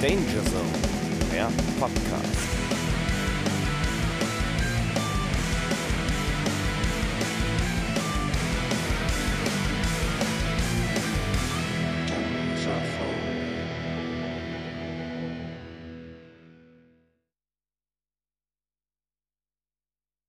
Danger 0.00 0.42
Zone, 0.46 0.72
der 1.30 1.50
Podcast. 1.78 2.48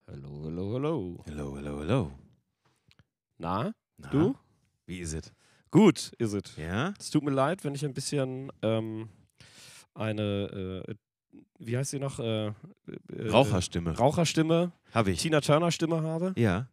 Hallo, 0.07 0.43
hallo, 0.43 0.73
hallo. 0.73 1.23
Hello, 1.25 1.55
hello, 1.55 1.79
hello. 1.79 2.11
Na, 3.37 3.73
Na, 3.97 4.09
du? 4.09 4.35
Wie 4.85 4.99
ist 4.99 5.13
es? 5.13 5.31
Gut, 5.71 6.11
ist 6.17 6.33
es. 6.33 6.57
Ja? 6.57 6.93
Es 6.99 7.09
tut 7.09 7.23
mir 7.23 7.31
leid, 7.31 7.63
wenn 7.63 7.73
ich 7.73 7.85
ein 7.85 7.93
bisschen 7.93 8.51
ähm, 8.61 9.07
eine, 9.93 10.85
äh, 10.87 10.93
wie 11.59 11.77
heißt 11.77 11.91
sie 11.91 11.99
noch? 11.99 12.19
Äh, 12.19 12.47
äh, 12.47 12.53
Raucherstimme. 13.29 13.97
Raucherstimme, 13.97 14.71
Habe 14.93 15.11
ich. 15.11 15.21
Tina 15.21 15.41
Turner 15.41 15.71
Stimme 15.71 16.01
habe. 16.01 16.33
Ja. 16.37 16.67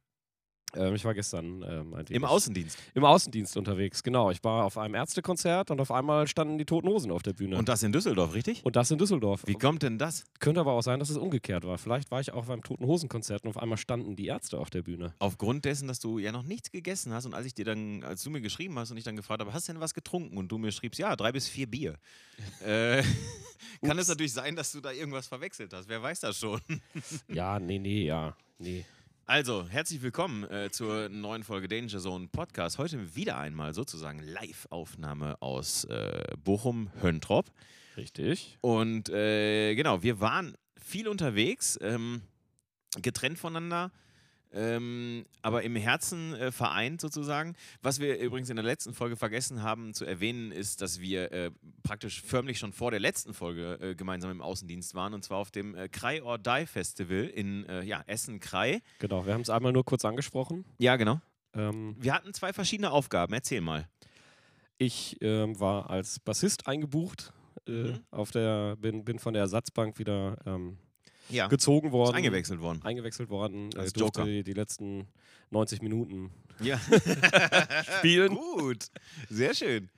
Ähm, 0.77 0.95
ich 0.95 1.05
war 1.05 1.15
gestern 1.15 1.63
ähm, 1.63 1.95
Im 2.11 2.25
Außendienst. 2.25 2.79
im 2.95 3.05
Außendienst 3.05 3.57
unterwegs, 3.57 4.03
genau. 4.03 4.31
Ich 4.31 4.43
war 4.45 4.65
auf 4.65 4.77
einem 4.77 4.95
Ärztekonzert 4.95 5.71
und 5.71 5.81
auf 5.81 5.91
einmal 5.91 6.27
standen 6.27 6.59
die 6.59 6.65
Toten 6.65 6.89
Hosen 6.89 7.11
auf 7.11 7.23
der 7.23 7.33
Bühne. 7.33 7.57
Und 7.57 7.69
das 7.69 7.83
in 7.83 7.93
Düsseldorf, 7.93 8.35
richtig? 8.35 8.65
Und 8.65 8.77
das 8.77 8.91
in 8.91 8.99
Düsseldorf. 8.99 9.43
Wie 9.47 9.55
kommt 9.55 9.83
denn 9.83 9.99
das? 9.99 10.25
Könnte 10.41 10.61
aber 10.61 10.73
auch 10.73 10.83
sein, 10.83 10.99
dass 10.99 11.11
es 11.11 11.17
umgekehrt 11.17 11.65
war. 11.65 11.79
Vielleicht 11.79 12.11
war 12.11 12.21
ich 12.21 12.33
auch 12.33 12.47
beim 12.47 12.63
Toten 12.63 12.85
Hosen 12.87 13.09
Konzert 13.09 13.45
und 13.45 13.51
auf 13.51 13.59
einmal 13.59 13.79
standen 13.79 14.17
die 14.17 14.27
Ärzte 14.27 14.59
auf 14.59 14.71
der 14.71 14.83
Bühne. 14.83 15.15
Aufgrund 15.19 15.65
dessen, 15.65 15.89
dass 15.89 16.01
du 16.01 16.19
ja 16.19 16.33
noch 16.33 16.43
nichts 16.43 16.71
gegessen 16.71 17.13
hast 17.13 17.25
und 17.25 17.35
als 17.35 17.47
ich 17.47 17.55
dir 17.55 17.65
dann, 17.65 18.05
als 18.05 18.23
du 18.23 18.31
mir 18.31 18.41
geschrieben 18.41 18.79
hast 18.79 18.91
und 18.91 18.99
ich 18.99 19.05
dann 19.05 19.17
gefragt 19.17 19.41
habe, 19.41 19.53
hast 19.53 19.69
du 19.69 19.73
denn 19.73 19.81
was 19.81 19.95
getrunken? 19.95 20.37
Und 20.37 20.49
du 20.49 20.59
mir 20.59 20.73
schriebst, 20.73 20.99
ja, 20.99 21.17
drei 21.17 21.33
bis 21.33 21.49
vier 21.49 21.67
Bier. 21.67 21.95
äh, 22.65 23.03
kann 23.83 23.99
es 23.99 24.09
natürlich 24.09 24.33
sein, 24.33 24.55
dass 24.55 24.73
du 24.73 24.81
da 24.81 24.93
irgendwas 24.93 25.27
verwechselt 25.27 25.73
hast. 25.73 25.89
Wer 25.89 26.03
weiß 26.03 26.21
das 26.21 26.39
schon? 26.39 26.61
Ja, 27.29 27.59
nee, 27.59 27.79
nee, 27.79 28.05
ja, 28.05 28.37
nee. 28.59 28.85
Also, 29.31 29.69
herzlich 29.69 30.01
willkommen 30.01 30.45
äh, 30.45 30.71
zur 30.71 31.11
neuen 31.11 31.45
Folge 31.45 31.69
Danger 31.69 31.99
Zone 31.99 32.29
Podcast. 32.29 32.79
Heute 32.79 33.15
wieder 33.15 33.37
einmal 33.37 33.75
sozusagen 33.75 34.21
Live-Aufnahme 34.21 35.43
aus 35.43 35.85
äh, 35.85 36.23
Bochum-Höntrop. 36.43 37.53
Richtig. 37.99 38.57
Und 38.63 39.11
äh, 39.11 39.75
genau, 39.75 40.03
wir 40.03 40.21
waren 40.21 40.57
viel 40.81 41.09
unterwegs, 41.09 41.79
ähm, 41.83 42.23
getrennt 43.03 43.39
voneinander, 43.39 43.93
ähm, 44.53 45.27
aber 45.43 45.63
im 45.63 45.77
Herzen 45.77 46.35
äh, 46.35 46.51
vereint 46.53 47.01
sozusagen. 47.01 47.55
Was 47.83 48.01
wir 48.01 48.19
übrigens 48.19 48.49
in 48.51 48.57
der 48.57 48.65
letzten 48.65 48.95
Folge 48.95 49.17
vergessen 49.17 49.63
haben 49.63 49.95
zu 49.95 50.05
erwähnen, 50.05 50.53
ist, 50.53 50.81
dass 50.83 51.01
wir 51.01 51.31
äh, 51.33 51.51
praktisch 51.83 52.23
förmlich 52.23 52.59
schon 52.59 52.73
vor 52.73 52.91
der 52.91 53.01
letzten 53.01 53.35
Folge 53.35 53.79
äh, 53.81 53.95
gemeinsam 53.95 54.31
im 54.31 54.41
Außendienst 54.43 54.95
waren 54.95 55.15
und 55.15 55.23
zwar 55.25 55.39
auf 55.39 55.51
dem 55.51 55.75
äh, 55.75 55.89
Krei 55.89 56.23
or 56.23 56.39
Die 56.39 56.67
Festival 56.67 57.25
in 57.25 57.67
äh, 57.67 57.83
ja, 57.85 58.03
Essen-Krei. 58.07 58.81
Genau, 58.99 59.27
wir 59.27 59.35
haben 59.35 59.43
es 59.43 59.51
einmal 59.51 59.73
nur 59.73 59.85
kurz 59.85 60.05
angesprochen. 60.05 60.65
Ja, 60.79 60.97
genau. 60.97 61.21
Ähm, 61.55 61.97
Wir 61.99 62.15
hatten 62.15 62.33
zwei 62.35 62.53
verschiedene 62.53 62.91
Aufgaben. 62.91 63.33
Erzähl 63.33 63.61
mal. 63.61 63.89
ich 64.79 65.17
ähm, 65.21 65.59
war 65.61 65.91
als 65.91 66.21
Bassist 66.21 66.67
eingebucht. 66.67 67.33
Äh, 67.67 67.71
Mhm. 67.71 68.01
auf 68.13 68.31
der, 68.31 68.77
bin, 68.77 69.05
bin 69.05 69.19
von 69.19 69.35
der 69.35 69.43
Ersatzbank 69.43 69.99
wieder 69.99 70.37
ähm, 70.47 70.79
Ja, 71.31 71.47
gezogen 71.49 71.89
ist 71.89 71.93
worden. 71.93 72.17
eingewechselt 72.17 72.61
worden. 72.61 72.81
Eingewechselt 72.83 73.29
worden. 73.29 73.71
Als 73.77 73.93
Äh, 73.93 73.99
durfte 73.99 74.21
Joker. 74.21 74.25
die, 74.31 74.43
die 74.45 74.53
letzten 74.55 75.07
90 75.51 75.83
Minuten 75.83 76.31
Ja. 76.61 76.81
spielen. 77.99 78.35
Gut. 78.35 78.87
Sehr 79.29 79.55
schön. 79.55 79.91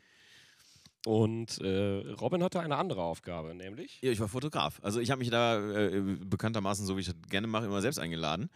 Und 1.07 1.59
äh, 1.61 2.13
Robin 2.21 2.43
hatte 2.43 2.61
eine 2.61 2.77
andere 2.77 3.03
Aufgabe, 3.03 3.55
nämlich. 3.55 3.99
Ja, 4.03 4.11
ich 4.11 4.21
war 4.21 4.29
Fotograf. 4.29 4.81
Also 4.83 5.01
ich 5.01 5.11
habe 5.11 5.21
mich 5.21 5.31
da 5.31 5.59
äh, 5.79 6.01
bekanntermaßen, 6.25 6.85
so 6.85 6.97
wie 6.97 7.01
ich 7.01 7.07
das 7.07 7.17
gerne 7.31 7.47
mache, 7.47 7.65
immer 7.67 7.81
selbst 7.81 7.99
eingeladen. 7.99 8.51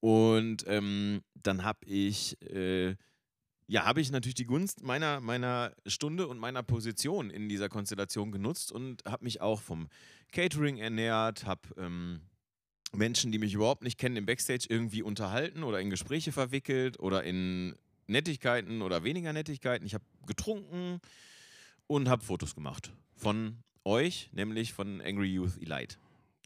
Und 0.00 0.64
ähm, 0.66 1.22
dann 1.34 1.62
habe 1.64 1.86
ich, 1.86 2.40
äh, 2.50 2.96
ja, 3.68 3.84
habe 3.84 4.00
ich 4.00 4.10
natürlich 4.10 4.34
die 4.34 4.46
Gunst 4.46 4.82
meiner, 4.82 5.20
meiner 5.20 5.72
Stunde 5.86 6.26
und 6.26 6.38
meiner 6.38 6.62
Position 6.64 7.30
in 7.30 7.48
dieser 7.48 7.68
Konstellation 7.68 8.32
genutzt 8.32 8.72
und 8.72 9.04
habe 9.04 9.22
mich 9.24 9.40
auch 9.40 9.60
vom 9.60 9.88
Catering 10.32 10.78
ernährt, 10.78 11.44
habe 11.46 11.60
ähm, 11.78 12.20
Menschen, 12.92 13.32
die 13.32 13.38
mich 13.38 13.54
überhaupt 13.54 13.82
nicht 13.82 13.98
kennen, 13.98 14.16
im 14.16 14.26
Backstage 14.26 14.66
irgendwie 14.68 15.02
unterhalten 15.02 15.62
oder 15.62 15.80
in 15.80 15.90
Gespräche 15.90 16.32
verwickelt 16.32 16.98
oder 17.00 17.24
in 17.24 17.74
Nettigkeiten 18.06 18.82
oder 18.82 19.02
weniger 19.04 19.32
Nettigkeiten. 19.32 19.86
Ich 19.86 19.94
habe 19.94 20.04
getrunken 20.26 21.00
und 21.86 22.08
habe 22.08 22.24
Fotos 22.24 22.54
gemacht 22.54 22.92
von 23.16 23.58
euch, 23.84 24.30
nämlich 24.32 24.72
von 24.72 25.00
Angry 25.00 25.28
Youth 25.34 25.56
Elite. 25.60 25.96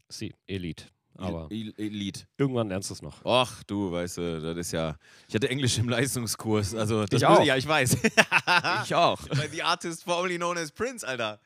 Sie, 0.09 0.33
Elite. 0.47 0.85
Aber 1.17 1.47
El 1.51 1.73
Elite. 1.77 2.21
irgendwann 2.37 2.69
lernst 2.69 2.89
du 2.89 2.93
es 2.93 3.01
noch. 3.01 3.23
Ach, 3.25 3.63
du, 3.63 3.91
weißt 3.91 4.17
du, 4.17 4.41
das 4.41 4.57
ist 4.57 4.71
ja. 4.71 4.97
Ich 5.27 5.35
hatte 5.35 5.49
Englisch 5.49 5.77
im 5.77 5.89
Leistungskurs. 5.89 6.73
Also, 6.73 7.05
das 7.05 7.21
Ich 7.21 7.27
muss- 7.27 7.39
auch. 7.39 7.43
Ja, 7.43 7.57
ich 7.57 7.67
weiß. 7.67 7.97
Ich 8.85 8.95
auch. 8.95 9.21
By 9.27 9.47
the 9.51 9.61
artist 9.61 10.03
formerly 10.03 10.37
known 10.37 10.57
as 10.57 10.71
Prince, 10.71 11.05
Alter. 11.07 11.39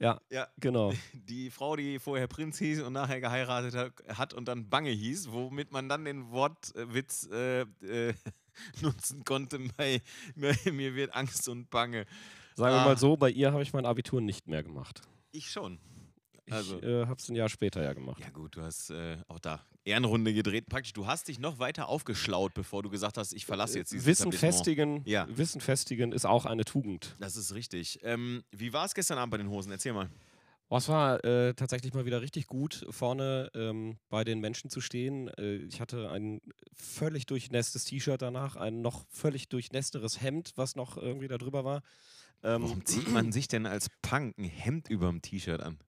Ja, 0.00 0.20
Ja. 0.30 0.48
genau. 0.58 0.92
Die 1.12 1.50
Frau, 1.50 1.76
die 1.76 1.98
vorher 1.98 2.26
Prinz 2.26 2.58
hieß 2.58 2.80
und 2.82 2.94
nachher 2.94 3.20
geheiratet 3.20 3.94
hat, 4.08 4.34
und 4.34 4.46
dann 4.48 4.68
Bange 4.70 4.90
hieß, 4.90 5.30
womit 5.30 5.70
man 5.72 5.88
dann 5.88 6.04
den 6.04 6.30
Wortwitz 6.30 7.28
äh, 7.30 7.60
äh, 7.60 8.14
nutzen 8.80 9.24
konnte 9.24 9.58
bei 9.76 10.00
mir 10.72 10.94
wird 10.94 11.14
Angst 11.14 11.48
und 11.48 11.70
Bange. 11.70 12.06
Sagen 12.56 12.74
wir 12.74 12.80
Ah. 12.80 12.84
mal 12.86 12.98
so, 12.98 13.16
bei 13.16 13.30
ihr 13.30 13.52
habe 13.52 13.62
ich 13.62 13.72
mein 13.72 13.86
Abitur 13.86 14.20
nicht 14.20 14.48
mehr 14.48 14.62
gemacht. 14.62 15.02
Ich 15.32 15.50
schon. 15.50 15.78
Ich 16.50 16.56
Also- 16.56 16.80
äh, 16.82 17.06
habe 17.06 17.14
es 17.18 17.28
ein 17.28 17.36
Jahr 17.36 17.48
später 17.48 17.82
ja 17.82 17.92
gemacht. 17.92 18.20
Ja 18.20 18.30
gut, 18.30 18.56
du 18.56 18.62
hast 18.62 18.90
äh, 18.90 19.16
auch 19.28 19.38
da 19.38 19.64
Ehrenrunde 19.84 20.34
gedreht. 20.34 20.66
Praktisch, 20.68 20.92
du 20.92 21.06
hast 21.06 21.28
dich 21.28 21.38
noch 21.38 21.58
weiter 21.60 21.88
aufgeschlaut, 21.88 22.52
bevor 22.54 22.82
du 22.82 22.90
gesagt 22.90 23.16
hast, 23.18 23.32
ich 23.32 23.46
verlasse 23.46 23.78
jetzt 23.78 23.92
dieses 23.92 24.04
Wissen 24.06 24.32
festigen, 24.32 25.02
Ja. 25.06 25.26
Wissen 25.30 25.60
festigen 25.60 26.12
ist 26.12 26.26
auch 26.26 26.44
eine 26.46 26.64
Tugend. 26.64 27.14
Das 27.20 27.36
ist 27.36 27.54
richtig. 27.54 28.00
Ähm, 28.02 28.42
wie 28.50 28.72
war 28.72 28.84
es 28.84 28.94
gestern 28.94 29.18
Abend 29.18 29.30
bei 29.30 29.38
den 29.38 29.48
Hosen? 29.48 29.70
Erzähl 29.70 29.92
mal. 29.92 30.10
Oh, 30.72 30.76
es 30.76 30.88
war 30.88 31.24
äh, 31.24 31.54
tatsächlich 31.54 31.94
mal 31.94 32.04
wieder 32.04 32.20
richtig 32.20 32.46
gut, 32.46 32.86
vorne 32.90 33.50
ähm, 33.54 33.98
bei 34.08 34.22
den 34.22 34.38
Menschen 34.40 34.70
zu 34.70 34.80
stehen. 34.80 35.28
Äh, 35.38 35.56
ich 35.56 35.80
hatte 35.80 36.10
ein 36.10 36.40
völlig 36.72 37.26
durchnässtes 37.26 37.84
T-Shirt 37.86 38.20
danach, 38.22 38.56
ein 38.56 38.80
noch 38.82 39.04
völlig 39.08 39.48
durchnässteres 39.48 40.20
Hemd, 40.20 40.52
was 40.56 40.76
noch 40.76 40.96
irgendwie 40.96 41.26
da 41.28 41.38
drüber 41.38 41.64
war. 41.64 41.82
Ähm, 42.42 42.62
Warum 42.62 42.84
zieht 42.86 43.08
man 43.10 43.32
sich 43.32 43.48
denn 43.48 43.66
als 43.66 43.88
Punk 44.02 44.38
ein 44.38 44.44
Hemd 44.44 44.88
überm 44.88 45.20
T-Shirt 45.22 45.60
an? 45.60 45.78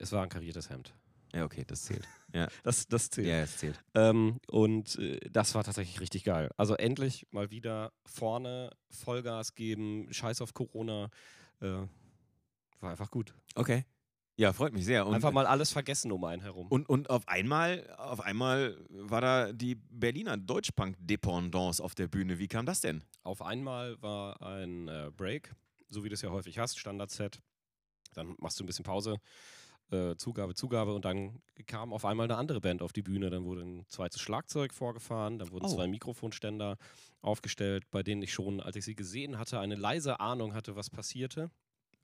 Es 0.00 0.12
war 0.12 0.22
ein 0.22 0.28
kariertes 0.28 0.70
Hemd. 0.70 0.94
Ja, 1.32 1.44
okay, 1.44 1.64
das 1.66 1.84
zählt. 1.84 2.06
Ja, 2.32 2.46
Das, 2.62 2.86
das 2.86 3.10
zählt. 3.10 3.26
ja 3.26 3.40
es 3.40 3.56
zählt. 3.58 3.82
Ähm, 3.94 4.38
und 4.48 4.96
äh, 5.00 5.18
das 5.30 5.54
war 5.56 5.64
tatsächlich 5.64 6.00
richtig 6.00 6.22
geil. 6.22 6.48
Also 6.56 6.74
endlich 6.76 7.26
mal 7.32 7.50
wieder 7.50 7.92
vorne 8.06 8.70
Vollgas 8.88 9.56
geben, 9.56 10.06
Scheiß 10.12 10.40
auf 10.40 10.54
Corona. 10.54 11.10
Äh, 11.60 11.66
war 12.80 12.90
einfach 12.90 13.10
gut. 13.10 13.34
Okay. 13.56 13.84
Ja, 14.36 14.52
freut 14.52 14.72
mich 14.72 14.84
sehr. 14.84 15.06
Und, 15.06 15.14
einfach 15.14 15.32
mal 15.32 15.44
alles 15.44 15.72
vergessen 15.72 16.12
um 16.12 16.22
einen 16.24 16.40
herum. 16.42 16.68
und, 16.68 16.88
und 16.88 17.10
auf 17.10 17.26
einmal, 17.28 17.92
auf 17.98 18.20
einmal 18.20 18.78
war 18.88 19.20
da 19.20 19.52
die 19.52 19.74
Berliner 19.74 20.36
Deutschpunk-Dependance 20.36 21.82
auf 21.82 21.94
der 21.96 22.06
Bühne. 22.08 22.38
Wie 22.38 22.48
kam 22.48 22.64
das 22.64 22.80
denn? 22.80 23.02
Auf 23.24 23.42
einmal 23.42 24.00
war 24.00 24.40
ein 24.40 24.86
äh, 24.88 25.10
Break, 25.14 25.52
so 25.88 26.04
wie 26.04 26.08
du 26.08 26.14
es 26.14 26.22
ja 26.22 26.30
häufig 26.30 26.58
hast, 26.58 26.78
Standard-Set. 26.78 27.40
Dann 28.14 28.34
machst 28.38 28.58
du 28.58 28.64
ein 28.64 28.66
bisschen 28.66 28.84
Pause, 28.84 29.16
äh, 29.92 30.16
Zugabe, 30.16 30.54
Zugabe 30.54 30.94
und 30.94 31.04
dann 31.04 31.40
kam 31.66 31.92
auf 31.92 32.04
einmal 32.04 32.24
eine 32.24 32.36
andere 32.36 32.60
Band 32.60 32.82
auf 32.82 32.92
die 32.92 33.02
Bühne. 33.02 33.30
Dann 33.30 33.44
wurde 33.44 33.62
ein 33.62 33.84
zweites 33.88 34.20
Schlagzeug 34.20 34.72
vorgefahren, 34.74 35.38
dann 35.38 35.50
wurden 35.50 35.66
Oh. 35.66 35.74
zwei 35.74 35.86
Mikrofonständer 35.86 36.76
aufgestellt, 37.22 37.84
bei 37.90 38.02
denen 38.02 38.22
ich 38.22 38.32
schon, 38.32 38.60
als 38.60 38.76
ich 38.76 38.84
sie 38.84 38.94
gesehen 38.94 39.38
hatte, 39.38 39.60
eine 39.60 39.74
leise 39.76 40.20
Ahnung 40.20 40.54
hatte, 40.54 40.76
was 40.76 40.90
passierte. 40.90 41.50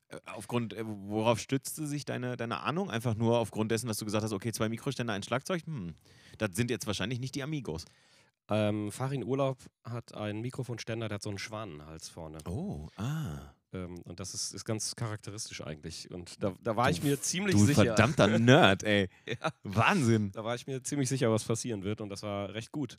Äh, 0.09 0.19
Aufgrund, 0.27 0.73
äh, 0.75 0.85
worauf 0.87 1.41
stützte 1.41 1.87
sich 1.87 2.05
deine, 2.05 2.37
deine 2.37 2.61
Ahnung? 2.61 2.91
Einfach 2.91 3.15
nur 3.15 3.39
aufgrund 3.39 3.71
dessen, 3.71 3.89
dass 3.89 3.99
du 3.99 4.05
gesagt 4.05 4.25
hast, 4.25 4.33
okay, 4.33 4.53
zwei 4.53 4.69
Mikroständer, 4.69 5.13
ein 5.15 5.23
Schlagzeug? 5.23 5.65
Hm, 5.67 5.95
das 6.39 6.51
sind 6.55 6.71
jetzt 6.71 6.87
wahrscheinlich 6.87 7.19
nicht 7.19 7.35
die 7.35 7.43
Amigos. 7.43 7.85
Ähm, 8.49 8.93
Farin 8.93 9.25
Urlaub 9.25 9.59
hat 9.83 10.15
einen 10.15 10.41
Mikrofonständer, 10.41 11.09
der 11.09 11.17
hat 11.17 11.23
so 11.23 11.31
einen 11.31 11.39
Schwanenhals 11.39 12.09
vorne. 12.09 12.39
Oh, 12.47 12.89
ah. 12.97 13.56
Ähm, 13.73 14.01
und 14.05 14.21
das 14.21 14.35
ist, 14.35 14.55
ist 14.55 14.65
ganz 14.65 14.95
charakteristisch 14.97 15.63
eigentlich. 15.63 16.11
Und 16.11 16.43
da, 16.43 16.55
da 16.63 16.77
war 16.77 16.91
ich 16.91 17.03
mir 17.03 17.21
ziemlich 17.21 17.55
Du 17.57 17.65
sicher. 17.65 17.85
verdammter 17.85 18.39
Nerd, 18.39 18.83
ey. 18.85 19.09
Ja. 19.27 19.51
Wahnsinn. 19.63 20.31
Da 20.33 20.45
war 20.45 20.55
ich 20.55 20.67
mir 20.67 20.83
ziemlich 20.83 21.09
sicher, 21.09 21.31
was 21.31 21.45
passieren 21.45 21.83
wird 21.83 22.01
und 22.01 22.09
das 22.09 22.23
war 22.23 22.55
recht 22.55 22.73
gut. 22.73 22.97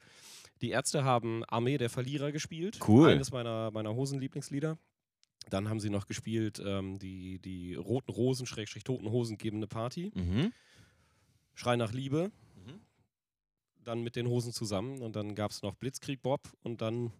Die 0.61 0.69
Ärzte 0.71 1.03
haben 1.03 1.43
Armee 1.45 1.77
der 1.77 1.89
Verlierer 1.89 2.31
gespielt. 2.31 2.79
Cool. 2.87 3.09
Eines 3.09 3.31
meiner, 3.31 3.71
meiner 3.71 3.93
Hosen-Lieblingslieder. 3.95 4.77
Dann 5.49 5.69
haben 5.69 5.79
sie 5.79 5.89
noch 5.89 6.07
gespielt 6.07 6.61
ähm, 6.65 6.99
die, 6.99 7.39
die 7.39 7.75
Roten 7.75 8.11
Rosen, 8.11 8.45
Schrägstrich 8.45 8.83
Toten 8.83 9.09
Hosen 9.09 9.37
gebende 9.37 9.67
Party. 9.67 10.11
Mhm. 10.13 10.51
Schrei 11.53 11.75
nach 11.77 11.93
Liebe. 11.93 12.31
Mhm. 12.55 12.81
Dann 13.83 14.03
mit 14.03 14.15
den 14.17 14.27
Hosen 14.27 14.51
zusammen 14.51 15.01
und 15.01 15.15
dann 15.15 15.35
gab 15.35 15.51
es 15.51 15.61
noch 15.61 15.75
Blitzkrieg 15.75 16.21
Bob 16.21 16.41
und 16.63 16.81
dann 16.81 17.13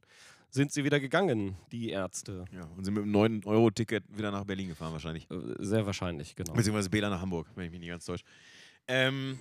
sind 0.57 0.73
sie 0.73 0.83
wieder 0.83 0.99
gegangen, 0.99 1.55
die 1.71 1.89
Ärzte. 1.89 2.43
Ja, 2.51 2.65
und 2.75 2.83
sind 2.83 2.93
mit 2.95 3.03
einem 3.03 3.15
9-Euro-Ticket 3.15 4.03
wieder 4.17 4.31
nach 4.31 4.43
Berlin 4.43 4.67
gefahren 4.67 4.91
wahrscheinlich. 4.91 5.29
Äh, 5.31 5.55
Sehr 5.59 5.85
wahrscheinlich, 5.85 6.35
genau. 6.35 6.53
Beziehungsweise 6.53 6.89
Bela 6.89 7.09
nach 7.09 7.21
Hamburg, 7.21 7.47
wenn 7.55 7.65
ich 7.65 7.71
mich 7.71 7.79
nicht 7.79 7.89
ganz 7.89 8.03
täusche. 8.05 8.25
Ähm, 8.87 9.39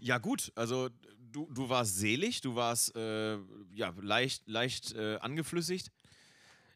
ja, 0.00 0.18
gut, 0.18 0.52
also 0.54 0.88
du, 1.32 1.48
du 1.52 1.68
warst 1.68 1.96
selig, 1.96 2.40
du 2.42 2.54
warst 2.54 2.94
äh, 2.96 3.38
ja, 3.74 3.92
leicht, 4.00 4.46
leicht 4.48 4.94
äh, 4.94 5.16
angeflüssigt. 5.20 5.90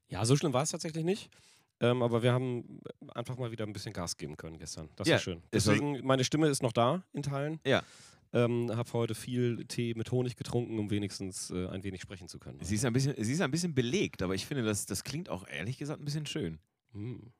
Ja, 0.08 0.24
so 0.24 0.36
schlimm 0.36 0.52
war 0.52 0.62
es 0.62 0.70
tatsächlich 0.70 1.04
nicht. 1.04 1.30
Ähm, 1.80 2.02
aber 2.02 2.22
wir 2.22 2.32
haben 2.32 2.80
einfach 3.14 3.36
mal 3.36 3.50
wieder 3.50 3.66
ein 3.66 3.72
bisschen 3.72 3.92
Gas 3.92 4.16
geben 4.16 4.36
können 4.36 4.58
gestern. 4.58 4.88
Das 4.96 5.08
Ja, 5.08 5.14
war 5.14 5.20
schön. 5.20 5.42
Deswegen, 5.52 6.06
meine 6.06 6.22
Stimme 6.24 6.46
ist 6.48 6.62
noch 6.62 6.72
da 6.72 7.02
in 7.12 7.22
Teilen. 7.22 7.58
Ja. 7.66 7.82
Ähm, 8.34 8.70
habe 8.74 8.92
heute 8.94 9.14
viel 9.14 9.66
Tee 9.66 9.94
mit 9.94 10.10
Honig 10.10 10.36
getrunken, 10.36 10.78
um 10.78 10.90
wenigstens 10.90 11.50
äh, 11.50 11.68
ein 11.68 11.84
wenig 11.84 12.00
sprechen 12.00 12.28
zu 12.28 12.38
können. 12.38 12.58
Sie 12.62 12.76
ist 12.76 12.84
ein 12.84 12.92
bisschen, 12.92 13.14
sie 13.22 13.32
ist 13.32 13.42
ein 13.42 13.50
bisschen 13.50 13.74
belegt, 13.74 14.22
aber 14.22 14.34
ich 14.34 14.46
finde, 14.46 14.64
das, 14.64 14.86
das 14.86 15.04
klingt 15.04 15.28
auch 15.28 15.46
ehrlich 15.46 15.76
gesagt 15.76 16.00
ein 16.00 16.04
bisschen 16.04 16.26
schön. 16.26 16.58
Hm. 16.92 17.32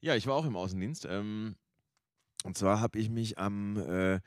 Ja, 0.00 0.16
ich 0.16 0.26
war 0.26 0.34
auch 0.34 0.46
im 0.46 0.56
Außendienst. 0.56 1.06
Ähm, 1.08 1.56
und 2.44 2.56
zwar 2.56 2.80
habe 2.80 2.98
ich 2.98 3.08
mich 3.10 3.38
am 3.38 3.76
äh, 3.76 4.20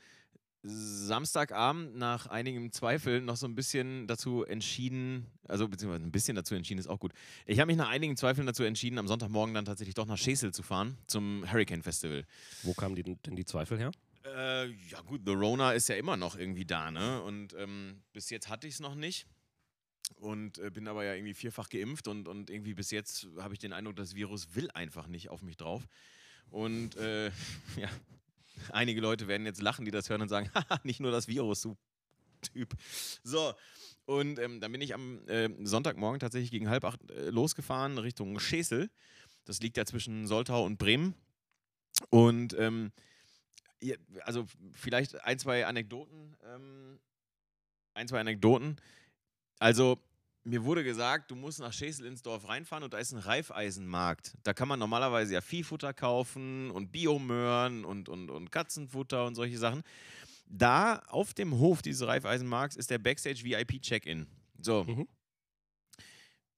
Samstagabend 0.67 1.95
nach 1.95 2.27
einigem 2.27 2.71
Zweifel 2.71 3.21
noch 3.21 3.35
so 3.35 3.45
ein 3.45 3.55
bisschen 3.55 4.07
dazu 4.07 4.43
entschieden, 4.43 5.27
also 5.47 5.67
beziehungsweise 5.67 6.03
ein 6.03 6.11
bisschen 6.11 6.35
dazu 6.35 6.55
entschieden 6.55 6.79
ist 6.79 6.87
auch 6.87 6.99
gut. 6.99 7.13
Ich 7.45 7.59
habe 7.59 7.67
mich 7.67 7.77
nach 7.77 7.89
einigen 7.89 8.17
Zweifeln 8.17 8.47
dazu 8.47 8.63
entschieden, 8.63 8.97
am 8.97 9.07
Sonntagmorgen 9.07 9.53
dann 9.53 9.65
tatsächlich 9.65 9.93
doch 9.93 10.07
nach 10.07 10.17
Schesel 10.17 10.53
zu 10.53 10.63
fahren 10.63 10.97
zum 11.05 11.43
Hurricane 11.51 11.83
Festival. 11.83 12.25
Wo 12.63 12.73
kamen 12.73 12.95
die, 12.95 13.03
denn 13.03 13.35
die 13.35 13.45
Zweifel 13.45 13.77
her? 13.77 13.91
Äh, 14.25 14.67
ja 14.89 15.01
gut, 15.01 15.21
The 15.25 15.33
Rona 15.33 15.73
ist 15.73 15.89
ja 15.89 15.95
immer 15.95 16.17
noch 16.17 16.35
irgendwie 16.35 16.65
da, 16.65 16.91
ne? 16.91 17.21
Und 17.21 17.53
ähm, 17.53 18.01
bis 18.13 18.29
jetzt 18.29 18.49
hatte 18.49 18.67
ich 18.67 18.75
es 18.75 18.79
noch 18.79 18.95
nicht. 18.95 19.27
Und 20.15 20.57
äh, 20.59 20.69
bin 20.69 20.87
aber 20.87 21.03
ja 21.03 21.13
irgendwie 21.13 21.33
vierfach 21.33 21.69
geimpft 21.69 22.07
und, 22.07 22.27
und 22.27 22.49
irgendwie 22.49 22.75
bis 22.75 22.91
jetzt 22.91 23.27
habe 23.39 23.53
ich 23.53 23.59
den 23.59 23.73
Eindruck, 23.73 23.95
das 23.95 24.13
Virus 24.13 24.53
will 24.55 24.69
einfach 24.71 25.07
nicht 25.07 25.29
auf 25.29 25.41
mich 25.41 25.57
drauf. 25.57 25.87
Und 26.49 26.95
äh, 26.97 27.27
ja, 27.77 27.89
einige 28.71 29.01
Leute 29.01 29.27
werden 29.27 29.45
jetzt 29.45 29.61
lachen, 29.61 29.85
die 29.85 29.91
das 29.91 30.09
hören 30.09 30.21
und 30.21 30.29
sagen, 30.29 30.49
haha, 30.55 30.79
nicht 30.83 30.99
nur 30.99 31.11
das 31.11 31.27
Virus, 31.27 31.61
du 31.61 31.77
Typ. 32.41 32.75
So, 33.23 33.53
und 34.05 34.37
ähm, 34.39 34.61
dann 34.61 34.71
bin 34.71 34.81
ich 34.81 34.93
am 34.93 35.27
äh, 35.27 35.49
Sonntagmorgen 35.63 36.19
tatsächlich 36.19 36.51
gegen 36.51 36.69
halb 36.69 36.83
acht 36.83 36.99
äh, 37.09 37.29
losgefahren 37.29 37.97
Richtung 37.97 38.39
Schesel. 38.39 38.89
Das 39.45 39.61
liegt 39.61 39.77
ja 39.77 39.85
zwischen 39.85 40.27
Soltau 40.27 40.63
und 40.63 40.77
Bremen. 40.77 41.15
Und 42.09 42.55
ähm, 42.59 42.91
also 44.23 44.45
vielleicht 44.73 45.23
ein, 45.23 45.39
zwei 45.39 45.65
Anekdoten. 45.65 46.35
Ähm, 46.43 46.99
ein, 47.93 48.07
zwei 48.07 48.19
Anekdoten. 48.19 48.77
Also, 49.59 49.99
mir 50.43 50.63
wurde 50.63 50.83
gesagt, 50.83 51.31
du 51.31 51.35
musst 51.35 51.59
nach 51.59 51.73
Schesel 51.73 52.05
ins 52.05 52.21
Dorf 52.21 52.47
reinfahren 52.47 52.83
und 52.83 52.93
da 52.93 52.99
ist 52.99 53.13
ein 53.13 53.19
Reifeisenmarkt. 53.19 54.35
Da 54.43 54.53
kann 54.53 54.67
man 54.67 54.79
normalerweise 54.79 55.33
ja 55.33 55.41
Viehfutter 55.41 55.93
kaufen 55.93 56.69
und 56.71 56.91
Biomöhren 56.91 57.83
und, 57.83 58.09
und, 58.09 58.29
und 58.29 58.51
Katzenfutter 58.51 59.25
und 59.25 59.35
solche 59.35 59.57
Sachen. 59.57 59.83
Da 60.47 60.99
auf 61.07 61.33
dem 61.33 61.57
Hof 61.57 61.81
dieses 61.81 62.07
Reifeisenmarkts 62.07 62.75
ist 62.75 62.91
der 62.91 62.99
Backstage 62.99 63.43
VIP 63.43 63.81
Check-In. 63.81 64.27
So. 64.61 64.83
Mhm. 64.83 65.07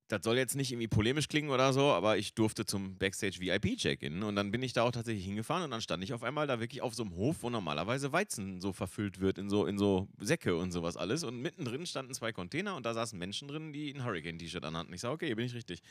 Das 0.09 0.23
soll 0.23 0.37
jetzt 0.37 0.55
nicht 0.55 0.71
irgendwie 0.71 0.87
polemisch 0.87 1.27
klingen 1.27 1.49
oder 1.49 1.73
so, 1.73 1.91
aber 1.91 2.17
ich 2.17 2.33
durfte 2.33 2.65
zum 2.65 2.97
Backstage 2.97 3.41
VIP 3.41 3.77
Check-In 3.77 4.23
und 4.23 4.37
dann 4.37 4.51
bin 4.51 4.63
ich 4.63 4.71
da 4.71 4.83
auch 4.83 4.91
tatsächlich 4.91 5.25
hingefahren 5.25 5.63
und 5.65 5.71
dann 5.71 5.81
stand 5.81 6.01
ich 6.01 6.13
auf 6.13 6.23
einmal 6.23 6.47
da 6.47 6.61
wirklich 6.61 6.81
auf 6.81 6.95
so 6.95 7.03
einem 7.03 7.13
Hof, 7.15 7.37
wo 7.41 7.49
normalerweise 7.49 8.13
Weizen 8.13 8.61
so 8.61 8.71
verfüllt 8.71 9.19
wird 9.19 9.37
in 9.37 9.49
so, 9.49 9.65
in 9.65 9.77
so 9.77 10.07
Säcke 10.21 10.55
und 10.55 10.71
sowas 10.71 10.95
alles 10.95 11.25
und 11.25 11.41
mittendrin 11.41 11.85
standen 11.85 12.13
zwei 12.13 12.31
Container 12.31 12.77
und 12.77 12.85
da 12.85 12.93
saßen 12.93 13.19
Menschen 13.19 13.49
drin, 13.49 13.73
die 13.73 13.93
ein 13.93 14.05
Hurricane-T-Shirt 14.05 14.63
anhatten. 14.63 14.93
Ich 14.93 15.01
sage, 15.01 15.13
okay, 15.13 15.27
hier 15.27 15.35
bin 15.35 15.45
ich 15.45 15.53
richtig. 15.53 15.81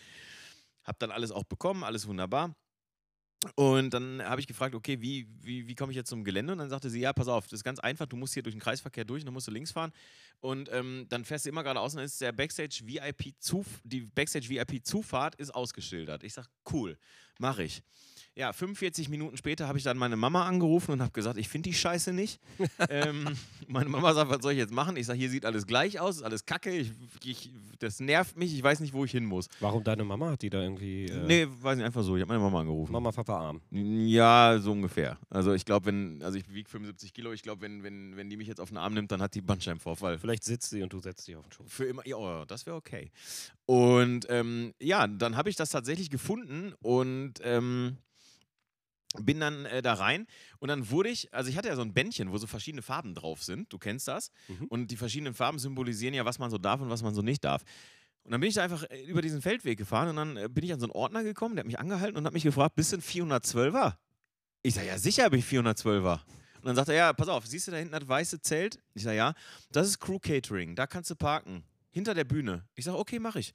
Hab 0.83 0.99
dann 0.99 1.11
alles 1.11 1.31
auch 1.31 1.45
bekommen, 1.45 1.85
alles 1.85 2.07
wunderbar. 2.09 2.55
Und 3.55 3.91
dann 3.91 4.23
habe 4.23 4.41
ich 4.41 4.47
gefragt, 4.47 4.75
okay, 4.75 5.01
wie, 5.01 5.27
wie, 5.41 5.67
wie 5.67 5.75
komme 5.75 5.93
ich 5.93 5.97
jetzt 5.97 6.09
zum 6.09 6.25
Gelände? 6.25 6.53
Und 6.53 6.59
dann 6.59 6.71
sagte 6.71 6.91
sie, 6.91 7.01
ja, 7.01 7.13
pass 7.13 7.29
auf, 7.29 7.47
das 7.47 7.61
ist 7.61 7.65
ganz 7.65 7.79
einfach, 7.79 8.07
du 8.07 8.17
musst 8.17 8.35
hier 8.35 8.43
durch 8.43 8.55
den 8.55 8.61
Kreisverkehr 8.61 9.05
durch, 9.05 9.25
dann 9.25 9.33
musst 9.33 9.47
du 9.47 9.53
links 9.53 9.73
fahren. 9.73 9.93
Und 10.41 10.71
ähm, 10.73 11.07
dann 11.09 11.25
fährst 11.25 11.47
du 11.47 11.51
immer 11.51 11.63
geradeaus 11.63 11.93
und 11.93 11.99
dann 11.99 12.07
ist 12.07 12.21
der 12.21 12.33
Backstage 12.33 12.81
VIP 12.85 13.35
die 13.85 14.01
Backstage 14.01 14.49
VIP 14.49 14.85
Zufahrt 14.85 15.35
ist 15.37 15.55
ausgeschildert. 15.55 16.23
Ich 16.25 16.35
sage, 16.35 16.49
cool, 16.73 16.99
mache 17.39 17.65
ich. 17.65 17.83
Ja, 18.39 18.53
45 18.53 19.09
Minuten 19.09 19.39
später 19.39 19.67
habe 19.67 19.79
ich 19.79 19.85
dann 19.85 19.97
meine 19.97 20.15
Mama 20.15 20.45
angerufen 20.45 20.93
und 20.93 21.01
habe 21.01 21.11
gesagt, 21.13 21.39
ich 21.39 21.49
finde 21.49 21.71
die 21.71 21.75
Scheiße 21.75 22.13
nicht. 22.13 22.39
ähm, 22.91 23.27
meine 23.67 23.89
Mama 23.89 24.13
sagt, 24.13 24.31
was 24.31 24.43
soll 24.43 24.53
ich 24.53 24.59
jetzt 24.59 24.75
machen? 24.75 24.99
Ich 24.99 25.07
sage, 25.07 25.19
hier 25.19 25.31
sieht 25.31 25.47
alles 25.47 25.67
gleich 25.67 25.99
aus, 26.01 26.17
ist 26.17 26.23
alles 26.23 26.45
kacke, 26.45 26.71
ich, 26.71 26.93
ich, 27.25 27.51
das 27.79 27.99
nervt 27.99 28.37
mich, 28.37 28.55
ich 28.55 28.63
weiß 28.63 28.81
nicht, 28.81 28.93
wo 28.93 29.07
ich 29.07 29.11
hin 29.13 29.25
muss. 29.25 29.49
Warum 29.61 29.83
deine 29.83 30.05
Mama 30.05 30.33
hat 30.33 30.43
die 30.43 30.51
da 30.51 30.61
irgendwie. 30.61 31.07
Äh, 31.07 31.25
Nee, 31.27 31.47
weiß 31.63 31.79
nicht, 31.79 31.87
einfach 31.87 32.03
so. 32.03 32.15
Ich 32.17 32.21
habe 32.21 32.29
meine 32.29 32.45
Mama 32.45 32.61
angerufen. 32.61 32.93
Mama, 32.93 33.11
Papa, 33.11 33.39
arm. 33.39 33.63
Ja, 33.71 34.59
so 34.61 34.73
ungefähr. 34.73 35.17
Also 35.31 35.55
ich 35.55 35.65
glaube, 35.65 35.87
wenn, 35.87 36.23
also 36.23 36.37
ich 36.37 36.53
wiege 36.53 36.69
75 36.69 37.15
Kilo, 37.15 37.33
ich 37.33 37.43
glaube, 37.43 37.63
wenn, 37.63 37.83
wenn, 37.85 38.19
wenn 38.19 38.29
die 38.29 38.37
mich 38.37 38.49
jetzt 38.49 38.61
auf 38.61 38.69
den 38.69 38.77
Arm 38.77 38.93
nimmt, 38.93 39.11
dann 39.13 39.23
hat 39.23 39.35
die 39.35 39.41
Bandscheibenvorfall. 39.41 40.19
Vielleicht 40.19 40.45
sitzt 40.45 40.69
sie 40.69 40.83
und 40.83 40.93
du 40.93 41.01
setzt 41.01 41.27
dich 41.27 41.37
auf 41.37 41.47
den 41.47 41.53
Schoß. 41.53 41.73
Für 41.73 41.87
immer, 41.87 42.07
ja, 42.07 42.17
oh, 42.17 42.45
das 42.47 42.67
wäre 42.67 42.77
okay. 42.77 43.11
Und 43.65 44.27
ähm, 44.29 44.75
ja, 44.79 45.07
dann 45.07 45.39
habe 45.39 45.49
ich 45.49 45.57
das 45.57 45.71
tatsächlich 45.71 46.11
gefunden 46.11 46.75
und 46.83 47.35
ähm, 47.43 47.97
bin 49.21 49.41
dann 49.41 49.65
äh, 49.67 49.83
da 49.83 49.95
rein 49.95 50.27
und 50.59 50.69
dann 50.69 50.91
wurde 50.91 51.09
ich, 51.09 51.33
also 51.33 51.49
ich 51.49 51.57
hatte 51.57 51.69
ja 51.69 51.77
so 51.77 51.83
ein 51.83 51.95
Bändchen, 51.95 52.31
wo 52.33 52.39
so 52.39 52.47
verschiedene 52.47 52.83
Farben 52.83 53.15
drauf 53.15 53.43
sind, 53.43 53.73
du 53.73 53.79
kennst 53.79 54.09
das, 54.09 54.31
Mhm. 54.49 54.67
und 54.67 54.91
die 54.91 54.97
verschiedenen 54.97 55.35
Farben 55.35 55.59
symbolisieren 55.59 56.15
ja, 56.15 56.25
was 56.25 56.39
man 56.39 56.51
so 56.51 56.59
darf 56.59 56.81
und 56.81 56.91
was 56.91 57.03
man 57.03 57.15
so 57.15 57.23
nicht 57.23 57.45
darf. 57.45 57.63
Und 58.25 58.33
dann 58.33 58.41
bin 58.41 58.49
ich 58.49 58.57
da 58.57 58.65
einfach 58.65 58.83
äh, 58.91 59.03
über 59.05 59.23
diesen 59.23 59.41
Feldweg 59.41 59.79
gefahren 59.79 60.09
und 60.09 60.17
dann 60.17 60.37
äh, 60.37 60.49
bin 60.51 60.65
ich 60.65 60.73
an 60.73 60.81
so 60.81 60.87
einen 60.87 60.93
Ordner 60.93 61.23
gekommen, 61.23 61.55
der 61.57 61.63
hat 61.63 61.67
mich 61.67 61.79
angehalten 61.79 62.17
und 62.19 62.27
hat 62.27 62.33
mich 62.35 62.43
gefragt, 62.43 62.75
bist 62.75 62.93
du 62.93 62.97
ein 62.97 63.03
412er? 63.03 63.95
Ich 64.63 64.75
sage, 64.75 64.89
ja, 64.89 64.99
sicher 64.99 65.31
bin 65.31 65.39
ich 65.39 65.47
412er. 65.47 66.21
Und 66.57 66.65
dann 66.65 66.75
sagt 66.75 66.89
er, 66.89 66.97
ja, 66.97 67.13
pass 67.13 67.29
auf, 67.29 67.47
siehst 67.47 67.69
du 67.69 67.71
da 67.71 67.77
hinten 67.77 67.93
das 67.93 68.09
weiße 68.09 68.41
Zelt? 68.41 68.81
Ich 68.95 69.05
sage, 69.05 69.17
ja, 69.17 69.35
das 69.71 69.87
ist 69.87 70.01
Crew 70.01 70.19
Catering, 70.19 70.75
da 70.75 70.89
kannst 70.89 71.09
du 71.11 71.15
parken. 71.15 71.63
Hinter 71.97 72.13
der 72.13 72.25
Bühne. 72.25 72.63
Ich 72.75 72.85
sage, 72.85 72.99
okay, 72.99 73.19
mache 73.19 73.39
ich. 73.39 73.55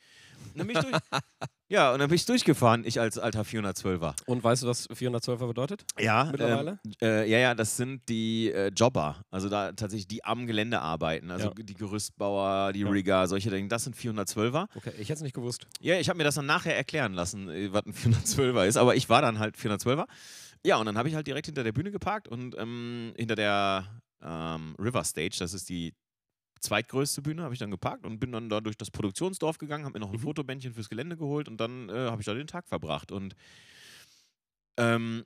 Und 0.53 0.57
dann 0.61 0.65
bin 0.65 0.75
ich 0.75 0.81
durch. 0.83 0.95
ja, 1.69 1.93
und 1.93 1.99
dann 1.99 2.09
bin 2.09 2.15
ich 2.15 2.25
durchgefahren, 2.25 2.83
ich 2.85 2.99
als 2.99 3.19
alter 3.19 3.43
412er. 3.43 4.15
Und 4.25 4.43
weißt 4.43 4.63
du, 4.63 4.67
was 4.67 4.89
412er 4.89 5.45
bedeutet? 5.45 5.85
Ja, 5.99 6.23
Mittlerweile? 6.31 6.79
Ähm, 6.83 6.93
äh, 7.03 7.29
ja, 7.29 7.37
ja, 7.37 7.53
das 7.53 7.77
sind 7.77 8.09
die 8.09 8.51
äh, 8.51 8.69
Jobber. 8.69 9.21
Also 9.29 9.47
da 9.47 9.73
tatsächlich 9.73 10.07
die 10.07 10.23
am 10.25 10.47
Gelände 10.47 10.81
arbeiten. 10.81 11.29
Also 11.29 11.49
Ja. 11.49 11.53
die 11.53 11.75
Gerüstbauer, 11.75 12.73
die 12.73 12.79
Ja. 12.79 12.89
Rigger, 12.89 13.27
solche 13.27 13.51
Dinge. 13.51 13.67
Das 13.67 13.83
sind 13.83 13.95
412er. 13.95 14.69
Okay, 14.73 14.89
ich 14.97 15.09
hätte 15.09 15.13
es 15.17 15.21
nicht 15.21 15.35
gewusst. 15.35 15.67
Ja, 15.79 15.99
ich 15.99 16.09
habe 16.09 16.17
mir 16.17 16.23
das 16.23 16.33
dann 16.33 16.47
nachher 16.47 16.75
erklären 16.75 17.13
lassen, 17.13 17.47
äh, 17.47 17.71
was 17.71 17.85
ein 17.85 17.93
412er 17.93 18.65
ist. 18.65 18.77
Aber 18.77 18.95
ich 18.95 19.07
war 19.07 19.21
dann 19.21 19.37
halt 19.37 19.55
412er. 19.55 20.07
Ja, 20.65 20.77
und 20.77 20.87
dann 20.87 20.97
habe 20.97 21.07
ich 21.09 21.13
halt 21.13 21.27
direkt 21.27 21.45
hinter 21.45 21.63
der 21.63 21.73
Bühne 21.73 21.91
geparkt 21.91 22.27
und 22.27 22.55
ähm, 22.57 23.13
hinter 23.17 23.35
der 23.35 24.01
ähm, 24.23 24.75
River 24.79 25.03
Stage, 25.03 25.35
das 25.37 25.53
ist 25.53 25.69
die 25.69 25.93
zweitgrößte 26.61 27.21
Bühne, 27.21 27.43
habe 27.43 27.53
ich 27.53 27.59
dann 27.59 27.71
geparkt 27.71 28.05
und 28.05 28.19
bin 28.19 28.31
dann 28.31 28.49
da 28.49 28.61
durch 28.61 28.77
das 28.77 28.91
Produktionsdorf 28.91 29.57
gegangen, 29.57 29.85
habe 29.85 29.99
mir 29.99 30.05
noch 30.05 30.11
ein 30.11 30.17
Mhm. 30.19 30.23
Fotobändchen 30.23 30.73
fürs 30.73 30.89
Gelände 30.89 31.17
geholt 31.17 31.47
und 31.47 31.57
dann 31.57 31.89
äh, 31.89 31.93
habe 31.93 32.21
ich 32.21 32.25
da 32.25 32.33
den 32.33 32.47
Tag 32.47 32.67
verbracht. 32.67 33.11
Und 33.11 33.35
ähm, 34.77 35.25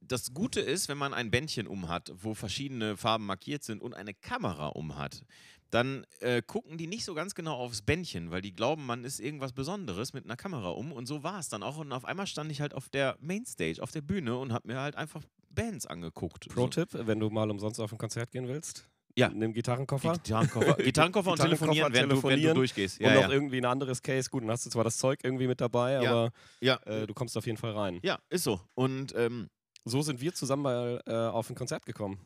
das 0.00 0.34
Gute 0.34 0.60
ist, 0.60 0.88
wenn 0.88 0.98
man 0.98 1.14
ein 1.14 1.30
Bändchen 1.30 1.66
umhat, 1.66 2.12
wo 2.14 2.34
verschiedene 2.34 2.96
Farben 2.96 3.26
markiert 3.26 3.64
sind 3.64 3.82
und 3.82 3.94
eine 3.94 4.14
Kamera 4.14 4.68
umhat, 4.68 5.24
dann 5.70 6.06
äh, 6.20 6.40
gucken 6.40 6.78
die 6.78 6.86
nicht 6.86 7.04
so 7.04 7.14
ganz 7.14 7.34
genau 7.34 7.56
aufs 7.56 7.82
Bändchen, 7.82 8.30
weil 8.30 8.42
die 8.42 8.52
glauben, 8.54 8.86
man 8.86 9.04
ist 9.04 9.18
irgendwas 9.18 9.52
Besonderes 9.52 10.12
mit 10.12 10.24
einer 10.24 10.36
Kamera 10.36 10.68
um. 10.68 10.92
Und 10.92 11.06
so 11.06 11.22
war 11.22 11.38
es 11.40 11.48
dann 11.48 11.62
auch. 11.62 11.78
Und 11.78 11.92
auf 11.92 12.04
einmal 12.04 12.26
stand 12.26 12.52
ich 12.52 12.60
halt 12.60 12.74
auf 12.74 12.88
der 12.88 13.16
Mainstage, 13.20 13.82
auf 13.82 13.90
der 13.90 14.02
Bühne 14.02 14.38
und 14.38 14.52
habe 14.52 14.68
mir 14.68 14.80
halt 14.80 14.94
einfach 14.94 15.22
Bands 15.50 15.86
angeguckt. 15.86 16.48
Pro-Tipp, 16.48 16.90
wenn 16.92 17.18
du 17.18 17.30
mal 17.30 17.50
umsonst 17.50 17.80
auf 17.80 17.90
ein 17.92 17.98
Konzert 17.98 18.30
gehen 18.30 18.46
willst. 18.46 18.88
Ja. 19.16 19.28
Nimm 19.28 19.52
Gitarrenkoffer. 19.52 20.14
Gitarrenkoffer, 20.14 20.74
Gitarrenkoffer 20.78 21.30
und 21.32 21.40
telefonieren, 21.40 21.92
während, 21.92 22.12
Du, 22.12 22.16
während 22.16 22.24
du 22.24 22.28
telefonieren 22.28 22.54
durchgehst. 22.56 22.98
und 23.00 23.06
Ja, 23.06 23.14
noch 23.14 23.20
ja. 23.22 23.30
irgendwie 23.30 23.58
ein 23.58 23.64
anderes 23.64 24.02
Case. 24.02 24.28
Gut, 24.30 24.42
dann 24.42 24.50
hast 24.50 24.66
du 24.66 24.70
zwar 24.70 24.84
das 24.84 24.96
Zeug 24.98 25.20
irgendwie 25.22 25.46
mit 25.46 25.60
dabei, 25.60 25.92
Ja. 26.02 26.10
aber 26.10 26.30
Ja. 26.60 26.76
äh, 26.84 27.06
du 27.06 27.14
kommst 27.14 27.36
auf 27.36 27.46
jeden 27.46 27.58
Fall 27.58 27.72
rein. 27.72 28.00
ja, 28.02 28.18
ist 28.28 28.44
so. 28.44 28.60
Und 28.74 29.14
ähm, 29.16 29.48
So 29.84 30.00
sind 30.02 30.20
wir 30.20 30.32
zusammen 30.34 30.62
mal 30.62 31.02
äh, 31.06 31.12
auf 31.12 31.50
ein 31.50 31.54
Konzert 31.54 31.84
gekommen. 31.86 32.18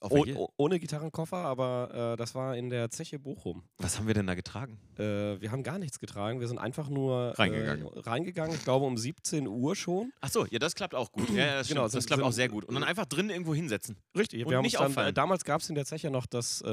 Oh, 0.00 0.24
oh, 0.36 0.48
ohne 0.56 0.78
Gitarrenkoffer, 0.78 1.38
aber 1.38 2.12
äh, 2.12 2.16
das 2.16 2.34
war 2.34 2.56
in 2.56 2.70
der 2.70 2.90
Zeche 2.90 3.18
Bochum. 3.18 3.64
was 3.78 3.98
haben 3.98 4.06
wir 4.06 4.14
denn 4.14 4.26
da 4.26 4.34
getragen? 4.34 4.78
Äh, 4.96 5.40
wir 5.40 5.50
haben 5.50 5.62
gar 5.62 5.78
nichts 5.78 5.98
getragen. 5.98 6.40
Wir 6.40 6.46
sind 6.48 6.58
einfach 6.58 6.88
nur 6.88 7.38
Reingegangen. 7.38 7.86
Äh, 7.86 7.98
reingegangen. 8.00 8.54
Ich 8.54 8.64
glaube 8.64 8.84
um 8.86 8.96
17 8.96 9.46
Uhr 9.48 9.74
schon. 9.74 10.12
Ach 10.20 10.30
so, 10.30 10.46
ja, 10.46 10.58
das 10.58 10.74
klappt 10.74 10.94
auch 10.94 11.10
gut. 11.10 11.28
Ja, 11.30 11.36
ja, 11.46 11.54
das, 11.58 11.68
Genau, 11.68 11.82
das 11.82 11.92
sind- 11.92 12.06
klappt 12.06 12.22
auch 12.22 12.26
sind- 12.26 12.34
sehr 12.36 12.48
gut. 12.48 12.64
Und 12.64 12.74
dann 12.74 12.84
einfach 12.84 13.06
drin 13.06 13.30
irgendwo 13.30 13.54
hinsetzen. 13.54 13.96
Richtig. 14.16 14.44
Und 14.44 14.50
wir 14.50 14.58
haben 14.58 14.64
nicht 14.64 14.78
uns 14.78 14.94
dann, 14.94 15.06
äh, 15.08 15.12
damals 15.12 15.44
gab 15.44 15.60
es 15.62 15.68
in 15.68 15.74
der 15.74 15.84
Zeche 15.84 16.10
noch 16.10 16.26
das, 16.26 16.62
äh, 16.64 16.68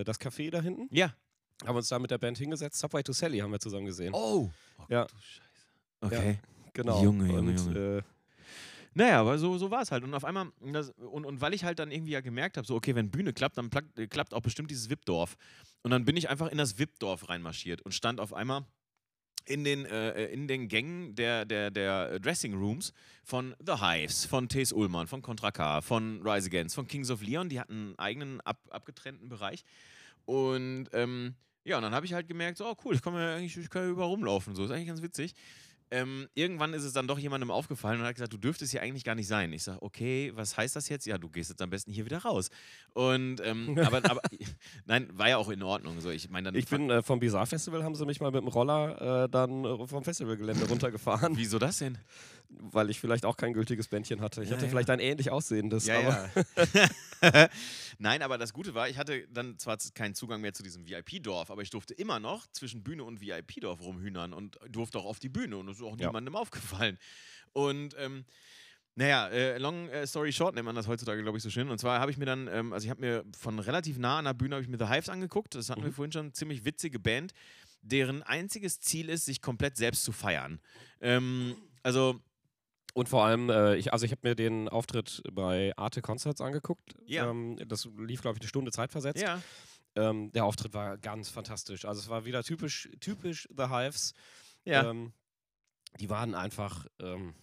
äh, 0.00 0.04
das 0.04 0.20
Café 0.20 0.50
da 0.50 0.60
hinten. 0.60 0.88
Ja. 0.94 1.14
Haben 1.66 1.76
uns 1.76 1.88
da 1.88 1.98
mit 1.98 2.10
der 2.10 2.18
Band 2.18 2.38
hingesetzt. 2.38 2.78
Subway 2.78 3.02
to 3.02 3.12
Sally 3.12 3.38
haben 3.38 3.52
wir 3.52 3.60
zusammen 3.60 3.86
gesehen. 3.86 4.12
Oh. 4.14 4.50
oh 4.78 4.82
Ja. 4.88 5.04
Du 5.06 5.14
Scheiße. 5.18 5.66
Okay. 6.16 6.38
Genau. 6.74 7.02
Junge, 7.02 7.26
Junge, 7.26 7.38
und, 7.50 7.58
Junge. 7.58 8.04
Äh, 8.94 8.98
Naja, 8.98 9.20
aber 9.20 9.38
so, 9.38 9.58
so 9.58 9.70
war 9.70 9.82
es 9.82 9.90
halt. 9.90 10.04
Und 10.04 10.14
auf 10.14 10.24
einmal, 10.24 10.52
das, 10.60 10.90
und, 10.90 11.24
und 11.24 11.40
weil 11.40 11.54
ich 11.54 11.64
halt 11.64 11.78
dann 11.78 11.90
irgendwie 11.90 12.12
ja 12.12 12.20
gemerkt 12.20 12.56
habe, 12.56 12.66
so, 12.66 12.74
okay, 12.74 12.94
wenn 12.94 13.10
Bühne 13.10 13.32
klappt, 13.32 13.58
dann 13.58 13.70
äh, 13.96 14.06
klappt 14.06 14.34
auch 14.34 14.42
bestimmt 14.42 14.70
dieses 14.70 14.90
VIP-Dorf. 14.90 15.36
Und 15.82 15.90
dann 15.90 16.04
bin 16.04 16.16
ich 16.16 16.28
einfach 16.28 16.48
in 16.48 16.58
das 16.58 16.78
VIP-Dorf 16.78 17.28
reinmarschiert 17.28 17.82
und 17.82 17.92
stand 17.92 18.20
auf 18.20 18.32
einmal 18.32 18.64
in 19.44 19.64
den, 19.64 19.84
äh, 19.86 20.26
in 20.26 20.46
den 20.46 20.68
Gängen 20.68 21.14
der, 21.14 21.44
der, 21.44 21.70
der 21.70 22.20
Dressing 22.20 22.54
Rooms 22.54 22.92
von 23.24 23.54
The 23.64 23.80
Hives, 23.80 24.24
von 24.26 24.48
T.S. 24.48 24.72
Ullmann, 24.72 25.06
von 25.06 25.22
Contra 25.22 25.50
K, 25.50 25.80
von 25.80 26.22
Rise 26.26 26.46
Against, 26.46 26.74
von 26.74 26.86
Kings 26.86 27.10
of 27.10 27.22
Leon. 27.22 27.48
Die 27.48 27.58
hatten 27.58 27.72
einen 27.72 27.98
eigenen 27.98 28.40
ab, 28.42 28.60
abgetrennten 28.70 29.28
Bereich. 29.28 29.64
Und 30.24 30.88
ähm, 30.92 31.34
ja, 31.64 31.76
und 31.76 31.82
dann 31.82 31.94
habe 31.94 32.06
ich 32.06 32.12
halt 32.12 32.28
gemerkt, 32.28 32.58
so, 32.58 32.66
oh 32.66 32.76
cool, 32.84 32.94
ich 32.94 33.02
kann 33.02 33.14
ja 33.14 33.36
eigentlich 33.36 33.56
ich 33.56 33.70
kann 33.70 33.82
ja 33.82 33.88
überall 33.88 34.08
rumlaufen. 34.08 34.54
So, 34.54 34.64
ist 34.64 34.70
eigentlich 34.70 34.88
ganz 34.88 35.02
witzig. 35.02 35.34
Ähm, 35.92 36.26
irgendwann 36.32 36.72
ist 36.72 36.84
es 36.84 36.94
dann 36.94 37.06
doch 37.06 37.18
jemandem 37.18 37.50
aufgefallen 37.50 38.00
und 38.00 38.06
hat 38.06 38.14
gesagt, 38.14 38.32
du 38.32 38.38
dürftest 38.38 38.72
hier 38.72 38.80
eigentlich 38.80 39.04
gar 39.04 39.14
nicht 39.14 39.26
sein. 39.26 39.52
Ich 39.52 39.62
sage, 39.62 39.82
okay, 39.82 40.32
was 40.34 40.56
heißt 40.56 40.74
das 40.74 40.88
jetzt? 40.88 41.04
Ja, 41.04 41.18
du 41.18 41.28
gehst 41.28 41.50
jetzt 41.50 41.60
am 41.60 41.68
besten 41.68 41.92
hier 41.92 42.06
wieder 42.06 42.16
raus. 42.18 42.48
Und 42.94 43.42
ähm, 43.44 43.78
aber, 43.84 43.98
aber 44.10 44.22
nein, 44.86 45.10
war 45.12 45.28
ja 45.28 45.36
auch 45.36 45.50
in 45.50 45.62
Ordnung. 45.62 46.00
So, 46.00 46.08
ich 46.08 46.30
meine, 46.30 46.50
Ich 46.56 46.66
bin 46.66 46.88
äh, 46.88 47.02
vom 47.02 47.20
Bizarre 47.20 47.46
Festival, 47.46 47.84
haben 47.84 47.94
sie 47.94 48.06
mich 48.06 48.20
mal 48.20 48.30
mit 48.30 48.40
dem 48.40 48.48
Roller 48.48 49.24
äh, 49.24 49.28
dann 49.28 49.66
äh, 49.66 49.86
vom 49.86 50.02
Festivalgelände 50.02 50.66
runtergefahren. 50.66 51.36
Wieso 51.36 51.58
das 51.58 51.76
denn? 51.76 51.98
Weil 52.48 52.88
ich 52.88 52.98
vielleicht 52.98 53.26
auch 53.26 53.36
kein 53.36 53.52
gültiges 53.52 53.88
Bändchen 53.88 54.22
hatte. 54.22 54.42
Ich 54.42 54.48
Ja, 54.48 54.56
hatte 54.56 54.64
ja. 54.64 54.70
vielleicht 54.70 54.88
ein 54.88 54.98
ähnlich 54.98 55.30
aussehendes. 55.30 55.86
Ja, 55.86 55.98
aber. 56.00 56.30
Nein, 57.98 58.22
aber 58.22 58.38
das 58.38 58.52
Gute 58.52 58.74
war, 58.74 58.88
ich 58.88 58.96
hatte 58.98 59.26
dann 59.28 59.58
zwar 59.58 59.76
keinen 59.94 60.14
Zugang 60.14 60.40
mehr 60.40 60.52
zu 60.54 60.62
diesem 60.62 60.88
VIP-Dorf, 60.88 61.50
aber 61.50 61.62
ich 61.62 61.70
durfte 61.70 61.94
immer 61.94 62.18
noch 62.18 62.46
zwischen 62.52 62.82
Bühne 62.82 63.04
und 63.04 63.20
VIP-Dorf 63.20 63.80
rumhühnern 63.80 64.32
und 64.32 64.58
durfte 64.68 64.98
auch 64.98 65.04
auf 65.04 65.18
die 65.18 65.28
Bühne 65.28 65.56
und 65.56 65.66
das 65.66 65.81
ist 65.82 65.92
auch 65.92 65.98
Ja. 65.98 66.06
niemandem 66.08 66.36
aufgefallen. 66.42 66.98
Und 67.52 67.94
ähm, 67.98 68.24
naja, 68.94 69.28
äh, 69.28 69.58
long 69.58 69.88
äh, 69.88 70.06
story 70.06 70.32
short 70.32 70.54
nennt 70.54 70.66
man 70.66 70.74
das 70.74 70.86
heutzutage, 70.86 71.22
glaube 71.22 71.38
ich, 71.38 71.42
so 71.44 71.48
schön. 71.50 71.70
Und 71.70 71.78
zwar 71.78 71.98
habe 72.00 72.10
ich 72.10 72.18
mir 72.18 72.26
dann, 72.26 72.46
ähm, 72.48 72.72
also 72.72 72.84
ich 72.84 72.90
habe 72.90 73.00
mir 73.00 73.24
von 73.38 73.58
relativ 73.58 73.96
nah 73.98 74.18
an 74.18 74.26
der 74.26 74.34
Bühne 74.34 74.54
habe 74.56 74.62
ich 74.62 74.68
mir 74.68 74.78
The 74.78 74.86
Hives 74.92 75.08
angeguckt. 75.08 75.54
Das 75.54 75.70
hatten 75.70 75.82
wir 75.82 75.88
Mhm. 75.90 75.94
vorhin 75.94 76.12
schon, 76.12 76.34
ziemlich 76.34 76.64
witzige 76.64 76.98
Band, 76.98 77.32
deren 77.80 78.22
einziges 78.22 78.80
Ziel 78.80 79.08
ist, 79.08 79.24
sich 79.24 79.40
komplett 79.40 79.76
selbst 79.78 80.04
zu 80.04 80.12
feiern. 80.12 80.60
Ähm, 81.00 81.56
also 81.82 82.20
Und 82.94 83.08
vor 83.08 83.24
allem, 83.24 83.48
äh, 83.48 83.76
ich, 83.76 83.94
also 83.94 84.04
ich 84.04 84.12
habe 84.12 84.28
mir 84.28 84.34
den 84.34 84.68
Auftritt 84.68 85.22
bei 85.32 85.72
Arte 85.78 86.02
Concerts 86.02 86.42
angeguckt. 86.42 86.94
Ja. 87.06 87.30
Ähm, 87.30 87.56
das 87.66 87.88
lief, 87.98 88.20
glaube 88.20 88.36
ich, 88.36 88.42
eine 88.42 88.48
Stunde 88.48 88.70
Zeit 88.72 88.92
versetzt. 88.92 89.22
ja, 89.22 89.40
Ähm, 89.96 90.30
der 90.32 90.44
Auftritt 90.44 90.74
war 90.74 90.98
ganz 90.98 91.30
fantastisch. 91.30 91.86
Also 91.86 92.00
es 92.02 92.08
war 92.10 92.26
wieder 92.26 92.42
typisch, 92.44 92.90
typisch 93.00 93.48
The 93.56 93.68
Hives. 93.68 94.12
ja. 94.66 94.90
Ähm, 94.90 95.12
die 96.00 96.10
waren 96.10 96.34
einfach, 96.34 96.86
ähm, 97.00 97.34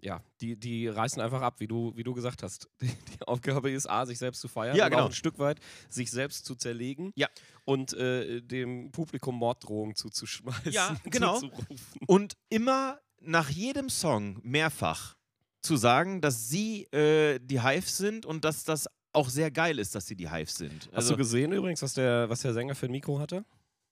ja, 0.00 0.22
die, 0.40 0.56
die 0.56 0.86
reißen 0.86 1.20
einfach 1.20 1.42
ab, 1.42 1.58
wie 1.58 1.66
du, 1.66 1.92
wie 1.96 2.04
du 2.04 2.14
gesagt 2.14 2.42
hast. 2.44 2.68
Die, 2.80 2.86
die 2.86 3.22
Aufgabe 3.26 3.70
ist 3.70 3.88
A, 3.90 4.06
sich 4.06 4.18
selbst 4.18 4.40
zu 4.40 4.46
feiern 4.48 4.76
Ja, 4.76 4.88
genau. 4.88 5.02
auch 5.02 5.06
ein 5.06 5.12
Stück 5.12 5.38
weit 5.40 5.58
sich 5.88 6.10
selbst 6.10 6.44
zu 6.46 6.54
zerlegen 6.54 7.12
Ja. 7.16 7.26
und 7.64 7.92
äh, 7.94 8.40
dem 8.40 8.92
Publikum 8.92 9.34
Morddrohungen 9.34 9.96
zuzuschmeißen. 9.96 10.70
Ja, 10.72 10.96
genau. 11.04 11.40
zuzurufen. 11.40 11.76
Und 12.06 12.36
immer 12.48 13.00
nach 13.20 13.50
jedem 13.50 13.88
Song 13.90 14.38
mehrfach 14.44 15.16
zu 15.62 15.76
sagen, 15.76 16.20
dass 16.20 16.48
sie 16.48 16.84
äh, 16.92 17.40
die 17.42 17.60
Hives 17.60 17.96
sind 17.96 18.24
und 18.24 18.44
dass 18.44 18.62
das 18.62 18.86
auch 19.12 19.28
sehr 19.28 19.50
geil 19.50 19.80
ist, 19.80 19.96
dass 19.96 20.06
sie 20.06 20.14
die 20.14 20.30
Hives 20.30 20.54
sind. 20.54 20.86
Hast 20.86 20.94
Also 20.94 21.12
du 21.14 21.16
gesehen 21.18 21.50
übrigens, 21.50 21.82
was 21.82 21.94
der, 21.94 22.28
was 22.30 22.42
der 22.42 22.52
Sänger 22.52 22.76
für 22.76 22.86
ein 22.86 22.92
Mikro 22.92 23.18
hatte? 23.18 23.44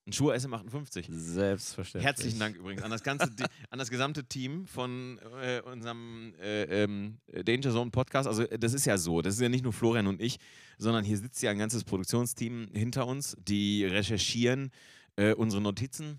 Ein 0.07 0.13
Schuhe 0.13 0.35
SM58. 0.35 1.07
Selbstverständlich. 1.09 2.07
Herzlichen 2.07 2.39
Dank 2.39 2.57
übrigens 2.57 2.83
an 2.83 2.91
das 2.91 3.03
ganze, 3.03 3.29
an 3.71 3.79
das 3.79 3.91
gesamte 3.91 4.25
Team 4.25 4.67
von 4.67 5.19
äh, 5.43 5.61
unserem 5.63 6.35
äh, 6.41 6.85
ähm, 6.85 7.19
Danger 7.45 7.73
Zone 7.73 7.91
Podcast. 7.91 8.29
Also 8.29 8.45
äh, 8.45 8.59
das 8.59 8.73
ist 8.73 8.87
ja 8.87 8.99
so, 8.99 9.21
das 9.21 9.35
ist 9.35 9.41
ja 9.41 9.49
nicht 9.49 9.65
nur 9.65 9.73
Florian 9.73 10.07
und 10.07 10.23
ich, 10.23 10.39
sondern 10.79 11.05
hier 11.05 11.19
sitzt 11.19 11.43
ja 11.43 11.51
ein 11.51 11.59
ganzes 11.59 11.83
Produktionsteam 11.83 12.69
hinter 12.73 13.07
uns, 13.07 13.37
die 13.41 13.85
recherchieren 13.85 14.71
äh, 15.17 15.35
unsere 15.35 15.61
Notizen. 15.61 16.19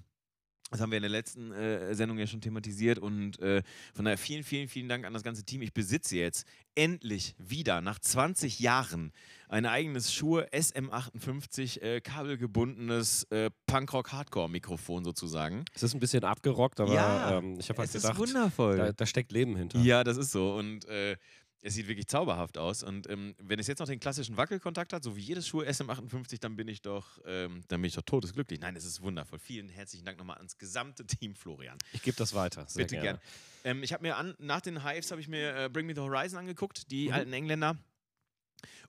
Das 0.70 0.82
haben 0.82 0.92
wir 0.92 0.98
in 0.98 1.04
der 1.04 1.10
letzten 1.10 1.52
äh, 1.54 1.96
Sendung 1.96 2.18
ja 2.18 2.28
schon 2.28 2.42
thematisiert 2.42 3.00
und 3.00 3.40
äh, 3.40 3.64
von 3.94 4.04
daher 4.04 4.18
vielen, 4.18 4.44
vielen, 4.44 4.68
vielen 4.68 4.90
Dank 4.90 5.06
an 5.06 5.14
das 5.14 5.24
ganze 5.24 5.46
Team. 5.46 5.62
Ich 5.62 5.74
besitze 5.74 6.18
jetzt 6.18 6.46
endlich 6.76 7.36
wieder 7.38 7.80
nach 7.80 8.00
20 8.00 8.60
Jahren 8.60 9.14
ein 9.48 9.66
eigenes 9.66 10.14
Shure 10.14 10.50
SM58 10.52 11.82
äh, 11.82 12.02
kabelgebundenes 12.02 13.24
äh, 13.32 13.50
Punkrock-Hardcore-Mikrofon 13.66 15.04
sozusagen. 15.06 15.64
Es 15.74 15.84
ist 15.84 15.94
ein 15.94 16.00
bisschen 16.00 16.24
abgerockt, 16.24 16.80
aber 16.80 16.94
Ja, 16.94 17.38
ähm, 17.38 17.58
ich 17.60 17.70
habe 17.70 17.80
halt 17.80 17.92
gedacht, 17.92 18.18
wundervoll. 18.18 18.78
da, 18.78 18.92
da 18.92 19.06
steckt 19.06 19.32
Leben 19.32 19.56
hinter. 19.56 19.80
Ja, 19.80 20.04
das 20.04 20.18
ist 20.18 20.32
so. 20.32 20.56
Und 20.56 20.86
äh, 20.86 21.16
es 21.62 21.74
sieht 21.74 21.88
wirklich 21.88 22.08
zauberhaft 22.08 22.58
aus. 22.58 22.84
Und 22.84 23.10
ähm, 23.10 23.36
wenn 23.40 23.60
es 23.60 23.68
jetzt 23.68 23.80
noch 23.80 23.88
den 23.88 24.00
klassischen 24.00 24.38
Wackelkontakt 24.38 24.94
hat, 24.94 25.04
so 25.04 25.16
wie 25.16 25.22
jedes 25.22 25.48
Schuh 25.48 25.62
SM58, 25.64 26.40
dann 26.40 26.56
bin 26.56 26.68
ich 26.68 26.82
doch, 26.82 27.20
ähm, 27.26 27.64
dann 27.68 27.82
bin 27.82 27.88
ich 27.90 27.96
doch 27.96 28.04
todesglücklich. 28.04 28.60
Nein, 28.60 28.76
es 28.76 28.86
ist 28.86 29.02
wundervoll. 29.02 29.40
Vielen 29.40 29.70
herzlichen 29.70 30.06
Dank 30.06 30.18
nochmal 30.18 30.38
ans 30.38 30.58
gesamte 30.58 31.06
Team 31.06 31.36
Florian. 31.36 31.78
Ich 31.94 32.02
gebe 32.04 32.16
das 32.18 32.34
weiter. 32.34 32.66
Sehr 32.68 32.86
Bitte 32.86 33.02
gern. 33.02 33.20
Ähm, 33.64 33.84
ich 33.84 33.92
habe 33.94 34.04
mir 34.04 34.16
an, 34.18 34.36
nach 34.40 34.62
den 34.62 34.84
Hives 34.84 35.12
habe 35.12 35.20
ich 35.20 35.28
mir 35.28 35.56
äh, 35.66 35.70
Bring 35.70 35.86
Me 35.88 35.94
the 35.96 36.02
Horizon 36.02 36.40
angeguckt, 36.40 36.90
die 36.92 37.08
Mhm. 37.08 37.14
alten 37.14 37.34
Engländer. 37.34 37.78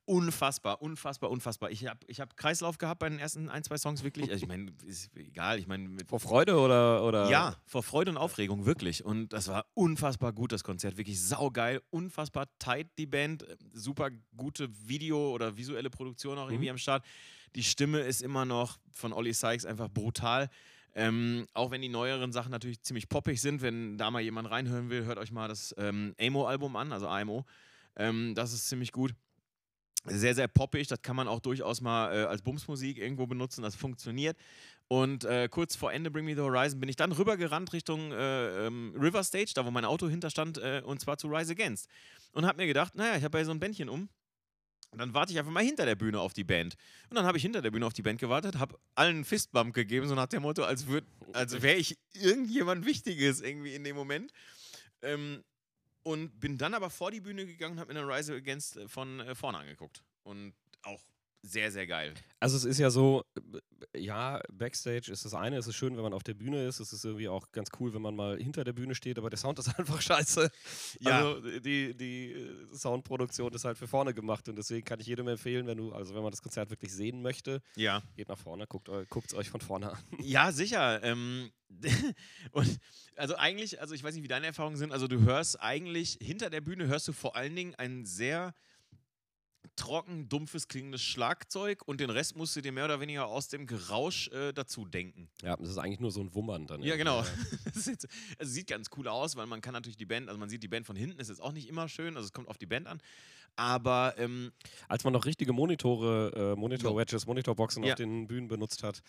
Unfassbar, 0.09 0.81
unfassbar, 0.81 1.29
unfassbar. 1.29 1.71
Ich 1.71 1.87
habe 1.87 1.99
ich 2.07 2.19
hab 2.19 2.35
Kreislauf 2.35 2.79
gehabt 2.79 3.01
bei 3.01 3.11
den 3.11 3.19
ersten 3.19 3.51
ein, 3.51 3.63
zwei 3.63 3.77
Songs, 3.77 4.03
wirklich. 4.03 4.31
Also 4.31 4.43
ich 4.43 4.49
meine, 4.49 4.73
ist 4.87 5.15
egal. 5.15 5.59
Ich 5.59 5.67
meine, 5.67 5.99
Vor 6.07 6.19
Freude 6.19 6.59
oder, 6.59 7.05
oder? 7.05 7.29
ja, 7.29 7.57
vor 7.67 7.83
Freude 7.83 8.13
und 8.13 8.17
Aufregung, 8.17 8.65
wirklich. 8.65 9.05
Und 9.05 9.35
das 9.35 9.49
war 9.49 9.67
unfassbar 9.75 10.33
gut, 10.33 10.53
das 10.53 10.65
Konzert. 10.65 10.97
Wirklich 10.97 11.21
saugeil, 11.21 11.83
unfassbar 11.91 12.47
tight, 12.59 12.89
die 12.97 13.05
Band. 13.05 13.45
Super 13.75 14.09
gute 14.35 14.71
Video- 14.89 15.31
oder 15.31 15.59
visuelle 15.59 15.91
Produktion 15.91 16.39
auch 16.39 16.49
irgendwie 16.51 16.71
am 16.71 16.79
Start. 16.79 17.05
Die 17.55 17.63
Stimme 17.63 18.01
ist 18.01 18.23
immer 18.23 18.47
noch 18.47 18.79
von 18.91 19.13
Ollie 19.13 19.35
Sykes 19.35 19.67
einfach 19.67 19.91
brutal. 19.91 20.49
Ähm, 20.95 21.47
auch 21.53 21.71
wenn 21.71 21.83
die 21.83 21.91
neueren 21.91 22.33
Sachen 22.33 22.51
natürlich 22.51 22.81
ziemlich 22.83 23.11
poppig 23.11 23.43
sind, 23.43 23.61
wenn 23.61 23.99
da 23.99 24.11
mal 24.11 24.23
jemand 24.23 24.51
reinhören 24.51 24.89
will, 24.89 25.05
hört 25.05 25.19
euch 25.19 25.33
mal 25.33 25.49
das 25.49 25.75
ähm, 25.77 26.15
AMO-Album 26.19 26.77
an, 26.77 26.95
also 26.95 27.09
AMO. 27.09 27.45
Ähm, 27.97 28.35
das 28.35 28.55
ist 28.55 28.71
ziemlich 28.71 28.91
gut. 28.91 29.15
Sehr, 30.11 30.35
sehr 30.35 30.49
poppig, 30.49 30.87
das 30.89 31.03
kann 31.03 31.17
man 31.17 31.29
auch 31.29 31.41
durchaus 31.41 31.81
mal 31.81 32.15
äh, 32.15 32.25
als 32.25 32.43
Bumsmusik 32.43 32.99
irgendwo 32.99 33.27
benutzen, 33.27 33.63
das 33.63 33.75
funktioniert. 33.75 34.37
Und 34.89 35.25
äh, 35.25 35.49
kurz 35.51 35.77
vor 35.77 35.93
Ende 35.93 36.11
Bring 36.11 36.25
Me 36.25 36.35
the 36.35 36.41
Horizon 36.41 36.81
bin 36.81 36.89
ich 36.89 36.97
dann 36.97 37.13
rübergerannt 37.13 37.73
Richtung 37.75 38.11
äh, 38.13 38.67
ähm, 38.67 38.95
River 38.99 39.23
Stage, 39.23 39.53
da 39.55 39.67
wo 39.67 39.71
mein 39.71 39.85
Auto 39.85 40.09
hinterstand, 40.09 40.59
äh, 40.59 40.83
und 40.85 41.01
zwar 41.01 41.19
zu 41.19 41.29
Rise 41.29 41.53
Against. 41.53 41.89
Und 42.33 42.47
habe 42.47 42.57
mir 42.57 42.67
gedacht, 42.67 42.95
naja, 42.95 43.17
ich 43.17 43.25
habe 43.25 43.39
ja 43.39 43.45
so 43.45 43.51
ein 43.51 43.61
Bändchen 43.61 43.89
um. 43.89 44.09
Und 44.91 44.99
dann 44.99 45.13
warte 45.13 45.33
ich 45.33 45.39
einfach 45.39 45.53
mal 45.53 45.63
hinter 45.63 45.85
der 45.85 45.97
Bühne 45.97 46.19
auf 46.19 46.33
die 46.33 46.45
Band. 46.45 46.75
Und 47.11 47.17
dann 47.17 47.27
habe 47.27 47.37
ich 47.37 47.43
hinter 47.43 47.61
der 47.61 47.71
Bühne 47.71 47.85
auf 47.85 47.93
die 47.93 48.01
Band 48.01 48.19
gewartet, 48.19 48.59
habe 48.59 48.79
allen 48.95 49.27
Fistbump 49.27 49.75
gegeben, 49.75 50.09
so 50.09 50.15
nach 50.15 50.29
dem 50.29 50.43
Motto, 50.43 50.65
als, 50.65 50.87
als 51.35 51.61
wäre 51.61 51.77
ich 51.77 51.99
irgendjemand 52.15 52.87
Wichtiges 52.87 53.43
irgendwie 53.43 53.75
in 53.75 53.85
dem 53.85 53.97
Moment. 53.97 54.33
Ähm, 55.03 55.45
und 56.03 56.41
bin 56.41 56.59
dann 56.59 56.75
aber 56.75 56.91
vor 56.91 57.11
die 57.11 57.21
Bühne 57.21 57.47
gegangen 57.47 57.75
und 57.75 57.81
habe 57.81 57.93
mir 57.93 58.01
dann 58.01 58.11
Rise 58.11 58.35
Against 58.35 58.77
äh, 58.77 58.89
von 58.89 59.21
äh, 59.21 59.35
vorne 59.35 59.59
angeguckt. 59.59 60.03
Und 60.23 60.55
auch 60.83 61.03
sehr, 61.49 61.71
sehr 61.73 61.87
geil. 61.87 62.15
Also 62.41 62.57
es 62.57 62.65
ist 62.65 62.79
ja 62.79 62.91
so, 62.91 63.25
ja, 63.97 64.41
Backstage 64.53 65.11
ist 65.11 65.25
das 65.25 65.35
eine, 65.35 65.57
es 65.57 65.67
ist 65.67 65.75
schön, 65.77 65.97
wenn 65.97 66.03
man 66.03 66.13
auf 66.13 66.23
der 66.23 66.35
Bühne 66.35 66.67
ist, 66.67 66.79
es 66.79 66.93
ist 66.93 67.05
irgendwie 67.05 67.29
auch 67.29 67.51
ganz 67.53 67.71
cool, 67.81 67.95
wenn 67.95 68.03
man 68.03 68.15
mal 68.15 68.37
hinter 68.39 68.65
der 68.65 68.73
Bühne 68.73 68.95
steht, 68.95 69.19
aber 69.19 69.31
der 69.31 69.39
Sound 69.39 69.59
ist 69.59 69.77
einfach 69.79 70.01
scheiße. 70.01 70.51
Ja. 71.01 71.19
Also 71.19 71.59
die, 71.61 71.95
die 71.97 72.33
äh, 72.33 72.75
Soundproduktion 72.75 73.53
ist 73.55 73.65
halt 73.65 73.79
für 73.79 73.89
vorne 73.89 74.15
gemacht 74.15 74.49
und 74.49 74.57
deswegen 74.57 74.85
kann 74.85 75.01
ich 75.01 75.07
jedem 75.07 75.27
empfehlen, 75.29 75.67
wenn 75.67 75.79
du, 75.79 75.93
also 75.93 76.15
wenn 76.15 76.23
man 76.23 76.31
das 76.31 76.43
Konzert 76.43 76.71
wirklich 76.71 76.93
sehen 76.93 77.23
möchte, 77.23 77.61
Ja. 77.77 78.03
geht 78.17 78.29
nach 78.29 78.39
vorne, 78.39 78.67
guckt 78.67 78.89
es 78.89 79.35
euch 79.35 79.49
von 79.51 79.61
vorne 79.61 79.93
an. 79.93 79.99
Ja, 80.23 80.53
sicher. 80.53 81.03
Ähm, 81.03 81.51
und 82.53 82.79
also 83.17 83.37
eigentlich, 83.37 83.81
also 83.81 83.95
ich 83.95 84.03
weiß 84.03 84.15
nicht, 84.15 84.23
wie 84.25 84.29
deine 84.29 84.47
Erfahrungen 84.47 84.77
sind, 84.77 84.93
also 84.93 85.09
du 85.09 85.21
hörst 85.23 85.61
eigentlich, 85.61 86.19
hinter 86.21 86.51
der 86.51 86.61
Bühne 86.61 86.87
hörst 86.87 87.09
du 87.09 87.13
vor 87.13 87.37
allen 87.37 87.57
Dingen 87.57 87.75
ein 87.77 88.05
sehr 88.05 88.55
trocken, 89.77 90.29
dumpfes, 90.29 90.67
klingendes 90.69 91.03
Schlagzeug 91.03 91.83
und 91.87 92.01
den 92.01 92.11
Rest 92.11 92.37
musst 92.37 92.57
du 92.57 92.61
dir 92.61 92.73
mehr 92.73 92.85
oder 92.85 93.01
weniger 93.01 93.27
aus 93.27 93.49
dem 93.49 93.67
Gerausch 93.67 94.29
äh, 94.29 94.53
dazu 94.53 94.85
denken. 94.85 95.29
Ja, 95.43 95.57
das 95.57 95.69
ist 95.71 95.79
eigentlich 95.79 96.01
nur 96.01 96.11
so 96.11 96.21
ein 96.21 96.35
Wummern 96.35 96.67
dann. 96.67 96.83
Ja, 96.83 96.97
genau. 96.97 97.21
ja. 97.23 97.27
Ist 97.75 97.87
jetzt, 97.87 98.09
also 98.39 98.51
sieht 98.53 98.67
ganz 98.69 98.89
cool 98.97 99.07
aus, 99.09 99.37
weil 99.37 99.47
man 99.47 99.61
kann 99.61 99.73
natürlich 99.75 99.97
die 99.97 100.07
Band, 100.07 100.29
also 100.29 100.39
man 100.39 100.49
sieht 100.49 100.63
die 100.63 100.69
Band 100.69 100.87
von 100.87 100.97
hinten, 100.97 101.21
ist 101.21 101.29
jetzt 101.29 101.41
auch 101.43 101.53
nicht 101.53 101.69
immer 101.69 101.89
schön, 101.89 102.17
also 102.17 102.27
es 102.27 102.33
kommt 102.33 102.49
auf 102.49 102.59
die 102.59 102.67
Band 102.67 102.87
an. 102.89 103.01
Aber 103.57 104.15
ähm, 104.19 104.53
Als 104.89 105.05
man 105.05 105.13
noch 105.13 105.25
richtige 105.27 105.53
Monitore, 105.53 106.55
äh, 106.57 106.59
Monitor-Wedges, 106.61 107.27
Monitorboxen 107.27 107.83
Ja. 107.85 107.93
auf 107.93 107.97
den 107.97 108.27
Bühnen 108.27 108.49
benutzt 108.49 108.83
hat, 108.83 109.03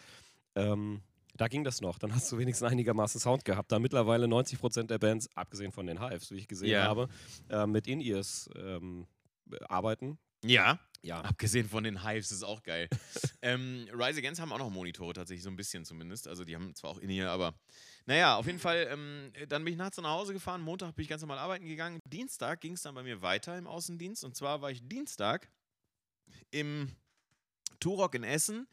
ähm, 0.56 1.01
da 1.36 1.48
ging 1.48 1.63
das 1.63 1.82
noch. 1.82 2.00
Dann 2.00 2.13
hast 2.13 2.32
du 2.32 2.38
wenigstens 2.38 2.68
einigermaßen 2.70 3.20
Sound 3.22 3.46
gehabt. 3.46 3.72
Da 3.72 3.79
mittlerweile 3.79 4.25
90% 4.27 4.88
der 4.89 4.98
Bands, 5.00 5.29
abgesehen 5.36 5.72
von 5.72 5.86
den 5.88 6.01
Hives, 6.01 6.32
wie 6.32 6.38
ich 6.38 6.48
gesehen 6.48 6.70
Ja. 6.72 6.84
habe, 6.86 7.08
äh, 7.50 7.65
mit 7.68 7.88
In-Ears 7.88 8.50
ähm, 8.56 9.06
arbeiten. 9.68 10.18
Ja, 10.43 10.79
Ja. 11.01 11.22
Abgesehen 11.22 11.69
von 11.69 11.84
den 11.84 12.03
Hives 12.03 12.31
ist 12.31 12.43
auch 12.43 12.62
geil. 12.63 12.89
ähm, 13.41 13.88
Rise 13.93 14.19
Against 14.19 14.41
haben 14.41 14.51
auch 14.51 14.58
noch 14.58 14.69
Monitore 14.69 15.13
tatsächlich, 15.13 15.43
so 15.43 15.50
ein 15.50 15.55
bisschen 15.55 15.86
zumindest. 15.86 16.27
Also 16.27 16.43
die 16.43 16.55
haben 16.55 16.75
zwar 16.75 16.91
auch 16.91 16.98
in 16.98 17.10
ihr, 17.10 17.31
aber 17.31 17.53
naja, 18.05 18.36
auf 18.36 18.46
jeden 18.48 18.60
Fall, 18.60 18.88
ähm, 18.91 19.31
dann 19.48 19.63
bin 19.63 19.74
ich 19.74 19.77
nachts 19.77 19.98
nach 19.98 20.10
Hause 20.10 20.34
gefahren. 20.34 20.62
Montag 20.62 20.96
bin 20.96 21.03
ich 21.03 21.10
ganz 21.10 21.22
normal 21.22 21.38
arbeiten 21.38 21.65
gegangen. 21.65 22.00
Dienstag 22.05 22.60
ging 22.62 22.74
es 22.74 22.81
dann 22.81 22.96
bei 22.96 23.03
mir 23.03 23.22
weiter 23.22 23.58
im 23.58 23.67
Außendienst. 23.67 24.24
Und 24.24 24.36
zwar 24.36 24.62
war 24.62 24.72
ich 24.72 24.86
Dienstag 24.88 25.50
im 26.51 26.91
Turok 27.79 28.15
in 28.15 28.24
Essen 28.24 28.67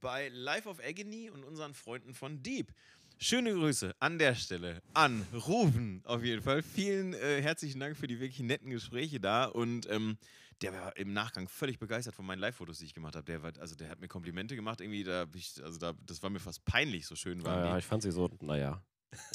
bei 0.00 0.28
Life 0.28 0.68
of 0.68 0.78
Agony 0.84 1.30
und 1.30 1.44
unseren 1.44 1.74
Freunden 1.74 2.14
von 2.14 2.42
Deep. 2.42 2.72
Schöne 3.18 3.52
Grüße 3.52 3.94
an 3.98 4.18
der 4.18 4.34
Stelle 4.34 4.82
an 4.94 5.26
Rufen 5.34 6.00
auf 6.04 6.22
jeden 6.24 6.42
Fall. 6.42 6.62
Vielen 6.62 7.12
äh, 7.12 7.42
herzlichen 7.42 7.78
Dank 7.80 7.96
für 7.96 8.06
die 8.06 8.18
wirklich 8.18 8.40
netten 8.40 8.70
Gespräche 8.70 9.20
da 9.20 9.44
und 9.44 9.90
ähm, 9.90 10.16
der 10.62 10.72
war 10.72 10.96
im 10.96 11.12
Nachgang 11.12 11.48
völlig 11.48 11.78
begeistert 11.78 12.14
von 12.14 12.26
meinen 12.26 12.38
Live-Fotos, 12.38 12.78
die 12.78 12.84
ich 12.86 12.94
gemacht 12.94 13.16
habe. 13.16 13.24
Der, 13.24 13.42
war, 13.42 13.52
also 13.58 13.74
der 13.74 13.88
hat 13.88 14.00
mir 14.00 14.08
Komplimente 14.08 14.56
gemacht, 14.56 14.80
irgendwie, 14.80 15.04
da 15.04 15.26
ich, 15.34 15.62
also 15.62 15.78
da, 15.78 15.94
das 16.06 16.22
war 16.22 16.30
mir 16.30 16.40
fast 16.40 16.64
peinlich, 16.64 17.06
so 17.06 17.14
schön 17.16 17.42
waren 17.44 17.64
Ja, 17.64 17.72
die. 17.74 17.78
ich 17.78 17.86
fand 17.86 18.02
sie 18.02 18.10
so, 18.10 18.28
naja. 18.40 18.82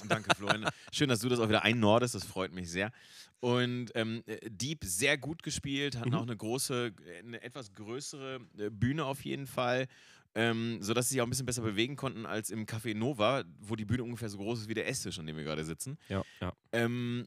Danke, 0.08 0.34
Florian. 0.34 0.70
Schön, 0.94 1.10
dass 1.10 1.20
du 1.20 1.28
das 1.28 1.40
auch 1.40 1.50
wieder 1.50 1.64
einnordest, 1.64 2.16
das 2.16 2.24
freut 2.24 2.54
mich 2.54 2.70
sehr. 2.72 2.92
Und 3.42 3.92
ähm, 3.96 4.24
äh, 4.26 4.38
Deep 4.50 4.84
sehr 4.86 5.18
gut 5.18 5.44
gespielt, 5.44 5.98
hatten 5.98 6.10
Mhm. 6.10 6.16
auch 6.16 6.22
eine 6.22 6.38
große, 6.38 6.94
eine 7.20 7.42
etwas 7.42 7.74
größere 7.74 8.40
äh, 8.58 8.70
Bühne 8.70 9.04
auf 9.06 9.26
jeden 9.26 9.48
Fall. 9.48 9.88
Ähm, 10.38 10.80
sodass 10.82 11.08
sie 11.08 11.14
sich 11.14 11.22
auch 11.22 11.26
ein 11.28 11.30
bisschen 11.30 11.46
besser 11.46 11.62
bewegen 11.62 11.96
konnten 11.96 12.26
als 12.26 12.50
im 12.50 12.66
Café 12.66 12.94
Nova, 12.94 13.46
wo 13.62 13.78
die 13.78 13.86
Bühne 13.86 14.04
ungefähr 14.04 14.28
so 14.28 14.38
groß 14.38 14.60
ist 14.64 14.68
wie 14.68 14.74
der 14.74 14.86
Esstisch, 14.86 15.18
an 15.18 15.26
dem 15.26 15.38
wir 15.38 15.46
gerade 15.46 15.64
sitzen. 15.64 15.98
Ja, 16.10 16.24
ja. 16.42 16.52
Ähm, 16.74 17.26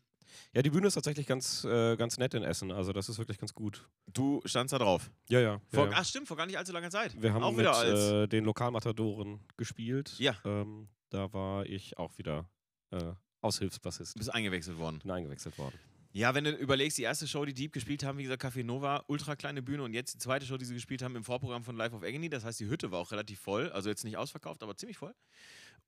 Ja, 0.52 0.62
die 0.62 0.70
Bühne 0.70 0.86
ist 0.86 0.94
tatsächlich 0.94 1.26
ganz, 1.26 1.64
äh, 1.64 1.96
ganz 1.96 2.18
nett 2.18 2.34
in 2.34 2.42
Essen. 2.42 2.70
Also 2.72 2.92
das 2.92 3.08
ist 3.08 3.18
wirklich 3.18 3.38
ganz 3.38 3.54
gut. 3.54 3.88
du 4.06 4.40
standst 4.44 4.72
da 4.72 4.78
drauf. 4.78 5.10
Ja, 5.28 5.40
ja. 5.40 5.60
Vor, 5.72 5.86
ja, 5.86 5.90
ja. 5.92 5.96
Ach 6.00 6.04
stimmt, 6.04 6.28
vor 6.28 6.36
gar 6.36 6.46
nicht 6.46 6.58
allzu 6.58 6.72
langer 6.72 6.90
Zeit. 6.90 7.20
Wir 7.20 7.32
haben 7.32 7.42
auch 7.42 7.52
mit 7.52 7.60
wieder 7.60 7.76
als 7.76 8.00
äh, 8.00 8.26
den 8.28 8.44
Lokalmatadoren 8.44 9.40
gespielt. 9.56 10.14
Ja. 10.18 10.36
Ähm, 10.44 10.88
da 11.10 11.32
war 11.32 11.66
ich 11.66 11.98
auch 11.98 12.16
wieder 12.18 12.48
äh, 12.90 13.12
Aushilfsbassist. 13.40 14.16
bist 14.16 14.32
eingewechselt 14.32 14.78
worden. 14.78 14.98
Bin 15.00 15.10
eingewechselt 15.10 15.56
worden. 15.58 15.78
Ja, 16.12 16.34
wenn 16.34 16.44
du 16.44 16.50
überlegst, 16.50 16.96
die 16.98 17.02
erste 17.02 17.28
Show, 17.28 17.44
die 17.44 17.52
Deep 17.52 17.72
gespielt 17.72 18.02
haben, 18.02 18.18
wie 18.18 18.22
gesagt, 18.22 18.42
Café 18.42 18.64
Nova, 18.64 19.04
ultra 19.08 19.36
kleine 19.36 19.62
Bühne 19.62 19.82
und 19.82 19.92
jetzt 19.92 20.14
die 20.14 20.18
zweite 20.18 20.46
Show, 20.46 20.56
die 20.56 20.64
sie 20.64 20.74
gespielt 20.74 21.02
haben 21.02 21.14
im 21.16 21.22
Vorprogramm 21.22 21.62
von 21.62 21.76
Life 21.76 21.94
of 21.94 22.02
Agony. 22.02 22.30
Das 22.30 22.44
heißt, 22.44 22.58
die 22.60 22.66
Hütte 22.66 22.90
war 22.90 22.98
auch 22.98 23.12
relativ 23.12 23.40
voll, 23.40 23.70
also 23.70 23.90
jetzt 23.90 24.04
nicht 24.04 24.16
ausverkauft, 24.16 24.62
aber 24.62 24.74
ziemlich 24.76 24.96
voll. 24.96 25.14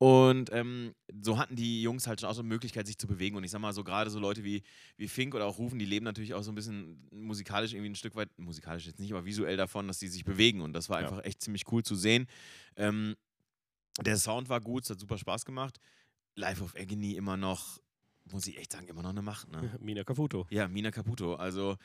Und 0.03 0.49
ähm, 0.51 0.95
so 1.21 1.37
hatten 1.37 1.57
die 1.57 1.83
Jungs 1.83 2.07
halt 2.07 2.21
schon 2.23 2.31
auch 2.31 2.35
so 2.35 2.41
eine 2.41 2.49
Möglichkeit, 2.49 2.87
sich 2.87 2.97
zu 2.97 3.07
bewegen. 3.07 3.37
Und 3.37 3.45
ich 3.45 3.51
sag 3.51 3.61
mal, 3.61 3.75
so 3.75 3.85
gerade 3.85 4.09
so 4.09 4.19
Leute 4.19 4.43
wie, 4.45 4.63
wie 4.97 5.09
Fink 5.09 5.35
oder 5.35 5.45
auch 5.45 5.59
Rufen, 5.59 5.79
die 5.79 5.85
leben 5.85 6.05
natürlich 6.05 6.33
auch 6.33 6.43
so 6.43 6.51
ein 6.51 6.55
bisschen 6.55 7.07
musikalisch 7.13 7.75
irgendwie 7.75 7.91
ein 7.91 7.95
Stück 7.95 8.17
weit, 8.17 8.31
musikalisch 8.39 8.87
jetzt 8.87 8.99
nicht, 8.99 9.13
aber 9.13 9.27
visuell 9.27 9.59
davon, 9.59 9.87
dass 9.89 9.99
die 9.99 10.09
sich 10.09 10.25
bewegen. 10.25 10.63
Und 10.63 10.73
das 10.73 10.89
war 10.89 11.03
Ja. 11.03 11.07
einfach 11.09 11.23
echt 11.27 11.43
ziemlich 11.43 11.71
cool 11.71 11.83
zu 11.83 11.97
sehen. 11.97 12.29
Ähm, 12.77 13.15
der 14.01 14.17
Sound 14.17 14.49
war 14.49 14.63
gut, 14.63 14.85
es 14.85 14.91
hat 14.91 14.99
super 14.99 15.19
Spaß 15.19 15.45
gemacht. 15.45 15.79
Life 16.35 16.65
of 16.65 16.75
Agony 16.77 17.13
immer 17.17 17.37
noch, 17.37 17.79
muss 18.25 18.47
ich 18.47 18.57
echt 18.57 18.73
sagen, 18.73 18.89
immer 18.89 19.03
noch 19.03 19.11
eine 19.11 19.21
Macht. 19.21 19.51
Ne? 19.51 19.61
Mina 19.83 20.03
Caputo. 20.05 20.47
Ja, 20.49 20.67
Mina 20.67 20.91
Caputo. 20.93 21.35
Also 21.35 21.77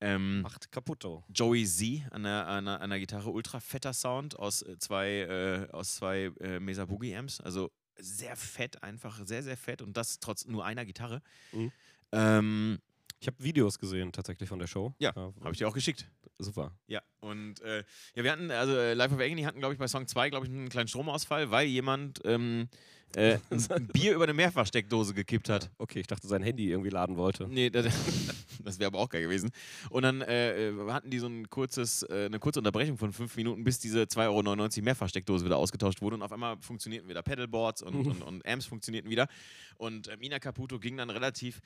ähm, 0.00 0.42
Macht 0.42 0.70
Caputo. 0.70 1.24
Joey 1.32 1.64
Z 1.66 2.02
an 2.12 2.22
der, 2.22 2.46
an, 2.46 2.64
der, 2.66 2.80
an 2.80 2.90
der 2.90 2.98
Gitarre, 3.00 3.30
ultra 3.30 3.60
fetter 3.60 3.92
Sound 3.92 4.38
aus 4.38 4.62
äh, 4.62 4.78
zwei, 4.78 5.08
äh, 5.20 5.68
aus 5.72 5.96
zwei 5.96 6.30
äh, 6.40 6.60
Mesa 6.60 6.84
Boogie 6.84 7.14
Amps. 7.16 7.40
Also 7.40 7.70
sehr 7.98 8.36
fett, 8.36 8.82
einfach 8.82 9.20
sehr, 9.26 9.42
sehr 9.42 9.56
fett 9.56 9.82
und 9.82 9.96
das 9.96 10.20
trotz 10.20 10.44
nur 10.46 10.64
einer 10.64 10.84
Gitarre. 10.84 11.20
Mhm. 11.52 11.72
Ähm, 12.12 12.78
Ich 13.20 13.26
habe 13.26 13.42
Videos 13.42 13.78
gesehen 13.80 14.12
tatsächlich 14.12 14.48
von 14.48 14.60
der 14.60 14.68
Show. 14.68 14.94
Ja, 15.00 15.10
Äh, 15.10 15.14
Habe 15.16 15.50
ich 15.52 15.58
dir 15.58 15.66
auch 15.68 15.74
geschickt. 15.74 16.06
super. 16.38 16.70
Ja, 16.86 17.02
und 17.20 17.60
äh, 17.62 17.82
ja, 18.14 18.22
wir 18.22 18.30
hatten, 18.30 18.50
also 18.52 18.76
äh, 18.76 18.94
Life 18.94 19.12
of 19.12 19.20
Agony 19.20 19.42
hatten, 19.42 19.58
glaube 19.58 19.74
ich, 19.74 19.80
bei 19.80 19.88
Song 19.88 20.06
2, 20.06 20.30
glaube 20.30 20.46
ich, 20.46 20.52
einen 20.52 20.68
kleinen 20.68 20.86
Stromausfall, 20.86 21.50
weil 21.50 21.66
jemand 21.66 22.20
ähm, 22.24 22.68
äh, 23.16 23.38
ein 23.70 23.86
Bier 23.88 24.14
über 24.14 24.24
eine 24.24 24.34
Mehrfachsteckdose 24.34 25.14
gekippt 25.14 25.48
hat. 25.48 25.70
Okay, 25.78 26.00
ich 26.00 26.06
dachte, 26.06 26.28
sein 26.28 26.42
Handy 26.42 26.70
irgendwie 26.70 26.90
laden 26.90 27.16
wollte. 27.16 27.48
Nee, 27.48 27.70
das, 27.70 27.86
das 28.64 28.78
wäre 28.78 28.88
aber 28.88 28.98
auch 28.98 29.08
geil 29.08 29.22
gewesen. 29.22 29.50
Und 29.90 30.02
dann 30.02 30.20
äh, 30.20 30.68
äh, 30.68 30.90
hatten 30.90 31.10
die 31.10 31.18
so 31.18 31.26
ein 31.26 31.48
kurzes, 31.48 32.02
äh, 32.04 32.26
eine 32.26 32.38
kurze 32.38 32.60
Unterbrechung 32.60 32.98
von 32.98 33.12
fünf 33.12 33.36
Minuten, 33.36 33.64
bis 33.64 33.78
diese 33.78 34.02
2,99 34.02 34.78
Euro 34.78 34.84
Mehrfachsteckdose 34.84 35.44
wieder 35.44 35.56
ausgetauscht 35.56 36.02
wurde. 36.02 36.16
Und 36.16 36.22
auf 36.22 36.32
einmal 36.32 36.56
funktionierten 36.60 37.08
wieder 37.08 37.22
Pedalboards 37.22 37.82
und, 37.82 38.06
und, 38.06 38.22
und 38.22 38.46
Amps 38.46 38.66
funktionierten 38.66 39.10
wieder. 39.10 39.28
Und 39.76 40.08
äh, 40.08 40.16
Mina 40.16 40.38
Caputo 40.38 40.78
ging 40.78 40.96
dann 40.96 41.10
relativ, 41.10 41.60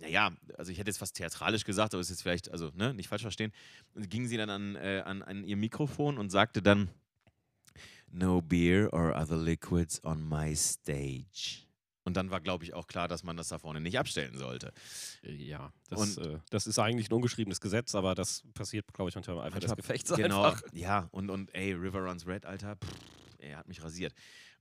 naja, 0.00 0.32
also 0.56 0.72
ich 0.72 0.78
hätte 0.78 0.88
jetzt 0.88 0.98
fast 0.98 1.16
theatralisch 1.16 1.64
gesagt, 1.64 1.94
aber 1.94 2.00
es 2.00 2.08
ist 2.08 2.16
jetzt 2.16 2.22
vielleicht, 2.22 2.50
also 2.50 2.70
ne, 2.74 2.94
nicht 2.94 3.08
falsch 3.08 3.22
verstehen, 3.22 3.52
ging 3.94 4.26
sie 4.26 4.36
dann 4.36 4.50
an, 4.50 4.76
äh, 4.76 5.02
an, 5.04 5.22
an 5.22 5.44
ihr 5.44 5.56
Mikrofon 5.56 6.18
und 6.18 6.30
sagte 6.30 6.62
dann, 6.62 6.90
No 8.10 8.40
beer 8.40 8.92
or 8.92 9.14
other 9.16 9.36
liquids 9.36 10.02
on 10.04 10.26
my 10.28 10.54
stage. 10.56 11.64
Und 12.04 12.16
dann 12.16 12.30
war, 12.30 12.40
glaube 12.40 12.64
ich, 12.64 12.72
auch 12.72 12.86
klar, 12.86 13.06
dass 13.06 13.22
man 13.22 13.36
das 13.36 13.48
da 13.48 13.58
vorne 13.58 13.82
nicht 13.82 13.98
abstellen 13.98 14.36
sollte. 14.38 14.72
Äh, 15.22 15.32
Ja, 15.34 15.72
das, 15.90 16.16
Und- 16.16 16.26
äh, 16.26 16.38
das 16.50 16.66
ist 16.66 16.78
eigentlich 16.78 17.10
ein 17.10 17.14
ungeschriebenes 17.14 17.60
Gesetz, 17.60 17.94
aber 17.94 18.14
das 18.14 18.44
passiert, 18.54 18.86
glaube 18.94 19.10
ich, 19.10 19.16
unter 19.16 19.32
dem 19.34 19.40
Eifer 19.40 19.60
des 19.60 19.76
Gefechts 19.76 20.14
Genau, 20.14 20.42
einfach. 20.44 20.62
ja, 20.72 21.08
und, 21.12 21.28
und 21.28 21.54
ey, 21.54 21.72
River 21.74 22.00
Runs 22.06 22.26
Red, 22.26 22.46
Alter, 22.46 22.76
pff, 22.76 22.90
er 23.40 23.58
hat 23.58 23.68
mich 23.68 23.82
rasiert. 23.82 24.14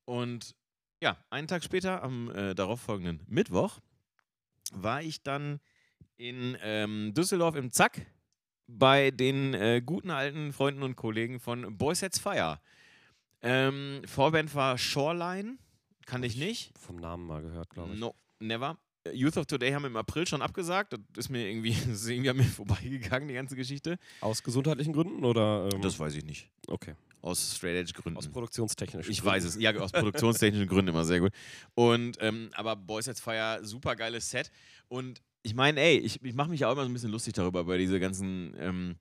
Und 0.03 0.55
ja, 1.01 1.17
einen 1.29 1.47
Tag 1.47 1.63
später, 1.63 2.03
am 2.03 2.29
äh, 2.31 2.53
darauffolgenden 2.53 3.21
Mittwoch, 3.27 3.79
war 4.73 5.01
ich 5.01 5.23
dann 5.23 5.62
in 6.17 6.57
ähm, 6.62 7.13
Düsseldorf 7.13 7.55
im 7.55 7.71
Zack 7.71 8.05
bei 8.67 9.12
den 9.12 9.53
äh, 9.53 9.81
guten 9.86 10.10
alten 10.10 10.51
Freunden 10.51 10.83
und 10.83 10.97
Kollegen 10.97 11.39
von 11.39 11.77
Boys 11.77 11.99
Sets 11.99 12.19
Fire. 12.19 12.60
Ähm, 13.41 14.02
Vorband 14.06 14.54
war 14.56 14.78
Shoreline, 14.78 15.58
kann 16.06 16.23
ich 16.23 16.38
nicht. 16.38 16.71
Vom 16.80 16.97
Namen 16.97 17.26
mal 17.28 17.41
gehört, 17.41 17.69
glaube 17.69 17.93
ich. 17.93 18.00
No, 18.00 18.15
never. 18.39 18.78
Youth 19.13 19.38
of 19.38 19.45
Today 19.45 19.71
haben 19.71 19.86
im 19.86 19.95
April 19.95 20.28
schon 20.28 20.41
abgesagt. 20.41 20.93
Das 20.93 21.00
ist 21.26 21.30
mir 21.30 21.47
irgendwie, 21.50 21.71
das 21.88 22.02
ist 22.02 22.10
irgendwie 22.10 22.30
an 22.30 22.38
mir 22.38 22.43
vorbeigegangen, 22.43 23.28
die 23.28 23.36
ganze 23.36 23.56
Geschichte. 23.56 23.97
Aus 24.21 24.43
gesundheitlichen 24.43 24.93
Gründen 24.93 25.23
oder? 25.23 25.69
Ähm, 25.73 25.82
Das 25.82 25.97
weiß 26.00 26.15
ich 26.15 26.26
nicht. 26.26 26.50
okay. 26.67 26.95
Aus 27.19 27.56
Straight 27.58 27.76
Edge 27.76 27.93
Gründen. 27.93 28.17
Aus 28.17 28.28
produktionstechnischen 28.28 29.12
Ich 29.12 29.17
Gründen. 29.21 29.34
weiß 29.36 29.43
es. 29.43 29.56
Ja, 29.60 29.76
aus 29.78 29.91
produktionstechnischen 29.91 30.67
Gründen 30.67 30.89
immer 30.89 31.04
sehr 31.04 31.19
gut. 31.19 31.32
Und 31.73 32.17
ähm, 32.21 32.50
aber 32.54 32.76
Boys 32.76 33.06
Sets 33.06 33.19
Fire, 33.19 33.60
super 33.63 33.95
geiles 33.95 34.30
Set. 34.30 34.52
Und 34.88 35.21
ich 35.41 35.56
meine, 35.56 35.82
ey, 35.82 35.97
ich, 35.97 36.23
ich 36.23 36.36
mache 36.36 36.50
mich 36.50 36.60
ja 36.62 36.67
auch 36.67 36.73
immer 36.73 36.84
so 36.84 36.89
ein 36.89 36.93
bisschen 36.93 37.10
lustig 37.12 37.34
darüber, 37.34 37.63
bei 37.63 37.78
diese 37.80 38.00
ganzen. 38.00 38.54
Ähm, 38.60 38.95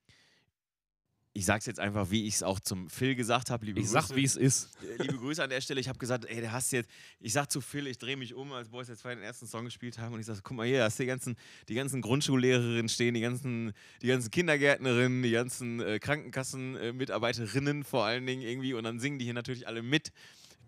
ich 1.36 1.44
sag's 1.44 1.66
jetzt 1.66 1.78
einfach, 1.78 2.10
wie 2.10 2.26
ich 2.26 2.34
es 2.36 2.42
auch 2.42 2.58
zum 2.60 2.88
Phil 2.88 3.14
gesagt 3.14 3.50
habe. 3.50 3.66
Liebe 3.66 3.78
Ich 3.80 3.90
sag, 3.90 4.14
wie 4.16 4.24
es 4.24 4.36
ist. 4.36 4.70
Äh, 4.82 5.02
Liebe 5.02 5.18
Grüße 5.18 5.42
an 5.42 5.50
der 5.50 5.60
Stelle. 5.60 5.80
Ich 5.80 5.88
habe 5.88 5.98
gesagt, 5.98 6.24
ey, 6.24 6.40
der 6.40 6.50
hast 6.50 6.72
jetzt. 6.72 6.88
Ich 7.20 7.34
sag 7.34 7.50
zu 7.50 7.60
Phil, 7.60 7.86
ich 7.86 7.98
drehe 7.98 8.16
mich 8.16 8.32
um, 8.32 8.52
als 8.52 8.70
Boys 8.70 8.88
jetzt 8.88 9.04
den 9.04 9.20
ersten 9.20 9.46
Song 9.46 9.66
gespielt 9.66 9.98
haben 9.98 10.14
und 10.14 10.20
ich 10.20 10.26
sage, 10.26 10.40
guck 10.42 10.56
mal 10.56 10.66
hier, 10.66 10.82
hast 10.82 10.98
du 10.98 11.02
die 11.02 11.08
ganzen, 11.08 11.36
die 11.68 11.74
ganzen 11.74 12.00
Grundschullehrerinnen 12.00 12.88
stehen, 12.88 13.12
die 13.12 13.20
ganzen, 13.20 13.74
die 14.00 14.06
ganzen 14.06 14.30
Kindergärtnerinnen, 14.30 15.22
die 15.22 15.30
ganzen 15.30 15.80
äh, 15.80 15.98
Krankenkassenmitarbeiterinnen 15.98 17.84
vor 17.84 18.06
allen 18.06 18.24
Dingen 18.24 18.42
irgendwie 18.42 18.72
und 18.72 18.84
dann 18.84 18.98
singen 18.98 19.18
die 19.18 19.26
hier 19.26 19.34
natürlich 19.34 19.68
alle 19.68 19.82
mit 19.82 20.12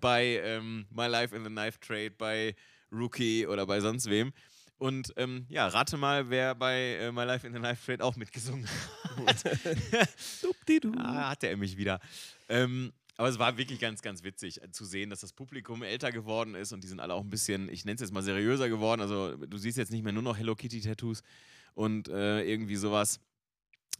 bei 0.00 0.40
ähm, 0.44 0.86
My 0.90 1.06
Life 1.06 1.34
in 1.34 1.44
the 1.44 1.50
Knife 1.50 1.80
Trade, 1.80 2.12
bei 2.18 2.54
Rookie 2.92 3.46
oder 3.46 3.66
bei 3.66 3.80
sonst 3.80 4.10
wem. 4.10 4.32
Und 4.78 5.12
ähm, 5.16 5.44
ja, 5.48 5.66
rate 5.66 5.96
mal, 5.96 6.30
wer 6.30 6.54
bei 6.54 6.94
äh, 6.94 7.12
My 7.12 7.24
Life 7.24 7.46
in 7.46 7.52
the 7.52 7.58
Knife 7.58 7.84
Trade 7.84 8.04
auch 8.04 8.16
mitgesungen 8.16 8.66
hat. 9.26 9.44
Ah, 10.96 11.30
hatte 11.30 11.48
er 11.48 11.56
mich 11.56 11.76
wieder. 11.76 11.98
Ähm, 12.48 12.92
aber 13.16 13.28
es 13.28 13.38
war 13.38 13.58
wirklich 13.58 13.80
ganz, 13.80 14.00
ganz 14.00 14.22
witzig 14.22 14.62
äh, 14.62 14.70
zu 14.70 14.84
sehen, 14.84 15.10
dass 15.10 15.20
das 15.20 15.32
Publikum 15.32 15.82
älter 15.82 16.12
geworden 16.12 16.54
ist 16.54 16.72
und 16.72 16.84
die 16.84 16.88
sind 16.88 17.00
alle 17.00 17.14
auch 17.14 17.22
ein 17.22 17.30
bisschen, 17.30 17.68
ich 17.68 17.84
nenne 17.84 17.96
es 17.96 18.00
jetzt 18.02 18.12
mal 18.12 18.22
seriöser 18.22 18.68
geworden. 18.68 19.00
Also 19.00 19.34
du 19.36 19.58
siehst 19.58 19.76
jetzt 19.76 19.90
nicht 19.90 20.04
mehr 20.04 20.12
nur 20.12 20.22
noch 20.22 20.38
Hello 20.38 20.54
Kitty 20.54 20.80
Tattoos 20.80 21.22
und 21.74 22.08
äh, 22.08 22.42
irgendwie 22.42 22.76
sowas. 22.76 23.18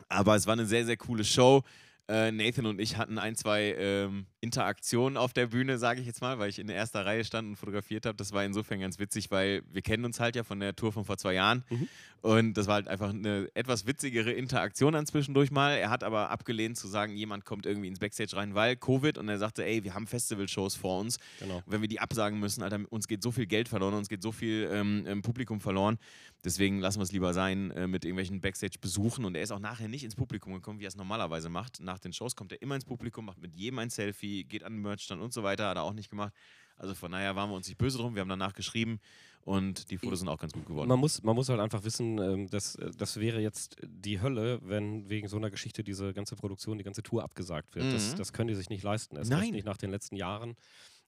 Aber 0.08 0.36
es 0.36 0.46
war 0.46 0.52
eine 0.52 0.66
sehr, 0.66 0.84
sehr 0.86 0.96
coole 0.96 1.24
Show. 1.24 1.64
Äh, 2.06 2.30
Nathan 2.30 2.66
und 2.66 2.80
ich 2.80 2.96
hatten 2.96 3.18
ein, 3.18 3.34
zwei 3.34 3.74
ähm, 3.76 4.26
Interaktionen 4.40 5.16
auf 5.16 5.32
der 5.32 5.48
Bühne, 5.48 5.78
sage 5.78 6.00
ich 6.00 6.06
jetzt 6.06 6.20
mal, 6.20 6.38
weil 6.38 6.48
ich 6.48 6.58
in 6.58 6.68
der 6.68 6.76
ersten 6.76 6.98
Reihe 6.98 7.24
stand 7.24 7.48
und 7.48 7.56
fotografiert 7.56 8.06
habe. 8.06 8.16
Das 8.16 8.32
war 8.32 8.44
insofern 8.44 8.80
ganz 8.80 8.98
witzig, 8.98 9.30
weil 9.30 9.62
wir 9.70 9.82
kennen 9.82 10.04
uns 10.04 10.20
halt 10.20 10.36
ja 10.36 10.44
von 10.44 10.60
der 10.60 10.76
Tour 10.76 10.92
von 10.92 11.04
vor 11.04 11.18
zwei 11.18 11.34
Jahren. 11.34 11.64
Mhm. 11.70 11.88
Und 12.20 12.54
das 12.54 12.66
war 12.66 12.74
halt 12.74 12.88
einfach 12.88 13.10
eine 13.10 13.48
etwas 13.54 13.86
witzigere 13.86 14.32
Interaktion 14.32 14.92
dann 14.92 15.06
zwischendurch 15.06 15.50
mal. 15.50 15.76
Er 15.76 15.90
hat 15.90 16.02
aber 16.02 16.30
abgelehnt 16.30 16.76
zu 16.76 16.88
sagen, 16.88 17.14
jemand 17.16 17.44
kommt 17.44 17.64
irgendwie 17.64 17.86
ins 17.86 18.00
Backstage 18.00 18.36
rein, 18.36 18.54
weil 18.54 18.76
Covid. 18.76 19.18
Und 19.18 19.28
er 19.28 19.38
sagte, 19.38 19.64
ey, 19.64 19.84
wir 19.84 19.94
haben 19.94 20.06
Festival-Shows 20.06 20.74
vor 20.74 21.00
uns. 21.00 21.18
Genau. 21.38 21.62
Wenn 21.66 21.80
wir 21.80 21.88
die 21.88 22.00
absagen 22.00 22.40
müssen, 22.40 22.62
Alter, 22.62 22.80
uns 22.90 23.06
geht 23.06 23.22
so 23.22 23.30
viel 23.30 23.46
Geld 23.46 23.68
verloren, 23.68 23.94
uns 23.94 24.08
geht 24.08 24.22
so 24.22 24.32
viel 24.32 24.68
ähm, 24.72 25.04
ähm, 25.06 25.22
Publikum 25.22 25.60
verloren. 25.60 25.98
Deswegen 26.44 26.80
lassen 26.80 26.98
wir 26.98 27.04
es 27.04 27.12
lieber 27.12 27.34
sein 27.34 27.70
äh, 27.72 27.86
mit 27.86 28.04
irgendwelchen 28.04 28.40
Backstage-Besuchen. 28.40 29.24
Und 29.24 29.36
er 29.36 29.42
ist 29.42 29.52
auch 29.52 29.60
nachher 29.60 29.88
nicht 29.88 30.02
ins 30.02 30.16
Publikum 30.16 30.52
gekommen, 30.54 30.80
wie 30.80 30.86
er 30.86 30.88
es 30.88 30.96
normalerweise 30.96 31.48
macht. 31.48 31.80
Nach 31.80 32.00
den 32.00 32.12
Shows 32.12 32.34
kommt 32.34 32.50
er 32.50 32.60
immer 32.62 32.74
ins 32.74 32.84
Publikum, 32.84 33.26
macht 33.26 33.40
mit 33.40 33.54
jedem 33.54 33.78
ein 33.78 33.90
Selfie, 33.90 34.27
geht 34.44 34.64
an 34.64 34.74
den 34.74 34.82
Merchstand 34.82 35.20
und 35.22 35.32
so 35.32 35.42
weiter. 35.42 35.68
Hat 35.68 35.76
er 35.76 35.82
auch 35.82 35.92
nicht 35.94 36.10
gemacht. 36.10 36.32
Also 36.76 36.94
von 36.94 37.10
daher 37.12 37.34
waren 37.36 37.50
wir 37.50 37.56
uns 37.56 37.66
nicht 37.66 37.78
böse 37.78 37.98
drum. 37.98 38.14
Wir 38.14 38.20
haben 38.20 38.28
danach 38.28 38.52
geschrieben 38.54 39.00
und 39.42 39.90
die 39.90 39.98
Fotos 39.98 40.20
sind 40.20 40.28
auch 40.28 40.38
ganz 40.38 40.52
gut 40.52 40.64
geworden. 40.66 40.88
Man 40.88 41.00
muss, 41.00 41.22
man 41.24 41.34
muss 41.34 41.48
halt 41.48 41.58
einfach 41.60 41.82
wissen, 41.82 42.18
ähm, 42.18 42.48
dass, 42.50 42.76
äh, 42.76 42.90
das 42.96 43.18
wäre 43.18 43.40
jetzt 43.40 43.76
die 43.82 44.20
Hölle, 44.20 44.60
wenn 44.62 45.08
wegen 45.08 45.26
so 45.28 45.36
einer 45.36 45.50
Geschichte 45.50 45.82
diese 45.82 46.12
ganze 46.12 46.36
Produktion, 46.36 46.78
die 46.78 46.84
ganze 46.84 47.02
Tour 47.02 47.24
abgesagt 47.24 47.74
wird. 47.74 47.92
Das, 47.92 48.12
Mhm. 48.12 48.16
das 48.18 48.32
können 48.32 48.48
die 48.48 48.54
sich 48.54 48.68
nicht 48.70 48.84
leisten. 48.84 49.16
Erst 49.16 49.30
Nein. 49.30 49.50
nicht 49.50 49.64
nach 49.66 49.76
den 49.76 49.90
letzten 49.90 50.14
Jahren. 50.16 50.54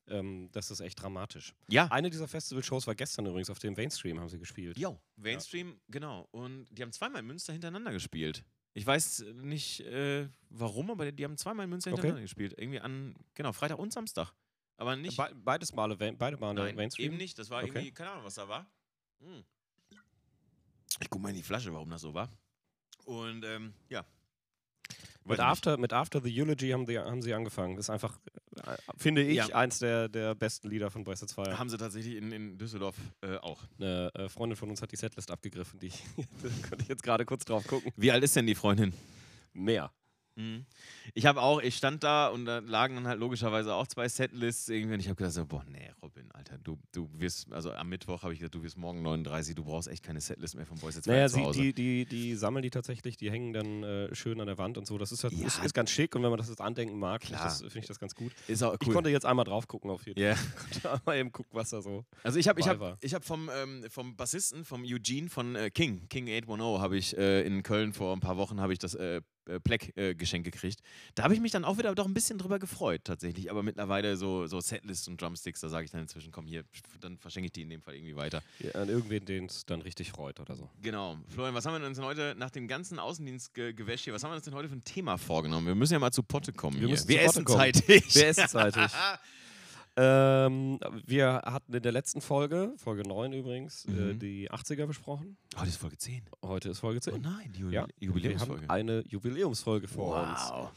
Ähm, 0.08 0.48
das 0.50 0.72
ist 0.72 0.80
echt 0.80 1.00
dramatisch. 1.00 1.54
Ja, 1.68 1.86
Eine 1.86 2.10
dieser 2.10 2.26
Festival-Shows 2.26 2.88
war 2.88 2.96
gestern 2.96 3.26
übrigens 3.26 3.48
auf 3.50 3.60
dem 3.60 3.74
Mainstream, 3.74 4.18
haben 4.18 4.28
sie 4.28 4.38
gespielt. 4.40 4.76
Jo, 4.76 4.98
Mainstream, 5.16 5.78
genau. 5.88 6.26
Und 6.32 6.66
die 6.72 6.82
haben 6.82 6.90
zweimal 6.90 7.20
in 7.20 7.28
Münster 7.28 7.52
hintereinander 7.52 7.92
gespielt. 7.92 8.44
Ich 8.72 8.86
weiß 8.86 9.24
nicht 9.42 9.80
äh, 9.80 10.28
warum, 10.48 10.90
aber 10.90 11.10
die 11.10 11.24
haben 11.24 11.36
zweimal 11.36 11.64
in 11.64 11.70
Münster 11.70 11.90
Okay. 11.90 11.96
hintereinander 11.98 12.22
gespielt. 12.22 12.54
Irgendwie 12.56 12.80
an, 12.80 13.14
genau, 13.34 13.52
Freitag 13.52 13.78
und 13.78 13.92
Samstag. 13.92 14.32
Aber 14.76 14.96
nicht. 14.96 15.16
Be 15.16 15.30
beides 15.34 15.72
Male, 15.74 15.96
beide 15.96 16.36
Male 16.36 16.54
Nein, 16.54 16.76
Mainstream. 16.76 17.06
eben 17.12 17.16
nicht. 17.16 17.38
Das 17.38 17.50
war 17.50 17.62
Okay. 17.62 17.68
irgendwie, 17.72 17.92
keine 17.92 18.10
Ahnung, 18.12 18.24
was 18.24 18.34
da 18.34 18.48
war. 18.48 18.70
Hm. 19.20 19.44
Ich 21.00 21.10
guck 21.10 21.20
mal 21.20 21.30
in 21.30 21.36
die 21.36 21.42
Flasche, 21.42 21.72
warum 21.72 21.90
das 21.90 22.00
so 22.02 22.14
war. 22.14 22.30
Und 23.04 23.44
ähm, 23.44 23.74
ja. 23.88 24.04
Mit. 25.24 25.38
After, 25.38 25.76
mit 25.76 25.92
After 25.92 26.20
the 26.22 26.40
Eulogy 26.42 26.70
haben, 26.70 26.86
die, 26.86 26.98
haben 26.98 27.22
sie 27.22 27.34
angefangen. 27.34 27.76
Das 27.76 27.86
ist 27.86 27.90
einfach, 27.90 28.18
äh, 28.66 28.76
finde 28.96 29.22
ich, 29.22 29.36
Ja. 29.36 29.46
eins 29.54 29.78
der, 29.78 30.08
der 30.08 30.34
besten 30.34 30.68
Lieder 30.68 30.90
von 30.90 31.06
Wasted 31.06 31.30
Fire. 31.30 31.58
Haben 31.58 31.68
sie 31.68 31.76
tatsächlich 31.76 32.16
in, 32.16 32.32
in 32.32 32.58
Düsseldorf 32.58 32.96
äh, 33.20 33.36
auch. 33.36 33.62
Eine 33.78 34.10
äh, 34.14 34.28
Freundin 34.28 34.56
von 34.56 34.70
uns 34.70 34.80
hat 34.82 34.90
die 34.92 34.96
Setlist 34.96 35.30
abgegriffen, 35.30 35.78
die 35.78 35.90
da 36.16 36.48
konnte 36.68 36.82
ich 36.82 36.88
jetzt 36.88 37.02
gerade 37.02 37.24
kurz 37.24 37.44
drauf 37.44 37.66
gucken. 37.66 37.92
Wie 37.96 38.10
alt 38.10 38.24
ist 38.24 38.34
denn 38.34 38.46
die 38.46 38.54
Freundin? 38.54 38.92
Mehr. 39.52 39.92
Mhm. 40.36 40.64
Ich 41.14 41.26
habe 41.26 41.42
auch, 41.42 41.60
ich 41.60 41.76
stand 41.76 42.02
da 42.04 42.28
und 42.28 42.44
da 42.44 42.58
lagen 42.60 42.94
dann 42.94 43.06
halt 43.06 43.18
logischerweise 43.20 43.74
auch 43.74 43.86
zwei 43.86 44.08
Setlists 44.08 44.68
irgendwie 44.68 44.94
und 44.94 45.00
ich 45.00 45.08
habe 45.08 45.16
gedacht, 45.16 45.32
so, 45.34 45.44
boah, 45.44 45.64
nee, 45.68 45.90
Robin, 46.02 46.30
Alter, 46.32 46.58
du, 46.58 46.78
du 46.92 47.08
wirst, 47.12 47.52
also 47.52 47.72
am 47.72 47.88
Mittwoch 47.88 48.22
habe 48.22 48.32
ich 48.32 48.38
gesagt, 48.38 48.54
du 48.54 48.62
wirst 48.62 48.76
morgen 48.78 49.02
39, 49.02 49.54
du 49.54 49.64
brauchst 49.64 49.88
echt 49.88 50.02
keine 50.04 50.20
Setlist 50.20 50.54
mehr 50.54 50.66
von 50.66 50.78
Boys 50.78 50.96
It's 50.96 51.06
Naja, 51.06 51.28
sie, 51.28 51.44
die, 51.52 51.72
die, 51.72 52.04
die 52.06 52.34
sammeln 52.36 52.62
die 52.62 52.70
tatsächlich, 52.70 53.16
die 53.16 53.30
hängen 53.30 53.52
dann 53.52 53.82
äh, 53.82 54.14
schön 54.14 54.40
an 54.40 54.46
der 54.46 54.56
Wand 54.58 54.78
und 54.78 54.86
so. 54.86 54.98
Das 54.98 55.12
ist, 55.12 55.24
halt, 55.24 55.32
Ja. 55.34 55.46
ist, 55.46 55.62
ist 55.64 55.74
ganz 55.74 55.90
schick 55.90 56.14
und 56.14 56.22
wenn 56.22 56.30
man 56.30 56.38
das 56.38 56.48
jetzt 56.48 56.60
andenken 56.60 56.98
mag, 56.98 57.22
finde 57.24 57.40
ich, 57.46 57.56
finde 57.58 57.78
ich 57.80 57.86
das 57.86 57.98
ganz 57.98 58.14
gut. 58.14 58.32
ist 58.46 58.62
auch 58.62 58.76
Ich 58.80 58.86
cool. 58.86 58.94
konnte 58.94 59.10
jetzt 59.10 59.26
einmal 59.26 59.44
drauf 59.44 59.66
gucken 59.66 59.90
auf 59.90 60.06
jeden. 60.06 60.20
Fall. 60.20 60.36
Ich 60.70 60.82
konnte 60.82 60.92
einmal 61.00 61.18
eben 61.18 61.32
gucken, 61.32 61.50
was 61.54 61.70
da 61.70 61.82
so. 61.82 62.04
Also 62.22 62.38
ich 62.38 62.48
habe 62.48 62.60
ich 62.60 62.68
hab, 62.68 62.98
ich 63.02 63.14
hab 63.14 63.24
vom, 63.24 63.50
ähm, 63.54 63.84
vom 63.90 64.16
Bassisten, 64.16 64.64
vom 64.64 64.84
Eugene 64.84 65.28
von 65.28 65.56
äh, 65.56 65.70
King, 65.70 66.08
King 66.08 66.28
810, 66.28 66.80
habe 66.80 66.96
ich 66.96 67.16
äh, 67.18 67.42
in 67.46 67.62
Köln 67.62 67.92
vor 67.92 68.14
ein 68.14 68.20
paar 68.20 68.36
Wochen 68.36 68.60
habe 68.60 68.72
ich 68.72 68.78
das 68.78 68.94
äh, 69.48 69.54
äh, 69.54 69.60
Pleck 69.60 69.96
äh, 69.96 70.14
geschenkt 70.14 70.50
gekriegt. 70.50 70.80
Da 71.14 71.24
habe 71.24 71.34
ich 71.34 71.40
mich 71.40 71.52
dann 71.52 71.64
auch 71.64 71.78
wieder 71.78 71.94
doch 71.94 72.06
ein 72.06 72.14
bisschen 72.14 72.38
drüber 72.38 72.58
gefreut 72.58 73.02
tatsächlich, 73.04 73.50
aber 73.50 73.62
mittlerweile 73.62 74.16
so, 74.16 74.46
so 74.46 74.60
Setlists 74.60 75.08
und 75.08 75.20
Drumsticks, 75.20 75.60
da 75.60 75.68
sage 75.68 75.84
ich 75.84 75.90
dann 75.90 76.02
inzwischen, 76.02 76.32
komm 76.32 76.46
hier, 76.46 76.64
dann 77.00 77.18
verschenke 77.18 77.46
ich 77.46 77.52
die 77.52 77.62
in 77.62 77.70
dem 77.70 77.82
Fall 77.82 77.94
irgendwie 77.94 78.16
weiter. 78.16 78.42
Ja, 78.58 78.72
an 78.80 78.88
irgendwen, 78.88 79.24
den 79.24 79.46
es 79.46 79.64
dann 79.66 79.82
richtig 79.82 80.10
freut 80.10 80.40
oder 80.40 80.56
so. 80.56 80.68
Genau. 80.82 81.18
Florian, 81.28 81.54
was 81.54 81.66
haben 81.66 81.80
wir 81.80 81.86
uns 81.86 81.96
denn 81.98 82.06
heute 82.06 82.34
nach 82.38 82.50
dem 82.50 82.68
ganzen 82.68 82.98
Außendienstgewäsch 82.98 84.04
hier, 84.04 84.12
was 84.12 84.22
haben 84.24 84.30
wir 84.30 84.36
uns 84.36 84.44
denn 84.44 84.54
heute 84.54 84.68
für 84.68 84.76
ein 84.76 84.84
Thema 84.84 85.16
vorgenommen? 85.18 85.66
Wir 85.66 85.74
müssen 85.74 85.92
ja 85.94 85.98
mal 85.98 86.12
zu 86.12 86.22
Potte 86.22 86.52
kommen 86.52 86.76
Wir 86.76 86.86
hier. 86.86 86.90
müssen 86.90 87.08
wir 87.08 87.22
essen 87.22 87.44
kommen. 87.44 87.58
zeitig. 87.58 88.14
Wir 88.14 88.28
essen 88.28 88.48
zeitig. 88.48 88.82
Ähm, 89.96 90.78
wir 91.04 91.42
hatten 91.44 91.74
in 91.74 91.82
der 91.82 91.92
letzten 91.92 92.20
Folge, 92.20 92.72
Folge 92.76 93.02
9 93.06 93.32
übrigens, 93.32 93.84
äh, 93.86 93.90
Mhm. 93.90 94.18
die 94.18 94.50
80er 94.50 94.86
besprochen. 94.86 95.36
Heute 95.56 95.68
ist 95.68 95.76
Folge 95.76 95.98
10. 95.98 96.22
Heute 96.44 96.70
ist 96.70 96.78
Folge 96.78 97.00
10. 97.00 97.14
Oh 97.14 97.18
nein, 97.18 97.52
die 97.52 97.60
Jubil 97.60 97.74
Ja, 97.74 97.86
Wir 97.98 98.06
Jubiläumsfolge. 98.08 98.62
haben 98.62 98.70
eine 98.70 99.04
Jubiläumsfolge 99.08 99.88
vor 99.88 100.20
uns. 100.22 100.50
wow. 100.50 100.70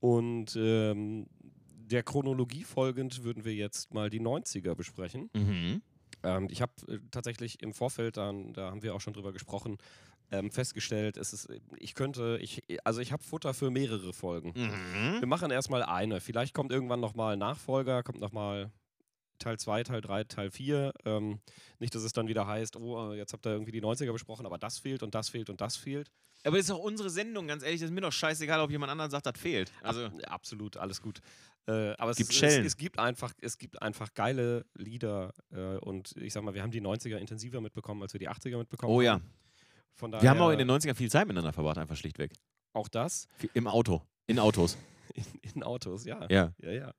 Und 0.00 0.56
ähm, 0.56 1.26
der 1.40 2.02
Chronologie 2.02 2.64
folgend 2.64 3.22
würden 3.22 3.44
wir 3.44 3.54
jetzt 3.54 3.92
mal 3.92 4.08
die 4.10 4.20
90er 4.20 4.74
besprechen. 4.74 5.30
Mhm. 5.34 5.82
Ähm, 6.22 6.48
ich 6.50 6.62
habe 6.62 6.72
äh, 6.88 6.98
tatsächlich 7.10 7.62
im 7.62 7.74
Vorfeld, 7.74 8.16
dann, 8.16 8.54
da 8.54 8.70
haben 8.70 8.82
wir 8.82 8.94
auch 8.94 9.00
schon 9.00 9.12
drüber 9.12 9.32
gesprochen, 9.32 9.76
ähm, 10.30 10.50
festgestellt, 10.50 11.16
es 11.16 11.32
ist, 11.32 11.48
ich 11.78 11.94
könnte, 11.94 12.38
ich, 12.40 12.62
also 12.84 13.00
ich 13.00 13.12
habe 13.12 13.22
Futter 13.22 13.54
für 13.54 13.70
mehrere 13.70 14.12
Folgen. 14.12 14.52
Mhm. 14.54 15.20
Wir 15.20 15.26
machen 15.26 15.50
erstmal 15.50 15.82
eine. 15.82 16.20
Vielleicht 16.20 16.54
kommt 16.54 16.72
irgendwann 16.72 17.00
nochmal 17.00 17.34
ein 17.34 17.38
Nachfolger, 17.38 18.02
kommt 18.02 18.20
nochmal 18.20 18.70
Teil 19.38 19.58
2, 19.58 19.84
Teil 19.84 20.00
3, 20.00 20.24
Teil 20.24 20.50
4. 20.50 20.92
Ähm, 21.04 21.40
nicht, 21.78 21.94
dass 21.94 22.02
es 22.02 22.12
dann 22.12 22.28
wieder 22.28 22.46
heißt, 22.46 22.76
oh, 22.76 23.12
jetzt 23.12 23.32
habt 23.32 23.46
ihr 23.46 23.52
irgendwie 23.52 23.72
die 23.72 23.82
90er 23.82 24.12
besprochen, 24.12 24.46
aber 24.46 24.58
das 24.58 24.78
fehlt 24.78 25.02
und 25.02 25.14
das 25.14 25.28
fehlt 25.28 25.50
und 25.50 25.60
das 25.60 25.76
fehlt. 25.76 26.10
Aber 26.44 26.56
das 26.56 26.66
ist 26.66 26.72
auch 26.72 26.78
unsere 26.78 27.08
Sendung, 27.08 27.46
ganz 27.46 27.62
ehrlich, 27.62 27.80
das 27.80 27.88
ist 27.88 27.94
mir 27.94 28.02
doch 28.02 28.12
scheißegal, 28.12 28.60
ob 28.60 28.70
jemand 28.70 28.92
anderes 28.92 29.10
sagt, 29.12 29.26
das 29.26 29.38
fehlt. 29.38 29.72
Also, 29.82 30.04
Ab, 30.04 30.12
absolut, 30.26 30.76
alles 30.76 31.00
gut. 31.00 31.20
Äh, 31.66 31.94
aber 31.96 32.10
es, 32.10 32.18
Gibt 32.18 32.30
es, 32.30 32.36
Schellen. 32.36 32.66
es, 32.66 32.76
gibt 32.76 32.98
einfach, 32.98 33.32
es 33.40 33.56
gibt 33.56 33.80
einfach 33.80 34.12
geile 34.12 34.66
Lieder 34.74 35.32
äh, 35.50 35.78
und 35.78 36.14
ich 36.18 36.34
sag 36.34 36.42
mal, 36.42 36.52
wir 36.52 36.62
haben 36.62 36.70
die 36.70 36.82
90er 36.82 37.16
intensiver 37.16 37.62
mitbekommen, 37.62 38.02
als 38.02 38.12
wir 38.12 38.18
die 38.18 38.28
80er 38.28 38.58
mitbekommen 38.58 38.92
oh 38.92 39.00
ja. 39.00 39.20
Von 39.94 40.10
daher, 40.10 40.22
Wir 40.22 40.30
haben 40.30 40.40
auch 40.40 40.50
in 40.50 40.58
den 40.58 40.70
90ern 40.70 40.94
viel 40.94 41.10
Zeit 41.10 41.26
miteinander 41.26 41.52
verbracht, 41.52 41.78
einfach 41.78 41.96
schlichtweg. 41.96 42.32
auch 42.72 42.88
das 42.88 43.28
Im 43.54 43.66
Auto. 43.66 44.02
In 44.26 44.38
Autos. 44.38 44.76
in, 45.14 45.24
in 45.54 45.62
Autos, 45.62 46.04
ja. 46.04 46.26
Ja. 46.30 46.52
Ja, 46.60 46.70
ja. 46.72 46.94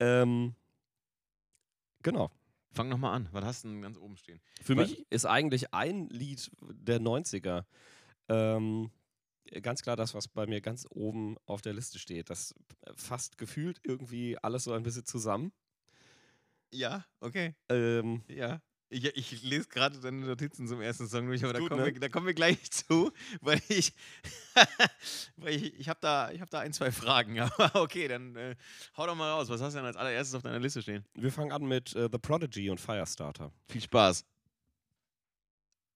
Ähm, 0.00 0.54
genau. 2.02 2.30
Fang 2.72 2.88
nochmal 2.88 3.14
an. 3.14 3.28
Was 3.32 3.44
hast 3.44 3.64
du 3.64 3.68
denn 3.68 3.80
ganz 3.80 3.96
oben 3.96 4.16
stehen? 4.16 4.40
Für 4.62 4.76
Was? 4.76 4.90
mich 4.90 5.06
ist 5.10 5.24
eigentlich 5.24 5.72
ein 5.72 6.08
Lied 6.10 6.50
der 6.60 7.00
90er 7.00 7.64
ähm, 8.28 8.90
ganz 9.62 9.82
klar 9.82 9.96
das, 9.96 10.14
was 10.14 10.28
bei 10.28 10.46
mir 10.46 10.60
ganz 10.60 10.86
oben 10.90 11.36
auf 11.46 11.62
der 11.62 11.72
Liste 11.72 11.98
steht. 11.98 12.28
Das 12.28 12.54
fasst 12.96 13.38
gefühlt 13.38 13.80
irgendwie 13.84 14.36
alles 14.38 14.64
so 14.64 14.72
ein 14.72 14.82
bisschen 14.82 15.06
zusammen. 15.06 15.52
Ja, 16.72 17.06
okay. 17.20 17.54
Ähm, 17.70 18.22
Ja. 18.28 18.60
Ich, 18.88 19.04
ich 19.04 19.42
lese 19.42 19.68
gerade 19.68 19.98
deine 19.98 20.24
Notizen 20.24 20.68
zum 20.68 20.80
ersten 20.80 21.08
Song 21.08 21.26
durch, 21.26 21.42
aber 21.42 21.52
da 21.54 21.58
Gut, 21.58 21.70
kommen, 21.70 21.82
ne? 21.84 21.92
wir, 21.92 22.00
da 22.00 22.08
kommen 22.08 22.26
wir 22.26 22.34
gleich 22.34 22.70
zu, 22.70 23.12
weil 23.40 23.60
ich, 23.68 23.92
weil 25.36 25.54
ich, 25.56 25.78
ich 25.80 25.88
habe 25.88 25.98
da, 26.00 26.30
ich 26.30 26.40
hab 26.40 26.50
da 26.50 26.60
ein, 26.60 26.72
zwei 26.72 26.92
Fragen. 26.92 27.40
Aber 27.40 27.82
okay, 27.82 28.06
dann 28.06 28.36
äh, 28.36 28.54
hau 28.96 29.06
doch 29.06 29.16
mal 29.16 29.30
raus. 29.32 29.48
Was 29.48 29.60
hast 29.60 29.72
du 29.74 29.78
denn 29.78 29.86
als 29.86 29.96
allererstes 29.96 30.34
auf 30.36 30.42
deiner 30.42 30.60
Liste 30.60 30.82
stehen? 30.82 31.04
wir 31.14 31.32
fangen 31.32 31.50
an 31.52 31.64
mit 31.66 31.96
äh, 31.96 32.08
The 32.10 32.18
Prodigy 32.18 32.70
und 32.70 32.80
Firestarter. 32.80 33.50
Viel 33.68 33.80
Spaß. 33.80 34.24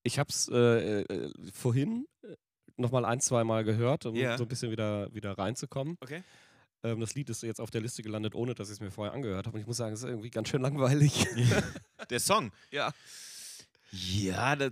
Ich 0.02 0.18
habe 0.18 0.30
es 0.30 0.48
äh, 0.48 1.02
äh, 1.02 1.28
vorhin 1.52 2.06
äh, 2.22 2.34
nochmal 2.76 3.04
ein, 3.04 3.20
zwei 3.20 3.44
Mal 3.44 3.64
gehört, 3.64 4.06
um 4.06 4.16
Ja. 4.16 4.36
so 4.38 4.44
ein 4.44 4.48
bisschen 4.48 4.70
wieder, 4.70 5.12
wieder 5.14 5.36
reinzukommen. 5.38 5.96
Okay. 6.00 6.22
Ähm, 6.82 7.00
das 7.00 7.14
Lied 7.14 7.28
ist 7.30 7.42
jetzt 7.42 7.60
auf 7.60 7.70
der 7.70 7.80
Liste 7.80 8.02
gelandet, 8.02 8.34
ohne 8.34 8.54
dass 8.54 8.68
ich 8.68 8.74
es 8.74 8.80
mir 8.80 8.90
vorher 8.90 9.12
angehört 9.14 9.46
habe. 9.46 9.56
Und 9.56 9.60
ich 9.60 9.66
muss 9.66 9.76
sagen, 9.76 9.92
es 9.92 10.00
ist 10.02 10.08
irgendwie 10.08 10.30
ganz 10.30 10.48
schön 10.48 10.62
langweilig. 10.62 11.26
Der 12.10 12.20
Song. 12.20 12.50
ja. 12.70 12.92
Ja, 13.92 14.54
das, 14.56 14.70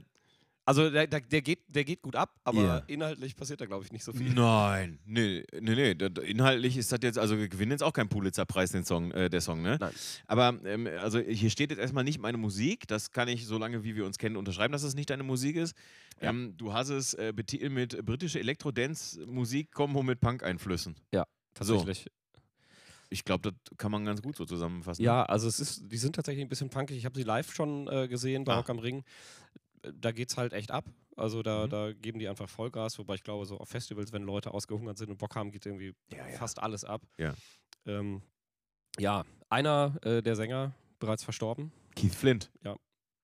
Also 0.65 0.91
der, 0.91 1.07
der, 1.07 1.21
der, 1.21 1.41
geht, 1.43 1.61
der 1.69 1.83
geht 1.85 2.03
gut 2.03 2.15
ab, 2.15 2.35
aber 2.45 2.63
Ja. 2.63 2.77
inhaltlich 2.89 3.35
passiert 3.37 3.61
da, 3.61 3.65
glaube 3.67 3.85
ich, 3.85 3.91
nicht 3.91 4.05
so 4.05 4.13
viel. 4.13 4.33
Nein, 4.35 4.99
nee, 5.07 5.43
nee, 5.61 5.95
nee. 5.95 6.07
Inhaltlich 6.27 6.77
ist 6.77 6.93
das 6.93 6.99
jetzt, 7.03 7.19
also 7.19 7.39
wir 7.39 7.49
gewinnen 7.49 7.73
jetzt 7.73 7.83
auch 7.83 7.93
keinen 7.95 8.11
Pulitzer-Preis, 8.11 8.71
den 8.73 8.85
Song, 8.85 9.11
äh, 9.13 9.29
der 9.31 9.41
Song, 9.41 9.63
ne? 9.63 9.79
Nein. 9.81 9.91
Aber 10.27 10.55
ähm, 10.65 10.87
also 11.01 11.19
hier 11.21 11.49
steht 11.51 11.71
jetzt 11.71 11.79
erstmal 11.81 12.05
nicht 12.05 12.21
meine 12.21 12.37
Musik. 12.39 12.87
Das 12.87 13.11
kann 13.13 13.29
ich, 13.29 13.47
solange 13.47 13.83
wie 13.83 13.97
wir 13.97 14.05
uns 14.05 14.19
kennen, 14.19 14.37
unterschreiben, 14.37 14.73
dass 14.73 14.83
es 14.83 14.95
nicht 14.95 15.09
deine 15.11 15.23
Musik 15.25 15.57
ist. 15.57 15.75
Ja. 16.21 16.31
Ähm, 16.31 16.55
du 16.59 16.73
hast 16.75 16.91
es 16.91 17.15
äh, 17.15 17.33
betitelt 17.35 17.73
mit 17.73 18.05
britische 18.05 18.39
Elektro-Dance-Musik, 18.39 19.73
Kombo 19.73 20.03
mit 20.03 20.21
Punk-Einflüssen. 20.21 20.97
Tatsächlich. 21.59 22.07
Ich 23.11 23.25
glaube, 23.25 23.53
das 23.53 23.77
kann 23.79 23.91
man 23.91 24.05
ganz 24.05 24.21
gut 24.21 24.37
so 24.37 24.45
zusammenfassen. 24.45 25.03
Ja, 25.03 25.25
also 25.25 25.49
es 25.49 25.61
ist, 25.61 25.83
die 25.91 25.97
sind 25.97 26.15
tatsächlich 26.15 26.45
ein 26.45 26.49
bisschen 26.49 26.69
punkig. 26.71 26.97
Ich 26.99 27.05
habe 27.07 27.17
sie 27.19 27.25
live 27.25 27.53
schon 27.55 27.89
äh, 27.89 28.07
gesehen 28.07 28.45
bei 28.45 28.53
Ah. 28.53 28.57
Rock 28.59 28.69
am 28.71 28.79
Ring. 28.79 29.03
Da 29.83 30.13
geht's 30.13 30.37
halt 30.37 30.53
echt 30.53 30.71
ab. 30.71 30.85
Also 31.17 31.43
da, 31.43 31.65
Mhm. 31.67 31.71
da 31.71 31.93
geben 31.93 32.19
die 32.19 32.29
einfach 32.29 32.49
Vollgas, 32.49 32.99
wobei 32.99 33.15
ich 33.15 33.23
glaube, 33.23 33.47
so 33.47 33.59
auf 33.59 33.69
Festivals, 33.69 34.13
wenn 34.13 34.23
Leute 34.23 34.53
ausgehungert 34.53 34.99
sind 34.99 35.11
und 35.11 35.17
Bock 35.19 35.35
haben, 35.37 35.51
geht 35.51 35.65
irgendwie 35.67 35.95
Ja, 36.13 36.29
ja. 36.29 36.37
fast 36.37 36.59
alles 36.61 36.85
ab. 36.85 37.01
Ja. 37.17 37.35
Ähm, 37.87 38.23
ja, 38.99 39.25
einer 39.49 39.97
äh, 40.03 40.23
der 40.23 40.37
Sänger 40.37 40.75
bereits 40.99 41.25
verstorben, 41.25 41.73
Keith 41.97 42.15
Flint. 42.15 42.51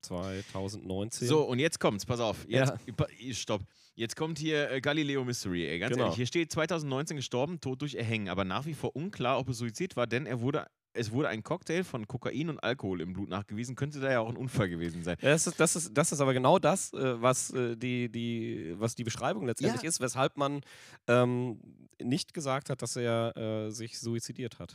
2019. 0.04 1.26
So, 1.28 1.42
und 1.42 1.58
jetzt 1.58 1.80
kommt's, 1.80 2.06
pass 2.06 2.20
auf. 2.20 2.46
Jetzt, 2.48 2.74
Ja. 2.86 3.34
Stopp. 3.34 3.62
Jetzt 3.96 4.16
kommt 4.16 4.38
hier 4.38 4.70
äh, 4.70 4.80
Galileo 4.80 5.24
Mystery, 5.24 5.66
ey. 5.66 5.78
Ganz 5.78 5.92
Genau. 5.92 6.04
ehrlich, 6.04 6.16
hier 6.16 6.26
steht 6.26 6.50
2019 6.50 7.16
gestorben, 7.16 7.60
tot 7.60 7.80
durch 7.80 7.94
Erhängen, 7.94 8.28
aber 8.28 8.44
nach 8.44 8.66
wie 8.66 8.74
vor 8.74 8.94
unklar, 8.96 9.38
ob 9.38 9.48
es 9.48 9.58
Suizid 9.58 9.94
war, 9.96 10.08
denn 10.08 10.26
er 10.26 10.40
wurde, 10.40 10.66
es 10.94 11.12
wurde 11.12 11.28
ein 11.28 11.42
Cocktail 11.44 11.84
von 11.84 12.06
Kokain 12.08 12.48
und 12.50 12.58
Alkohol 12.58 13.00
im 13.00 13.12
Blut 13.12 13.28
nachgewiesen. 13.28 13.76
Könnte 13.76 14.00
da 14.00 14.10
ja 14.10 14.18
auch 14.20 14.28
ein 14.28 14.36
Unfall 14.36 14.68
gewesen 14.68 15.04
sein. 15.04 15.16
Das 15.20 15.46
ist, 15.46 15.60
das, 15.60 15.76
ist, 15.76 15.92
das 15.94 16.10
ist 16.10 16.20
aber 16.20 16.34
genau 16.34 16.58
das, 16.58 16.92
äh, 16.92 17.20
was, 17.22 17.50
äh, 17.52 17.76
die, 17.76 18.10
die, 18.10 18.74
was 18.78 18.96
die 18.96 19.04
Beschreibung 19.04 19.46
letztendlich 19.46 19.82
Ja. 19.82 19.88
ist, 19.88 20.00
weshalb 20.00 20.36
man 20.36 20.62
ähm, 21.06 21.60
nicht 22.02 22.34
gesagt 22.34 22.70
hat, 22.70 22.82
dass 22.82 22.96
er 22.96 23.36
äh, 23.36 23.70
sich 23.70 23.98
suizidiert 24.00 24.58
hat. 24.58 24.74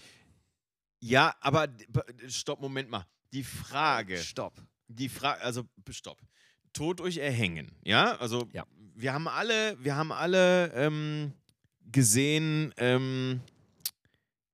Ja, 1.02 1.36
aber 1.42 1.68
stopp, 2.28 2.62
Moment 2.62 2.90
mal. 2.90 3.06
Die 3.34 3.44
Frage, 3.44 4.18
Stopp. 4.18 4.54
Die 4.90 5.08
Frage, 5.10 5.42
also 5.42 5.64
stopp. 5.90 6.20
Tod 6.74 7.00
durch 7.00 7.18
Erhängen, 7.18 7.72
ja? 7.84 8.16
Also 8.18 8.48
Ja. 8.54 8.66
wir 8.96 9.14
haben 9.14 9.28
alle, 9.28 9.78
wir 9.84 9.96
haben 9.96 10.12
alle 10.12 10.72
ähm, 10.74 11.34
gesehen, 11.92 12.74
ähm, 12.78 13.42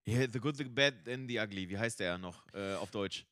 yeah, 0.08 0.28
The 0.32 0.39
Good, 0.39 0.58
The 0.58 0.63
Bad 0.65 1.10
and 1.10 1.30
The 1.30 1.39
Ugly. 1.39 1.69
Wie 1.69 1.78
heißt 1.78 2.00
der 2.00 2.17
noch 2.17 2.45
äh, 2.54 2.76
auf 2.76 2.91
Deutsch? 2.91 3.26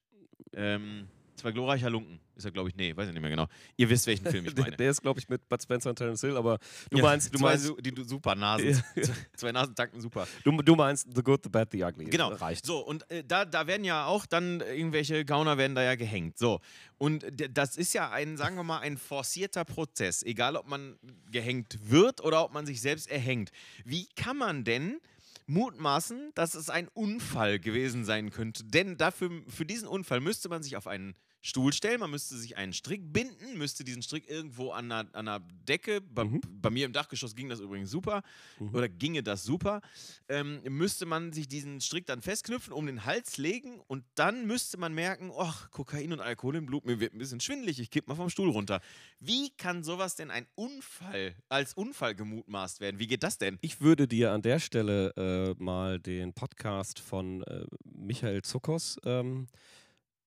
Ähm, 0.54 1.08
zwei 1.36 1.52
glorreicher 1.52 1.90
Lunken. 1.90 2.20
Ist 2.36 2.46
er, 2.46 2.52
glaube 2.52 2.70
ich, 2.70 2.76
nee, 2.76 2.96
weiß 2.96 3.08
ich 3.08 3.14
nicht 3.14 3.22
mehr 3.22 3.30
genau. 3.30 3.48
Ihr 3.78 3.90
wisst, 3.90 4.08
welchen 4.08 4.26
Film 4.26 4.46
ich 4.48 4.54
Der, 4.56 4.64
meine. 4.64 4.76
der 4.78 4.90
ist, 4.90 5.02
glaube 5.02 5.20
ich, 5.20 5.30
mit 5.30 5.48
Bud 5.48 5.62
Spencer 5.62 5.92
und 5.92 5.98
Terence 5.98 6.22
Hill, 6.22 6.36
aber 6.36 6.58
du 6.90 6.98
Ja, 6.98 7.04
meinst, 7.04 7.34
du 7.34 7.38
zwei 7.38 7.46
meinst, 7.50 7.66
su- 7.66 7.76
die 7.80 7.94
super 8.04 8.34
Nasen. 8.36 8.82
Zwei 9.36 9.52
Nasen 9.52 9.76
takten 9.76 10.02
super. 10.02 10.28
du, 10.44 10.52
du 10.62 10.76
meinst 10.76 11.08
The 11.16 11.22
Good, 11.22 11.42
The 11.44 11.50
Bad, 11.50 11.70
The 11.72 11.84
Ugly. 11.84 12.06
Genau. 12.06 12.30
Reicht. 12.30 12.66
So, 12.66 12.80
und 12.80 13.10
äh, 13.12 13.24
da, 13.24 13.46
da 13.46 13.68
werden 13.68 13.84
ja 13.86 14.06
auch 14.06 14.26
dann 14.26 14.62
irgendwelche 14.62 15.26
Gauner 15.26 15.58
werden 15.58 15.76
da 15.76 15.84
ja 15.84 15.96
gehängt. 15.96 16.38
So. 16.40 16.60
Und 16.98 17.26
das 17.52 17.78
ist 17.78 17.94
ja 17.94 18.10
ein, 18.12 18.38
sagen 18.38 18.56
wir 18.56 18.64
mal, 18.64 18.80
ein 18.80 18.98
forcierter 18.98 19.64
Prozess. 19.66 20.24
Egal, 20.24 20.56
ob 20.56 20.68
man 20.68 20.98
gehängt 21.32 21.78
wird 21.84 22.24
oder 22.24 22.44
ob 22.46 22.54
man 22.54 22.66
sich 22.66 22.82
selbst 22.82 23.12
erhängt. 23.12 23.52
Wie 23.86 24.08
kann 24.16 24.38
man 24.38 24.64
denn 24.64 25.00
mutmaßen, 25.48 26.32
dass 26.36 26.56
es 26.56 26.70
ein 26.70 26.88
Unfall 26.90 27.60
gewesen 27.60 28.06
sein 28.06 28.30
könnte? 28.30 28.64
Denn 28.64 28.98
dafür, 28.98 29.30
für 29.48 29.66
diesen 29.66 29.88
Unfall 29.88 30.20
müsste 30.20 30.50
man 30.50 30.64
sich 30.64 30.78
auf 30.78 30.88
einen 30.88 31.16
Stuhl 31.46 31.74
stellen, 31.74 32.00
man 32.00 32.10
müsste 32.10 32.38
sich 32.38 32.56
einen 32.56 32.72
Strick 32.72 33.12
binden, 33.12 33.58
müsste 33.58 33.84
diesen 33.84 34.02
Strick 34.02 34.30
irgendwo 34.30 34.72
an 34.72 34.90
einer, 34.90 35.10
an 35.14 35.28
einer 35.28 35.40
Decke, 35.68 36.00
bei, 36.00 36.24
Mhm. 36.24 36.40
bei 36.62 36.70
mir 36.70 36.86
im 36.86 36.94
Dachgeschoss 36.94 37.36
ging 37.36 37.50
das 37.50 37.60
übrigens 37.60 37.92
super, 37.92 38.24
Mhm. 38.60 38.74
oder 38.74 38.88
ginge 38.88 39.24
das 39.24 39.44
super, 39.44 39.82
ähm, 40.30 40.62
müsste 40.70 41.06
man 41.06 41.34
sich 41.34 41.50
diesen 41.50 41.82
Strick 41.82 42.06
dann 42.06 42.22
festknüpfen, 42.22 42.72
um 42.72 42.86
den 42.86 43.04
Hals 43.04 43.38
legen 43.38 43.82
und 43.88 44.06
dann 44.16 44.48
müsste 44.48 44.78
man 44.78 44.94
merken, 44.94 45.32
ach, 45.38 45.70
Kokain 45.70 46.14
und 46.14 46.22
Alkohol 46.22 46.56
im 46.56 46.66
Blut, 46.66 46.86
mir 46.86 47.02
wird 47.02 47.14
ein 47.14 47.18
bisschen 47.20 47.42
schwindelig, 47.42 47.78
ich 47.78 47.90
kipp 47.92 48.08
mal 48.08 48.16
vom 48.16 48.30
Stuhl 48.30 48.50
runter. 48.50 48.80
Wie 49.20 49.50
kann 49.50 49.84
sowas 49.84 50.16
denn 50.16 50.32
ein 50.32 50.48
Unfall, 50.56 51.36
als 51.50 51.74
Unfall 51.74 52.16
gemutmaßt 52.16 52.80
werden? 52.80 53.00
Wie 53.00 53.08
geht 53.08 53.22
das 53.22 53.38
denn? 53.38 53.58
Ich 53.60 53.82
würde 53.82 54.08
dir 54.08 54.32
an 54.32 54.42
der 54.42 54.60
Stelle 54.60 55.14
äh, 55.58 55.62
mal 55.62 56.00
den 56.00 56.32
Podcast 56.34 57.00
von 57.00 57.44
äh, 57.44 57.66
Michael 57.84 58.44
Zuckers 58.44 58.98
ähm, 59.04 59.48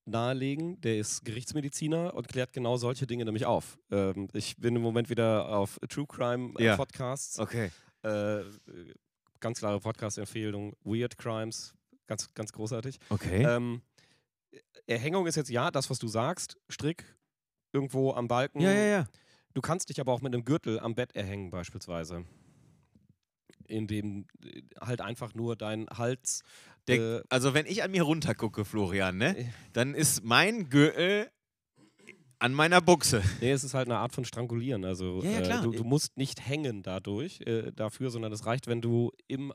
nahelegen. 0.06 0.80
Der 0.80 0.98
ist 0.98 1.24
Gerichtsmediziner 1.24 2.14
und 2.14 2.28
klärt 2.28 2.52
genau 2.52 2.76
solche 2.76 3.06
Dinge 3.06 3.24
nämlich 3.24 3.44
auf. 3.46 3.78
Ähm, 3.90 4.28
ich 4.32 4.56
bin 4.56 4.76
im 4.76 4.82
Moment 4.82 5.10
wieder 5.10 5.48
auf 5.48 5.78
True 5.88 6.06
Crime 6.06 6.52
äh, 6.58 6.64
Ja. 6.64 6.76
Podcasts. 6.76 7.38
Okay. 7.38 7.70
Äh, 8.02 8.42
ganz 9.40 9.58
klare 9.58 9.80
Podcast-Empfehlung. 9.80 10.74
Weird 10.84 11.18
Crimes, 11.18 11.74
ganz, 12.06 12.32
ganz 12.34 12.52
großartig. 12.52 12.98
Okay. 13.10 13.42
Ähm, 13.44 13.82
Erhängung 14.86 15.26
ist 15.26 15.36
jetzt 15.36 15.50
ja 15.50 15.70
das, 15.70 15.90
was 15.90 15.98
du 15.98 16.08
sagst. 16.08 16.56
Strick 16.68 17.04
irgendwo 17.72 18.12
am 18.12 18.28
Balken. 18.28 18.60
ja, 18.60 18.72
ja, 18.72 18.84
ja. 18.86 19.06
Du 19.54 19.62
kannst 19.62 19.88
dich 19.88 20.00
aber 20.00 20.12
auch 20.12 20.20
mit 20.20 20.34
einem 20.34 20.44
Gürtel 20.44 20.78
am 20.78 20.94
Bett 20.94 21.16
erhängen, 21.16 21.50
beispielsweise. 21.50 22.26
In 23.68 23.87
dem 23.87 24.26
äh, 24.44 24.62
halt 24.81 25.00
einfach 25.00 25.35
nur 25.35 25.57
dein 25.57 25.87
Hals. 25.88 26.42
Der, 26.88 26.96
äh, 27.18 27.22
also 27.29 27.55
wenn 27.55 27.66
ich 27.66 27.83
an 27.83 27.90
mir 27.90 28.02
runtergucke, 28.02 28.64
Florian, 28.64 29.16
ne, 29.18 29.37
Äh. 29.38 29.44
dann 29.72 29.94
ist 29.94 30.24
mein 30.24 30.68
Gürtel 30.68 31.29
an 32.38 32.52
meiner 32.52 32.81
Buchse. 32.81 33.22
nee, 33.40 33.50
es 33.50 33.64
ist 33.64 33.74
halt 33.74 33.88
eine 33.88 33.98
Art 33.98 34.12
von 34.12 34.24
Strangulieren. 34.24 34.85
Also 34.85 35.22
Ja, 35.22 35.40
ja, 35.40 35.59
äh, 35.61 35.62
du, 35.62 35.70
du 35.72 35.85
musst 35.85 36.16
nicht 36.16 36.46
hängen 36.46 36.83
dadurch, 36.83 37.40
äh, 37.46 37.72
dafür, 37.72 38.11
sondern 38.11 38.33
es 38.33 38.44
reicht, 38.46 38.66
wenn 38.66 38.81
du 38.83 39.11
im 39.26 39.52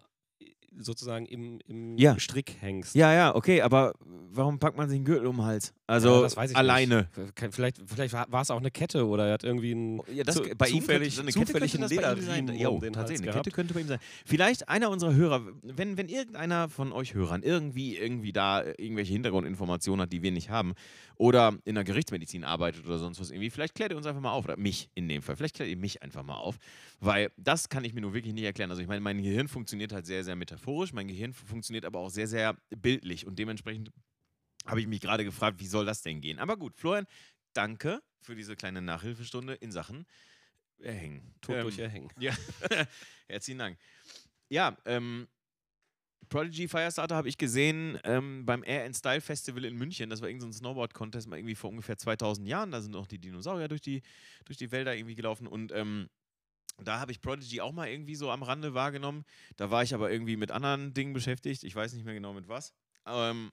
sozusagen 0.77 1.25
im, 1.25 1.59
im 1.67 1.97
Ja. 1.97 2.17
Strick 2.19 2.55
hängst. 2.61 2.95
Ja, 2.95 3.13
ja, 3.13 3.35
okay, 3.35 3.61
aber 3.61 3.93
warum 4.31 4.57
packt 4.59 4.77
man 4.77 4.87
sich 4.89 4.95
einen 4.97 5.05
Gürtel 5.05 5.27
um 5.27 5.37
den 5.37 5.45
Hals? 5.45 5.73
Also 5.85 6.15
Ja, 6.15 6.21
das 6.21 6.37
weiß 6.37 6.51
ich 6.51 6.57
alleine. 6.57 7.09
Nicht. 7.17 7.53
Vielleicht, 7.55 7.81
vielleicht 7.85 8.13
war 8.13 8.41
es 8.41 8.49
auch 8.49 8.57
eine 8.59 8.71
Kette 8.71 9.05
oder 9.05 9.27
er 9.27 9.33
hat 9.33 9.43
irgendwie 9.43 9.71
einen 9.71 10.01
Ja, 10.13 10.23
das, 10.23 10.35
zu- 10.35 10.43
bei 10.57 10.69
ihm 10.69 10.79
zufällig, 10.81 11.15
könnte, 11.15 11.31
so 11.33 11.39
eine 11.39 11.45
Kette 11.45 11.59
könnte 11.59 11.77
ihm 11.77 11.87
Lederriemen 11.97 12.47
sein. 12.47 12.55
Ja, 12.57 12.69
um 12.69 12.79
den 12.79 12.87
Hals 12.89 12.95
tatsächlich, 12.95 13.23
eine 13.23 13.31
gehabt. 13.31 13.45
Kette 13.45 13.55
könnte 13.55 13.73
bei 13.73 13.81
ihm 13.81 13.87
sein. 13.87 13.99
Vielleicht 14.25 14.69
einer 14.69 14.89
unserer 14.89 15.13
Hörer, 15.13 15.41
wenn, 15.61 15.97
wenn 15.97 16.07
irgendeiner 16.07 16.69
von 16.69 16.93
euch 16.93 17.13
Hörern 17.13 17.43
irgendwie, 17.43 17.97
irgendwie 17.97 18.31
da 18.31 18.63
irgendwelche 18.63 19.11
Hintergrundinformationen 19.13 20.03
hat, 20.03 20.13
die 20.13 20.23
wir 20.23 20.31
nicht 20.31 20.49
haben, 20.49 20.73
oder 21.17 21.57
in 21.65 21.75
der 21.75 21.83
Gerichtsmedizin 21.83 22.43
arbeitet 22.43 22.85
oder 22.85 22.97
sonst 22.97 23.19
was 23.19 23.29
irgendwie, 23.29 23.49
vielleicht 23.49 23.75
klärt 23.75 23.91
ihr 23.91 23.97
uns 23.97 24.05
einfach 24.07 24.21
mal 24.21 24.31
auf, 24.31 24.45
oder 24.45 24.57
mich 24.57 24.89
in 24.95 25.07
dem 25.09 25.21
Fall, 25.21 25.35
vielleicht 25.35 25.55
klärt 25.55 25.69
ihr 25.69 25.77
mich 25.77 26.01
einfach 26.01 26.23
mal 26.23 26.35
auf, 26.35 26.57
weil 27.01 27.31
das 27.35 27.67
kann 27.67 27.83
ich 27.83 27.93
mir 27.93 28.01
nur 28.01 28.13
wirklich 28.13 28.33
nicht 28.33 28.43
erklären. 28.43 28.69
Also 28.69 28.81
ich 28.81 28.87
meine, 28.87 29.01
mein 29.01 29.21
Gehirn 29.21 29.47
funktioniert 29.47 29.91
halt 29.91 30.05
sehr, 30.05 30.23
sehr 30.23 30.35
metaphorisch, 30.35 30.93
mein 30.93 31.07
Gehirn 31.07 31.33
funktioniert 31.33 31.83
aber 31.83 31.99
auch 31.99 32.11
sehr, 32.11 32.27
sehr 32.27 32.55
bildlich 32.69 33.25
und 33.25 33.37
dementsprechend 33.39 33.91
habe 34.67 34.79
ich 34.79 34.87
mich 34.87 35.01
gerade 35.01 35.25
gefragt, 35.25 35.59
wie 35.59 35.65
soll 35.65 35.85
das 35.85 36.03
denn 36.03 36.21
gehen? 36.21 36.37
Aber 36.37 36.57
gut, 36.57 36.77
Florian, 36.77 37.07
danke 37.53 38.01
für 38.21 38.35
diese 38.35 38.55
kleine 38.55 38.83
Nachhilfestunde 38.83 39.55
in 39.55 39.71
Sachen 39.71 40.05
Erhängen. 40.77 41.33
Tod 41.41 41.55
Ähm, 41.55 41.61
durch 41.63 41.79
Erhängen. 41.79 42.09
Ja, 42.19 42.33
herzlichen 43.27 43.57
Dank. 43.57 43.79
Ja, 44.49 44.77
ähm, 44.85 45.27
Prodigy 46.29 46.67
Firestarter 46.67 47.15
habe 47.15 47.29
ich 47.29 47.37
gesehen 47.37 47.99
ähm, 48.03 48.45
beim 48.45 48.63
Air 48.63 48.85
and 48.85 48.95
Style 48.95 49.21
Festival 49.21 49.65
in 49.65 49.75
München. 49.75 50.11
Das 50.11 50.21
war 50.21 50.29
irgendein 50.29 50.51
so 50.51 50.59
Snowboard-Contest 50.59 51.27
mal 51.27 51.37
irgendwie 51.37 51.55
vor 51.55 51.71
ungefähr 51.71 51.97
2000 51.97 52.47
Jahren. 52.47 52.71
Da 52.71 52.79
sind 52.79 52.95
auch 52.95 53.07
die 53.07 53.19
Dinosaurier 53.19 53.67
durch 53.67 53.81
die, 53.81 54.03
durch 54.45 54.57
die 54.57 54.71
Wälder 54.71 54.95
irgendwie 54.95 55.15
gelaufen 55.15 55.47
und 55.47 55.71
ähm, 55.71 56.09
da 56.77 56.99
habe 56.99 57.11
ich 57.11 57.21
Prodigy 57.21 57.61
auch 57.61 57.71
mal 57.71 57.87
irgendwie 57.87 58.15
so 58.15 58.31
am 58.31 58.43
Rande 58.43 58.73
wahrgenommen. 58.73 59.25
Da 59.55 59.71
war 59.71 59.83
ich 59.83 59.93
aber 59.93 60.11
irgendwie 60.11 60.37
mit 60.37 60.51
anderen 60.51 60.93
Dingen 60.93 61.13
beschäftigt. 61.13 61.63
Ich 61.63 61.75
weiß 61.75 61.93
nicht 61.93 62.05
mehr 62.05 62.13
genau 62.13 62.33
mit 62.33 62.47
was. 62.47 62.73
Ähm, 63.05 63.51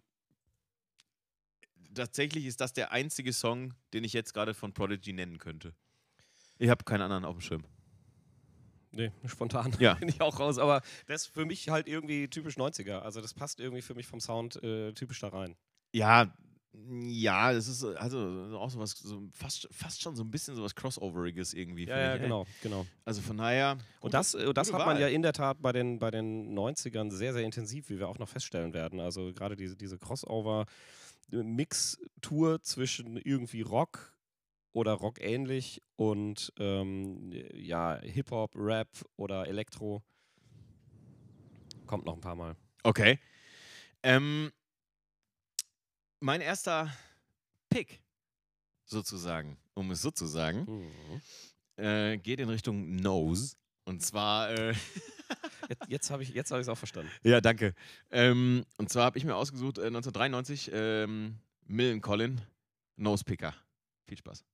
tatsächlich 1.95 2.47
ist 2.47 2.61
das 2.61 2.73
der 2.73 2.93
einzige 2.93 3.33
Song, 3.33 3.75
den 3.93 4.05
ich 4.05 4.13
jetzt 4.13 4.35
gerade 4.35 4.55
von 4.55 4.73
Prodigy 4.73 5.13
nennen 5.13 5.39
könnte. 5.39 5.75
Ich 6.59 6.71
habe 6.71 6.85
keinen 6.85 7.03
anderen 7.03 7.25
auf 7.25 7.37
dem 7.37 7.41
Schirm. 7.41 7.65
Nee, 8.91 9.13
spontan 9.27 9.77
Ja. 9.79 9.95
bin 10.01 10.09
ich 10.09 10.21
auch 10.21 10.39
raus. 10.41 10.59
Aber 10.59 10.83
das 11.07 11.23
ist 11.23 11.35
für 11.35 11.45
mich 11.45 11.69
halt 11.69 11.87
irgendwie 11.87 12.29
typisch 12.29 12.57
90er. 12.57 13.01
Also 13.01 13.21
das 13.21 13.35
passt 13.35 13.61
irgendwie 13.61 13.83
für 13.83 13.95
mich 13.95 14.07
vom 14.07 14.21
Sound 14.21 14.63
äh, 14.63 14.93
typisch 14.93 15.21
da 15.21 15.29
rein. 15.29 15.57
Ja, 15.93 16.35
ja, 16.73 17.53
das 17.53 17.69
ist 17.69 17.85
also 17.85 18.57
auch 18.59 18.71
sowas, 18.71 18.93
so 18.93 19.29
fast, 19.33 19.69
fast 19.71 20.03
schon 20.03 20.17
so 20.17 20.23
ein 20.23 20.31
bisschen 20.31 20.55
sowas 20.55 20.75
Crossoveriges 20.75 21.55
irgendwie. 21.55 21.87
Ja, 21.87 21.99
ja, 21.99 22.19
genau, 22.19 22.45
genau. 22.63 22.85
Also 23.05 23.23
von 23.23 23.39
daher. 23.39 23.79
Und 24.01 24.15
das, 24.15 24.35
äh, 24.35 24.53
das 24.53 24.69
gute 24.69 24.79
hat 24.79 24.87
man 24.87 24.97
Wahl. 24.97 25.03
ja 25.03 25.09
in 25.09 25.23
der 25.23 25.33
Tat 25.33 25.61
bei 25.61 25.73
den, 25.73 25.99
bei 25.99 26.11
den 26.11 26.57
90ern 26.57 27.11
sehr, 27.11 27.33
sehr 27.33 27.43
intensiv, 27.43 27.91
wie 27.91 27.99
wir 27.99 28.09
auch 28.09 28.19
noch 28.19 28.29
feststellen 28.29 28.75
werden. 28.75 29.01
Also 29.01 29.33
gerade 29.33 29.57
diese, 29.57 29.77
diese 29.77 29.99
Crossover-Mix-Tour 29.99 32.63
zwischen 32.63 33.17
irgendwie 33.17 33.63
Rock 33.63 34.15
oder 34.73 34.93
Rock 34.93 35.21
ähnlich 35.21 35.83
und 35.97 36.53
ähm, 36.59 37.33
ja, 37.55 37.99
Hip-Hop, 38.01 38.53
Rap 38.55 38.89
oder 39.17 39.49
Elektro. 39.49 40.05
Kommt 41.87 42.05
noch 42.05 42.15
ein 42.15 42.21
paar 42.21 42.37
Mal. 42.37 42.55
Okay. 42.83 43.19
Ähm, 44.03 44.53
mein 46.21 46.41
erster 46.41 46.93
Pick, 47.69 48.03
sozusagen, 48.85 49.59
um 49.75 49.91
es 49.91 50.03
so 50.03 50.11
zu 50.11 50.27
sagen, 50.27 50.65
Mhm. 50.67 51.21
äh, 51.85 52.19
geht 52.19 52.41
in 52.41 52.49
Richtung 52.49 52.97
Nose. 52.97 53.57
Und 53.85 54.03
zwar. 54.03 54.51
Äh, 54.51 54.75
Jetzt, 55.69 55.89
jetzt 55.91 56.11
habe 56.11 56.23
ich 56.23 56.35
es 56.35 56.69
auch 56.71 56.79
verstanden. 56.79 57.11
ja, 57.23 57.43
danke. 57.43 57.75
Ähm, 58.11 58.65
und 58.79 58.89
zwar 58.89 59.05
habe 59.05 59.19
ich 59.19 59.25
mir 59.25 59.37
ausgesucht, 59.37 59.77
äh, 59.77 59.89
1993, 59.89 60.71
ähm, 60.73 61.39
Millen 61.67 62.01
Collin, 62.01 62.41
Nose 62.97 63.23
Picker. 63.23 63.55
Viel 64.07 64.17
Spaß. 64.17 64.47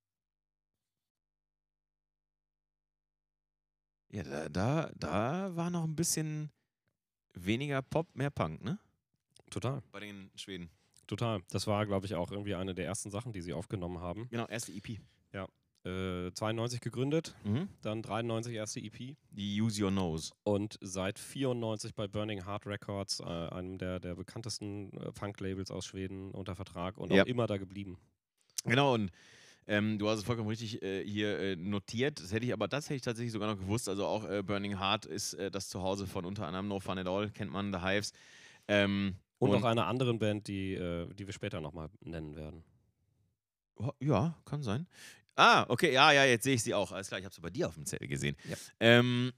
Ja, 4.11 4.25
da, 4.25 4.49
da, 4.49 4.91
da 4.97 5.55
war 5.55 5.71
noch 5.71 5.85
ein 5.85 5.95
bisschen 5.95 6.51
weniger 7.35 7.81
Pop, 7.83 8.13
mehr 8.17 8.31
Punk, 8.31 8.63
ne? 8.65 8.79
Total, 9.51 9.83
Bei 9.93 10.01
den 10.01 10.33
Schweden. 10.35 10.69
Total. 11.07 11.43
Das 11.51 11.67
war, 11.67 11.87
glaube 11.87 12.07
ich, 12.07 12.15
auch 12.15 12.31
irgendwie 12.31 12.55
eine 12.55 12.75
der 12.75 12.87
ersten 12.87 13.11
Sachen, 13.11 13.33
die 13.33 13.41
sie 13.43 13.53
aufgenommen 13.53 13.99
haben. 14.01 14.29
Genau, 14.31 14.47
erste 14.47 14.73
EP. 14.73 14.99
Äh, 15.87 16.33
92 16.33 16.81
gegründet, 16.81 17.35
Mhm. 17.45 17.69
dann 17.83 18.01
93 18.01 18.55
erste 18.55 18.81
EP 18.81 19.17
Die 19.33 19.61
Use 19.61 19.85
Your 19.85 19.91
Nose. 19.91 20.33
und 20.43 20.79
seit 20.81 21.19
94 21.19 21.95
bei 21.95 22.09
Burning 22.09 22.47
Heart 22.47 22.65
Records, 22.67 23.21
äh, 23.21 23.25
einem 23.25 23.77
der, 23.77 24.01
der 24.01 24.15
bekanntesten 24.15 24.93
äh, 24.95 25.13
Punk-Labels 25.13 25.71
aus 25.71 25.85
Schweden, 25.85 26.31
unter 26.31 26.57
Vertrag 26.57 26.97
und 26.97 27.13
Ja. 27.13 27.23
auch 27.25 27.27
immer 27.27 27.47
da 27.47 27.59
geblieben. 27.59 27.99
Genau, 28.65 28.95
und 28.95 29.11
ähm, 29.67 29.99
du 29.99 30.09
hast 30.09 30.21
es 30.21 30.25
vollkommen 30.25 30.49
richtig 30.49 30.83
äh, 30.83 31.05
hier 31.07 31.39
äh, 31.39 31.57
notiert. 31.57 32.19
Das 32.19 32.33
hätte 32.33 32.47
ich 32.47 32.55
aber 32.55 32.67
das 32.67 32.87
hätte 32.87 32.95
ich 32.95 33.03
tatsächlich 33.03 33.33
sogar 33.33 33.53
noch 33.53 33.61
gewusst. 33.61 33.87
Also 33.91 34.07
auch 34.07 34.25
äh, 34.25 34.43
Burning 34.43 34.79
Heart 34.79 35.05
ist 35.05 35.35
äh, 35.35 35.51
das 35.51 35.69
Zuhause 35.69 36.07
von 36.07 36.25
unter 36.25 36.47
anderem 36.47 36.67
No 36.69 36.81
Fun 36.81 36.97
at 36.97 37.07
All, 37.07 37.29
kennt 37.31 37.51
man, 37.53 37.75
The 37.75 37.81
Hives. 37.81 38.13
Ähm, 38.69 39.17
Und, 39.51 39.63
auch 39.63 39.65
einer 39.65 39.87
anderen 39.87 40.19
Band, 40.19 40.49
die, 40.49 40.75
äh, 40.75 41.13
die 41.15 41.27
wir 41.27 41.33
später 41.33 41.61
nochmal 41.61 41.89
nennen 42.01 42.37
werden. 42.37 42.65
Ja, 44.01 44.37
kann 44.45 44.63
sein. 44.63 44.87
Ah, 45.37 45.65
okay, 45.69 45.93
ja, 45.93 46.13
ja, 46.13 46.25
jetzt 46.25 46.45
sehe 46.45 46.55
ich 46.55 46.63
sie 46.63 46.75
auch. 46.75 46.93
Alles 46.93 47.09
klar, 47.09 47.19
ich 47.19 47.25
habe 47.25 47.35
sie 47.35 47.41
bei 47.41 47.51
dir 47.51 47.69
auf 47.69 47.75
dem 47.75 47.87
Zettel 47.87 48.07
gesehen. 48.07 48.37
Ja. 48.49 48.57
Ähm, 48.79 49.33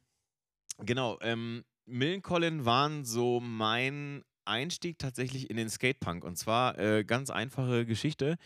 genau, 0.85 1.19
ähm, 1.23 1.65
Millencolin 1.87 2.65
waren 2.65 3.05
so 3.05 3.41
mein 3.41 4.23
Einstieg 4.45 4.99
tatsächlich 4.99 5.51
in 5.51 5.57
den 5.57 5.71
Skatepunk. 5.71 6.25
Und 6.25 6.37
zwar 6.37 6.79
äh, 6.79 7.05
ganz 7.05 7.31
einfache 7.31 7.87
Geschichte. 7.87 8.37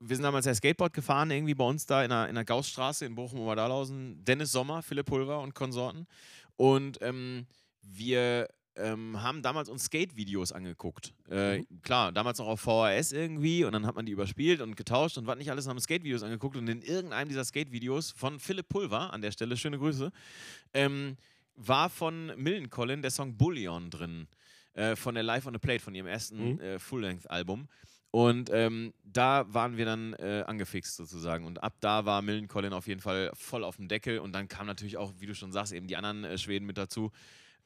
Wir 0.00 0.16
sind 0.16 0.22
damals 0.22 0.46
ja 0.46 0.54
Skateboard 0.54 0.92
gefahren, 0.92 1.30
irgendwie 1.30 1.54
bei 1.54 1.64
uns 1.64 1.86
da 1.86 2.02
in 2.02 2.10
der, 2.10 2.28
in 2.28 2.34
der 2.34 2.44
Gaussstraße 2.44 3.04
in 3.04 3.14
Bochum-Oberdahlhausen. 3.14 4.24
Dennis 4.24 4.50
Sommer, 4.50 4.82
Philipp 4.82 5.06
Pulver 5.06 5.40
und 5.40 5.54
Konsorten. 5.54 6.06
Und 6.56 6.98
ähm, 7.02 7.46
wir 7.82 8.48
ähm, 8.76 9.22
haben 9.22 9.42
damals 9.42 9.68
uns 9.68 9.84
Skate-Videos 9.84 10.52
angeguckt. 10.52 11.12
Äh, 11.30 11.58
Mhm. 11.58 11.66
Klar, 11.82 12.12
damals 12.12 12.38
noch 12.38 12.46
auf 12.46 12.60
VHS 12.60 13.12
irgendwie 13.12 13.64
und 13.64 13.72
dann 13.72 13.86
hat 13.86 13.94
man 13.94 14.06
die 14.06 14.12
überspielt 14.12 14.60
und 14.60 14.76
getauscht 14.76 15.18
und 15.18 15.26
was 15.26 15.36
nicht 15.38 15.50
alles, 15.50 15.66
haben 15.66 15.78
Skate-Videos 15.80 16.22
angeguckt 16.22 16.56
und 16.56 16.68
in 16.68 16.82
irgendeinem 16.82 17.28
dieser 17.28 17.44
Skate-Videos 17.44 18.12
von 18.12 18.38
Philipp 18.38 18.68
Pulver, 18.68 19.12
an 19.12 19.22
der 19.22 19.32
Stelle 19.32 19.56
schöne 19.56 19.78
Grüße, 19.78 20.10
ähm, 20.74 21.16
war 21.56 21.90
von 21.90 22.32
Millen 22.36 22.70
Collin 22.70 23.02
der 23.02 23.10
Song 23.10 23.36
Bullion 23.36 23.90
drin. 23.90 24.28
Äh, 24.72 24.94
von 24.94 25.14
der 25.14 25.24
Live 25.24 25.46
on 25.46 25.52
the 25.52 25.58
Plate, 25.58 25.82
von 25.82 25.94
ihrem 25.96 26.06
ersten 26.06 26.52
Mhm. 26.54 26.60
äh, 26.60 26.78
Full-Length-Album. 26.78 27.68
Und 28.12 28.50
ähm, 28.52 28.92
da 29.04 29.44
waren 29.52 29.76
wir 29.76 29.84
dann 29.84 30.14
äh, 30.14 30.44
angefixt 30.46 30.96
sozusagen. 30.96 31.44
Und 31.44 31.62
ab 31.62 31.74
da 31.80 32.04
war 32.06 32.22
Millen 32.22 32.48
Collin 32.48 32.72
auf 32.72 32.86
jeden 32.86 33.00
Fall 33.00 33.30
voll 33.34 33.62
auf 33.64 33.76
dem 33.76 33.88
Deckel. 33.88 34.20
Und 34.20 34.32
dann 34.32 34.48
kamen 34.48 34.66
natürlich 34.68 34.96
auch, 34.96 35.12
wie 35.18 35.26
du 35.26 35.34
schon 35.34 35.52
sagst, 35.52 35.72
eben 35.72 35.86
die 35.86 35.96
anderen 35.96 36.24
äh, 36.24 36.38
Schweden 36.38 36.66
mit 36.66 36.78
dazu. 36.78 37.10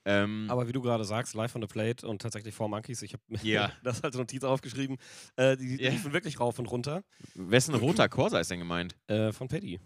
Ähm, 0.06 0.46
Aber 0.50 0.68
wie 0.68 0.72
du 0.72 0.82
gerade 0.82 1.04
sagst, 1.04 1.34
live 1.34 1.54
on 1.56 1.62
the 1.62 1.66
plate 1.68 2.06
und 2.06 2.20
tatsächlich 2.20 2.54
Four 2.54 2.68
Monkeys, 2.68 3.00
ich 3.02 3.12
habe 3.14 3.22
mir 3.28 3.38
Ja. 3.42 3.72
das 3.82 4.04
als 4.04 4.16
Notiz 4.16 4.44
aufgeschrieben, 4.44 4.98
äh, 5.36 5.56
die, 5.56 5.82
Ja. 5.82 5.90
liefen 5.90 6.12
wirklich 6.12 6.40
rauf 6.40 6.58
und 6.58 6.66
runter. 6.66 7.02
wessen 7.34 7.74
roter 7.74 8.08
Corsa 8.08 8.38
ist 8.38 8.50
denn 8.50 8.58
gemeint? 8.58 8.94
Äh, 9.06 9.32
von 9.32 9.48
Paddy. 9.48 9.80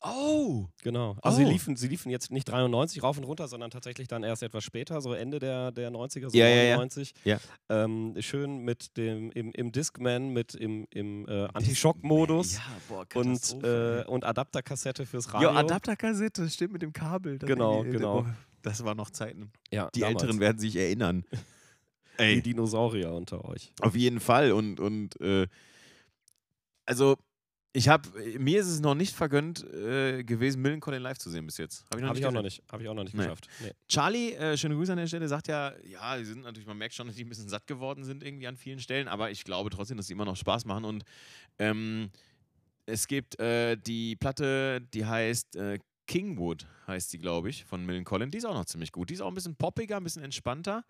Oh! 0.00 0.66
Genau. 0.84 1.16
Also 1.22 1.38
Oh. 1.42 1.44
sie, 1.44 1.50
liefen, 1.50 1.74
sie 1.74 1.88
liefen 1.88 2.08
jetzt 2.10 2.30
nicht 2.30 2.48
93 2.48 3.02
rauf 3.02 3.18
und 3.18 3.24
runter, 3.24 3.48
sondern 3.48 3.72
tatsächlich 3.72 4.06
dann 4.06 4.22
erst 4.22 4.44
etwas 4.44 4.62
später, 4.62 5.00
so 5.00 5.12
Ende 5.12 5.40
der, 5.40 5.72
der 5.72 5.90
90er, 5.90 6.30
so 6.30 6.38
Ja, 6.38 6.46
ja, 6.46 6.62
ja. 6.62 6.76
99. 6.76 7.14
Ja. 7.24 7.40
Ähm, 7.68 8.14
schön 8.20 8.58
mit 8.58 8.96
dem, 8.96 9.32
im, 9.32 9.50
im 9.50 9.72
Discman, 9.72 10.28
mit 10.32 10.54
im, 10.54 10.86
im 10.90 11.26
äh, 11.28 11.48
Anti-Schock-Modus 11.52 12.58
Ja, 12.58 12.62
boah, 12.88 13.06
und, 13.16 13.64
äh, 13.64 14.04
und 14.06 14.24
Adapterkassette 14.24 15.04
fürs 15.04 15.34
Radio. 15.34 15.48
ja, 15.50 15.56
Adapterkassette, 15.56 16.48
stimmt 16.48 16.74
mit 16.74 16.82
dem 16.82 16.92
Kabel. 16.92 17.38
Genau, 17.40 17.82
die- 17.82 17.90
genau. 17.90 18.22
boah, 18.22 18.36
Das 18.68 18.84
war 18.84 18.94
noch 18.94 19.08
Zeiten. 19.10 19.50
ja, 19.70 19.88
Die 19.94 20.00
damals. 20.00 20.22
Älteren 20.22 20.40
werden 20.40 20.58
sich 20.58 20.76
erinnern. 20.76 21.24
Die 22.18 22.22
Ey, 22.24 22.42
Dinosaurier 22.42 23.12
unter 23.12 23.44
euch. 23.44 23.72
auf 23.80 23.94
jeden 23.96 24.20
Fall. 24.20 24.52
Und, 24.52 24.78
und 24.80 25.20
äh, 25.20 25.46
also, 26.84 27.16
ich 27.72 27.88
habe, 27.88 28.08
mir 28.38 28.58
ist 28.60 28.66
es 28.66 28.80
noch 28.80 28.94
nicht 28.94 29.14
vergönnt 29.14 29.62
äh, 29.72 30.24
gewesen, 30.24 30.60
Millen 30.62 30.80
Collin 30.80 31.00
live 31.02 31.18
zu 31.18 31.30
sehen 31.30 31.46
bis 31.46 31.58
jetzt. 31.58 31.84
Habe 31.90 31.96
ich 31.96 32.02
noch 32.02 32.08
Habe 32.08 32.14
nicht 32.14 32.20
ich 32.22 32.26
auch 32.26 32.32
noch 32.32 32.42
nicht, 32.42 32.62
hab 32.72 32.80
ich 32.80 32.88
auch 32.88 32.94
noch 32.94 33.04
nicht 33.04 33.14
Nee. 33.14 33.22
geschafft. 33.22 33.46
Nee. 33.62 33.70
Charlie, 33.88 34.32
äh, 34.32 34.56
schöne 34.56 34.74
Grüße 34.74 34.90
an 34.92 34.98
der 34.98 35.06
Stelle, 35.06 35.28
sagt 35.28 35.46
ja, 35.48 35.72
ja, 35.86 36.18
sie 36.18 36.24
sind 36.24 36.42
natürlich, 36.42 36.66
man 36.66 36.76
merkt 36.78 36.94
schon, 36.94 37.06
dass 37.06 37.14
die 37.16 37.24
ein 37.24 37.28
bisschen 37.28 37.48
satt 37.48 37.66
geworden 37.66 38.02
sind 38.04 38.22
irgendwie 38.24 38.48
an 38.48 38.56
vielen 38.56 38.80
Stellen, 38.80 39.06
aber 39.06 39.30
ich 39.30 39.44
glaube 39.44 39.70
trotzdem, 39.70 39.96
dass 39.96 40.08
sie 40.08 40.14
immer 40.14 40.24
noch 40.24 40.36
Spaß 40.36 40.64
machen 40.64 40.84
und 40.84 41.04
ähm, 41.58 42.10
es 42.86 43.06
gibt 43.06 43.38
äh, 43.38 43.76
die 43.76 44.16
Platte, 44.16 44.80
die 44.92 45.04
heißt 45.06 45.54
äh, 45.56 45.78
Kingwood, 46.08 46.66
heißt 46.88 47.12
die, 47.12 47.18
glaube 47.18 47.50
ich, 47.50 47.64
von 47.64 47.86
Millen 47.86 48.04
Collin. 48.04 48.30
Die 48.30 48.38
ist 48.38 48.46
auch 48.46 48.54
noch 48.54 48.64
ziemlich 48.64 48.90
gut. 48.90 49.10
Die 49.10 49.14
ist 49.14 49.20
auch 49.20 49.28
ein 49.28 49.34
bisschen 49.34 49.54
poppiger, 49.54 49.98
ein 49.98 50.04
bisschen 50.04 50.24
entspannter. 50.24 50.84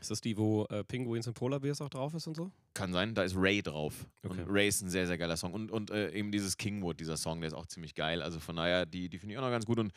Ist 0.00 0.10
das 0.10 0.20
die, 0.20 0.36
wo 0.36 0.64
äh, 0.64 0.82
Penguins 0.82 1.28
und 1.28 1.34
Polar 1.34 1.60
Bears 1.60 1.80
auch 1.80 1.90
drauf 1.90 2.14
ist 2.14 2.26
und 2.26 2.34
so? 2.34 2.50
Kann 2.74 2.92
sein, 2.92 3.14
da 3.14 3.22
ist 3.22 3.36
Ray 3.36 3.62
drauf. 3.62 4.06
Okay. 4.24 4.40
Und 4.40 4.48
Ray 4.48 4.66
ist 4.66 4.80
ein 4.80 4.88
sehr, 4.88 5.06
sehr 5.06 5.18
geiler 5.18 5.36
Song. 5.36 5.52
Und, 5.52 5.70
und 5.70 5.90
äh, 5.90 6.10
eben 6.12 6.32
dieses 6.32 6.56
Kingwood, 6.56 6.98
dieser 6.98 7.16
Song, 7.16 7.40
der 7.40 7.48
ist 7.48 7.54
auch 7.54 7.66
ziemlich 7.66 7.94
geil. 7.94 8.22
Also 8.22 8.40
von 8.40 8.56
daher, 8.56 8.86
die, 8.86 9.08
die 9.08 9.18
finde 9.18 9.34
ich 9.34 9.38
auch 9.38 9.44
noch 9.44 9.50
ganz 9.50 9.66
gut. 9.66 9.78
Und 9.78 9.92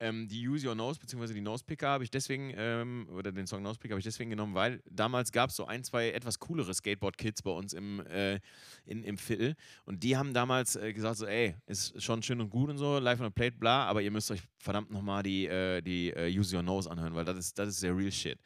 ähm, 0.00 0.26
die 0.28 0.48
Use 0.48 0.66
Your 0.66 0.74
Nose, 0.74 0.98
beziehungsweise 0.98 1.34
die 1.34 1.40
Nosepicker 1.40 1.88
habe 1.88 2.04
ich 2.04 2.10
deswegen, 2.10 2.52
ähm, 2.56 3.06
oder 3.12 3.32
den 3.32 3.46
Song 3.46 3.62
Nosepicker 3.62 3.92
habe 3.92 4.00
ich 4.00 4.04
deswegen 4.04 4.30
genommen, 4.30 4.54
weil 4.54 4.82
damals 4.90 5.30
gab 5.30 5.50
es 5.50 5.56
so 5.56 5.66
ein, 5.66 5.84
zwei 5.84 6.10
etwas 6.10 6.38
coolere 6.38 6.72
Skateboard-Kids 6.72 7.42
bei 7.42 7.50
uns 7.50 7.74
im, 7.74 8.00
äh, 8.06 8.40
in, 8.86 9.04
im 9.04 9.18
Viertel. 9.18 9.54
Und 9.84 10.02
die 10.02 10.16
haben 10.16 10.32
damals 10.32 10.76
äh, 10.76 10.92
gesagt, 10.92 11.18
so, 11.18 11.26
ey, 11.26 11.54
ist 11.66 12.02
schon 12.02 12.22
schön 12.22 12.40
und 12.40 12.50
gut 12.50 12.70
und 12.70 12.78
so, 12.78 12.98
live 12.98 13.20
on 13.20 13.26
the 13.26 13.32
plate, 13.32 13.56
bla, 13.56 13.84
aber 13.84 14.02
ihr 14.02 14.10
müsst 14.10 14.30
euch 14.30 14.42
verdammt 14.58 14.90
nochmal 14.90 15.22
die, 15.22 15.46
äh, 15.46 15.82
die 15.82 16.10
äh, 16.10 16.36
Use 16.36 16.56
Your 16.56 16.62
Nose 16.62 16.90
anhören, 16.90 17.14
weil 17.14 17.24
das 17.24 17.36
ist, 17.36 17.58
das 17.58 17.68
ist 17.68 17.82
der 17.82 17.96
real 17.96 18.10
shit. 18.10 18.38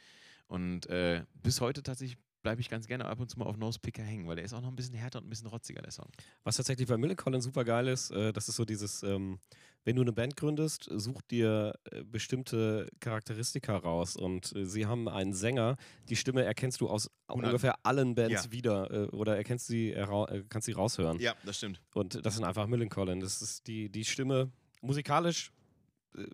Und 0.48 0.86
äh, 0.86 1.24
bis 1.34 1.60
heute 1.60 1.82
tatsächlich 1.82 2.18
bleibe 2.42 2.60
ich 2.60 2.68
ganz 2.68 2.86
gerne 2.86 3.06
ab 3.06 3.18
und 3.18 3.30
zu 3.30 3.38
mal 3.38 3.46
auf 3.46 3.56
Nosepicker 3.56 4.02
hängen, 4.02 4.26
weil 4.26 4.36
der 4.36 4.44
ist 4.44 4.52
auch 4.52 4.60
noch 4.60 4.68
ein 4.68 4.76
bisschen 4.76 4.94
härter 4.94 5.18
und 5.18 5.26
ein 5.26 5.30
bisschen 5.30 5.48
rotziger, 5.48 5.82
der 5.82 5.90
Song. 5.90 6.10
Was 6.42 6.56
tatsächlich 6.56 6.86
bei 6.86 7.14
Collins 7.14 7.44
super 7.44 7.64
geil 7.64 7.88
ist, 7.88 8.10
äh, 8.10 8.32
das 8.32 8.48
ist 8.48 8.56
so 8.56 8.64
dieses, 8.64 9.02
ähm, 9.02 9.38
wenn 9.84 9.96
du 9.96 10.02
eine 10.02 10.12
Band 10.12 10.36
gründest, 10.36 10.88
such 10.90 11.20
dir 11.30 11.74
äh, 11.90 12.02
bestimmte 12.04 12.88
Charakteristika 13.00 13.76
raus. 13.76 14.16
Und 14.16 14.54
äh, 14.56 14.64
sie 14.66 14.86
haben 14.86 15.08
einen 15.08 15.32
Sänger, 15.34 15.76
die 16.08 16.16
Stimme 16.16 16.42
erkennst 16.42 16.80
du 16.80 16.88
aus 16.88 17.10
100. 17.28 17.48
ungefähr 17.50 17.74
allen 17.84 18.14
Bands 18.14 18.44
Ja. 18.46 18.52
wieder 18.52 18.90
äh, 18.90 19.06
oder 19.08 19.36
erkennst 19.36 19.66
sie, 19.66 19.92
kannst 20.48 20.66
sie 20.66 20.72
raushören. 20.72 21.18
Ja, 21.20 21.34
das 21.44 21.58
stimmt. 21.58 21.80
Und 21.94 22.24
das 22.24 22.34
sind 22.36 22.44
einfach 22.44 22.66
Millen 22.66 22.88
Collins. 22.88 23.22
Das 23.24 23.42
ist 23.42 23.66
die, 23.66 23.88
die 23.90 24.04
Stimme 24.04 24.50
musikalisch 24.80 25.50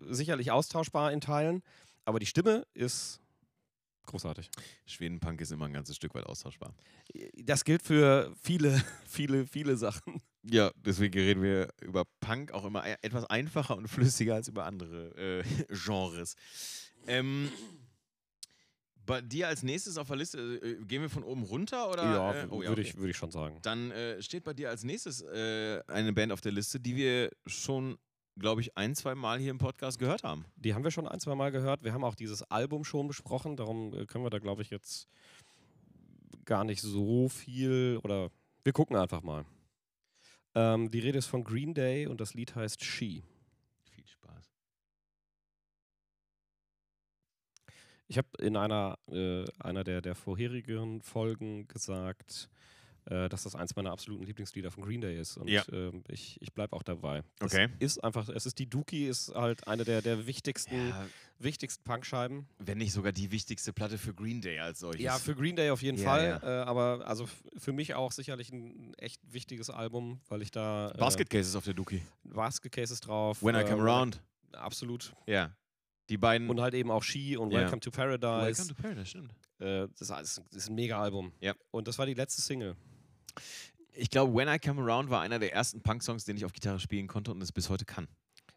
sicherlich 0.09 0.51
austauschbar 0.51 1.11
in 1.11 1.21
Teilen, 1.21 1.63
aber 2.05 2.19
die 2.19 2.25
Stimme 2.27 2.67
ist 2.73 3.19
großartig. 4.05 4.49
Schwedenpunk 4.85 5.41
ist 5.41 5.51
immer 5.51 5.65
ein 5.65 5.73
ganzes 5.73 5.95
Stück 5.95 6.13
weit 6.13 6.25
austauschbar. 6.25 6.73
Das 7.35 7.63
gilt 7.63 7.81
für 7.81 8.31
viele, 8.41 8.79
viele, 9.07 9.45
viele 9.47 9.77
Sachen. 9.77 10.21
Ja, 10.43 10.71
deswegen 10.75 11.19
reden 11.19 11.43
wir 11.43 11.69
über 11.81 12.05
Punk 12.19 12.51
auch 12.51 12.65
immer 12.65 12.85
e- 12.85 12.97
etwas 13.01 13.25
einfacher 13.25 13.77
und 13.77 13.87
flüssiger 13.89 14.35
als 14.35 14.47
über 14.47 14.65
andere 14.65 15.15
äh, 15.15 15.43
Genres. 15.69 16.35
Ähm, 17.07 17.51
bei 19.05 19.21
dir 19.21 19.47
als 19.47 19.63
nächstes 19.63 19.97
auf 19.97 20.07
der 20.07 20.17
Liste, 20.17 20.39
äh, 20.39 20.85
gehen 20.85 21.01
wir 21.01 21.09
von 21.09 21.23
oben 21.23 21.43
runter 21.43 21.89
oder? 21.89 22.03
ja, 22.03 22.33
äh, 22.33 22.47
oh, 22.49 22.59
würde 22.59 22.71
okay. 22.71 22.81
ich, 22.81 22.97
würd 22.97 23.09
ich 23.09 23.17
schon 23.17 23.31
sagen. 23.31 23.59
Dann 23.61 23.91
äh, 23.91 24.21
steht 24.21 24.43
bei 24.43 24.53
dir 24.53 24.69
als 24.69 24.83
nächstes 24.83 25.21
äh, 25.21 25.81
eine 25.87 26.13
Band 26.13 26.31
auf 26.31 26.41
der 26.41 26.51
Liste, 26.51 26.79
die 26.79 26.95
wir 26.95 27.29
schon, 27.45 27.97
glaube 28.37 28.61
ich, 28.61 28.77
ein, 28.77 28.95
zwei 28.95 29.15
Mal 29.15 29.39
hier 29.39 29.51
im 29.51 29.57
Podcast 29.57 29.99
gehört 29.99 30.23
haben. 30.23 30.45
Die 30.55 30.73
haben 30.73 30.83
wir 30.83 30.91
schon 30.91 31.07
ein, 31.07 31.19
zwei 31.19 31.35
Mal 31.35 31.51
gehört. 31.51 31.83
Wir 31.83 31.93
haben 31.93 32.03
auch 32.03 32.15
dieses 32.15 32.43
Album 32.43 32.83
schon 32.83 33.07
besprochen. 33.07 33.57
Darum 33.57 33.93
äh, 33.93 34.05
können 34.05 34.23
wir 34.23 34.29
da, 34.29 34.39
glaube 34.39 34.61
ich, 34.61 34.69
jetzt 34.69 35.07
gar 36.45 36.63
nicht 36.63 36.81
so 36.81 37.29
viel 37.29 37.99
oder 38.03 38.29
wir 38.63 38.73
gucken 38.73 38.95
einfach 38.95 39.21
mal. 39.21 39.45
Ähm, 40.53 40.91
die 40.91 40.99
Rede 40.99 41.17
ist 41.17 41.27
von 41.27 41.43
Green 41.43 41.73
Day 41.73 42.07
und 42.07 42.19
das 42.19 42.33
Lied 42.33 42.55
heißt 42.55 42.83
She. 42.83 43.23
Viel 43.89 44.07
Spaß. 44.07 44.53
Ich 48.07 48.17
habe 48.17 48.27
in 48.39 48.57
einer, 48.57 48.99
äh, 49.09 49.45
einer 49.59 49.83
der, 49.83 50.01
der 50.01 50.15
vorherigen 50.15 51.01
Folgen 51.01 51.67
gesagt, 51.67 52.49
äh, 53.05 53.29
dass 53.29 53.43
das 53.43 53.55
eins 53.55 53.75
meiner 53.75 53.91
absoluten 53.91 54.23
Lieblingslieder 54.25 54.69
von 54.71 54.83
Green 54.83 55.01
Day 55.01 55.19
ist. 55.19 55.37
Und 55.37 55.47
Ja. 55.49 55.63
ähm, 55.71 56.03
ich, 56.07 56.37
ich 56.41 56.53
bleibe 56.53 56.75
auch 56.75 56.83
dabei. 56.83 57.23
Das 57.39 57.53
Okay. 57.53 57.69
Ist 57.79 58.03
einfach, 58.03 58.29
es 58.29 58.45
ist 58.45 58.59
die 58.59 58.69
Dookie, 58.69 59.07
ist 59.07 59.33
halt 59.33 59.67
eine 59.67 59.83
der, 59.83 60.01
der 60.01 60.27
wichtigsten, 60.27 60.89
Ja, 60.89 61.05
wichtigsten 61.39 61.83
Punkscheiben. 61.83 62.45
wenn 62.59 62.77
nicht 62.77 62.93
sogar 62.93 63.11
die 63.11 63.31
wichtigste 63.31 63.73
Platte 63.73 63.97
für 63.97 64.13
Green 64.13 64.41
Day 64.41 64.59
als 64.59 64.79
solches. 64.79 65.01
Ja, 65.01 65.17
für 65.17 65.33
Green 65.35 65.55
Day 65.55 65.71
auf 65.71 65.81
jeden 65.81 65.97
Ja, 65.97 66.03
Fall. 66.03 66.39
Äh, 66.43 66.45
aber 66.69 67.07
also 67.07 67.27
für 67.57 67.73
mich 67.73 67.95
auch 67.95 68.11
sicherlich 68.11 68.51
ein 68.51 68.93
echt 68.95 69.19
wichtiges 69.31 69.69
Album, 69.69 70.21
weil 70.29 70.41
ich 70.43 70.51
da. 70.51 70.91
Äh, 70.91 70.97
Basket 70.97 71.29
Cases 71.29 71.55
auf 71.55 71.63
der 71.65 71.73
Dookie. 71.73 72.01
Basket 72.23 72.71
Cases 72.71 72.99
drauf. 72.99 73.41
When 73.43 73.55
I 73.55 73.59
äh, 73.59 73.63
Come 73.65 73.81
Around. 73.81 74.21
Absolut. 74.51 75.13
Ja. 75.27 75.55
Die 76.09 76.17
beiden. 76.17 76.49
Und 76.49 76.59
halt 76.59 76.73
eben 76.73 76.91
auch 76.91 77.03
She 77.03 77.37
und. 77.37 77.51
Welcome 77.51 77.79
to 77.79 77.89
Paradise. 77.89 78.59
Welcome 78.59 78.67
to 78.75 78.81
Paradise, 78.81 79.05
stimmt. 79.07 79.31
äh, 79.59 79.87
das, 79.97 80.09
ist, 80.09 80.09
das 80.11 80.39
ist 80.63 80.69
ein 80.69 80.75
Mega-Album. 80.75 81.31
Ja. 81.39 81.55
Und 81.71 81.87
das 81.87 81.97
war 81.97 82.05
die 82.05 82.13
letzte 82.13 82.41
Single. 82.41 82.75
Ich 83.93 84.09
glaube, 84.09 84.33
When 84.33 84.47
I 84.47 84.57
Come 84.59 84.81
Around 84.81 85.09
war 85.09 85.21
einer 85.21 85.37
der 85.39 85.53
ersten 85.53 85.81
Punk-Songs, 85.81 86.23
den 86.25 86.37
ich 86.37 86.45
auf 86.45 86.53
Gitarre 86.53 86.79
spielen 86.79 87.07
konnte 87.07 87.31
und 87.31 87.41
es 87.41 87.51
bis 87.51 87.69
heute 87.69 87.85
kann. 87.85 88.07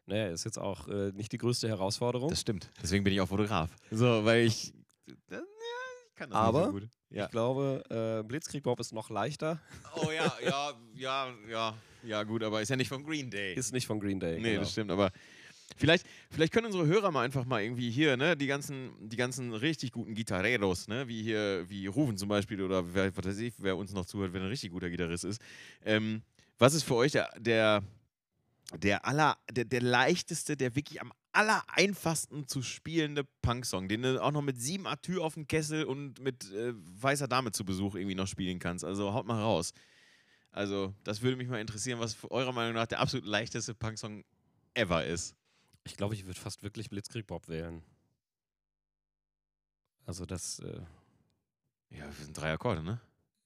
Naja, 0.07 0.29
ist 0.29 0.45
jetzt 0.45 0.59
auch 0.59 0.87
äh, 0.89 1.13
nicht 1.13 1.33
die 1.33 1.39
größte 1.39 1.67
Herausforderung. 1.69 2.29
Das 2.31 2.41
stimmt. 2.43 2.71
Deswegen 2.83 3.05
bin 3.05 3.13
ich 3.13 3.21
auch 3.21 3.29
Fotograf. 3.29 3.71
So, 3.91 4.25
weil 4.25 4.47
ich. 4.47 4.73
Das, 5.29 5.39
ja, 5.39 5.45
ich 6.09 6.15
kann 6.15 6.31
das 6.31 6.39
Aber- 6.39 6.59
nicht 6.59 6.67
so 6.67 6.73
gut. 6.81 6.89
Ja. 7.11 7.27
Ich 7.27 7.31
glaube, 7.31 7.83
äh, 7.91 8.27
Blitzkrieg 8.27 8.65
Bob 8.65 8.81
ist 8.81 8.93
noch 8.93 9.09
leichter. 9.09 9.61
Oh 9.95 10.11
ja, 10.11 10.33
ja, 10.45 10.73
ja, 10.95 11.35
ja. 11.49 11.75
Ja, 12.03 12.23
gut, 12.25 12.43
aber 12.43 12.61
ist 12.61 12.69
ja 12.71 12.77
nicht 12.77 12.89
von 12.89 13.05
Green 13.05 13.31
Day. 13.31 13.55
Ist 13.55 13.73
nicht 13.73 13.87
von 13.87 14.01
Green 14.01 14.19
Day. 14.21 14.41
nee, 14.41 14.51
genau. 14.51 14.61
das 14.63 14.73
stimmt, 14.73 14.91
aber. 14.91 15.11
Vielleicht, 15.77 16.07
vielleicht 16.31 16.53
können 16.53 16.67
unsere 16.67 16.87
Hörer 16.87 17.11
mal 17.11 17.25
einfach 17.25 17.45
mal 17.45 17.63
irgendwie 17.63 17.91
hier, 17.91 18.17
ne, 18.17 18.37
die 18.37 18.47
ganzen, 18.47 18.93
die 19.01 19.17
ganzen 19.17 19.53
richtig 19.53 19.93
guten 19.93 20.15
Gitarreros, 20.15 20.89
ne, 20.89 21.09
wie 21.09 21.23
hier, 21.23 21.65
wie 21.69 21.87
Rufen 21.87 22.17
zum 22.17 22.29
Beispiel 22.29 22.63
oder 22.63 22.95
wer, 22.95 23.17
was 23.17 23.25
weiß 23.25 23.39
ich, 23.39 23.55
wer 23.59 23.77
uns 23.77 23.93
noch 23.93 24.07
zuhört, 24.07 24.33
wer 24.33 24.41
ein 24.41 24.49
richtig 24.49 24.71
guter 24.71 24.89
Gitarrist 24.89 25.25
ist. 25.25 25.41
Ähm, 25.85 26.23
was 26.59 26.75
ist 26.75 26.85
für 26.85 26.95
euch 26.95 27.13
der, 27.13 27.31
der, 27.39 27.83
der 28.79 29.05
aller, 29.05 29.37
der, 29.51 29.65
der 29.65 29.83
leichteste, 29.83 30.57
der 30.57 30.77
wirklich 30.77 31.01
am 31.01 31.13
aller 31.33 31.65
einfachsten 31.67 32.47
zu 32.47 32.63
spielende 32.63 33.25
Punksong, 33.43 33.89
den 33.89 34.03
du 34.03 34.23
auch 34.23 34.31
noch 34.31 34.43
mit 34.43 34.61
sieben 34.61 34.87
Atü 34.87 35.19
auf 35.19 35.35
dem 35.35 35.49
Kessel 35.49 35.85
und 35.85 36.21
mit 36.21 36.53
äh, 36.53 36.73
weißer 36.75 37.27
Dame 37.27 37.51
zu 37.51 37.65
Besuch 37.65 37.97
irgendwie 37.97 38.15
noch 38.15 38.29
spielen 38.29 38.61
kannst. 38.61 38.85
Also 38.85 39.13
haut 39.13 39.27
mal 39.27 39.43
raus. 39.43 39.73
Also, 40.53 40.95
das 41.03 41.21
würde 41.21 41.37
mich 41.37 41.49
mal 41.49 41.61
interessieren, 41.61 41.99
was 41.99 42.17
eurer 42.31 42.53
Meinung 42.53 42.75
nach 42.75 42.87
der 42.87 43.01
absolut 43.01 43.27
leichteste 43.27 43.75
Punksong 43.75 44.25
ever 44.75 45.05
ist. 45.05 45.35
Ich 45.85 45.97
glaube, 45.97 46.15
ich 46.15 46.27
würde 46.27 46.41
fast 46.41 46.63
wirklich 46.63 46.89
Blitzkrieg 46.91 47.27
Bob 47.27 47.49
wählen. 47.49 47.83
Also 50.07 50.27
das 50.27 50.59
äh, 50.61 50.81
Ja, 51.91 52.07
das 52.07 52.19
sind 52.19 52.37
drei 52.37 52.53
Akkorde, 52.53 52.83
ne? 52.83 53.01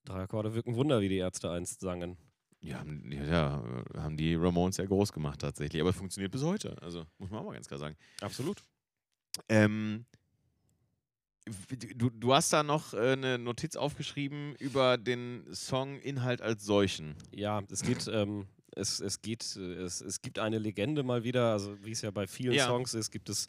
drei 0.05 0.23
Akkorde 0.23 0.55
wirken 0.55 0.75
Wunder, 0.75 1.01
wie 1.01 1.09
die 1.09 1.19
Ärzte 1.19 1.51
einst 1.51 1.81
sangen. 1.81 2.17
Ja, 2.61 2.79
haben, 2.81 3.13
ja, 3.13 3.63
haben 3.97 4.17
die 4.17 4.35
Ramones 4.35 4.79
ja 4.79 4.87
groß 4.87 5.13
gemacht 5.13 5.41
tatsächlich, 5.41 5.81
aber 5.81 5.91
es 5.91 5.97
funktioniert 5.97 6.33
bis 6.33 6.43
heute. 6.43 6.81
Also, 6.83 7.05
muss 7.19 7.31
man 7.31 7.41
auch 7.41 7.45
mal 7.45 7.53
ganz 7.53 7.69
klar 7.69 7.79
sagen. 7.79 7.97
Absolut. 8.21 8.65
Ähm, 9.49 10.07
du, 11.95 12.11
du 12.11 12.35
hast 12.35 12.53
da 12.53 12.65
noch 12.65 12.95
äh, 12.95 13.13
eine 13.13 13.39
Notiz 13.39 13.77
aufgeschrieben 13.77 14.57
über 14.57 14.99
den 14.99 15.45
Songinhalt 15.53 16.41
als 16.43 16.65
solchen. 16.65 17.15
Ja, 17.31 17.63
es 17.71 17.83
geht, 17.83 18.09
ähm, 18.09 18.49
es, 18.79 19.01
es 19.01 19.21
geht, 19.21 19.43
es, 19.57 20.01
es 20.01 20.23
gibt 20.23 20.39
eine 20.39 20.59
Legende 20.59 21.03
mal 21.03 21.25
wieder, 21.25 21.53
also 21.53 21.77
wie 21.85 21.93
es 21.93 22.03
ja 22.03 22.11
bei 22.11 22.27
vielen 22.27 22.55
Ja. 22.55 22.67
Songs 22.67 22.95
ist, 22.95 23.11
gibt 23.11 23.29
es, 23.29 23.47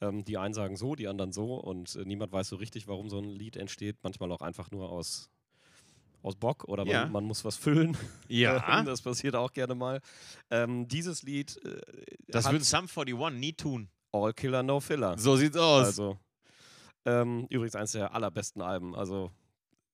ähm, 0.00 0.24
die 0.24 0.38
einen 0.38 0.54
sagen 0.54 0.76
so, 0.76 0.94
die 0.94 1.06
anderen 1.08 1.32
so 1.32 1.54
und 1.54 1.94
äh, 1.96 2.04
niemand 2.04 2.32
weiß 2.32 2.48
so 2.48 2.56
richtig, 2.56 2.88
warum 2.88 3.08
so 3.08 3.18
ein 3.18 3.24
Lied 3.30 3.56
entsteht. 3.56 3.96
Manchmal 4.02 4.32
auch 4.32 4.40
einfach 4.40 4.70
nur 4.70 4.90
aus, 4.90 5.28
aus 6.22 6.36
Bock 6.36 6.64
oder 6.64 6.84
man, 6.84 6.92
Ja. 6.92 7.06
man 7.06 7.24
muss 7.24 7.44
was 7.44 7.56
füllen. 7.56 7.96
Ja. 8.28 8.82
das 8.84 9.02
passiert 9.02 9.36
auch 9.36 9.52
gerne 9.52 9.74
mal. 9.74 10.00
Ähm, 10.50 10.88
dieses 10.88 11.22
Lied 11.22 11.56
äh, 11.64 11.80
Das 12.28 12.46
hat 12.46 12.52
würden 12.52 12.64
Sum 12.64 12.88
41 12.88 13.38
nie 13.38 13.52
tun. 13.52 13.88
All 14.12 14.32
Killer 14.32 14.62
No 14.62 14.80
Filler. 14.80 15.16
So 15.18 15.36
sieht's 15.36 15.56
aus. 15.56 15.86
Also 15.86 16.18
ähm, 17.06 17.46
übrigens 17.48 17.74
eines 17.76 17.92
der 17.92 18.14
allerbesten 18.14 18.60
Alben. 18.60 18.94
Also 18.94 19.30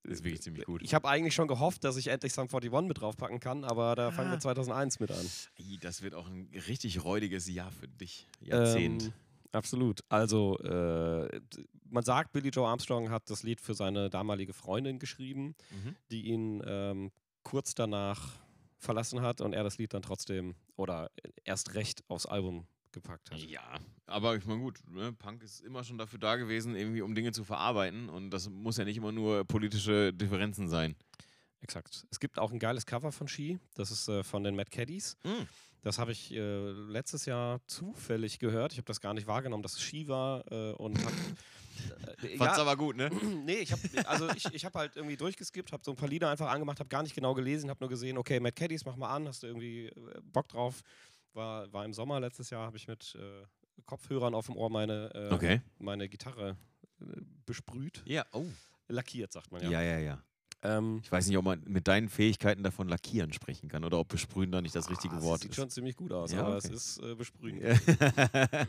ist 0.06 0.24
wirklich 0.24 0.42
ziemlich 0.42 0.64
gut. 0.64 0.82
ich 0.82 0.94
habe 0.94 1.08
eigentlich 1.08 1.34
schon 1.34 1.48
gehofft, 1.48 1.84
dass 1.84 1.96
ich 1.96 2.08
endlich 2.08 2.32
Sum 2.32 2.44
41 2.48 2.70
mit 2.88 3.00
draufpacken 3.00 3.40
kann, 3.40 3.64
aber 3.64 3.94
da 3.94 4.10
fangen 4.10 4.28
Ah. 4.28 4.32
wir 4.34 4.40
2001 4.40 5.00
mit 5.00 5.10
an. 5.10 5.26
Das 5.80 6.02
wird 6.02 6.14
auch 6.14 6.26
ein 6.28 6.48
richtig 6.68 7.04
räudiges 7.04 7.48
Jahr 7.48 7.70
für 7.72 7.88
dich. 7.88 8.26
Jahrzehnt. 8.40 9.04
Ähm, 9.06 9.12
absolut. 9.52 10.00
Also, 10.08 10.58
äh, 10.60 11.40
man 11.88 12.04
sagt, 12.04 12.32
Billy 12.32 12.48
Joe 12.50 12.66
Armstrong 12.68 13.10
hat 13.10 13.28
das 13.30 13.42
Lied 13.42 13.60
für 13.60 13.74
seine 13.74 14.10
damalige 14.10 14.52
Freundin 14.52 14.98
geschrieben, 14.98 15.54
Mhm. 15.70 15.96
die 16.10 16.26
ihn 16.26 16.62
ähm, 16.66 17.10
kurz 17.42 17.74
danach 17.74 18.40
verlassen 18.78 19.22
hat 19.22 19.40
und 19.40 19.52
er 19.54 19.64
das 19.64 19.78
Lied 19.78 19.94
dann 19.94 20.02
trotzdem 20.02 20.54
oder 20.76 21.10
erst 21.44 21.74
recht 21.74 22.02
aufs 22.08 22.26
Album 22.26 22.66
gepackt 22.96 23.30
hat. 23.30 23.38
Ja, 23.38 23.78
aber 24.06 24.36
ich 24.36 24.46
meine, 24.46 24.60
gut, 24.60 24.80
ne? 24.88 25.12
Punk 25.12 25.42
ist 25.42 25.60
immer 25.60 25.84
schon 25.84 25.98
dafür 25.98 26.18
da 26.18 26.36
gewesen, 26.36 26.74
irgendwie 26.74 27.02
um 27.02 27.14
Dinge 27.14 27.32
zu 27.32 27.44
verarbeiten 27.44 28.08
und 28.08 28.30
das 28.30 28.48
muss 28.48 28.78
ja 28.78 28.84
nicht 28.84 28.96
immer 28.96 29.12
nur 29.12 29.44
politische 29.44 30.12
Differenzen 30.12 30.68
sein. 30.68 30.96
Exakt. 31.60 32.06
Es 32.10 32.20
gibt 32.20 32.38
auch 32.38 32.52
ein 32.52 32.58
geiles 32.58 32.86
Cover 32.86 33.12
von 33.12 33.28
Ski, 33.28 33.58
das 33.74 33.90
ist 33.90 34.08
äh, 34.08 34.24
von 34.24 34.44
den 34.44 34.56
Mad 34.56 34.70
Caddies. 34.70 35.16
Mhm. 35.24 35.46
Das 35.82 35.98
habe 35.98 36.10
ich 36.10 36.32
äh, 36.32 36.70
letztes 36.70 37.26
Jahr 37.26 37.60
zufällig 37.66 38.38
gehört. 38.40 38.72
Ich 38.72 38.78
habe 38.78 38.86
das 38.86 39.00
gar 39.00 39.14
nicht 39.14 39.26
wahrgenommen, 39.26 39.62
dass 39.62 39.74
es 39.74 39.82
Ski 39.82 40.08
war 40.08 40.44
äh, 40.50 40.72
und 40.72 40.98
hab, 41.04 41.12
äh, 42.24 42.36
Fand's 42.36 42.56
ja, 42.56 42.62
aber 42.62 42.76
gut, 42.76 42.96
ne? 42.96 43.10
nee, 43.44 43.58
ich 43.58 43.72
habe 43.72 43.82
also 44.06 44.28
ich, 44.30 44.46
ich 44.52 44.64
habe 44.64 44.78
halt 44.78 44.96
irgendwie 44.96 45.16
durchgeskippt, 45.16 45.72
habe 45.72 45.84
so 45.84 45.92
ein 45.92 45.96
paar 45.96 46.08
Lieder 46.08 46.30
einfach 46.30 46.50
angemacht, 46.50 46.80
habe 46.80 46.88
gar 46.88 47.02
nicht 47.02 47.14
genau 47.14 47.34
gelesen, 47.34 47.70
habe 47.70 47.78
nur 47.80 47.90
gesehen, 47.90 48.16
okay, 48.18 48.40
Mad 48.40 48.54
Caddies, 48.54 48.84
mach 48.84 48.96
mal 48.96 49.14
an, 49.14 49.28
hast 49.28 49.42
du 49.42 49.46
irgendwie 49.46 49.86
äh, 49.86 50.20
Bock 50.32 50.48
drauf? 50.48 50.82
War, 51.36 51.70
war 51.72 51.84
im 51.84 51.92
Sommer 51.92 52.18
letztes 52.18 52.48
Jahr, 52.50 52.64
habe 52.66 52.78
ich 52.78 52.88
mit 52.88 53.14
äh, 53.14 53.46
Kopfhörern 53.84 54.34
auf 54.34 54.46
dem 54.46 54.56
Ohr 54.56 54.70
meine, 54.70 55.12
äh, 55.14 55.32
Okay. 55.34 55.60
meine 55.78 56.08
Gitarre 56.08 56.56
äh, 57.00 57.04
besprüht, 57.44 58.02
Ja, 58.06 58.24
oh. 58.32 58.46
lackiert, 58.88 59.32
sagt 59.34 59.52
man 59.52 59.62
ja. 59.62 59.70
Ja, 59.70 59.82
ja, 59.82 59.98
ja. 59.98 60.22
Ähm, 60.62 61.00
Ich 61.04 61.12
weiß 61.12 61.26
nicht, 61.28 61.36
ob 61.36 61.44
man 61.44 61.62
mit 61.66 61.86
deinen 61.88 62.08
Fähigkeiten 62.08 62.62
davon 62.62 62.88
lackieren 62.88 63.34
sprechen 63.34 63.68
kann 63.68 63.84
oder 63.84 63.98
ob 63.98 64.08
besprühen 64.08 64.50
da 64.50 64.62
nicht 64.62 64.74
das 64.74 64.88
richtige 64.88 65.16
ah, 65.16 65.22
Wort 65.22 65.42
Sieht 65.42 65.50
ist. 65.50 65.56
schon 65.56 65.68
ziemlich 65.68 65.94
gut 65.94 66.10
aus, 66.10 66.32
Ja, 66.32 66.40
aber 66.40 66.56
okay. 66.56 66.68
es 66.72 66.96
ist 66.96 67.02
äh, 67.02 67.14
besprühen. 67.14 67.60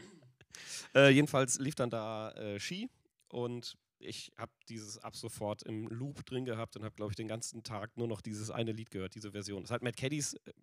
Äh, 0.95 1.09
jedenfalls 1.09 1.59
lief 1.59 1.75
dann 1.75 1.91
da 1.91 2.33
Ski 2.57 2.89
und 3.29 3.77
ich 3.99 4.31
habe 4.37 4.51
dieses 4.69 4.97
ab 4.99 5.15
sofort 5.15 5.63
im 5.63 5.87
Loop 5.87 6.25
drin 6.25 6.45
gehabt 6.45 6.75
und 6.75 6.83
habe, 6.83 6.95
glaube 6.95 7.11
ich, 7.11 7.15
den 7.15 7.27
ganzen 7.27 7.63
Tag 7.63 7.95
nur 7.97 8.07
noch 8.07 8.21
dieses 8.21 8.51
eine 8.51 8.71
Lied 8.71 8.91
gehört, 8.91 9.15
diese 9.15 9.31
Version. 9.31 9.63
Es 9.63 9.69
ist 9.69 9.71
halt 9.71 9.83
Mad 9.83 9.95
Caddies 9.97 10.33
äh, 10.33 10.53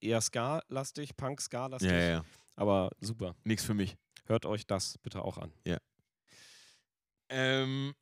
eher 0.00 0.20
Ska-lastig, 0.20 1.16
Punk-Ska-lastig, 1.16 1.90
ja, 1.90 1.98
ja, 1.98 2.10
ja. 2.10 2.24
aber 2.56 2.90
super. 3.00 3.34
Nix 3.44 3.64
für 3.64 3.74
mich. 3.74 3.96
Hört 4.26 4.46
euch 4.46 4.66
das 4.66 4.98
bitte 4.98 5.22
auch 5.22 5.38
an. 5.38 5.52
Ähm, 7.28 7.94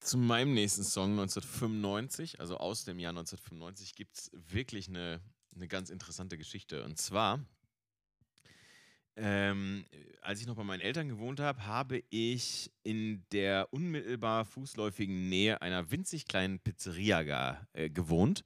zu 0.00 0.18
meinem 0.18 0.54
nächsten 0.54 0.84
Song 0.84 1.12
1995, 1.12 2.40
also 2.40 2.58
aus 2.58 2.84
dem 2.84 2.98
Jahr 2.98 3.10
1995, 3.10 3.94
gibt 3.94 4.16
es 4.16 4.30
wirklich 4.32 4.88
eine, 4.88 5.20
eine 5.54 5.66
ganz 5.66 5.90
interessante 5.90 6.38
Geschichte. 6.38 6.84
Und 6.84 6.98
zwar, 6.98 7.44
ähm, 9.16 9.84
als 10.22 10.40
ich 10.40 10.46
noch 10.46 10.56
bei 10.56 10.64
meinen 10.64 10.80
Eltern 10.80 11.08
gewohnt 11.08 11.40
habe, 11.40 11.66
habe 11.66 12.02
ich 12.10 12.70
in 12.82 13.24
der 13.32 13.68
unmittelbar 13.72 14.44
fußläufigen 14.44 15.28
Nähe 15.28 15.60
einer 15.62 15.90
winzig 15.90 16.26
kleinen 16.26 16.58
Pizzeria 16.58 17.66
äh, 17.72 17.88
gewohnt. 17.90 18.44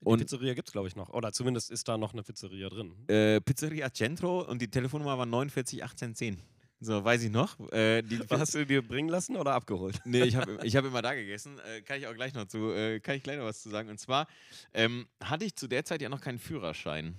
Die 0.00 0.04
Und- 0.06 0.18
Pizzeria 0.18 0.54
gibt 0.54 0.68
es, 0.68 0.72
glaube 0.72 0.88
ich, 0.88 0.96
noch. 0.96 1.08
Oder 1.10 1.32
zumindest 1.32 1.70
ist 1.70 1.88
da 1.88 1.96
noch 1.96 2.12
eine 2.12 2.22
Pizzeria 2.22 2.68
drin. 2.68 2.94
Äh, 3.08 3.40
Pizzeria 3.40 3.92
Centro 3.92 4.42
und 4.42 4.60
die 4.60 4.68
Telefonnummer 4.70 5.16
war 5.16 5.26
49 5.26 5.82
1810. 5.82 6.42
So, 6.78 7.02
weiß 7.02 7.22
ich 7.22 7.30
noch. 7.30 7.58
Äh, 7.72 8.02
die, 8.02 8.18
Hast 8.28 8.54
du 8.54 8.66
dir 8.66 8.86
bringen 8.86 9.08
lassen 9.08 9.36
oder 9.36 9.54
abgeholt? 9.54 9.98
Nee, 10.04 10.24
ich 10.24 10.36
habe 10.36 10.58
ich 10.62 10.76
hab 10.76 10.84
immer 10.84 11.00
da 11.00 11.14
gegessen. 11.14 11.58
Äh, 11.60 11.80
kann 11.80 11.98
ich 11.98 12.06
auch 12.06 12.14
gleich 12.14 12.34
noch 12.34 12.44
zu, 12.46 12.70
äh, 12.72 13.00
kann 13.00 13.14
ich 13.16 13.22
gleich 13.22 13.38
noch 13.38 13.46
was 13.46 13.62
zu 13.62 13.70
sagen. 13.70 13.88
Und 13.88 13.98
zwar 13.98 14.26
ähm, 14.74 15.06
hatte 15.24 15.46
ich 15.46 15.56
zu 15.56 15.68
der 15.68 15.86
Zeit 15.86 16.02
ja 16.02 16.10
noch 16.10 16.20
keinen 16.20 16.38
Führerschein. 16.38 17.14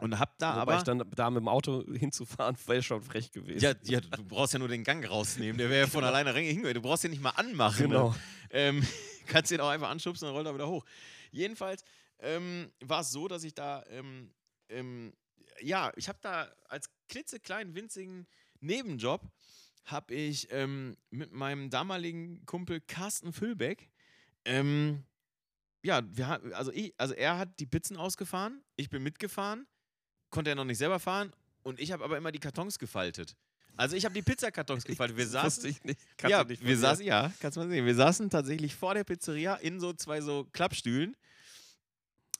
Und 0.00 0.18
hab 0.18 0.38
da 0.38 0.52
Wobei 0.52 0.60
aber. 0.60 0.76
ich 0.78 0.82
dann 0.82 0.98
da 1.14 1.30
mit 1.30 1.40
dem 1.40 1.48
Auto 1.48 1.84
hinzufahren, 1.92 2.56
wäre 2.66 2.82
schon 2.82 3.02
frech 3.02 3.30
gewesen. 3.32 3.60
ja, 3.60 3.74
ja, 3.82 4.00
du 4.00 4.24
brauchst 4.24 4.52
ja 4.52 4.58
nur 4.58 4.68
den 4.68 4.84
Gang 4.84 5.08
rausnehmen. 5.08 5.58
Der 5.58 5.70
wäre 5.70 5.82
ja 5.82 5.86
von 5.86 6.04
alleine 6.04 6.32
hingegangen. 6.32 6.74
Du 6.74 6.82
brauchst 6.82 7.04
den 7.04 7.10
nicht 7.10 7.22
mal 7.22 7.30
anmachen. 7.30 7.88
genau. 7.88 8.10
Ne? 8.10 8.16
Ähm, 8.50 8.86
kannst 9.26 9.50
den 9.50 9.60
auch 9.60 9.68
einfach 9.68 9.90
anschubsen, 9.90 10.26
dann 10.26 10.34
rollt 10.34 10.46
er 10.46 10.54
wieder 10.54 10.68
hoch. 10.68 10.84
Jedenfalls 11.30 11.84
ähm, 12.18 12.70
war 12.80 13.00
es 13.00 13.10
so, 13.10 13.28
dass 13.28 13.44
ich 13.44 13.54
da, 13.54 13.84
ähm, 13.90 14.32
ähm, 14.68 15.12
ja, 15.60 15.92
ich 15.96 16.08
habe 16.08 16.18
da 16.20 16.50
als 16.68 16.90
klitzekleinen, 17.08 17.74
winzigen 17.74 18.26
Nebenjob, 18.60 19.22
habe 19.84 20.14
ich 20.14 20.48
ähm, 20.50 20.96
mit 21.10 21.32
meinem 21.32 21.70
damaligen 21.70 22.44
Kumpel 22.46 22.80
Carsten 22.80 23.32
Füllbeck, 23.32 23.90
ähm, 24.44 25.04
ja, 25.82 26.02
wir, 26.10 26.28
also, 26.54 26.72
ich, 26.72 26.94
also 26.98 27.14
er 27.14 27.38
hat 27.38 27.58
die 27.58 27.66
Pizzen 27.66 27.96
ausgefahren, 27.96 28.62
ich 28.76 28.90
bin 28.90 29.02
mitgefahren, 29.02 29.66
konnte 30.30 30.50
er 30.50 30.56
noch 30.56 30.64
nicht 30.64 30.78
selber 30.78 30.98
fahren 30.98 31.32
und 31.62 31.80
ich 31.80 31.92
habe 31.92 32.04
aber 32.04 32.16
immer 32.16 32.32
die 32.32 32.38
Kartons 32.38 32.78
gefaltet. 32.78 33.36
Also 33.76 33.96
ich 33.96 34.04
habe 34.04 34.14
die 34.14 34.22
Pizzakartons 34.22 34.84
gefaltet. 34.84 35.16
Wir 35.16 35.26
saßen, 35.28 35.70
ich 35.70 35.82
nicht. 35.84 36.00
Ja, 36.26 36.44
nicht 36.44 36.64
wir 36.64 36.76
saßen, 36.76 37.04
ja, 37.04 37.32
kannst 37.40 37.56
du 37.56 37.60
mal 37.60 37.68
sehen. 37.68 37.86
Wir 37.86 37.94
saßen 37.94 38.28
tatsächlich 38.30 38.74
vor 38.74 38.94
der 38.94 39.04
Pizzeria 39.04 39.54
in 39.56 39.80
so 39.80 39.92
zwei 39.92 40.20
so 40.20 40.46
Klappstühlen 40.52 41.16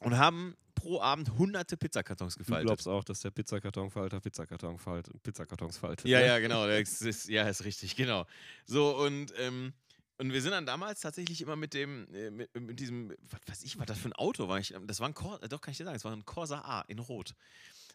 und 0.01 0.18
haben 0.18 0.57
pro 0.74 1.01
Abend 1.01 1.30
hunderte 1.38 1.76
Pizzakartons 1.76 2.34
Du 2.34 2.38
gefaltet. 2.41 2.66
glaubst 2.66 2.88
auch, 2.88 3.05
dass 3.05 3.20
der 3.20 3.30
Pizzakartonfalter 3.30 4.20
Pizzakarton 4.20 4.78
falt, 4.78 5.09
Pizzakartons 5.22 5.78
faltet. 5.78 6.07
Ja, 6.07 6.20
ne? 6.20 6.26
ja, 6.26 6.38
genau. 6.38 6.66
Das 6.66 7.03
ist, 7.03 7.28
ja, 7.28 7.49
ist 7.49 7.64
richtig, 7.64 7.97
genau. 7.97 8.26
So, 8.64 8.97
und, 8.97 9.32
ähm, 9.38 9.72
und 10.18 10.32
wir 10.32 10.41
sind 10.41 10.53
dann 10.53 10.66
damals 10.66 11.01
tatsächlich 11.01 11.43
immer 11.43 11.57
mit 11.57 11.74
dem, 11.74 12.12
äh, 12.14 12.30
mit, 12.30 12.55
mit 12.59 12.80
diesem, 12.80 13.14
was 13.30 13.41
weiß 13.47 13.62
ich, 13.64 13.78
was 13.78 13.86
das 13.86 13.99
für 13.99 14.09
ein 14.09 14.14
Auto 14.14 14.49
war. 14.49 14.59
Ich, 14.59 14.74
das 14.86 15.01
war 15.01 15.09
ein 15.09 15.14
Corsa, 15.14 15.49
doch 15.49 15.61
kann 15.61 15.72
ich 15.72 15.78
dir 15.78 15.84
sagen, 15.84 15.97
es 15.97 16.05
war 16.05 16.12
ein 16.12 16.24
Corsa 16.24 16.61
A 16.61 16.82
in 16.82 16.99
Rot. 16.99 17.34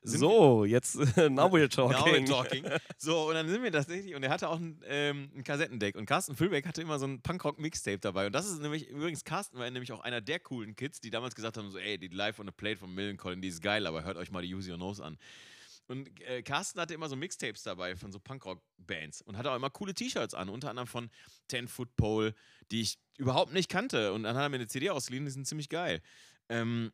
Sind 0.04 0.20
So, 0.20 0.66
jetzt, 0.66 0.96
now 0.96 1.52
we're 1.52 1.70
talking. 1.70 1.98
Now 1.98 2.06
we're 2.06 2.26
talking. 2.26 2.66
So, 2.98 3.30
und 3.30 3.36
dann 3.36 3.48
sind 3.48 3.64
wir 3.64 3.72
tatsächlich, 3.72 4.16
und 4.16 4.24
er 4.24 4.30
hatte 4.30 4.50
auch 4.50 4.60
ein, 4.60 4.82
ähm, 4.88 5.32
ein 5.36 5.44
Kassettendeck. 5.44 5.96
Und 5.96 6.06
Carsten 6.06 6.36
Füllbeck 6.36 6.66
hatte 6.66 6.82
immer 6.82 7.00
so 7.00 7.08
ein 7.08 7.22
Punkrock-Mixtape 7.22 8.00
dabei. 8.00 8.28
Und 8.28 8.34
das 8.34 8.46
ist 8.48 8.62
nämlich, 8.62 8.88
übrigens, 8.90 9.24
Carsten 9.24 9.58
war 9.58 9.70
nämlich 9.70 9.92
auch 9.92 10.02
einer 10.02 10.22
der 10.22 10.40
coolen 10.40 10.76
Kids, 10.76 11.00
die 11.02 11.10
damals 11.10 11.36
gesagt 11.36 11.58
haben: 11.58 11.70
so, 11.72 11.78
ey, 11.78 11.98
die 11.98 12.08
Live 12.08 12.40
on 12.40 12.48
the 12.48 12.52
Plate 12.52 12.78
von 12.78 12.94
Millencolin, 12.94 13.42
die 13.42 13.50
ist 13.50 13.62
geil, 13.62 13.88
aber 13.88 14.04
hört 14.04 14.18
euch 14.18 14.32
mal 14.32 14.42
die 14.42 14.54
Use 14.54 14.72
Your 14.72 14.78
Nose 14.78 15.04
an. 15.04 15.18
Und 15.88 16.20
äh, 16.22 16.42
Carsten 16.42 16.80
hatte 16.80 16.94
immer 16.94 17.10
so 17.10 17.16
Mixtapes 17.16 17.64
dabei 17.64 17.96
von 17.96 18.12
so 18.12 18.20
Punkrock-Bands 18.20 19.22
und 19.22 19.38
hatte 19.38 19.52
auch 19.52 19.56
immer 19.56 19.70
coole 19.70 19.94
T-Shirts 19.94 20.34
an, 20.34 20.50
unter 20.50 20.70
anderem 20.70 20.88
von 20.88 21.12
Ten 21.48 21.68
Foot 21.68 21.96
Pole, 21.96 22.34
die 22.72 22.82
ich 22.82 22.98
überhaupt 23.18 23.54
nicht 23.54 23.70
kannte. 23.70 24.14
Und 24.14 24.24
dann 24.24 24.36
hat 24.36 24.44
er 24.44 24.50
mir 24.50 24.56
eine 24.56 24.68
CD 24.68 24.90
ausgeliehen, 24.90 25.26
die 25.26 25.32
sind 25.32 25.46
ziemlich 25.48 25.70
geil. 25.70 26.02
Ähm, 26.50 26.92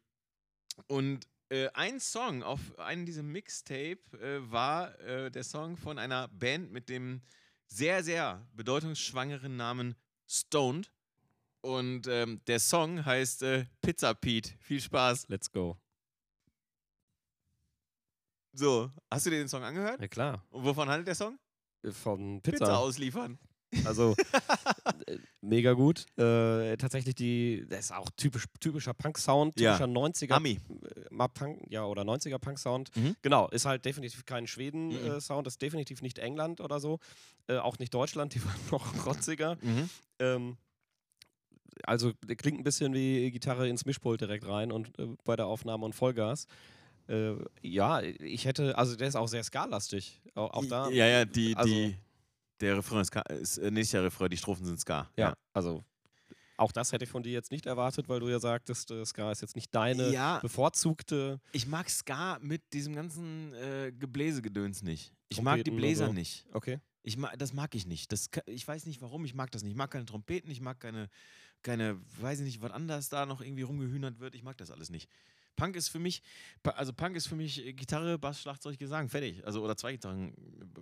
und 0.87 1.25
äh, 1.51 1.69
ein 1.73 1.99
Song 1.99 2.43
auf 2.43 2.79
einem 2.79 3.05
dieser 3.05 3.23
Mixtape 3.23 3.99
äh, 4.19 4.51
war 4.51 4.97
äh, 5.01 5.29
der 5.29 5.43
Song 5.43 5.75
von 5.75 5.99
einer 5.99 6.29
Band 6.29 6.71
mit 6.71 6.87
dem 6.87 7.21
sehr, 7.67 8.03
sehr 8.03 8.47
bedeutungsschwangeren 8.53 9.57
Namen 9.57 9.95
Stoned. 10.27 10.91
Und 11.59 12.07
ähm, 12.07 12.41
der 12.47 12.59
Song 12.59 13.05
heißt 13.05 13.43
äh, 13.43 13.65
Pizza 13.81 14.13
Pete. 14.13 14.51
Viel 14.59 14.79
Spaß. 14.81 15.27
Let's 15.27 15.51
go. 15.51 15.77
So, 18.53 18.89
hast 19.09 19.25
du 19.25 19.29
dir 19.29 19.37
den 19.39 19.47
Song 19.47 19.63
angehört? 19.63 20.01
Ja, 20.01 20.07
klar. 20.07 20.45
Und 20.49 20.63
wovon 20.63 20.89
handelt 20.89 21.07
der 21.07 21.15
Song? 21.15 21.37
Äh, 21.83 21.91
Von 21.91 22.41
Pizza, 22.41 22.65
Pizza. 22.65 22.77
ausliefern. 22.77 23.37
Also, 23.85 24.15
mega 25.41 25.73
gut. 25.73 26.05
Äh, 26.17 26.77
tatsächlich, 26.77 27.15
die, 27.15 27.65
das 27.69 27.79
ist 27.85 27.91
auch 27.93 28.09
typisch, 28.15 28.45
typischer 28.59 28.93
Punk-Sound, 28.93 29.59
Ja. 29.59 29.71
typischer 29.77 29.89
90er. 29.91 30.33
Ami. 30.33 30.59
äh, 31.11 31.27
Punk, 31.33 31.61
ja, 31.69 31.83
oder 31.85 32.03
90er 32.03 32.37
Punk-Sound. 32.39 32.95
Mhm. 32.95 33.15
Genau, 33.21 33.47
ist 33.49 33.65
halt 33.65 33.83
definitiv 33.85 34.25
kein 34.25 34.43
Mhm. 34.43 34.47
Schweden-Sound, 34.47 35.47
ist 35.47 35.61
definitiv 35.61 36.01
nicht 36.01 36.19
England 36.19 36.61
oder 36.61 36.79
so. 36.79 36.99
Äh, 37.47 37.57
auch 37.57 37.79
nicht 37.79 37.93
Deutschland, 37.93 38.33
die 38.35 38.43
waren 38.45 38.59
noch 38.71 39.05
rotziger. 39.05 39.57
Mhm. 39.61 39.89
Ähm, 40.19 40.57
also 41.83 42.11
der 42.27 42.35
klingt 42.35 42.59
ein 42.59 42.63
bisschen 42.63 42.93
wie 42.93 43.31
Gitarre 43.31 43.67
ins 43.67 43.85
Mischpult 43.85 44.21
direkt 44.21 44.47
rein 44.47 44.71
und 44.71 44.97
äh, 44.99 45.07
bei 45.23 45.35
der 45.35 45.47
Aufnahme 45.47 45.85
und 45.85 45.93
Vollgas. 45.95 46.45
Äh, 47.07 47.33
ja, 47.61 48.01
ich 48.01 48.45
hätte, 48.45 48.77
also 48.77 48.95
der 48.95 49.07
ist 49.07 49.15
auch 49.15 49.27
sehr 49.27 49.43
skalastig. 49.43 50.21
Auch, 50.35 50.51
auch 50.53 50.65
da. 50.65 50.89
Ja, 50.89 51.07
ja, 51.07 51.25
die, 51.25 51.55
also- 51.55 51.73
die, 51.73 51.97
Der 52.61 52.77
Refrain 52.77 53.01
ist, 53.01 53.15
ist 53.29 53.57
äh, 53.57 53.71
nicht 53.71 53.91
der 53.93 54.03
Refrain, 54.03 54.29
die 54.29 54.37
Strophen 54.37 54.65
sind 54.65 54.79
Ska. 54.79 55.09
Ja, 55.17 55.33
also 55.53 55.83
auch 56.61 56.71
das 56.71 56.91
hätte 56.91 57.05
ich 57.05 57.09
von 57.09 57.23
dir 57.23 57.31
jetzt 57.31 57.49
nicht 57.51 57.65
erwartet, 57.65 58.07
weil 58.07 58.19
du 58.19 58.29
ja 58.29 58.39
sagtest, 58.39 58.91
äh, 58.91 59.03
Ska 59.03 59.31
ist 59.31 59.41
jetzt 59.41 59.55
nicht 59.55 59.73
deine 59.73 60.11
Ja. 60.11 60.37
bevorzugte. 60.39 61.41
Ich 61.53 61.65
mag 61.65 61.89
Ska 61.89 62.37
mit 62.39 62.61
diesem 62.71 62.93
ganzen 62.93 63.51
äh, 63.55 63.91
Gebläsegedöns 63.91 64.83
nicht. 64.83 65.11
Ich 65.29 65.41
mag 65.41 65.55
die 65.55 65.63
Trompeten 65.63 65.77
Bläser 65.77 66.05
so. 66.07 66.13
nicht. 66.13 66.45
Okay. 66.53 66.79
Ich 67.01 67.17
mag, 67.17 67.35
das 67.39 67.53
mag 67.53 67.73
ich 67.73 67.87
nicht. 67.87 68.11
Das, 68.11 68.29
ich 68.45 68.67
weiß 68.67 68.85
nicht 68.85 69.01
warum, 69.01 69.25
ich 69.25 69.33
mag 69.33 69.49
das 69.49 69.63
nicht. 69.63 69.71
Ich 69.71 69.77
mag 69.77 69.89
keine 69.89 70.05
Trompeten, 70.05 70.51
ich 70.51 70.61
mag 70.61 70.79
keine, 70.79 71.09
keine, 71.63 71.99
weiß 72.19 72.39
ich 72.41 72.45
nicht, 72.45 72.61
was 72.61 72.71
anders 72.71 73.09
da 73.09 73.25
noch 73.25 73.41
irgendwie 73.41 73.63
rumgehühnert 73.63 74.19
wird. 74.19 74.35
Ich 74.35 74.43
mag 74.43 74.55
das 74.57 74.69
alles 74.69 74.91
nicht. 74.91 75.09
Punk 75.55 75.75
ist 75.75 75.89
für 75.89 75.99
mich, 75.99 76.21
also 76.63 76.93
Punk 76.93 77.15
ist 77.15 77.27
für 77.27 77.35
mich 77.35 77.65
äh, 77.65 77.73
Gitarre, 77.73 78.17
Bass, 78.17 78.41
Schlagzeug, 78.41 78.77
Gesang, 78.77 79.09
fertig. 79.09 79.45
Also 79.45 79.63
oder 79.63 79.75
zwei 79.75 79.93
Gitarren, 79.93 80.33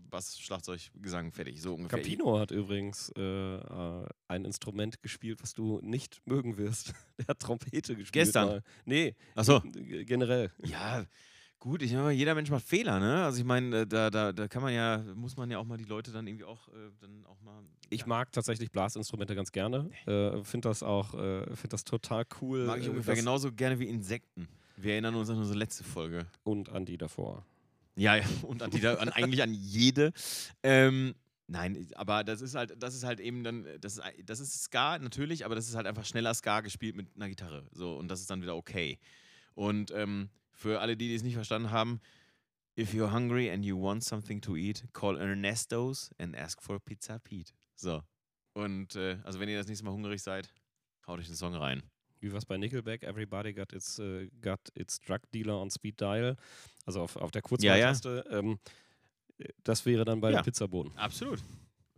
Bass, 0.10 0.40
Schlagzeug, 0.40 0.92
Gesang, 0.96 1.32
fertig. 1.32 1.62
So 1.62 1.76
ungefähr. 1.76 2.00
Campino 2.00 2.40
hat 2.40 2.52
übrigens 2.52 3.12
äh, 3.18 3.22
äh, 3.22 4.06
ein 4.28 4.46
Instrument 4.46 5.02
gespielt, 5.02 5.42
was 5.42 5.54
du 5.54 5.80
nicht 5.82 6.22
mögen 6.26 6.58
wirst. 6.58 6.94
Der 7.18 7.28
hat 7.28 7.40
Trompete 7.40 7.96
gespielt. 7.96 8.12
Gestern? 8.12 8.48
Mal. 8.48 8.64
Nee, 8.86 9.16
Achso. 9.36 9.62
generell. 9.62 10.52
Ja, 10.64 11.06
gut, 11.60 11.82
ich 11.82 11.92
meine, 11.94 12.12
jeder 12.12 12.36
Mensch 12.36 12.50
macht 12.50 12.64
Fehler, 12.64 13.00
ne? 13.00 13.26
Also 13.26 13.40
ich 13.40 13.46
meine, 13.46 13.82
äh, 13.82 13.88
da, 13.88 14.10
da, 14.10 14.32
da 14.32 14.48
kann 14.48 14.62
man 14.62 14.74
ja, 14.74 15.04
muss 15.16 15.38
man 15.38 15.52
ja 15.52 15.60
auch 15.60 15.66
mal 15.66 15.78
die 15.78 15.84
Leute 15.84 16.12
dann 16.12 16.26
irgendwie 16.28 16.46
auch, 16.46 16.68
äh, 16.70 16.92
dann 17.00 17.26
auch 17.26 17.42
mal. 17.42 17.62
Ich 17.90 18.02
ja. 18.02 18.08
mag 18.08 18.32
tatsächlich 18.32 18.72
Blasinstrumente 18.72 19.36
ganz 19.36 19.52
gerne. 19.52 19.90
Äh, 20.06 20.44
finde 20.44 20.70
das 20.70 20.84
auch, 20.84 21.14
äh, 21.14 21.46
finde 21.48 21.70
das 21.70 21.84
total 21.84 22.26
cool. 22.42 22.66
Mag 22.66 22.80
ich 22.80 22.88
äh, 22.88 22.90
ungefähr 22.90 23.16
genauso 23.16 23.52
gerne 23.52 23.80
wie 23.80 23.88
Insekten. 23.88 24.48
Wir 24.82 24.94
erinnern 24.94 25.16
uns 25.16 25.30
an 25.30 25.38
unsere 25.38 25.58
letzte 25.58 25.84
Folge. 25.84 26.26
Und 26.44 26.70
an 26.70 26.86
die 26.86 26.98
davor. 26.98 27.46
Ja, 27.96 28.16
ja, 28.16 28.24
und 28.44 28.64
an 28.64 28.72
die 28.72 28.80
da, 28.80 28.96
an, 28.96 29.10
eigentlich 29.10 29.44
an 29.44 29.54
jede. 29.54 30.14
Ähm, 30.64 31.16
nein, 31.48 31.86
aber 31.96 32.24
das 32.24 32.42
ist 32.42 32.56
halt, 32.56 32.82
das 32.82 32.96
ist 32.96 33.04
halt 33.04 33.20
eben 33.20 33.44
dann, 33.44 33.68
das 33.82 33.98
ist, 33.98 34.04
das 34.24 34.40
ist 34.40 34.64
Ska 34.64 34.98
natürlich, 35.00 35.44
aber 35.44 35.56
das 35.56 35.68
ist 35.68 35.76
halt 35.76 35.86
einfach 35.86 36.06
schneller 36.06 36.34
Ska 36.34 36.62
gespielt 36.62 36.96
mit 36.96 37.14
einer 37.16 37.28
Gitarre. 37.28 37.68
So, 37.72 37.98
und 37.98 38.08
das 38.08 38.22
ist 38.22 38.30
dann 38.30 38.42
wieder 38.42 38.56
okay. 38.56 39.00
Und 39.54 39.92
ähm, 39.92 40.30
für 40.54 40.80
alle, 40.80 40.96
die, 40.96 41.10
die 41.10 41.16
es 41.16 41.24
nicht 41.24 41.36
verstanden 41.36 41.72
haben, 41.72 42.00
if 42.78 42.94
you're 42.94 43.12
hungry 43.12 43.52
and 43.52 43.66
you 43.66 43.78
want 43.82 44.06
something 44.06 44.40
to 44.40 44.56
eat, 44.56 44.86
call 44.94 45.18
Ernesto's 45.18 46.10
and 46.20 46.38
ask 46.38 46.62
for 46.62 46.80
Pizza 46.80 47.20
Pete. 47.20 47.52
So. 47.76 48.02
Und 48.54 48.96
äh, 48.96 49.18
also 49.24 49.42
wenn 49.42 49.50
ihr 49.50 49.58
das 49.58 49.68
nächste 49.68 49.84
Mal 49.84 49.92
hungrig 49.92 50.22
seid, 50.22 50.54
haut 51.06 51.20
euch 51.20 51.28
den 51.28 51.36
Song 51.36 51.54
rein. 51.54 51.84
Wie 52.20 52.32
was 52.34 52.46
bei 52.46 52.58
Nickelback, 52.58 53.04
Everybody 53.04 53.54
got 53.54 53.72
its, 53.74 54.00
äh, 54.00 54.30
got 54.42 54.60
its 54.76 55.00
Drug 55.00 55.20
Dealer 55.34 55.60
on 55.60 55.70
Speed 55.72 56.00
Dial. 56.02 56.36
Also 56.86 57.02
auf, 57.02 57.16
auf 57.16 57.32
der 57.32 57.42
Ja, 57.42 57.76
ja. 57.76 57.92
Kurzwahltaste. 57.94 58.26
Ähm, 58.32 58.60
äh, 59.38 59.48
das 59.64 59.86
wäre 59.86 60.04
dann 60.06 60.20
bei 60.20 60.32
Ja. 60.32 60.42
dem 60.42 60.46
Pizzaboden. 60.46 60.92
Absolut. 60.98 61.40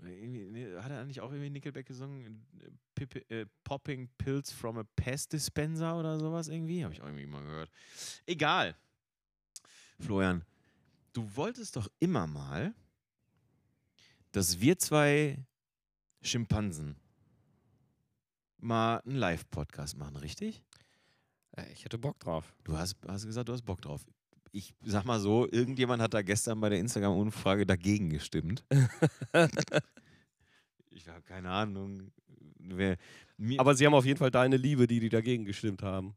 Hat 0.03 0.89
er 0.91 0.99
eigentlich 1.01 1.21
auch 1.21 1.31
irgendwie 1.31 1.51
Nickelback 1.51 1.85
gesungen? 1.85 2.43
Pip, 2.95 3.15
äh, 3.31 3.45
Popping 3.63 4.09
Pills 4.17 4.51
from 4.51 4.79
a 4.79 4.83
Pest 4.95 5.31
Dispenser 5.33 5.97
oder 5.99 6.19
sowas 6.19 6.47
irgendwie? 6.47 6.83
Habe 6.83 6.93
ich 6.93 7.01
auch 7.01 7.05
irgendwie 7.05 7.27
mal 7.27 7.43
gehört. 7.43 7.69
Egal. 8.25 8.75
Florian, 9.99 10.43
du 11.13 11.35
wolltest 11.35 11.75
doch 11.75 11.87
immer 11.99 12.25
mal, 12.25 12.73
dass 14.31 14.59
wir 14.59 14.77
zwei 14.79 15.37
Schimpansen 16.23 16.95
mal 18.63 18.99
einen 18.99 19.15
Live-Podcast 19.15 19.97
machen, 19.97 20.15
richtig? 20.17 20.63
Äh, 21.57 21.71
ich 21.73 21.85
hätte 21.85 21.97
Bock 21.97 22.19
drauf. 22.19 22.53
Du 22.63 22.77
hast, 22.77 22.95
hast 23.07 23.25
gesagt, 23.25 23.49
du 23.49 23.53
hast 23.53 23.63
Bock 23.63 23.81
drauf. 23.81 24.05
Ich 24.51 24.73
sag 24.83 25.05
mal 25.05 25.19
so, 25.19 25.47
irgendjemand 25.49 26.01
hat 26.01 26.13
da 26.13 26.21
gestern 26.21 26.59
bei 26.59 26.69
der 26.69 26.79
Instagram-Umfrage 26.79 27.65
dagegen 27.65 28.09
gestimmt. 28.09 28.65
ich 30.89 31.07
habe 31.07 31.21
keine 31.23 31.49
Ahnung. 31.49 32.11
Wer, 32.57 32.97
Aber 33.57 33.75
sie 33.75 33.85
haben 33.85 33.93
auf 33.93 34.05
jeden 34.05 34.19
Fall 34.19 34.31
deine 34.31 34.57
Liebe, 34.57 34.87
die 34.87 34.99
die 34.99 35.09
dagegen 35.09 35.45
gestimmt 35.45 35.81
haben. 35.83 36.15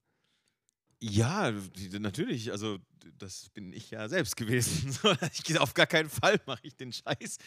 ja, 1.01 1.53
natürlich. 2.01 2.51
Also, 2.51 2.79
das 3.19 3.51
bin 3.51 3.73
ich 3.73 3.91
ja 3.91 4.09
selbst 4.09 4.37
gewesen. 4.37 4.97
Auf 5.59 5.75
gar 5.75 5.87
keinen 5.87 6.11
Fall 6.11 6.41
mache 6.47 6.61
ich 6.63 6.77
den 6.77 6.93
Scheiß. 6.93 7.39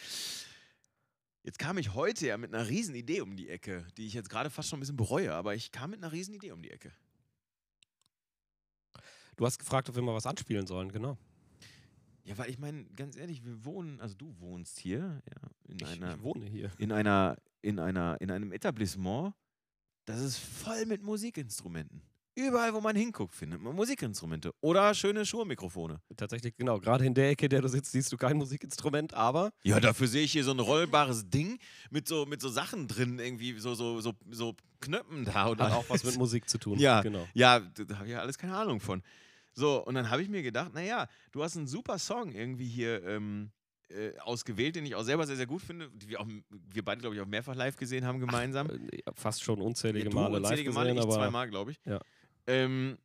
Jetzt 1.42 1.58
kam 1.58 1.78
ich 1.78 1.94
heute 1.94 2.26
ja 2.26 2.36
mit 2.36 2.52
einer 2.54 2.68
riesen 2.68 2.94
Idee 2.94 3.20
um 3.20 3.36
die 3.36 3.48
Ecke, 3.48 3.86
die 3.96 4.06
ich 4.06 4.14
jetzt 4.14 4.28
gerade 4.28 4.50
fast 4.50 4.68
schon 4.68 4.78
ein 4.78 4.80
bisschen 4.80 4.96
bereue, 4.96 5.34
aber 5.34 5.54
ich 5.54 5.72
kam 5.72 5.90
mit 5.90 6.02
einer 6.02 6.12
riesen 6.12 6.34
Idee 6.34 6.52
um 6.52 6.62
die 6.62 6.70
Ecke. 6.70 6.92
Du 9.36 9.46
hast 9.46 9.58
gefragt, 9.58 9.88
ob 9.88 9.94
wir 9.94 10.02
mal 10.02 10.14
was 10.14 10.26
anspielen 10.26 10.66
sollen, 10.66 10.90
genau. 10.90 11.16
Ja, 12.24 12.36
weil 12.36 12.50
ich 12.50 12.58
meine, 12.58 12.84
ganz 12.96 13.16
ehrlich, 13.16 13.44
wir 13.44 13.64
wohnen, 13.64 14.00
also 14.00 14.14
du 14.14 14.38
wohnst 14.40 14.78
hier, 14.78 15.22
ja, 15.26 15.50
in 15.68 15.78
Ich, 15.80 15.86
einer 15.86 16.16
ich 16.16 16.22
wohne 16.22 16.44
hier. 16.44 16.70
in 16.78 16.92
einer, 16.92 17.38
in 17.62 17.78
einer, 17.78 18.20
in 18.20 18.30
einem 18.30 18.52
Etablissement, 18.52 19.32
das 20.04 20.20
ist 20.20 20.38
voll 20.38 20.84
mit 20.86 21.02
Musikinstrumenten. 21.02 22.02
Überall, 22.38 22.72
wo 22.72 22.80
man 22.80 22.94
hinguckt, 22.94 23.34
findet 23.34 23.60
man 23.60 23.74
Musikinstrumente. 23.74 24.52
Oder 24.60 24.94
schöne 24.94 25.26
Schuhmikrofone. 25.26 26.00
Tatsächlich, 26.16 26.54
genau. 26.56 26.78
Gerade 26.78 27.04
in 27.04 27.12
der 27.12 27.30
Ecke, 27.30 27.46
in 27.46 27.50
der 27.50 27.62
du 27.62 27.68
sitzt, 27.68 27.90
siehst 27.90 28.12
du 28.12 28.16
kein 28.16 28.36
Musikinstrument, 28.36 29.12
aber 29.12 29.50
Ja, 29.64 29.80
dafür 29.80 30.06
sehe 30.06 30.22
ich 30.22 30.30
hier 30.30 30.44
so 30.44 30.52
ein 30.52 30.60
rollbares 30.60 31.28
Ding 31.28 31.58
mit 31.90 32.06
so, 32.06 32.26
mit 32.26 32.40
so 32.40 32.48
Sachen 32.48 32.86
drin, 32.86 33.18
irgendwie 33.18 33.58
so, 33.58 33.74
so, 33.74 34.00
so, 34.00 34.12
so 34.30 34.54
Knöpfen 34.80 35.24
da. 35.24 35.48
Oder 35.48 35.64
hat 35.64 35.72
auch 35.72 35.90
was 35.90 36.04
mit 36.04 36.16
Musik 36.16 36.48
zu 36.48 36.58
tun. 36.58 36.78
Ja. 36.78 37.02
genau. 37.02 37.26
Ja, 37.34 37.58
da 37.58 37.96
habe 37.96 38.06
ich 38.06 38.12
ja 38.12 38.20
alles 38.20 38.38
keine 38.38 38.56
Ahnung 38.56 38.78
von. 38.78 39.02
So, 39.52 39.84
und 39.84 39.96
dann 39.96 40.08
habe 40.08 40.22
ich 40.22 40.28
mir 40.28 40.44
gedacht, 40.44 40.72
naja, 40.72 41.08
du 41.32 41.42
hast 41.42 41.56
einen 41.56 41.66
super 41.66 41.98
Song 41.98 42.30
irgendwie 42.30 42.68
hier 42.68 43.04
ähm, 43.04 43.50
äh, 43.88 44.16
ausgewählt, 44.20 44.76
den 44.76 44.86
ich 44.86 44.94
auch 44.94 45.02
selber 45.02 45.26
sehr, 45.26 45.34
sehr 45.34 45.46
gut 45.46 45.62
finde, 45.62 45.90
die 45.92 46.08
wir, 46.08 46.20
auch, 46.20 46.26
wir 46.50 46.84
beide, 46.84 47.00
glaube 47.00 47.16
ich, 47.16 47.20
auch 47.20 47.26
mehrfach 47.26 47.56
live 47.56 47.76
gesehen 47.76 48.04
haben 48.04 48.20
gemeinsam. 48.20 48.68
Äh, 48.70 49.00
Fast 49.14 49.42
schon 49.42 49.60
unzählige 49.60 50.04
Ja, 50.04 50.10
du 50.10 50.16
Male 50.16 50.34
live 50.34 50.42
unzählige 50.42 50.70
gesehen, 50.70 50.74
Male, 50.80 50.92
ich 50.92 51.00
aber 51.00 51.14
zweimal, 51.14 51.48
glaube 51.48 51.72
ich. 51.72 51.80
Ja. 51.84 51.98
Ähm, 52.48 52.98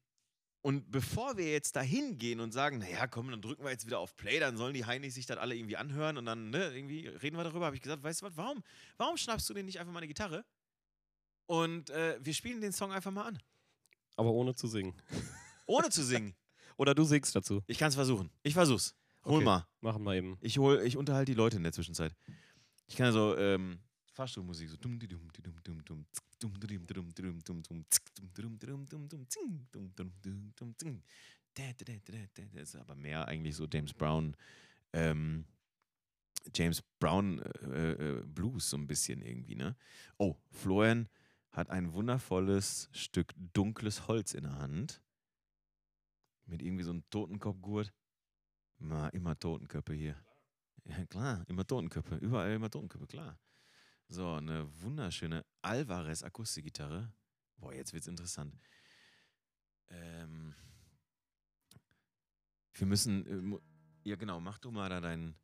und 0.62 0.90
bevor 0.90 1.36
wir 1.36 1.52
jetzt 1.52 1.76
da 1.76 1.82
hingehen 1.82 2.40
und 2.40 2.52
sagen, 2.54 2.78
naja, 2.80 3.06
komm, 3.08 3.30
dann 3.30 3.42
drücken 3.42 3.64
wir 3.66 3.72
jetzt 3.72 3.86
wieder 3.86 4.00
auf 4.00 4.16
Play, 4.16 4.40
dann 4.40 4.56
sollen 4.56 4.74
die 4.74 4.86
Heinis 4.86 5.16
sich 5.16 5.26
das 5.26 5.38
alle 5.38 5.56
irgendwie 5.56 5.76
anhören 5.76 6.18
und 6.18 6.26
dann 6.26 6.50
ne, 6.52 6.74
irgendwie 6.74 7.08
reden 7.08 7.36
wir 7.36 7.44
darüber, 7.44 7.66
habe 7.66 7.76
ich 7.76 7.82
gesagt, 7.82 8.02
weißt 8.02 8.22
du 8.22 8.26
was, 8.28 8.38
warum, 8.38 8.64
warum 8.98 9.18
schnappst 9.18 9.50
du 9.50 9.54
denn 9.54 9.66
nicht 9.66 9.80
einfach 9.82 9.92
mal 9.92 10.00
eine 10.00 10.08
Gitarre 10.08 10.46
und 11.48 11.90
äh, 11.90 12.18
wir 12.22 12.34
spielen 12.34 12.62
den 12.62 12.72
Song 12.72 12.94
einfach 12.94 13.12
mal 13.12 13.26
an, 13.26 13.40
aber 14.16 14.32
ohne 14.32 14.56
zu 14.56 14.68
singen. 14.68 14.96
ohne 15.66 15.90
zu 15.90 16.04
singen. 16.04 16.34
Oder 16.78 16.96
du 16.96 17.04
singst 17.04 17.36
dazu. 17.36 17.62
Ich 17.68 17.78
kann 17.78 17.90
es 17.90 17.96
versuchen. 17.96 18.32
Ich 18.42 18.56
versuch's. 18.56 18.96
Hol 19.26 19.36
Okay. 19.36 19.46
mal. 19.46 19.68
Machen 19.82 20.04
wir 20.04 20.16
eben. 20.16 20.40
Ich, 20.42 20.58
hol, 20.58 20.82
ich 20.82 20.98
unterhalte 20.98 21.32
die 21.32 21.38
Leute 21.38 21.58
in 21.58 21.64
der 21.64 21.72
Zwischenzeit. 21.72 22.16
Ich 22.88 22.96
kann 22.96 23.14
so 23.14 23.38
ähm, 23.38 23.78
Fahrstuhlmusik 24.14 24.70
so. 24.70 24.78
dum, 24.78 25.00
dum, 25.00 25.10
dum, 25.10 25.30
dum, 25.34 25.56
dum, 25.64 25.84
dum, 25.84 26.04
dum, 26.40 26.58
dum, 26.60 26.86
dum, 26.86 27.44
dum, 27.44 27.64
dum, 27.64 27.86
dum, 28.34 28.60
dum, 28.60 28.86
dum, 28.86 29.10
dum, 29.10 29.30
zing, 29.30 29.68
dum, 29.72 29.92
dum, 29.96 30.12
dum, 30.22 30.54
dum, 30.56 30.76
zing. 30.78 31.04
Da, 31.56 31.64
da, 31.74 31.86
da, 31.86 31.94
da, 32.06 32.18
da. 32.34 32.44
Das 32.54 32.70
ist 32.70 32.76
aber 32.76 32.96
mehr 32.96 33.28
eigentlich 33.28 33.56
so 33.56 33.68
James 33.72 33.94
Brown. 33.94 34.36
Ähm, 34.94 35.46
James 36.54 36.84
Brown 37.00 37.40
äh, 37.40 37.92
äh, 37.94 38.24
Blues 38.26 38.70
so 38.70 38.78
ein 38.78 38.86
bisschen 38.86 39.22
irgendwie, 39.22 39.56
ne? 39.56 39.76
Oh, 40.18 40.36
Florian 40.52 41.10
hat 41.52 41.70
ein 41.70 41.94
wundervolles 41.94 42.90
Stück 42.92 43.34
dunkles 43.54 44.08
Holz 44.08 44.34
in 44.34 44.44
der 44.44 44.58
Hand. 44.60 45.02
Mit 46.46 46.62
irgendwie 46.62 46.84
so 46.84 46.92
einem 46.92 47.10
Totenkopfgurt. 47.10 47.94
Immer, 48.80 49.14
immer 49.14 49.40
Totenköpfe 49.40 49.94
hier. 49.94 50.18
Ja, 50.86 51.06
klar, 51.06 51.46
immer 51.48 51.66
Totenköpfe. 51.66 52.16
Überall 52.18 52.52
immer 52.52 52.70
Totenköpfe, 52.70 53.08
klar. 53.08 53.40
So, 54.10 54.34
eine 54.34 54.70
wunderschöne 54.82 55.46
Alvarez 55.62 56.24
Akustikgitarre. 56.24 57.12
Boah, 57.58 57.74
jetzt 57.74 57.94
wird's 57.94 58.08
interessant. 58.08 58.56
Ähm, 59.90 60.54
wir 62.74 62.88
müssen. 62.88 63.54
Äh, 63.54 63.60
ja, 64.10 64.16
genau, 64.16 64.40
mach 64.40 64.60
du 64.60 64.72
mal 64.72 64.90
da 64.90 65.00
deinen. 65.00 65.36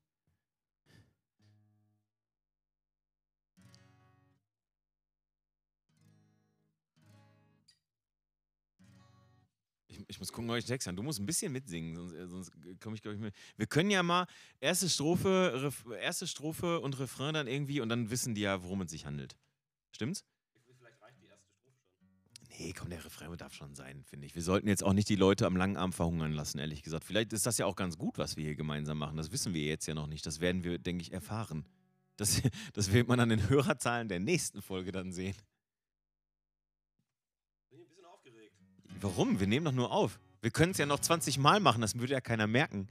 Ich, 10.09 10.19
muss 10.19 10.33
gucken, 10.33 10.49
ob 10.49 10.57
ich 10.57 10.65
Text 10.65 10.87
habe. 10.87 10.95
Du 10.95 11.03
musst 11.03 11.19
ein 11.19 11.25
bisschen 11.25 11.51
mitsingen, 11.51 11.95
sonst, 11.95 12.13
äh, 12.13 12.27
sonst 12.27 12.51
komme 12.81 12.95
ich, 12.95 13.01
glaube 13.01 13.15
ich, 13.15 13.21
mit. 13.21 13.33
Wir 13.57 13.67
können 13.67 13.91
ja 13.91 14.03
mal 14.03 14.25
erste 14.59 14.89
Strophe, 14.89 15.53
Ref, 15.63 15.85
erste 16.01 16.27
Strophe 16.27 16.79
und 16.79 16.99
Refrain 16.99 17.33
dann 17.33 17.47
irgendwie 17.47 17.79
und 17.79 17.89
dann 17.89 18.09
wissen 18.09 18.35
die 18.35 18.41
ja, 18.41 18.61
worum 18.63 18.81
es 18.81 18.91
sich 18.91 19.05
handelt. 19.05 19.37
Stimmt's? 19.91 20.25
Nee, 22.59 22.73
komm, 22.77 22.89
der 22.89 23.03
Refrain 23.05 23.35
darf 23.37 23.53
schon 23.53 23.73
sein, 23.73 24.03
finde 24.03 24.27
ich. 24.27 24.35
Wir 24.35 24.41
sollten 24.41 24.67
jetzt 24.67 24.83
auch 24.83 24.91
nicht 24.91 25.07
die 25.07 25.15
Leute 25.15 25.45
am 25.45 25.55
langen 25.55 25.77
Arm 25.77 25.93
verhungern 25.93 26.33
lassen, 26.33 26.59
ehrlich 26.59 26.83
gesagt. 26.83 27.05
Vielleicht 27.05 27.31
ist 27.31 27.45
das 27.45 27.57
ja 27.57 27.65
auch 27.65 27.77
ganz 27.77 27.97
gut, 27.97 28.17
was 28.17 28.35
wir 28.35 28.43
hier 28.43 28.55
gemeinsam 28.55 28.97
machen. 28.97 29.15
Das 29.15 29.31
wissen 29.31 29.53
wir 29.53 29.63
jetzt 29.63 29.85
ja 29.85 29.93
noch 29.93 30.07
nicht. 30.07 30.25
Das 30.25 30.41
werden 30.41 30.65
wir, 30.65 30.77
denke 30.77 31.01
ich, 31.01 31.13
erfahren. 31.13 31.65
Das, 32.17 32.41
das 32.73 32.91
wird 32.91 33.07
man 33.07 33.21
an 33.21 33.29
den 33.29 33.47
Hörerzahlen 33.47 34.09
der 34.09 34.19
nächsten 34.19 34.61
Folge 34.61 34.91
dann 34.91 35.13
sehen. 35.13 35.35
Bin 37.69 37.79
ein 37.79 37.87
bisschen 37.87 38.05
aufgeregt. 38.05 38.57
Warum? 39.01 39.39
Wir 39.39 39.47
nehmen 39.47 39.65
doch 39.65 39.71
nur 39.71 39.91
auf. 39.91 40.19
Wir 40.41 40.51
können 40.51 40.71
es 40.71 40.77
ja 40.77 40.85
noch 40.85 40.99
20 40.99 41.37
Mal 41.37 41.59
machen, 41.59 41.81
das 41.81 41.97
würde 41.97 42.13
ja 42.13 42.21
keiner 42.21 42.47
merken. 42.47 42.87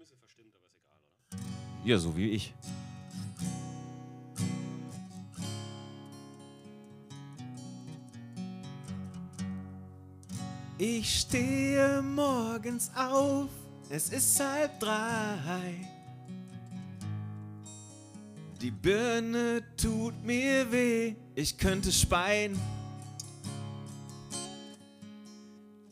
Ist 0.00 0.12
ein 0.12 0.18
verstimmt, 0.18 0.54
aber 0.56 0.66
ist 0.66 0.78
egal, 0.78 1.40
oder? 1.40 1.86
Ja, 1.86 1.98
so 1.98 2.16
wie 2.16 2.30
ich. 2.30 2.54
Ich 10.76 11.20
stehe 11.20 12.02
morgens 12.02 12.90
auf, 12.96 13.48
es 13.90 14.10
ist 14.10 14.40
halb 14.40 14.80
drei. 14.80 15.88
Die 18.60 18.70
Birne 18.70 19.62
tut 19.76 20.22
mir 20.24 20.70
weh, 20.72 21.14
ich 21.34 21.56
könnte 21.56 21.92
speien. 21.92 22.58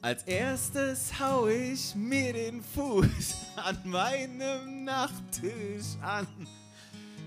Als 0.03 0.25
erstes 0.25 1.13
hau 1.21 1.47
ich 1.47 1.95
mir 1.95 2.33
den 2.33 2.61
Fuß 2.61 3.37
an 3.57 3.79
meinem 3.85 4.83
Nachttisch 4.83 5.97
an. 6.03 6.27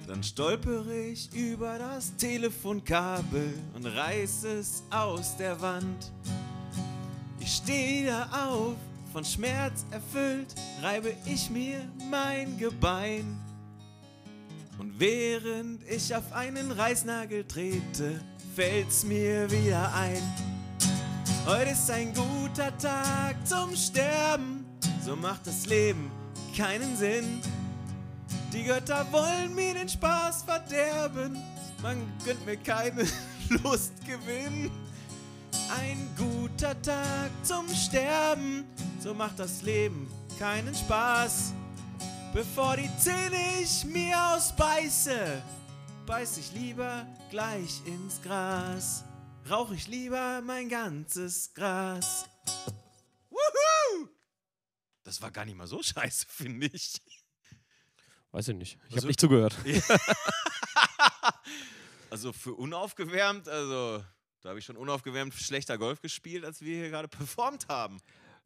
Dann 0.05 0.21
stolpere 0.21 0.93
ich 0.93 1.33
über 1.33 1.79
das 1.79 2.13
Telefonkabel 2.17 3.53
und 3.75 3.85
reiß 3.85 4.43
es 4.43 4.83
aus 4.89 5.37
der 5.37 5.59
Wand. 5.61 6.11
Ich 7.39 7.53
stehe 7.53 8.07
da 8.07 8.49
auf, 8.49 8.75
von 9.13 9.23
Schmerz 9.23 9.85
erfüllt, 9.91 10.53
reibe 10.81 11.13
ich 11.25 11.49
mir 11.49 11.79
mein 12.11 12.57
Gebein. 12.57 13.39
Und 14.79 14.99
während 14.99 15.81
ich 15.89 16.13
auf 16.13 16.33
einen 16.33 16.71
Reißnagel 16.71 17.45
trete, 17.45 18.19
fällt's 18.53 19.05
mir 19.05 19.49
wieder 19.49 19.93
ein. 19.93 20.54
Heute 21.47 21.69
ist 21.69 21.91
ein 21.91 22.11
guter 22.11 22.75
Tag 22.79 23.35
zum 23.45 23.75
Sterben, 23.75 24.65
so 25.03 25.15
macht 25.15 25.45
das 25.45 25.67
Leben 25.67 26.09
keinen 26.57 26.97
Sinn. 26.97 27.39
Die 28.51 28.63
Götter 28.63 29.05
wollen 29.11 29.53
mir 29.53 29.75
den 29.75 29.87
Spaß 29.87 30.41
verderben, 30.41 31.37
man 31.83 31.97
gönnt 32.25 32.43
mir 32.47 32.57
keine 32.57 33.05
Lustgewinn. 33.63 34.71
Ein 35.79 36.09
guter 36.17 36.81
Tag 36.81 37.29
zum 37.43 37.69
Sterben, 37.69 38.65
so 38.99 39.13
macht 39.13 39.37
das 39.37 39.61
Leben 39.61 40.11
keinen 40.39 40.73
Spaß. 40.73 41.53
Bevor 42.33 42.75
die 42.75 42.89
Zähne 42.97 43.37
ich 43.61 43.85
mir 43.85 44.15
ausbeiße, 44.33 45.43
beiß 46.07 46.39
ich 46.39 46.53
lieber 46.53 47.05
gleich 47.29 47.83
ins 47.85 48.19
Gras. 48.23 49.03
Rauch 49.49 49.71
ich 49.71 49.87
lieber 49.87 50.41
mein 50.41 50.69
ganzes 50.69 51.53
Gras. 51.53 52.25
Wuhu! 53.29 54.07
Das 55.03 55.21
war 55.21 55.29
gar 55.31 55.45
nicht 55.45 55.55
mal 55.55 55.67
so 55.67 55.83
scheiße, 55.83 56.25
finde 56.29 56.67
ich. 56.67 56.93
Weiß 58.31 58.47
ich 58.49 58.55
nicht. 58.55 58.73
Ich 58.89 58.95
Also- 58.95 58.97
habe 58.97 59.07
nicht 59.07 59.19
zugehört. 59.19 59.55
Also 62.11 62.31
für 62.31 62.53
unaufgewärmt, 62.53 63.49
also 63.49 64.01
da 64.41 64.49
habe 64.49 64.59
ich 64.59 64.63
schon 64.65 64.77
unaufgewärmt 64.77 65.33
schlechter 65.33 65.77
Golf 65.77 65.99
gespielt, 66.01 66.45
als 66.45 66.61
wir 66.61 66.77
hier 66.77 66.89
gerade 66.89 67.09
performt 67.09 67.67
haben. 67.67 67.97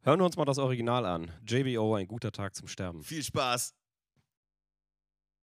Hören 0.02 0.18
wir 0.18 0.24
uns 0.26 0.36
mal 0.36 0.44
das 0.44 0.58
Original 0.58 1.06
an. 1.06 1.30
JBO, 1.46 1.94
ein 1.94 2.08
guter 2.08 2.32
Tag 2.32 2.56
zum 2.56 2.66
Sterben. 2.66 3.04
Viel 3.04 3.22
Spaß. 3.22 3.74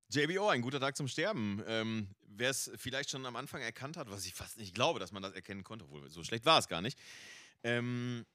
JBO, 0.10 0.48
ein 0.50 0.62
guter 0.62 0.80
Tag 0.80 0.96
zum 0.96 1.08
Sterben. 1.08 1.62
Ähm, 1.68 2.08
Wer 2.40 2.52
es 2.52 2.70
vielleicht 2.76 3.10
schon 3.10 3.26
am 3.26 3.36
Anfang 3.36 3.62
erkannt 3.62 3.98
hat, 3.98 4.12
was 4.12 4.26
ich 4.26 4.36
fast 4.36 4.60
nicht 4.60 4.76
glaube, 4.76 5.00
dass 5.00 5.12
man 5.12 5.24
das 5.24 5.34
erkennen 5.34 5.64
konnte, 5.64 5.86
obwohl 5.86 6.08
so 6.10 6.24
schlecht 6.24 6.46
war 6.46 6.60
es 6.60 6.68
gar 6.68 6.84
nicht. 6.84 7.00
Ähm, 7.64 8.28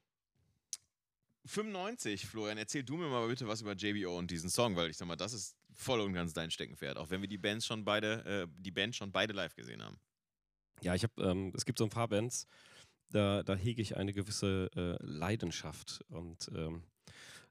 95, 1.45 2.25
Florian, 2.25 2.57
erzähl 2.57 2.83
du 2.83 2.97
mir 2.97 3.07
mal 3.07 3.25
bitte 3.27 3.47
was 3.47 3.61
über 3.61 3.73
JBO 3.73 4.17
und 4.17 4.29
diesen 4.29 4.49
Song, 4.49 4.75
weil 4.75 4.89
ich 4.89 4.97
sag 4.97 5.07
mal, 5.07 5.15
das 5.15 5.31
ist 5.31 5.55
voll 5.73 6.01
und 6.01 6.13
ganz 6.13 6.33
dein 6.33 6.51
Steckenpferd, 6.51 6.97
auch 6.97 7.09
wenn 7.09 7.21
wir 7.21 7.29
die 7.29 7.37
Bands 7.37 7.65
schon 7.65 7.83
beide, 7.85 8.25
äh, 8.25 8.61
die 8.61 8.71
Band 8.71 8.95
schon 8.95 9.11
beide 9.11 9.33
live 9.33 9.55
gesehen 9.55 9.81
haben. 9.81 9.97
Ja, 10.81 10.95
ich 10.95 11.03
habe, 11.03 11.21
ähm, 11.23 11.53
es 11.55 11.65
gibt 11.65 11.79
so 11.79 11.85
ein 11.85 11.89
paar 11.89 12.09
Bands, 12.09 12.47
da, 13.09 13.43
da 13.43 13.55
hege 13.55 13.81
ich 13.81 13.95
eine 13.95 14.11
gewisse 14.13 14.69
äh, 14.75 14.97
Leidenschaft 15.05 16.03
und 16.09 16.49
ähm, 16.55 16.83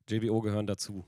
JBO 0.08 0.40
gehören 0.40 0.66
dazu. 0.66 1.06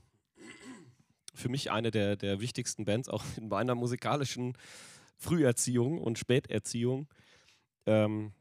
Für 1.35 1.49
mich 1.49 1.69
eine 1.71 1.91
der, 1.91 2.15
der 2.15 2.39
wichtigsten 2.39 2.85
Bands, 2.85 3.09
auch 3.09 3.23
in 3.37 3.47
meiner 3.49 3.75
musikalischen 3.75 4.53
Früherziehung 5.17 5.99
und 5.99 6.17
Späterziehung. 6.19 7.07
Ähm, 7.85 8.31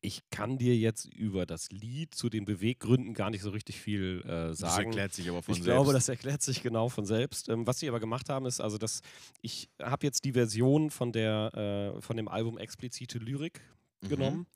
ich 0.00 0.22
kann 0.30 0.58
dir 0.58 0.76
jetzt 0.76 1.06
über 1.06 1.44
das 1.44 1.70
Lied 1.72 2.14
zu 2.14 2.28
den 2.28 2.44
Beweggründen 2.44 3.14
gar 3.14 3.30
nicht 3.30 3.42
so 3.42 3.50
richtig 3.50 3.80
viel 3.80 4.22
äh, 4.24 4.26
Das 4.50 4.58
sagen. 4.58 4.86
erklärt 4.86 5.12
sich 5.12 5.28
aber 5.28 5.42
von 5.42 5.52
ich 5.56 5.62
selbst. 5.62 5.74
glaube, 5.76 5.92
das 5.92 6.08
erklärt 6.08 6.40
sich 6.42 6.62
genau 6.62 6.88
von 6.88 7.04
selbst. 7.04 7.48
Ähm, 7.48 7.66
was 7.66 7.80
sie 7.80 7.88
aber 7.88 7.98
gemacht 7.98 8.28
haben, 8.28 8.46
ist 8.46 8.60
also, 8.60 8.78
dass 8.78 9.00
ich 9.42 9.68
habe 9.82 10.06
jetzt 10.06 10.24
die 10.24 10.32
Version 10.32 10.90
von 10.90 11.10
der 11.12 11.94
äh, 11.96 12.00
von 12.00 12.16
dem 12.16 12.28
Album 12.28 12.58
Explizite 12.58 13.18
Lyrik 13.18 13.60
Mhm. 14.00 14.08
genommen. 14.08 14.46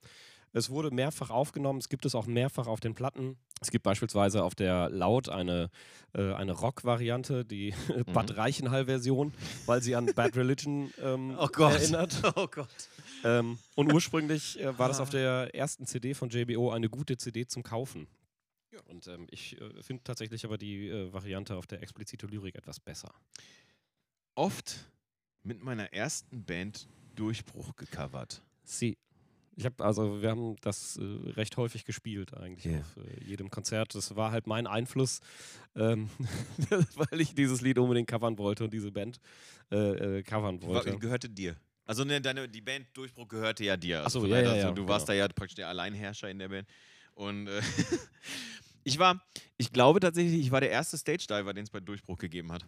Es 0.55 0.69
wurde 0.69 0.91
mehrfach 0.91 1.31
aufgenommen, 1.31 1.79
es 1.79 1.89
gibt 1.89 2.05
es 2.05 2.15
auch 2.15 2.27
mehrfach 2.27 2.67
auf 2.67 2.81
den 2.81 2.95
Platten. 2.95 3.37
Es 3.61 3.71
gibt 3.71 3.85
beispielsweise 3.85 4.43
auf 4.45 4.55
der 4.55 4.91
Laut 4.91 5.29
eine, 5.29 5.71
äh, 6.15 6.33
eine 6.35 6.53
Rock-Variante, 6.53 7.45
die 7.45 7.73
Bad 8.13 8.37
Reichenhall-Version, 8.37 9.33
weil 9.67 9.83
sie 9.83 9.95
an 9.97 10.07
Bad 10.15 10.37
Religion 10.37 10.93
ähm, 11.01 11.37
Oh 11.39 11.49
erinnert. 11.63 12.21
Oh 12.37 12.47
Gott. 12.49 12.69
Ähm, 13.25 13.59
und 13.77 13.93
ursprünglich 13.93 14.61
äh, 14.61 14.77
war 14.79 14.89
das 14.89 15.01
auf 15.01 15.09
Ah. 15.09 15.13
der 15.13 15.55
ersten 15.55 15.87
CD 15.87 16.13
von 16.15 16.29
JBO 16.29 16.71
eine 16.71 16.89
gute 16.91 17.17
CD 17.17 17.47
zum 17.47 17.63
Kaufen. 17.63 18.07
Und 18.87 19.07
ähm, 19.07 19.27
ich 19.31 19.61
äh, 19.61 19.83
finde 19.83 20.03
tatsächlich 20.03 20.45
aber 20.45 20.59
die 20.59 20.89
äh, 20.89 21.13
Variante 21.13 21.57
auf 21.57 21.67
der 21.67 21.83
explizite 21.83 22.27
Lyrik 22.27 22.57
etwas 22.57 22.81
besser. 22.81 23.13
Oft 24.35 24.91
mit 25.43 25.63
meiner 25.63 25.93
ersten 25.93 26.45
Band 26.45 26.89
Durchbruch 27.15 27.77
gecovert. 27.77 28.43
Sie. 28.65 28.97
Ich 29.55 29.67
habe 29.67 29.85
also, 29.85 30.23
wir 30.23 30.31
haben 30.31 30.57
das 30.63 30.97
äh, 30.97 31.03
recht 31.33 31.57
häufig 31.59 31.85
gespielt 31.85 32.33
eigentlich 32.35 32.73
Ja. 32.73 32.81
auf 32.81 32.97
äh, 32.97 33.23
jedem 33.25 33.51
Konzert. 33.51 33.95
Das 33.95 34.17
war 34.17 34.33
halt 34.33 34.47
mein 34.47 34.67
Einfluss, 34.67 35.21
ähm, 35.77 36.09
weil 36.95 37.21
ich 37.21 37.35
dieses 37.35 37.61
Lied 37.61 37.79
unbedingt 37.79 38.09
covern 38.09 38.39
wollte 38.39 38.65
und 38.65 38.73
diese 38.73 38.91
Band 38.91 39.21
äh, 39.71 40.19
äh, 40.19 40.23
covern 40.23 40.61
War, 40.63 40.69
wollte. 40.69 40.99
gehörte 40.99 41.29
dir. 41.29 41.57
Also 41.85 42.05
ne, 42.05 42.21
deine, 42.21 42.49
die 42.49 42.61
Band 42.63 42.87
Durchbruch 42.95 43.29
gehörte 43.29 43.65
ja 43.65 43.77
dir. 43.77 44.01
Ach 44.01 44.05
Also 44.05 44.21
so, 44.21 44.27
ja, 44.27 44.41
ja, 44.41 44.51
also 44.53 44.69
ja, 44.69 44.73
Du 44.73 44.89
warst 44.89 45.07
genau. 45.07 45.19
da 45.19 45.27
ja 45.27 45.29
praktisch 45.29 45.57
der 45.57 45.69
Alleinherrscher 45.69 46.31
in 46.31 46.39
der 46.39 46.49
Band. 46.49 46.67
Und 47.15 47.49
äh, 47.49 47.61
ich 48.85 48.99
war, 48.99 49.23
ich 49.59 49.73
glaube 49.73 50.01
tatsächlich, 50.01 50.41
ich 50.41 50.51
war 50.51 50.61
der 50.61 50.71
erste 50.71 50.97
Stage 50.97 51.27
Diver, 51.29 51.53
den 51.53 51.65
es 51.65 51.71
bei 51.71 51.81
Durchbruch 51.81 52.19
gegeben 52.19 52.53
hat. 52.53 52.65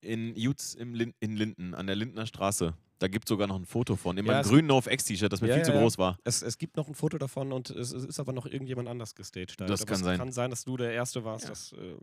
In 0.00 0.34
Jutz 0.36 0.74
im 0.74 0.94
Lin 0.94 1.14
in 1.20 1.36
Linden, 1.36 1.74
an 1.74 1.86
der 1.86 1.96
Lindner 1.96 2.26
Straße. 2.26 2.74
Da 3.00 3.06
gibt 3.08 3.26
es 3.26 3.28
sogar 3.28 3.46
noch 3.46 3.56
ein 3.56 3.64
Foto 3.64 3.94
von. 3.94 4.18
In 4.18 4.26
Ja, 4.26 4.32
meinem 4.32 4.42
grünen 4.44 4.66
No 4.66 4.82
X-T-Shirt, 4.84 5.32
das 5.32 5.40
mir 5.40 5.48
Ja, 5.48 5.54
viel 5.54 5.64
zu 5.64 5.70
ja, 5.70 5.76
ja. 5.76 5.82
groß 5.82 5.98
war. 5.98 6.18
Es, 6.24 6.42
es 6.42 6.58
gibt 6.58 6.76
noch 6.76 6.88
ein 6.88 6.94
Foto 6.94 7.16
davon 7.18 7.52
und 7.52 7.70
es, 7.70 7.92
es 7.92 8.04
ist 8.04 8.18
aber 8.18 8.32
noch 8.32 8.46
irgendjemand 8.46 8.88
anders 8.88 9.14
gestaged. 9.14 9.60
Das 9.60 9.82
aber 9.82 9.86
kann 9.86 9.94
es 10.00 10.04
sein. 10.04 10.18
kann 10.18 10.32
sein, 10.32 10.50
dass 10.50 10.64
du 10.64 10.76
der 10.76 10.92
Erste 10.92 11.24
warst. 11.24 11.48
Das 11.48 11.72
äh, 11.74 11.96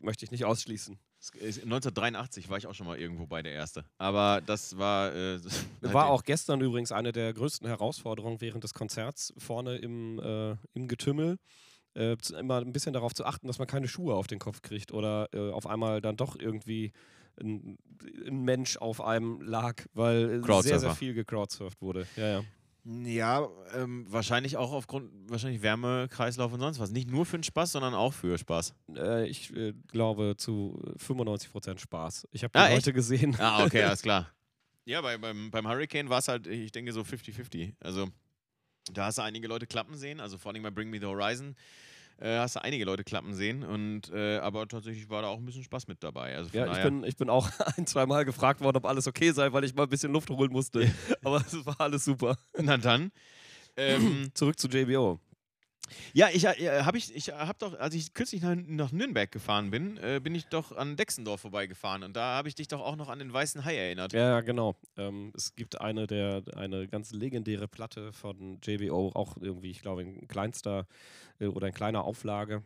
möchte 0.00 0.24
ich 0.24 0.30
nicht 0.32 0.44
ausschließen. 0.44 0.98
Es 1.20 1.30
ist- 1.30 1.62
1983 1.62 2.48
war 2.50 2.58
ich 2.58 2.66
auch 2.66 2.74
schon 2.74 2.86
mal 2.86 2.98
irgendwo 2.98 3.26
bei 3.26 3.42
der 3.42 3.52
Erste. 3.52 3.84
Aber 3.98 4.40
das 4.44 4.76
war. 4.76 5.14
Äh, 5.14 5.38
War 5.82 6.06
auch 6.08 6.24
gestern 6.24 6.60
übrigens 6.60 6.90
eine 6.92 7.12
der 7.12 7.32
größten 7.32 7.68
Herausforderungen 7.68 8.40
während 8.40 8.64
des 8.64 8.74
Konzerts 8.74 9.32
vorne 9.38 9.76
im, 9.76 10.18
äh, 10.18 10.56
im 10.74 10.88
Getümmel. 10.88 11.38
Äh, 11.94 12.16
zu- 12.16 12.34
immer 12.34 12.58
ein 12.60 12.72
bisschen 12.72 12.92
darauf 12.92 13.14
zu 13.14 13.24
achten, 13.24 13.46
dass 13.46 13.58
man 13.58 13.68
keine 13.68 13.86
Schuhe 13.86 14.14
auf 14.14 14.26
den 14.26 14.40
Kopf 14.40 14.62
kriegt 14.62 14.90
oder 14.90 15.28
äh, 15.32 15.52
auf 15.52 15.68
einmal 15.68 16.00
dann 16.00 16.16
doch 16.16 16.36
irgendwie 16.36 16.90
ein, 17.40 17.76
ein 18.26 18.42
Mensch 18.44 18.76
auf 18.76 19.00
einem 19.00 19.40
lag, 19.40 19.82
weil 19.94 20.42
sehr, 20.62 20.80
sehr 20.80 20.94
viel 20.94 21.14
gecrowdsurft 21.14 21.80
wurde. 21.80 22.06
Ja, 22.16 22.28
ja. 22.28 22.44
Ja, 22.86 23.48
ähm, 23.74 24.04
wahrscheinlich 24.10 24.58
auch 24.58 24.70
aufgrund, 24.72 25.10
wahrscheinlich 25.30 25.62
Wärmekreislauf 25.62 26.52
und 26.52 26.60
sonst 26.60 26.78
was. 26.78 26.90
Nicht 26.90 27.08
nur 27.10 27.24
für 27.24 27.38
den 27.38 27.42
Spaß, 27.42 27.72
sondern 27.72 27.94
auch 27.94 28.12
für 28.12 28.36
Spaß. 28.36 28.74
Äh, 28.94 29.26
ich 29.26 29.56
äh, 29.56 29.72
glaube 29.90 30.34
zu 30.36 30.78
95% 30.98 31.78
Spaß. 31.78 32.28
Ich 32.32 32.44
habe 32.44 32.52
die 32.52 32.58
Ah, 32.58 32.66
echt? 32.66 32.74
Leute 32.84 32.92
gesehen. 32.92 33.36
Ah, 33.40 33.64
okay, 33.64 33.82
alles 33.84 34.02
klar. 34.02 34.30
Ja, 34.84 35.00
bei, 35.00 35.16
beim, 35.16 35.50
beim 35.50 35.66
Hurricane 35.66 36.10
war 36.10 36.18
es 36.18 36.28
halt, 36.28 36.46
ich 36.46 36.72
denke, 36.72 36.92
so 36.92 37.00
50-50. 37.00 37.72
Also, 37.80 38.08
da 38.92 39.06
hast 39.06 39.16
du 39.16 39.22
einige 39.22 39.48
Leute 39.48 39.66
klappen 39.66 39.96
sehen, 39.96 40.20
also 40.20 40.36
vor 40.36 40.52
allem 40.52 40.62
bei 40.62 40.70
Bring 40.70 40.90
Me 40.90 41.00
the 41.00 41.06
Horizon 41.06 41.56
äh, 42.20 42.38
hast 42.38 42.56
du 42.56 42.62
einige 42.62 42.84
Leute 42.84 43.04
klappen 43.04 43.34
sehen. 43.34 43.62
Und, 43.64 44.10
äh, 44.12 44.38
aber 44.38 44.66
tatsächlich 44.68 45.08
war 45.10 45.22
da 45.22 45.28
auch 45.28 45.38
ein 45.38 45.44
bisschen 45.44 45.64
Spaß 45.64 45.88
mit 45.88 46.02
dabei. 46.02 46.36
Also 46.36 46.50
Ja, 46.52 46.70
ich 46.76 46.82
bin, 46.82 47.04
ich 47.04 47.16
bin 47.16 47.28
auch 47.30 47.48
ein, 47.76 47.86
zwei 47.86 48.06
Mal 48.06 48.24
gefragt 48.24 48.60
worden, 48.60 48.76
ob 48.76 48.86
alles 48.86 49.06
okay 49.06 49.32
sei, 49.32 49.52
weil 49.52 49.64
ich 49.64 49.74
mal 49.74 49.84
ein 49.84 49.88
bisschen 49.88 50.12
Luft 50.12 50.30
holen 50.30 50.52
musste. 50.52 50.90
Aber 51.22 51.36
es 51.38 51.66
war 51.66 51.80
alles 51.80 52.04
super. 52.04 52.36
Na 52.58 52.76
dann. 52.76 53.10
Ähm, 53.76 54.30
Zurück 54.34 54.56
zu 54.56 54.68
JBO. 54.68 55.18
Ja, 56.12 56.28
ich 56.32 56.44
äh, 56.44 56.82
habe 56.82 56.98
ich, 56.98 57.14
ich 57.14 57.30
habe 57.30 57.58
doch, 57.58 57.78
als 57.78 57.94
ich 57.94 58.14
kürzlich 58.14 58.42
nach, 58.42 58.54
nach 58.54 58.92
Nürnberg 58.92 59.30
gefahren 59.30 59.70
bin, 59.70 59.96
äh, 59.98 60.20
bin 60.22 60.34
ich 60.34 60.46
doch 60.46 60.72
an 60.72 60.96
Dexendorf 60.96 61.40
vorbeigefahren 61.40 62.02
und 62.02 62.14
da 62.16 62.36
habe 62.36 62.48
ich 62.48 62.54
dich 62.54 62.68
doch 62.68 62.80
auch 62.80 62.96
noch 62.96 63.08
an 63.08 63.18
den 63.18 63.32
Weißen 63.32 63.64
Hai 63.64 63.76
erinnert. 63.76 64.12
Ja, 64.12 64.30
ja, 64.30 64.40
genau. 64.40 64.76
Ähm, 64.96 65.32
es 65.34 65.54
gibt 65.54 65.80
eine 65.80 66.06
der 66.06 66.42
eine 66.56 66.88
ganz 66.88 67.12
legendäre 67.12 67.68
Platte 67.68 68.12
von 68.12 68.58
JBO, 68.62 69.12
auch 69.14 69.36
irgendwie, 69.40 69.70
ich 69.70 69.82
glaube, 69.82 70.02
in 70.02 70.28
kleinster 70.28 70.86
äh, 71.40 71.46
oder 71.46 71.68
in 71.68 71.74
kleiner 71.74 72.04
Auflage. 72.04 72.62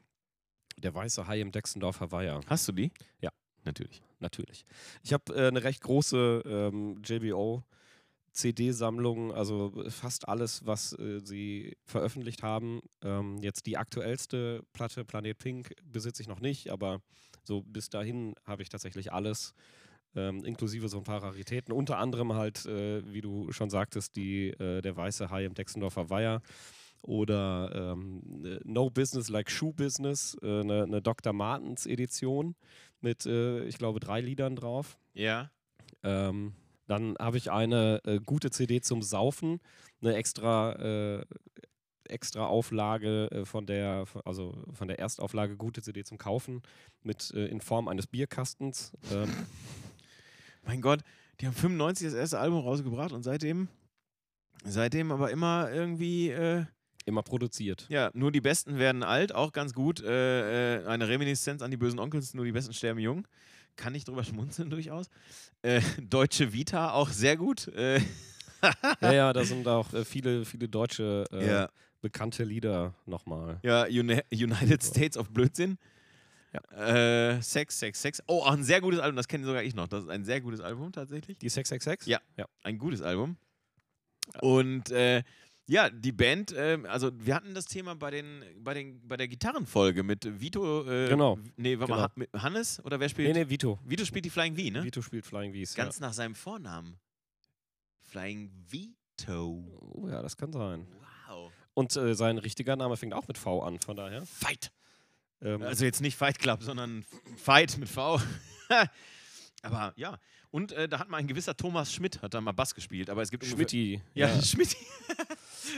Der 0.76 0.94
weiße 0.94 1.26
Hai 1.26 1.40
im 1.40 1.50
Dexendorfer 1.50 2.12
Weiher. 2.12 2.40
Hast 2.46 2.68
du 2.68 2.72
die? 2.72 2.92
Ja. 3.20 3.30
natürlich. 3.64 4.00
natürlich. 4.20 4.64
Ich 5.02 5.12
habe 5.12 5.34
äh, 5.34 5.48
eine 5.48 5.64
recht 5.64 5.82
große 5.82 6.42
ähm, 6.46 7.02
JBO 7.04 7.64
CD-Sammlung, 8.38 9.32
also 9.32 9.72
fast 9.88 10.28
alles, 10.28 10.64
was 10.64 10.92
äh, 10.92 11.20
sie 11.20 11.76
veröffentlicht 11.84 12.42
haben. 12.42 12.80
Ähm, 13.02 13.38
jetzt 13.42 13.66
die 13.66 13.76
aktuellste 13.76 14.62
Platte, 14.72 15.04
Planet 15.04 15.36
Pink, 15.36 15.74
besitze 15.84 16.22
ich 16.22 16.28
noch 16.28 16.40
nicht, 16.40 16.70
aber 16.70 17.02
so 17.42 17.62
bis 17.62 17.90
dahin 17.90 18.34
habe 18.44 18.62
ich 18.62 18.68
tatsächlich 18.68 19.12
alles, 19.12 19.54
ähm, 20.14 20.44
inklusive 20.44 20.88
so 20.88 20.98
ein 20.98 21.04
paar 21.04 21.22
Raritäten. 21.22 21.74
Unter 21.74 21.98
anderem 21.98 22.34
halt, 22.34 22.64
äh, 22.66 23.02
wie 23.12 23.20
du 23.20 23.50
schon 23.50 23.70
sagtest, 23.70 24.14
die, 24.14 24.50
äh, 24.50 24.82
der 24.82 24.96
weiße 24.96 25.30
Hai 25.30 25.44
im 25.44 25.54
Dexendorfer 25.54 26.08
Weiher 26.08 26.40
oder 27.02 27.72
ähm, 27.74 28.22
äh, 28.44 28.60
No 28.64 28.88
Business 28.88 29.28
Like 29.28 29.50
Shoe 29.50 29.72
Business, 29.72 30.36
äh, 30.42 30.60
eine, 30.60 30.84
eine 30.84 31.02
Dr. 31.02 31.32
Martens 31.32 31.86
Edition 31.86 32.54
mit, 33.00 33.26
äh, 33.26 33.64
ich 33.64 33.78
glaube, 33.78 33.98
drei 33.98 34.20
Liedern 34.20 34.54
drauf. 34.54 34.96
Ja. 35.14 35.50
Ähm, 36.04 36.52
dann 36.88 37.16
habe 37.18 37.36
ich 37.36 37.50
eine 37.50 38.00
äh, 38.04 38.18
gute 38.18 38.50
CD 38.50 38.80
zum 38.80 39.02
Saufen, 39.02 39.60
eine 40.00 40.14
extra, 40.14 40.72
äh, 40.72 41.24
extra 42.08 42.46
Auflage 42.46 43.30
äh, 43.30 43.44
von 43.44 43.66
der, 43.66 44.06
also 44.24 44.56
von 44.72 44.88
der 44.88 44.98
Erstauflage 44.98 45.56
gute 45.56 45.82
CD 45.82 46.02
zum 46.02 46.16
Kaufen 46.16 46.62
mit 47.02 47.30
äh, 47.34 47.46
in 47.46 47.60
Form 47.60 47.88
eines 47.88 48.06
Bierkastens. 48.06 48.92
Ähm, 49.12 49.28
Mein 50.66 50.80
Gott, 50.80 51.00
die 51.40 51.46
haben 51.46 51.54
95 51.54 52.06
das 52.06 52.14
erste 52.14 52.38
Album 52.38 52.60
rausgebracht 52.60 53.12
und 53.12 53.22
seitdem, 53.22 53.68
seitdem 54.64 55.12
aber 55.12 55.30
immer 55.30 55.70
irgendwie, 55.70 56.30
äh, 56.30 56.64
immer 57.04 57.22
produziert. 57.22 57.86
ja, 57.90 58.10
nur 58.14 58.32
die 58.32 58.40
Besten 58.40 58.78
werden 58.78 59.02
alt, 59.02 59.34
auch 59.34 59.52
ganz 59.52 59.74
gut. 59.74 60.02
Äh, 60.02 60.78
äh, 60.78 60.86
eine 60.86 61.08
Reminiszenz 61.08 61.60
an 61.60 61.70
die 61.70 61.76
bösen 61.76 61.98
Onkels, 61.98 62.32
nur 62.32 62.46
die 62.46 62.52
Besten 62.52 62.72
sterben 62.72 63.00
jung. 63.00 63.28
Kann 63.78 63.94
ich 63.94 64.04
drüber 64.04 64.24
schmunzeln 64.24 64.68
durchaus. 64.68 65.08
Äh, 65.62 65.80
Deutsche 66.02 66.52
Vita 66.52 66.92
auch 66.92 67.08
sehr 67.08 67.38
gut. 67.38 67.68
Äh, 67.68 68.02
Ja, 69.00 69.12
ja, 69.12 69.32
da 69.32 69.44
sind 69.44 69.66
auch 69.68 69.92
äh, 69.92 70.04
viele, 70.04 70.44
viele 70.44 70.68
deutsche 70.68 71.24
äh, 71.32 71.46
ja. 71.46 71.68
bekannte 72.00 72.44
Lieder 72.44 72.94
nochmal. 73.06 73.60
Ja, 73.62 73.84
Uni 73.84 74.20
United 74.32 74.82
States 74.82 75.16
of 75.16 75.30
Blödsinn. 75.30 75.78
Äh, 76.74 77.40
Sex, 77.40 77.78
Sex, 77.78 78.02
Sex. 78.02 78.22
Oh, 78.26 78.40
auch 78.40 78.52
ein 78.52 78.64
sehr 78.64 78.80
gutes 78.80 79.00
Album, 79.00 79.16
das 79.16 79.28
kenne 79.28 79.44
sogar 79.44 79.62
ich 79.62 79.74
noch. 79.74 79.86
Das 79.86 80.04
ist 80.04 80.10
ein 80.10 80.24
sehr 80.24 80.40
gutes 80.40 80.60
Album 80.60 80.92
tatsächlich. 80.92 81.38
Die 81.38 81.48
666? 81.48 82.08
Ja. 82.08 82.20
ja. 82.36 82.46
Ein 82.62 82.78
gutes 82.78 83.02
Album. 83.02 83.36
Und 84.40 84.90
äh, 84.90 85.22
ja, 85.68 85.90
die 85.90 86.12
Band, 86.12 86.52
äh, 86.52 86.78
also 86.88 87.10
wir 87.14 87.34
hatten 87.34 87.54
das 87.54 87.66
Thema 87.66 87.94
bei, 87.94 88.10
den, 88.10 88.42
bei, 88.58 88.74
den, 88.74 89.06
bei 89.06 89.16
der 89.16 89.28
Gitarrenfolge 89.28 90.02
mit 90.02 90.40
Vito. 90.40 90.82
Äh, 90.90 91.08
Genau. 91.08 91.38
Nee, 91.56 91.78
warte 91.78 91.90
mal, 91.92 91.96
Genau. 91.96 92.12
Mit 92.16 92.32
Hannes 92.42 92.82
oder 92.84 92.98
wer 92.98 93.08
spielt? 93.08 93.28
Nee, 93.32 93.44
nee, 93.44 93.50
Vito. 93.50 93.78
Vito 93.84 94.04
spielt 94.04 94.24
die 94.24 94.30
Flying 94.30 94.56
V, 94.56 94.62
ne? 94.70 94.82
Vito 94.82 95.02
spielt 95.02 95.26
Flying 95.26 95.52
V's. 95.52 95.74
Ganz 95.74 96.00
nach 96.00 96.12
seinem 96.12 96.34
Vornamen. 96.34 96.98
Flying 98.00 98.50
Vito. 98.68 98.94
Ja. 99.28 99.78
Oh 99.92 100.08
ja, 100.08 100.22
das 100.22 100.36
kann 100.36 100.52
sein. 100.52 100.86
Wow. 101.28 101.52
Und 101.74 101.94
äh, 101.96 102.14
sein 102.14 102.38
richtiger 102.38 102.74
Name 102.76 102.96
fängt 102.96 103.12
auch 103.14 103.28
mit 103.28 103.36
V 103.36 103.62
an, 103.62 103.78
von 103.80 103.96
daher. 103.96 104.24
Fight. 104.26 104.72
Ähm, 105.42 105.62
Also 105.62 105.84
jetzt 105.84 106.00
nicht 106.00 106.16
Fight 106.16 106.38
Club, 106.38 106.62
sondern 106.62 107.04
Fight 107.36 107.76
mit 107.78 107.88
V. 107.88 108.20
aber 109.62 109.92
ja. 109.96 110.18
Und 110.50 110.72
äh, 110.72 110.88
da 110.88 110.98
hat 110.98 111.08
mal 111.10 111.18
ein 111.18 111.26
gewisser 111.26 111.56
Thomas 111.56 111.92
Schmidt, 111.92 112.22
hat 112.22 112.32
da 112.34 112.40
mal 112.40 112.52
Bass 112.52 112.74
gespielt. 112.74 113.10
Aber 113.10 113.20
es 113.22 113.30
gibt 113.30 113.44
Schmidti. 113.44 114.00
Ja, 114.14 114.28
Ja, 114.28 114.42
Schmidt. 114.42 114.76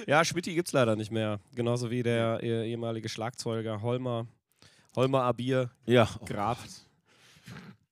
ja 0.06 0.24
Schmidti 0.24 0.54
gibt 0.54 0.68
es 0.68 0.72
leider 0.72 0.94
nicht 0.96 1.10
mehr. 1.10 1.40
Genauso 1.54 1.90
wie 1.90 2.02
der 2.02 2.40
eh- 2.42 2.70
ehemalige 2.70 3.08
Schlagzeuger 3.08 3.82
Holmer. 3.82 4.26
Holmer 4.96 5.22
Abir, 5.22 5.70
Ja. 5.86 6.08
Grab. 6.26 6.58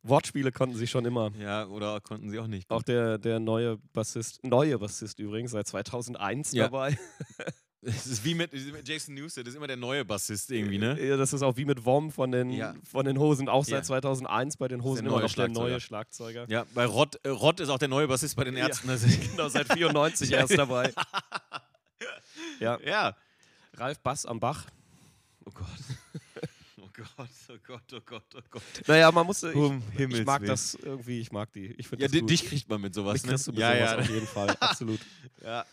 Wortspiele 0.05 0.53
konnten 0.53 0.77
sie 0.77 0.87
schon 0.87 1.05
immer. 1.05 1.33
Ja, 1.41 1.67
oder 1.67 2.01
konnten 2.01 2.31
sie 2.31 2.39
auch 2.39 2.47
nicht. 2.47 2.71
Auch 2.71 2.83
der, 2.83 3.19
der 3.19 3.41
neue 3.41 3.79
Bassist, 3.93 4.43
neue 4.45 4.79
Bassist 4.79 5.19
übrigens, 5.19 5.51
seit 5.51 5.67
2001 5.67 6.53
Ja. 6.53 6.65
dabei. 6.65 6.97
Es 7.81 8.07
ist 8.09 8.25
wie 8.25 8.35
mit, 8.35 8.53
mit 8.53 8.89
Jason 8.89 9.15
Newsted, 9.15 9.47
das 9.47 9.53
ist 9.53 9.57
immer 9.57 9.69
der 9.69 9.77
neue 9.77 10.05
Bassist 10.05 10.51
irgendwie, 10.51 10.79
ne? 10.79 11.01
Ja, 11.01 11.17
das 11.17 11.33
ist 11.33 11.43
auch 11.43 11.57
wie 11.57 11.65
mit 11.65 11.85
Wom 11.85 12.11
von 12.11 12.33
den, 12.33 12.51
Ja. 12.51 12.75
von 12.83 13.05
den 13.05 13.19
Hosen, 13.19 13.49
auch 13.49 13.65
Ja. 13.67 13.77
seit 13.77 13.87
2001 13.87 14.57
bei 14.57 14.67
den 14.67 14.83
Hosen 14.83 15.05
der 15.05 15.11
immer 15.11 15.11
neue 15.13 15.23
noch 15.23 15.29
der 15.29 15.35
Schlagzeuger. 15.35 15.69
neue 15.69 15.81
Schlagzeuger. 15.81 16.47
Ja, 16.49 16.67
bei 16.75 16.85
Rott, 16.87 17.21
äh, 17.23 17.29
Rott 17.29 17.61
ist 17.61 17.69
auch 17.69 17.79
der 17.79 17.87
neue 17.89 18.09
Bassist 18.09 18.35
bei 18.35 18.43
den 18.45 18.57
Ja. 18.57 18.67
Ärzten. 18.67 18.89
Das 18.89 19.03
ist- 19.05 19.21
Genau, 19.31 19.49
seit 19.49 19.73
94 19.73 20.33
erst 20.33 20.59
dabei. 20.59 20.93
ja, 22.61 22.79
ja. 22.85 23.17
Ralf 23.75 24.01
Bass 24.01 24.27
am 24.27 24.41
Bach. 24.41 24.67
Oh 25.45 25.51
Gott. 25.53 25.67
Oh 27.01 27.05
Gott, 27.17 27.29
oh 27.51 27.57
Gott, 27.65 27.83
oh 27.95 28.01
Gott, 28.05 28.25
oh 28.37 28.41
Gott. 28.51 28.63
Naja, 28.87 29.13
man 29.13 29.25
muss, 29.27 29.43
ich, 29.45 29.55
Um 29.55 29.83
ich 29.97 30.25
mag 30.25 30.41
Willen. 30.41 30.49
das 30.51 30.75
irgendwie, 30.75 31.21
ich 31.21 31.31
mag 31.31 31.53
die. 31.53 31.67
Ich 31.79 31.87
finde 31.87 32.03
Ja, 32.03 32.09
das 32.09 32.13
di- 32.13 32.21
gut. 32.21 32.31
dich 32.31 32.45
kriegt 32.47 32.69
man 32.69 32.81
mit 32.81 32.93
sowas, 32.95 33.25
ne? 33.25 33.33
mit 33.33 33.41
ja, 33.57 33.73
sowas 33.73 33.79
ja. 33.79 33.99
auf 33.99 34.09
jeden 34.11 34.27
Fall, 34.27 34.51
absolut. 34.61 35.01
ja. 35.43 35.65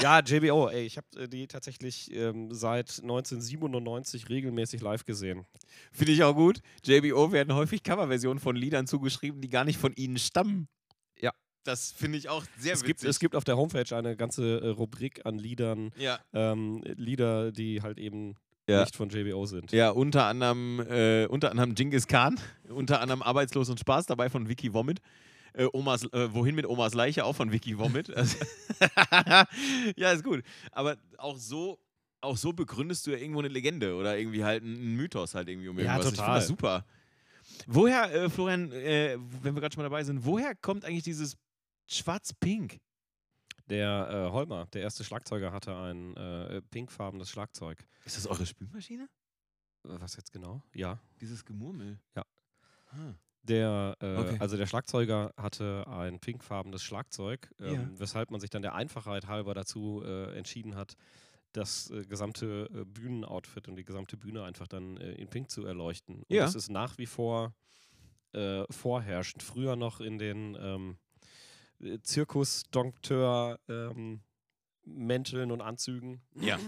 Ja, 0.00 0.20
JBO, 0.20 0.68
ey, 0.70 0.84
ich 0.86 0.96
habe 0.96 1.06
äh, 1.18 1.28
die 1.28 1.46
tatsächlich 1.46 2.10
ähm, 2.14 2.52
seit 2.54 3.00
1997 3.02 4.28
regelmäßig 4.28 4.80
live 4.80 5.04
gesehen. 5.04 5.44
Finde 5.92 6.12
ich 6.12 6.22
auch 6.22 6.34
gut. 6.34 6.60
JBO 6.84 7.32
werden 7.32 7.54
häufig 7.54 7.82
Coverversionen 7.82 8.38
von 8.40 8.56
Liedern 8.56 8.86
zugeschrieben, 8.86 9.40
die 9.40 9.48
gar 9.48 9.64
nicht 9.64 9.78
von 9.78 9.92
ihnen 9.94 10.18
stammen. 10.18 10.68
Ja. 11.20 11.32
Das 11.64 11.92
finde 11.92 12.16
ich 12.18 12.28
auch 12.28 12.44
sehr 12.58 12.72
Es 12.72 12.80
witzig. 12.82 12.86
gibt, 12.86 13.04
es 13.04 13.18
gibt 13.18 13.36
auf 13.36 13.44
der 13.44 13.56
Homepage 13.56 13.94
eine 13.96 14.16
ganze 14.16 14.60
äh, 14.60 14.68
Rubrik 14.68 15.26
an 15.26 15.38
Liedern, 15.38 15.90
ja. 15.98 16.18
ähm, 16.32 16.82
Lieder, 16.96 17.52
die 17.52 17.82
halt 17.82 17.98
eben 17.98 18.34
Ja. 18.70 18.80
nicht 18.80 18.96
von 18.96 19.08
JBO 19.08 19.44
sind. 19.46 19.72
Ja, 19.72 19.90
unter 19.90 20.24
anderem, 20.26 20.80
äh, 20.80 21.26
unter 21.26 21.50
anderem 21.50 21.74
Genghis 21.74 22.06
Khan, 22.06 22.38
unter 22.68 23.00
anderem 23.00 23.22
Arbeitslos 23.22 23.68
und 23.68 23.78
Spaß 23.80 24.06
dabei 24.06 24.30
von 24.30 24.48
Vicky 24.48 24.72
Vomit. 24.72 25.00
Äh, 25.52 25.66
Omas, 25.72 26.04
äh, 26.12 26.32
wohin 26.32 26.54
mit 26.54 26.66
Omas 26.66 26.94
Leiche 26.94 27.24
auch 27.24 27.34
von 27.34 27.50
Vicky 27.52 27.76
Vomit. 27.78 28.08
Also 28.16 28.36
ja, 29.96 30.12
ist 30.12 30.22
gut. 30.24 30.42
Aber 30.72 30.96
auch 31.18 31.36
so, 31.36 31.78
auch 32.20 32.36
so 32.36 32.52
begründest 32.52 33.06
du 33.06 33.10
ja 33.10 33.16
irgendwo 33.18 33.40
eine 33.40 33.48
Legende 33.48 33.94
oder 33.94 34.16
irgendwie 34.16 34.44
halt 34.44 34.62
einen 34.62 34.96
Mythos 34.96 35.34
halt 35.34 35.48
irgendwie 35.48 35.68
um 35.68 35.78
Ja, 35.78 35.84
irgendwas. 35.96 36.04
Ich 36.06 36.10
finde 36.12 36.20
total. 36.20 36.34
das 36.38 36.46
super. 36.46 36.84
Woher, 37.66 38.14
äh, 38.14 38.30
Florian, 38.30 38.70
äh, 38.72 39.16
wenn 39.42 39.54
wir 39.54 39.60
gerade 39.60 39.74
schon 39.74 39.82
mal 39.82 39.88
dabei 39.88 40.04
sind, 40.04 40.24
woher 40.24 40.54
kommt 40.54 40.84
eigentlich 40.84 41.02
dieses 41.02 41.36
Schwarz-Pink? 41.88 42.78
Der 43.70 44.08
äh, 44.28 44.30
Holmer, 44.32 44.66
der 44.72 44.82
erste 44.82 45.04
Schlagzeuger, 45.04 45.52
hatte 45.52 45.74
ein 45.76 46.16
äh, 46.16 46.60
pinkfarbenes 46.60 47.30
Schlagzeug. 47.30 47.86
Ist 48.04 48.16
das 48.16 48.26
eure 48.26 48.44
Spülmaschine? 48.44 49.08
Was 49.84 50.16
jetzt 50.16 50.32
genau? 50.32 50.62
Ja. 50.74 50.98
Dieses 51.20 51.44
Gemurmel. 51.44 51.98
Ja. 52.14 52.24
Ah. 52.90 53.14
Der, 53.42 53.96
äh, 54.00 54.16
Okay. 54.16 54.36
also 54.38 54.56
der 54.58 54.66
Schlagzeuger 54.66 55.32
hatte 55.36 55.86
ein 55.88 56.18
pinkfarbenes 56.20 56.82
Schlagzeug, 56.82 57.54
ähm, 57.58 57.74
Ja. 57.74 57.88
weshalb 57.98 58.30
man 58.30 58.40
sich 58.40 58.50
dann 58.50 58.60
der 58.62 58.74
Einfachheit 58.74 59.26
halber 59.28 59.54
dazu 59.54 60.02
äh, 60.04 60.36
entschieden 60.36 60.74
hat, 60.76 60.96
das 61.52 61.90
äh, 61.90 62.04
gesamte 62.04 62.68
äh, 62.74 62.84
Bühnenoutfit 62.84 63.66
und 63.68 63.76
die 63.76 63.84
gesamte 63.84 64.16
Bühne 64.16 64.44
einfach 64.44 64.68
dann 64.68 64.98
äh, 64.98 65.12
in 65.12 65.28
Pink 65.28 65.50
zu 65.50 65.64
erleuchten. 65.64 66.16
Und 66.24 66.30
Ja. 66.30 66.42
das 66.44 66.54
ist 66.54 66.68
nach 66.68 66.98
wie 66.98 67.06
vor 67.06 67.54
äh, 68.32 68.64
vorherrschend. 68.70 69.42
Früher 69.42 69.74
noch 69.76 70.00
in 70.00 70.18
den 70.18 70.56
ähm, 70.60 70.98
äh, 71.80 71.98
Zirkusdompteur 72.02 73.58
ähm, 73.68 74.20
Mänteln 74.84 75.50
und 75.50 75.60
Anzügen. 75.60 76.22
Ja. 76.34 76.58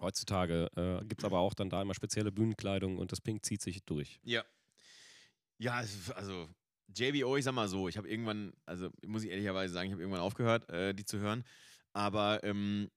Heutzutage 0.00 0.68
äh, 0.76 1.04
gibt 1.04 1.22
es 1.22 1.24
aber 1.24 1.38
auch 1.38 1.54
dann 1.54 1.70
da 1.70 1.80
immer 1.80 1.94
spezielle 1.94 2.32
Bühnenkleidung 2.32 2.98
und 2.98 3.12
das 3.12 3.20
Pink 3.20 3.44
zieht 3.44 3.62
sich 3.62 3.84
durch. 3.84 4.20
Ja. 4.24 4.44
Ja, 5.58 5.84
also 6.14 6.48
JBO, 6.88 7.36
ich 7.36 7.44
sag 7.44 7.54
mal 7.54 7.68
so, 7.68 7.88
ich 7.88 7.96
habe 7.96 8.08
irgendwann, 8.08 8.52
also 8.66 8.90
muss 9.06 9.22
ich 9.22 9.30
ehrlicherweise 9.30 9.72
sagen, 9.72 9.86
ich 9.86 9.92
habe 9.92 10.02
irgendwann 10.02 10.22
aufgehört, 10.22 10.68
äh, 10.70 10.92
die 10.92 11.04
zu 11.04 11.18
hören. 11.18 11.44
Aber 11.92 12.42
ähm, 12.42 12.90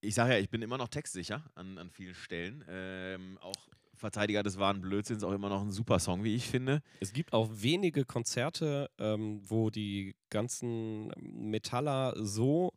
ich 0.00 0.14
sage 0.14 0.32
ja, 0.32 0.38
ich 0.38 0.50
bin 0.50 0.62
immer 0.62 0.78
noch 0.78 0.88
textsicher 0.88 1.44
an, 1.54 1.78
an 1.78 1.90
vielen 1.90 2.14
Stellen. 2.14 2.64
Ähm, 2.68 3.38
auch 3.40 3.68
Verteidiger 4.02 4.42
des 4.42 4.58
wahren 4.58 4.80
Blödsinns, 4.80 5.22
auch 5.22 5.30
immer 5.30 5.48
noch 5.48 5.62
ein 5.62 5.70
super 5.70 6.00
Song, 6.00 6.24
wie 6.24 6.34
ich 6.34 6.48
finde. 6.48 6.82
Es 7.00 7.12
gibt 7.12 7.32
auch 7.32 7.48
wenige 7.52 8.04
Konzerte, 8.04 8.90
ähm, 8.98 9.40
wo 9.44 9.70
die 9.70 10.16
ganzen 10.28 11.12
Metaller 11.16 12.12
so 12.16 12.72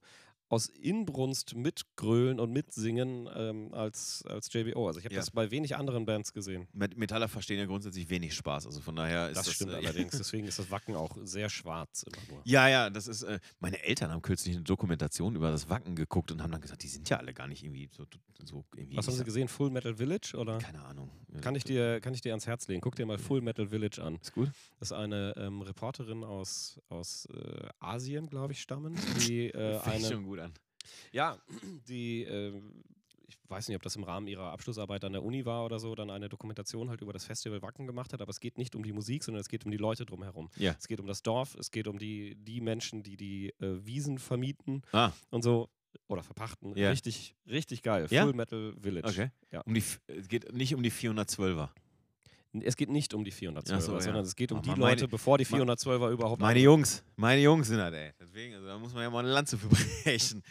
aus 0.49 0.67
Inbrunst 0.67 1.55
mitgrölen 1.55 2.39
und 2.39 2.51
mitsingen 2.51 3.27
ähm, 3.35 3.73
als, 3.73 4.23
als 4.27 4.51
JBO. 4.53 4.87
Also 4.87 4.99
ich 4.99 5.05
habe 5.05 5.15
Ja. 5.15 5.21
das 5.21 5.31
bei 5.31 5.49
wenig 5.51 5.75
anderen 5.75 6.05
Bands 6.05 6.33
gesehen. 6.33 6.67
Met 6.73 6.97
Metaller 6.97 7.27
verstehen 7.27 7.57
ja 7.57 7.65
grundsätzlich 7.65 8.09
wenig 8.09 8.33
Spaß. 8.35 8.65
Also 8.67 8.79
von 8.81 8.95
daher 8.95 9.29
ist 9.29 9.37
Das, 9.37 9.45
das. 9.47 9.55
stimmt 9.55 9.71
äh, 9.71 9.75
allerdings. 9.77 10.11
Deswegen 10.17 10.47
ist 10.47 10.59
das 10.59 10.69
Wacken 10.69 10.95
auch 10.95 11.17
sehr 11.23 11.49
schwarz 11.49 12.03
immer 12.03 12.17
nur. 12.29 12.41
Ja, 12.45 12.67
ja, 12.67 12.89
das 12.89 13.07
ist. 13.07 13.23
Äh, 13.23 13.39
meine 13.59 13.81
Eltern 13.83 14.11
haben 14.11 14.21
kürzlich 14.21 14.55
eine 14.55 14.63
Dokumentation 14.63 15.35
über 15.35 15.49
das 15.51 15.69
Wacken 15.69 15.95
geguckt 15.95 16.31
und 16.31 16.41
haben 16.43 16.51
dann 16.51 16.61
gesagt, 16.61 16.83
die 16.83 16.87
sind 16.89 17.09
ja 17.09 17.17
alle 17.17 17.33
gar 17.33 17.47
nicht 17.47 17.63
irgendwie 17.63 17.89
so. 17.91 18.05
so 18.43 18.63
irgendwie 18.75 18.97
Was 18.97 19.07
haben 19.07 19.15
Sie 19.15 19.23
gesehen? 19.23 19.47
Full 19.47 19.71
Metal 19.71 19.95
Village? 19.95 20.35
Oder? 20.37 20.59
Keine 20.59 20.83
Ahnung. 20.85 21.09
Kann 21.41 21.55
ich, 21.55 21.63
dir, 21.65 21.99
kann 21.99 22.13
ich 22.13 22.21
dir 22.21 22.31
ans 22.31 22.47
Herz 22.47 22.67
legen. 22.67 22.79
Guck 22.81 22.95
dir 22.95 23.05
mal 23.05 23.17
Full 23.17 23.41
Metal 23.41 23.67
Village 23.67 24.01
an. 24.01 24.15
Ist 24.21 24.33
gut? 24.33 24.49
Das 24.79 24.89
ist 24.91 24.93
eine 24.93 25.33
ähm, 25.37 25.61
Reporterin 25.61 26.23
aus, 26.23 26.79
aus 26.87 27.25
äh, 27.33 27.67
Asien, 27.79 28.27
glaube 28.29 28.53
ich, 28.53 28.61
stammen, 28.61 28.95
die 29.27 29.47
äh, 29.49 29.79
eine, 29.83 30.07
gut 30.35 30.43
an. 30.45 30.53
Ja, 31.11 31.37
die 31.87 32.23
äh, 32.23 32.53
ich 33.27 33.37
weiß 33.47 33.67
nicht, 33.67 33.75
ob 33.75 33.81
das 33.81 33.95
im 33.95 34.03
Rahmen 34.03 34.27
ihrer 34.27 34.51
Abschlussarbeit 34.51 35.03
an 35.03 35.13
der 35.13 35.23
Uni 35.23 35.45
war 35.45 35.65
oder 35.65 35.79
so, 35.79 35.95
dann 35.95 36.09
eine 36.11 36.29
Dokumentation 36.29 36.89
halt 36.89 37.01
über 37.01 37.11
das 37.13 37.25
Festival 37.25 37.61
Wacken 37.61 37.87
gemacht 37.87 38.13
hat. 38.13 38.21
Aber 38.21 38.29
es 38.29 38.39
geht 38.39 38.57
nicht 38.57 38.75
um 38.75 38.83
die 38.83 38.93
Musik, 38.93 39.23
sondern 39.23 39.41
es 39.41 39.49
geht 39.49 39.65
um 39.65 39.71
die 39.71 39.77
Leute 39.77 40.05
drumherum. 40.05 40.49
Ja. 40.57 40.75
Es 40.79 40.87
geht 40.87 40.99
um 40.99 41.07
das 41.07 41.23
Dorf, 41.23 41.55
es 41.55 41.71
geht 41.71 41.87
um 41.87 41.97
die, 41.97 42.35
die 42.35 42.61
Menschen, 42.61 43.01
die 43.03 43.17
die 43.17 43.49
äh, 43.59 43.85
Wiesen 43.85 44.19
vermieten 44.19 44.83
Ah, 44.91 45.11
und 45.31 45.41
so. 45.43 45.69
Oder 46.07 46.21
verpachten. 46.23 46.75
Ja. 46.77 46.89
Richtig, 46.91 47.35
richtig 47.47 47.81
geil. 47.81 48.05
Ja? 48.11 48.23
Full 48.25 48.33
Metal 48.33 48.73
Village. 48.79 49.07
okay. 49.07 49.29
Ja. 49.51 49.61
Um 49.61 49.73
die, 49.73 49.83
es 50.07 50.27
geht 50.27 50.51
nicht 50.53 50.75
um 50.75 50.83
die 50.83 50.91
412er. 50.91 51.69
Es 52.63 52.75
geht 52.77 52.89
nicht 52.89 53.13
um 53.13 53.23
die 53.23 53.31
412er, 53.33 53.73
Ach 53.75 53.81
so, 53.81 53.93
ja. 53.93 54.01
sondern 54.01 54.23
es 54.23 54.35
geht 54.35 54.51
um 54.51 54.59
Oh, 54.59 54.61
die 54.61 54.69
meine- 54.69 54.81
Leute, 54.81 55.07
bevor 55.07 55.37
die 55.37 55.45
me- 55.49 55.57
412er 55.63 56.11
überhaupt. 56.11 56.41
Meine 56.41 56.59
Jungs, 56.59 57.03
meine 57.15 57.41
Jungs 57.41 57.67
sind 57.67 57.77
das, 57.77 57.93
ey. 57.93 58.11
Deswegen, 58.19 58.55
also 58.55 58.67
da 58.67 58.77
muss 58.77 58.93
man 58.93 59.03
ja 59.03 59.09
mal 59.09 59.19
eine 59.19 59.31
Lanze 59.31 59.57
für 59.57 59.67
brechen. 60.03 60.43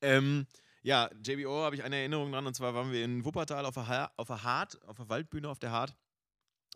ähm, 0.00 0.46
ja, 0.82 1.10
JBO 1.24 1.62
habe 1.64 1.74
ich 1.76 1.82
eine 1.82 1.96
Erinnerung 1.96 2.30
dran 2.30 2.46
und 2.46 2.54
zwar 2.54 2.74
waren 2.74 2.92
wir 2.92 3.04
in 3.04 3.24
Wuppertal 3.24 3.64
auf 3.66 3.74
der, 3.74 3.88
ha 3.88 4.10
auf 4.16 4.28
der 4.28 4.42
Hart, 4.44 4.80
auf 4.86 4.96
der 4.96 5.08
Waldbühne 5.08 5.48
auf 5.48 5.58
der 5.58 5.70
Hart. 5.72 5.96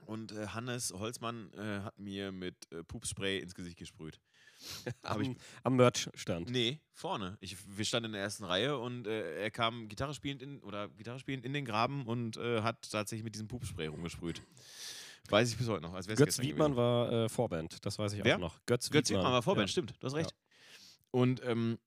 Und 0.06 0.32
äh, 0.32 0.46
Hannes 0.48 0.92
Holzmann 0.96 1.52
äh, 1.52 1.80
hat 1.84 1.98
mir 1.98 2.32
mit 2.32 2.56
äh, 2.72 2.82
Pupsspray 2.82 3.38
ins 3.38 3.54
Gesicht 3.54 3.76
gesprüht. 3.78 4.18
Am, 5.02 5.36
am 5.62 5.76
Merch-Stand. 5.76 6.50
Nee, 6.50 6.80
vorne. 6.92 7.38
Ich, 7.40 7.56
wir 7.66 7.84
standen 7.84 8.06
in 8.06 8.12
der 8.12 8.22
ersten 8.22 8.44
Reihe 8.44 8.78
und 8.78 9.06
äh, 9.06 9.42
er 9.42 9.50
kam 9.50 9.88
Gitarre 9.88 10.14
spielend 10.14 10.42
in, 10.42 10.60
oder 10.60 10.88
Gitarre 10.88 11.18
spielend 11.18 11.44
in 11.44 11.52
den 11.52 11.64
Graben 11.64 12.06
und 12.06 12.36
äh, 12.36 12.62
hat 12.62 12.90
tatsächlich 12.90 13.24
mit 13.24 13.34
diesem 13.34 13.48
Pupspray 13.48 13.86
rumgesprüht. 13.86 14.42
Weiß 15.28 15.50
ich 15.50 15.58
bis 15.58 15.68
heute 15.68 15.82
noch. 15.82 15.94
Als 15.94 16.06
Götz 16.06 16.38
Wiedmann 16.40 16.76
war 16.76 17.12
äh, 17.12 17.28
Vorband, 17.28 17.84
das 17.84 17.98
weiß 17.98 18.14
ich 18.14 18.24
Wer? 18.24 18.36
auch 18.36 18.40
noch. 18.40 18.60
Götz, 18.66 18.90
Götz 18.90 19.10
Wiedmann 19.10 19.32
war 19.32 19.42
Vorband, 19.42 19.68
Ja. 19.68 19.72
stimmt, 19.72 19.94
du 20.00 20.06
hast 20.06 20.14
recht. 20.14 20.34
Und 21.10 21.42
ähm, 21.44 21.78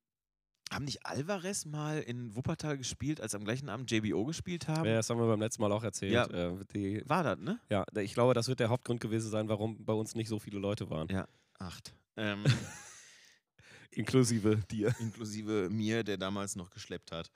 haben 0.72 0.86
nicht 0.86 1.06
Alvarez 1.06 1.66
mal 1.66 2.00
in 2.00 2.36
Wuppertal 2.36 2.78
gespielt, 2.78 3.22
als 3.22 3.36
am 3.36 3.44
gleichen 3.44 3.70
Abend 3.70 3.92
JBO 3.92 4.26
gespielt 4.26 4.68
haben? 4.68 4.86
Ja, 4.86 4.96
das 4.96 5.10
haben 5.10 5.20
wir 5.20 5.28
beim 5.28 5.40
letzten 5.42 5.62
Mal 5.62 5.72
auch 5.72 5.84
erzählt. 5.84 6.14
Ja. 6.14 6.26
Äh, 6.26 6.66
die, 6.74 7.04
War 7.08 7.24
das, 7.24 7.38
ne? 7.40 7.60
ja, 7.70 7.86
ich 7.98 8.14
glaube, 8.14 8.34
das 8.34 8.48
wird 8.48 8.60
der 8.60 8.70
Hauptgrund 8.70 9.00
gewesen 9.02 9.30
sein, 9.30 9.50
warum 9.50 9.84
bei 9.86 9.94
uns 9.94 10.16
nicht 10.16 10.30
so 10.30 10.40
viele 10.40 10.60
Leute 10.60 10.90
waren. 10.90 11.08
Ja. 11.10 11.28
Acht. 11.60 11.94
Ähm, 12.18 12.44
Inklusive 13.92 14.58
dir. 14.72 14.96
inklusive 15.00 15.70
mir, 15.70 16.04
der 16.04 16.18
damals 16.18 16.56
noch 16.56 16.70
geschleppt 16.72 17.12
hat. 17.12 17.32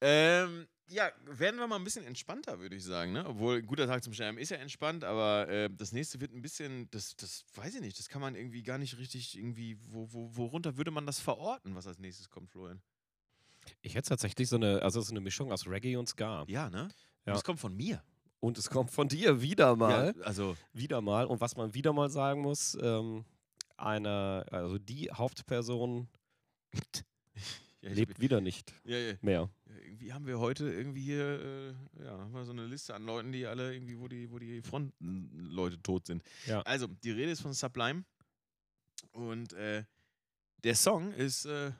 Ähm, 0.00 0.66
ja, 0.88 1.10
werden 1.24 1.60
wir 1.60 1.66
mal 1.66 1.76
ein 1.76 1.84
bisschen 1.84 2.04
entspannter, 2.04 2.58
würde 2.58 2.74
ich 2.76 2.84
sagen. 2.84 3.12
Ne? 3.12 3.24
Obwohl, 3.26 3.58
ein 3.58 3.66
guter 3.66 3.86
Tag 3.86 4.02
zum 4.02 4.12
Sterben 4.12 4.38
ist 4.38 4.50
ja 4.50 4.56
entspannt, 4.56 5.04
aber 5.04 5.48
äh, 5.48 5.70
das 5.72 5.92
nächste 5.92 6.20
wird 6.20 6.32
ein 6.32 6.42
bisschen, 6.42 6.90
das, 6.90 7.16
das 7.16 7.44
weiß 7.54 7.76
ich 7.76 7.80
nicht, 7.80 7.98
das 7.98 8.08
kann 8.08 8.20
man 8.20 8.34
irgendwie 8.34 8.62
gar 8.62 8.78
nicht 8.78 8.98
richtig 8.98 9.38
irgendwie, 9.38 9.78
wo, 9.88 10.12
wo, 10.12 10.36
worunter 10.36 10.76
würde 10.76 10.90
man 10.90 11.06
das 11.06 11.20
verorten, 11.20 11.74
was 11.74 11.86
als 11.86 11.98
nächstes 11.98 12.28
kommt, 12.28 12.50
Florian? 12.50 12.82
Ich 13.82 13.94
hätte 13.94 14.08
tatsächlich 14.08 14.48
so 14.48 14.56
eine, 14.56 14.82
also 14.82 15.00
so 15.00 15.12
eine 15.12 15.20
Mischung 15.20 15.52
aus 15.52 15.66
Reggae 15.66 15.96
und 15.96 16.08
Ska. 16.08 16.44
Ja, 16.48 16.70
ne? 16.70 16.88
Ja. 17.26 17.34
Das 17.34 17.44
kommt 17.44 17.60
von 17.60 17.76
mir. 17.76 18.02
Und 18.40 18.56
es 18.56 18.70
kommt 18.70 18.90
von 18.90 19.06
dir 19.06 19.42
wieder 19.42 19.76
mal. 19.76 20.14
Ja, 20.16 20.24
also, 20.24 20.56
Wieder 20.72 21.02
mal. 21.02 21.26
Und 21.26 21.40
was 21.42 21.56
man 21.56 21.74
wieder 21.74 21.92
mal 21.92 22.08
sagen 22.08 22.40
muss, 22.40 22.76
ähm, 22.80 23.24
eine, 23.80 24.46
also 24.50 24.78
die 24.78 25.10
Hauptperson 25.10 26.08
ja, 27.80 27.90
lebt 27.90 28.20
wieder 28.20 28.40
nicht 28.40 28.74
ja, 28.84 28.98
ja. 28.98 29.14
mehr. 29.20 29.50
Irgendwie 29.82 30.12
haben 30.12 30.26
wir 30.26 30.38
heute 30.38 30.70
irgendwie 30.70 31.02
hier, 31.02 31.76
äh, 31.98 32.04
ja, 32.04 32.18
haben 32.18 32.32
wir 32.32 32.44
so 32.44 32.52
eine 32.52 32.66
Liste 32.66 32.94
an 32.94 33.04
Leuten, 33.04 33.32
die 33.32 33.46
alle 33.46 33.72
irgendwie, 33.74 33.98
wo 33.98 34.08
die, 34.08 34.30
wo 34.30 34.38
die 34.38 34.62
Frontleute 34.62 35.82
tot 35.82 36.06
sind. 36.06 36.22
Ja. 36.46 36.62
Also, 36.62 36.86
die 36.86 37.10
Rede 37.10 37.32
ist 37.32 37.40
von 37.40 37.52
Sublime. 37.52 38.04
Und 39.12 39.52
äh, 39.54 39.84
der 40.62 40.74
Song 40.74 41.12
ist 41.12 41.46
äh, 41.46 41.72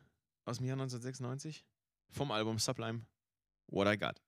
aus 0.45 0.59
dem 0.59 0.67
Jahr 0.67 0.75
1996 0.75 1.65
vom 2.09 2.31
Album 2.33 2.59
Sublime 2.59 3.07
What 3.69 3.87
I 3.87 3.97
Got. 3.97 4.21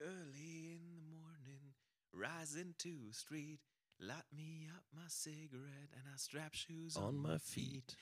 Early 0.00 0.72
in 0.74 0.94
the 0.94 1.02
morning, 1.02 1.74
rising 2.12 2.74
to 2.78 3.12
street, 3.12 3.60
light 4.00 4.24
me 4.34 4.68
up 4.74 4.84
my 4.94 5.08
cigarette 5.08 5.90
and 5.92 6.04
I 6.12 6.16
strap 6.16 6.54
shoes 6.54 6.96
on, 6.96 7.16
my 7.16 7.38
feet. 7.38 7.96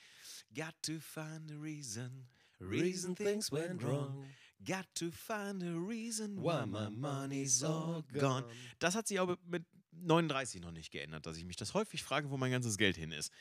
Got 0.55 0.75
to 0.83 0.99
find 0.99 1.51
a 1.51 1.55
reason, 1.55 2.27
reason 2.59 3.15
things 3.15 3.51
went 3.51 3.83
wrong. 3.83 4.25
Got 4.65 4.85
to 4.95 5.11
find 5.11 5.61
a 5.63 5.79
reason 5.79 6.41
why 6.41 6.65
my 6.65 6.89
money's 6.89 7.63
all 7.63 8.03
gone. 8.13 8.45
Das 8.79 8.95
hat 8.95 9.07
sich 9.07 9.19
aber 9.19 9.37
mit 9.45 9.63
39 9.91 10.61
noch 10.61 10.71
nicht 10.71 10.91
geändert, 10.91 11.25
dass 11.25 11.37
ich 11.37 11.45
mich 11.45 11.57
das 11.57 11.73
häufig 11.73 12.03
frage, 12.03 12.29
wo 12.29 12.37
mein 12.37 12.51
ganzes 12.51 12.77
Geld 12.77 12.95
hin 12.95 13.11
ist. 13.11 13.31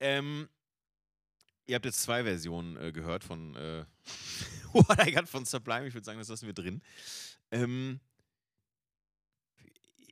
Ähm, 0.00 0.48
ihr 1.66 1.74
habt 1.74 1.84
jetzt 1.84 2.02
zwei 2.02 2.24
Versionen 2.24 2.76
äh, 2.76 2.92
gehört 2.92 3.24
von 3.24 3.56
äh, 3.56 3.84
What 4.72 5.06
I 5.06 5.12
Got 5.12 5.28
von 5.28 5.44
Sublime. 5.44 5.86
Ich 5.86 5.94
würde 5.94 6.04
sagen, 6.04 6.18
das 6.18 6.28
lassen 6.28 6.46
wir 6.46 6.54
drin. 6.54 6.82
Ähm, 7.50 8.00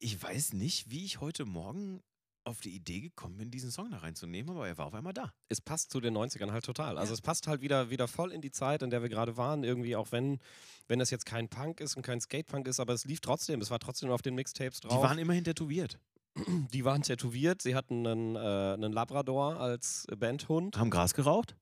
ich 0.01 0.22
weiß 0.22 0.53
nicht, 0.55 0.90
wie 0.90 1.05
ich 1.05 1.20
heute 1.20 1.44
Morgen 1.44 2.03
auf 2.44 2.61
die 2.62 2.70
Idee 2.74 3.01
gekommen 3.01 3.36
bin, 3.36 3.51
diesen 3.51 3.70
Song 3.70 3.90
da 3.90 3.99
reinzunehmen, 3.99 4.51
aber 4.57 4.66
er 4.66 4.78
war 4.78 4.86
auf 4.86 4.94
einmal 4.94 5.12
da. 5.12 5.32
es 5.51 5.61
passt 5.61 5.90
zu 5.90 6.01
den 6.01 6.16
90ern 6.16 6.51
halt 6.51 6.64
total. 6.64 6.96
Also 6.96 7.11
Ja. 7.11 7.14
es 7.14 7.20
passt 7.20 7.46
halt 7.46 7.61
wieder, 7.61 7.90
wieder 7.90 8.09
voll 8.09 8.32
in 8.32 8.40
die 8.40 8.51
Zeit, 8.51 8.82
in 8.82 8.88
der 8.88 9.03
wir 9.03 9.11
gerade 9.11 9.36
waren. 9.36 9.64
Irgendwie, 9.64 9.96
auch 9.96 10.12
wenn, 10.12 10.38
wenn 10.86 10.99
das 10.99 11.11
jetzt 11.11 11.26
kein 11.26 11.49
Punk 11.49 11.80
ist 11.80 11.96
und 11.96 12.03
kein 12.03 12.20
Skatepunk 12.22 12.66
ist, 12.66 12.80
aber 12.80 12.94
es 12.94 13.05
lief 13.05 13.20
trotzdem. 13.20 13.61
Es 13.61 13.70
war 13.70 13.78
trotzdem 13.78 14.11
auf 14.11 14.22
den 14.22 14.34
Mixtapes 14.34 14.80
drauf. 14.80 14.96
Die 14.96 15.03
waren 15.03 15.18
immerhin 15.18 15.44
tätowiert. 15.44 15.99
die 16.72 16.84
waren 16.86 17.03
tätowiert. 17.03 17.61
Sie 17.61 17.74
hatten 17.74 18.07
einen, 18.07 18.36
äh, 18.36 18.38
einen 18.38 18.92
Labrador 18.94 19.61
als 19.61 20.07
Bandhund. 20.16 20.78
Haben 20.78 20.88
Gras 20.90 21.12
geraucht? 21.12 21.55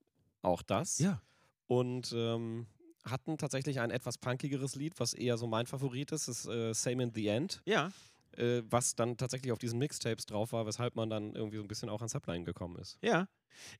Auch 0.43 0.62
das. 0.62 0.99
Ja. 1.01 1.20
Und 1.66 2.12
ähm, 2.16 2.66
hatten 3.05 3.39
tatsächlich 3.39 3.80
ein 3.80 3.91
etwas 3.91 4.18
punkigeres 4.18 4.76
Lied, 4.76 5.01
was 5.01 5.14
eher 5.14 5.37
so 5.37 5.49
mein 5.49 5.66
Favorit 5.66 6.12
ist. 6.12 6.28
Das 6.28 6.45
ist 6.45 6.47
äh, 6.47 6.72
Same 6.74 7.03
in 7.03 7.12
the 7.12 7.26
End. 7.26 7.61
Ja. 7.64 7.91
Äh, 8.37 8.62
was 8.68 8.95
dann 8.95 9.16
tatsächlich 9.16 9.53
auf 9.53 9.59
diesen 9.59 9.78
Mixtapes 9.78 10.26
drauf 10.26 10.53
war, 10.53 10.66
weshalb 10.66 10.95
man 10.97 11.09
dann 11.09 11.34
irgendwie 11.34 11.57
so 11.57 11.62
ein 11.62 11.68
bisschen 11.68 11.89
auch 11.89 12.03
an 12.03 12.09
Subline 12.09 12.45
gekommen 12.45 12.76
ist. 12.76 12.99
Ja. 13.03 13.28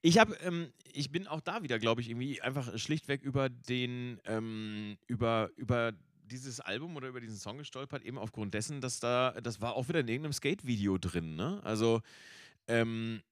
Ich 0.01 0.19
habe, 0.19 0.35
ähm, 0.43 0.73
ich 0.93 1.11
bin 1.11 1.27
auch 1.27 1.41
da 1.41 1.63
wieder, 1.63 1.79
glaube 1.79 2.01
ich, 2.01 2.09
irgendwie 2.09 2.41
einfach 2.41 2.79
schlichtweg 2.79 3.23
über 3.23 3.51
den, 3.51 4.21
ähm, 4.25 4.97
über, 5.07 5.51
über 5.57 5.93
dieses 6.25 6.61
Album 6.61 6.97
oder 6.97 7.09
über 7.09 7.21
diesen 7.21 7.37
Song 7.37 7.59
gestolpert, 7.59 8.03
eben 8.03 8.19
aufgrund 8.19 8.55
dessen, 8.55 8.81
dass 8.81 9.01
da, 9.01 9.33
das 9.43 9.61
war 9.61 9.75
auch 9.75 9.89
wieder 9.89 10.01
in 10.01 10.09
irgendeinem 10.09 10.33
Skate-Video 10.33 10.99
drin, 10.99 11.37
ne? 11.37 11.61
Also, 11.63 12.01
ähm, 12.69 13.23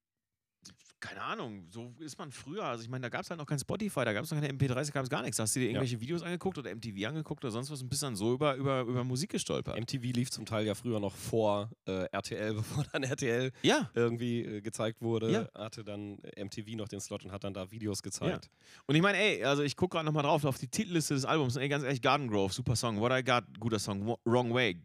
keine 1.07 1.20
Ahnung, 1.22 1.66
so 1.70 1.92
ist 1.98 2.18
man 2.18 2.30
früher. 2.32 2.64
Also 2.64 2.82
ich 2.82 2.88
meine, 2.88 3.02
da 3.02 3.09
gab 3.11 3.22
es 3.22 3.30
halt 3.30 3.38
noch 3.38 3.46
kein 3.46 3.59
Spotify, 3.59 4.05
da 4.05 4.12
gab 4.14 4.24
es 4.24 4.30
noch 4.30 4.40
keine 4.40 4.52
MP3s, 4.52 4.86
da 4.86 4.90
gab 4.92 5.05
es 5.05 5.11
gar 5.11 5.20
nichts. 5.22 5.36
Da 5.36 5.42
hast 5.42 5.55
du 5.55 5.61
dir 5.61 5.66
irgendwelche 5.66 6.00
Videos 6.00 6.22
angeguckt 6.22 6.57
oder 6.57 6.74
MTV 6.74 7.07
angeguckt 7.07 7.44
oder 7.44 7.50
sonst 7.50 7.70
was 7.70 7.82
und 7.82 7.88
bist 7.90 8.02
dann 8.02 8.16
so 8.16 8.32
über, 8.32 8.55
über, 8.57 8.80
über 8.80 9.05
Musik 9.05 9.30
gestolpert. 9.30 9.78
MTV 9.78 10.02
lief 10.14 10.30
zum 10.30 10.46
Teil 10.46 10.66
ja 10.66 10.74
früher 10.74 11.00
noch 11.00 11.14
vor 11.14 11.70
äh, 11.86 12.07
RTL, 12.11 12.55
bevor 12.55 12.84
dann 12.92 13.02
RTL 13.02 13.52
ja. 13.62 13.90
irgendwie 13.94 14.40
äh, 14.44 14.61
gezeigt 14.62 15.02
wurde, 15.02 15.30
Ja. 15.30 15.48
hatte 15.55 15.84
dann 15.84 16.18
MTV 16.36 16.76
noch 16.76 16.88
den 16.88 17.00
Slot 17.00 17.24
und 17.24 17.32
hat 17.32 17.44
dann 17.44 17.52
da 17.52 17.70
Videos 17.70 18.02
gezeigt. 18.02 18.48
Und 18.86 18.94
ich 18.94 19.02
meine, 19.02 19.18
ey, 19.18 19.44
also 19.44 19.62
ich 19.62 19.76
gucke 19.76 19.94
gerade 19.96 20.07
nochmal 20.07 20.22
drauf, 20.22 20.44
auf 20.44 20.59
die 20.59 20.68
Titelliste 20.68 21.14
des 21.14 21.24
Albums. 21.26 21.57
Ey, 21.57 21.68
ganz 21.68 21.84
ehrlich, 21.84 22.00
Garden 22.00 22.28
Grove, 22.28 22.52
super 22.52 22.76
Song. 22.76 22.98
What 23.00 23.12
I 23.12 23.22
Got, 23.22 23.44
guter 23.61 23.78
Song. 23.78 24.16
Wrong 24.24 24.55
Way, 24.55 24.80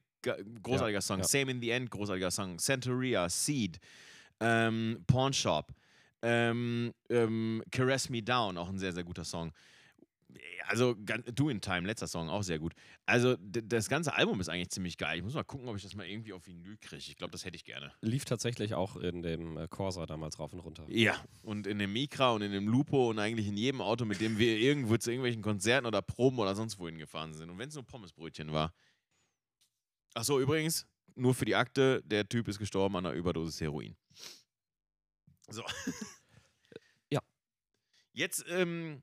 großartiger 0.62 0.98
Ja, 0.98 1.02
Song. 1.02 1.20
ja. 1.20 1.24
Same 1.24 1.52
in 1.52 1.62
the 1.62 1.70
End, 1.70 1.90
großartiger 1.90 2.30
Song. 2.32 2.60
Santeria, 2.60 3.30
Seed, 3.30 3.80
ähm, 4.42 5.04
Pawn 5.08 5.34
Shop, 5.34 5.74
ähm, 6.22 6.94
ähm, 7.10 7.64
Caress 7.72 8.10
Me 8.10 8.22
Down, 8.22 8.58
auch 8.58 8.70
ein 8.70 8.80
sehr, 8.80 8.94
sehr 8.94 9.04
guter 9.04 9.24
Song. 9.24 9.54
Also, 10.68 10.94
Do 10.94 11.50
in 11.50 11.60
Time, 11.60 11.88
letzter 11.88 12.06
Song, 12.06 12.30
auch 12.30 12.44
sehr 12.44 12.60
gut. 12.60 12.74
Also, 13.08 13.36
das 13.40 13.90
ganze 13.90 14.14
Album 14.14 14.40
ist 14.40 14.48
eigentlich 14.48 14.70
ziemlich 14.70 14.98
geil. 14.98 15.18
Ich 15.18 15.24
muss 15.24 15.34
mal 15.34 15.44
gucken, 15.44 15.68
ob 15.68 15.76
ich 15.76 15.82
das 15.82 15.96
mal 15.96 16.06
irgendwie 16.06 16.34
auf 16.34 16.46
Vinyl 16.46 16.78
kriege. 16.78 17.04
Ich 17.08 17.16
glaube, 17.16 17.32
das 17.32 17.46
hätte 17.46 17.56
ich 17.56 17.64
gerne. 17.64 17.92
Lief 18.02 18.26
tatsächlich 18.26 18.76
auch 18.76 18.96
in 18.96 19.24
dem 19.24 19.58
äh, 19.58 19.68
Corsa 19.68 20.06
damals 20.06 20.38
rauf 20.38 20.54
und 20.54 20.60
runter. 20.60 20.86
Ja, 20.88 21.16
und 21.42 21.66
in 21.66 21.80
dem 21.80 21.92
Micra 21.92 22.32
und 22.32 22.44
in 22.44 22.52
dem 22.52 22.68
Lupo 22.68 23.10
und 23.10 23.18
eigentlich 23.18 23.48
in 23.48 23.58
jedem 23.58 23.82
Auto, 23.82 24.06
mit 24.06 24.22
dem 24.22 24.38
wir 24.38 24.58
irgendwo 24.60 24.98
zu 24.98 25.10
irgendwelchen 25.10 25.42
Konzerten 25.42 25.88
oder 25.88 26.04
Proben 26.04 26.38
oder 26.38 26.54
sonst 26.54 26.78
wohin 26.78 27.00
gefahren 27.00 27.34
sind. 27.34 27.50
Und 27.50 27.58
wenn 27.58 27.70
es 27.70 27.76
nur 27.76 27.86
Pommesbrötchen 27.86 28.54
war. 28.54 28.72
Achso, 30.14 30.40
übrigens, 30.40 30.86
nur 31.16 31.34
für 31.34 31.46
die 31.46 31.56
Akte, 31.56 32.02
der 32.06 32.28
Typ 32.28 32.48
ist 32.48 32.60
gestorben 32.60 32.96
an 32.98 33.06
einer 33.06 33.16
Überdosis 33.16 33.60
Heroin. 33.62 33.96
So. 35.50 35.64
Ja. 37.10 37.22
Jetzt, 38.14 38.46
ähm, 38.50 39.02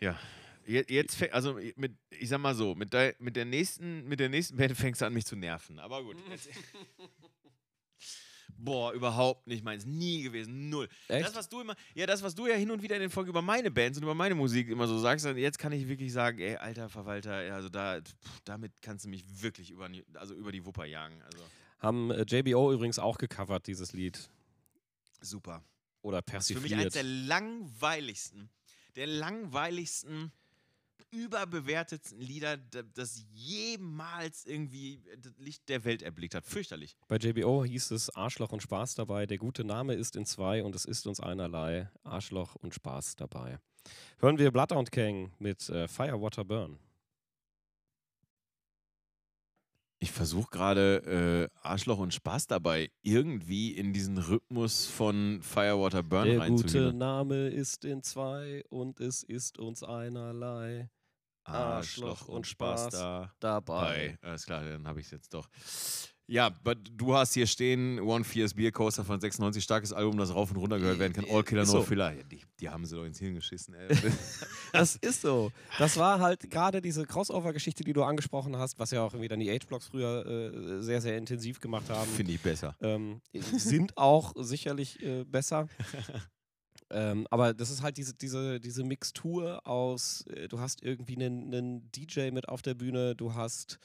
ja. 0.00 0.18
Je- 0.66 0.84
Jetzt, 0.88 1.16
fä- 1.20 1.30
also 1.30 1.58
mit, 1.76 1.96
ich 2.10 2.28
sag 2.28 2.38
mal 2.40 2.54
so, 2.54 2.74
mit 2.74 2.92
der, 2.92 3.14
mit 3.18 3.36
der 3.36 3.44
nächsten, 3.46 4.06
mit 4.06 4.20
der 4.20 4.28
nächsten 4.28 4.56
Band 4.56 4.76
fängst 4.76 5.00
du 5.00 5.06
an, 5.06 5.14
mich 5.14 5.24
zu 5.24 5.34
nerven. 5.36 5.78
Aber 5.78 6.02
gut. 6.04 6.16
Jetzt, 6.30 6.48
Boah, 8.60 8.92
überhaupt 8.92 9.46
nicht 9.46 9.62
meins. 9.64 9.86
Nie 9.86 10.22
gewesen. 10.22 10.68
Null. 10.68 10.88
Echt? 11.06 11.26
Das, 11.28 11.34
was 11.36 11.48
du 11.48 11.60
immer, 11.60 11.76
ja, 11.94 12.06
das, 12.06 12.22
was 12.22 12.34
du 12.34 12.46
ja 12.48 12.56
hin 12.56 12.70
und 12.72 12.82
wieder 12.82 12.96
in 12.96 13.02
den 13.02 13.10
Folgen 13.10 13.30
über 13.30 13.40
meine 13.40 13.70
Bands 13.70 13.98
und 13.98 14.02
über 14.02 14.14
meine 14.16 14.34
Musik 14.34 14.68
immer 14.68 14.88
so 14.88 14.98
sagst, 14.98 15.24
jetzt 15.26 15.58
kann 15.58 15.70
ich 15.72 15.86
wirklich 15.86 16.12
sagen, 16.12 16.38
ey, 16.40 16.56
alter 16.56 16.88
Verwalter, 16.88 17.34
also 17.54 17.68
da, 17.68 18.00
pff, 18.00 18.40
damit 18.44 18.72
kannst 18.82 19.04
du 19.04 19.10
mich 19.10 19.22
wirklich 19.42 19.70
über, 19.70 19.88
die- 19.88 20.04
also 20.14 20.34
über 20.34 20.50
die 20.50 20.66
Wupper 20.66 20.86
jagen. 20.86 21.22
Also 21.22 21.38
Haben 21.78 22.10
äh, 22.10 22.24
JBO 22.28 22.72
übrigens 22.72 22.98
auch 22.98 23.16
gecovert, 23.18 23.68
dieses 23.68 23.92
Lied. 23.92 24.28
Super. 25.20 25.64
Oder 26.02 26.18
ist 26.18 26.48
für 26.48 26.60
mich 26.60 26.72
persifliert. 26.72 26.94
der 26.94 27.02
langweiligsten, 27.02 28.50
der 28.96 29.06
langweiligsten 29.06 30.32
überbewertetsten 31.10 32.20
Lieder, 32.20 32.56
das 32.56 33.24
jemals 33.32 34.44
irgendwie 34.44 35.02
das 35.22 35.38
Licht 35.38 35.68
der 35.68 35.84
Welt 35.84 36.02
erblickt 36.02 36.34
hat. 36.34 36.44
Fürchterlich. 36.44 36.96
Bei 37.08 37.16
JBO 37.16 37.64
hieß 37.64 37.90
es 37.92 38.10
Arschloch 38.10 38.52
und 38.52 38.62
Spaß 38.62 38.94
dabei. 38.94 39.26
Der 39.26 39.38
gute 39.38 39.64
Name 39.64 39.94
ist 39.94 40.16
in 40.16 40.26
zwei 40.26 40.62
und 40.62 40.74
es 40.74 40.84
ist 40.84 41.06
uns 41.06 41.20
einerlei. 41.20 41.90
Arschloch 42.04 42.56
und 42.56 42.74
Spaß 42.74 43.16
dabei. 43.16 43.58
Hören 44.18 44.38
wir 44.38 44.50
Bloodhound 44.50 44.92
Gang 44.92 45.32
mit 45.38 45.68
äh, 45.70 45.88
Firewater 45.88 46.44
Burn. 46.44 46.78
Ich 50.00 50.12
versuche 50.12 50.48
gerade 50.50 51.50
äh, 51.52 51.58
Arschloch 51.60 51.98
und 51.98 52.14
Spaß 52.14 52.46
dabei 52.46 52.90
irgendwie 53.02 53.72
in 53.72 53.92
diesen 53.92 54.18
Rhythmus 54.18 54.86
von 54.86 55.40
Firewater 55.42 56.04
Burn 56.04 56.28
Der 56.28 56.46
gute. 56.48 56.92
Name 56.92 57.48
ist 57.48 57.84
in 57.84 58.02
zwei 58.04 58.62
und 58.68 59.00
es 59.00 59.24
ist 59.24 59.58
uns 59.58 59.82
einerlei 59.82 60.88
Arschloch 61.42 62.28
und 62.28 62.46
Spaß 62.46 62.90
da. 62.90 63.32
dabei. 63.40 64.18
Bei. 64.20 64.28
Alles 64.28 64.46
klar, 64.46 64.62
dann 64.62 64.86
habe 64.86 65.00
ich 65.00 65.06
es 65.06 65.12
jetzt 65.12 65.34
doch. 65.34 65.48
Ja, 66.30 66.50
but 66.50 66.76
du 66.94 67.14
hast 67.14 67.32
hier 67.32 67.46
stehen 67.46 67.98
One 68.00 68.22
Fierce 68.22 68.52
Beer 68.52 68.70
Coaster 68.70 69.02
von 69.02 69.18
96, 69.18 69.64
starkes 69.64 69.94
Album, 69.94 70.18
das 70.18 70.34
rauf 70.34 70.50
und 70.50 70.58
runter 70.58 70.78
gehört 70.78 70.98
werden 70.98 71.14
kann. 71.14 71.24
All 71.30 71.42
Killer 71.42 71.64
No 71.64 71.70
so. 71.72 71.82
Filler. 71.82 72.12
Die, 72.30 72.42
die 72.60 72.68
haben 72.68 72.84
sie 72.84 72.96
doch 72.96 73.04
ins 73.06 73.18
Hirn 73.18 73.34
geschissen, 73.34 73.74
ey. 73.74 73.96
Das 74.74 74.96
ist 74.96 75.22
so. 75.22 75.50
Das 75.78 75.96
war 75.96 76.20
halt 76.20 76.50
gerade 76.50 76.82
diese 76.82 77.06
Crossover-Geschichte, 77.06 77.82
die 77.82 77.94
du 77.94 78.04
angesprochen 78.04 78.58
hast, 78.58 78.78
was 78.78 78.90
ja 78.90 79.02
auch 79.02 79.14
irgendwie 79.14 79.28
dann 79.28 79.40
die 79.40 79.50
H-Blocks 79.50 79.86
früher 79.86 80.26
äh, 80.26 80.82
sehr, 80.82 81.00
sehr 81.00 81.16
intensiv 81.16 81.60
gemacht 81.60 81.88
haben. 81.88 82.10
Finde 82.10 82.32
ich 82.32 82.42
besser. 82.42 82.76
ähm, 82.82 83.22
sind 83.32 83.96
auch 83.96 84.34
sicherlich 84.36 85.02
äh, 85.02 85.24
besser. 85.24 85.66
ähm, 86.90 87.26
aber 87.30 87.54
das 87.54 87.70
ist 87.70 87.80
halt 87.82 87.96
diese, 87.96 88.12
diese, 88.12 88.60
diese 88.60 88.84
Mixtur 88.84 89.66
aus, 89.66 90.26
äh, 90.26 90.46
du 90.46 90.60
hast 90.60 90.82
irgendwie 90.82 91.16
einen, 91.16 91.54
einen 91.54 91.90
DJ 91.90 92.32
mit 92.32 92.50
auf 92.50 92.60
der 92.60 92.74
Bühne, 92.74 93.16
du 93.16 93.32
hast 93.32 93.78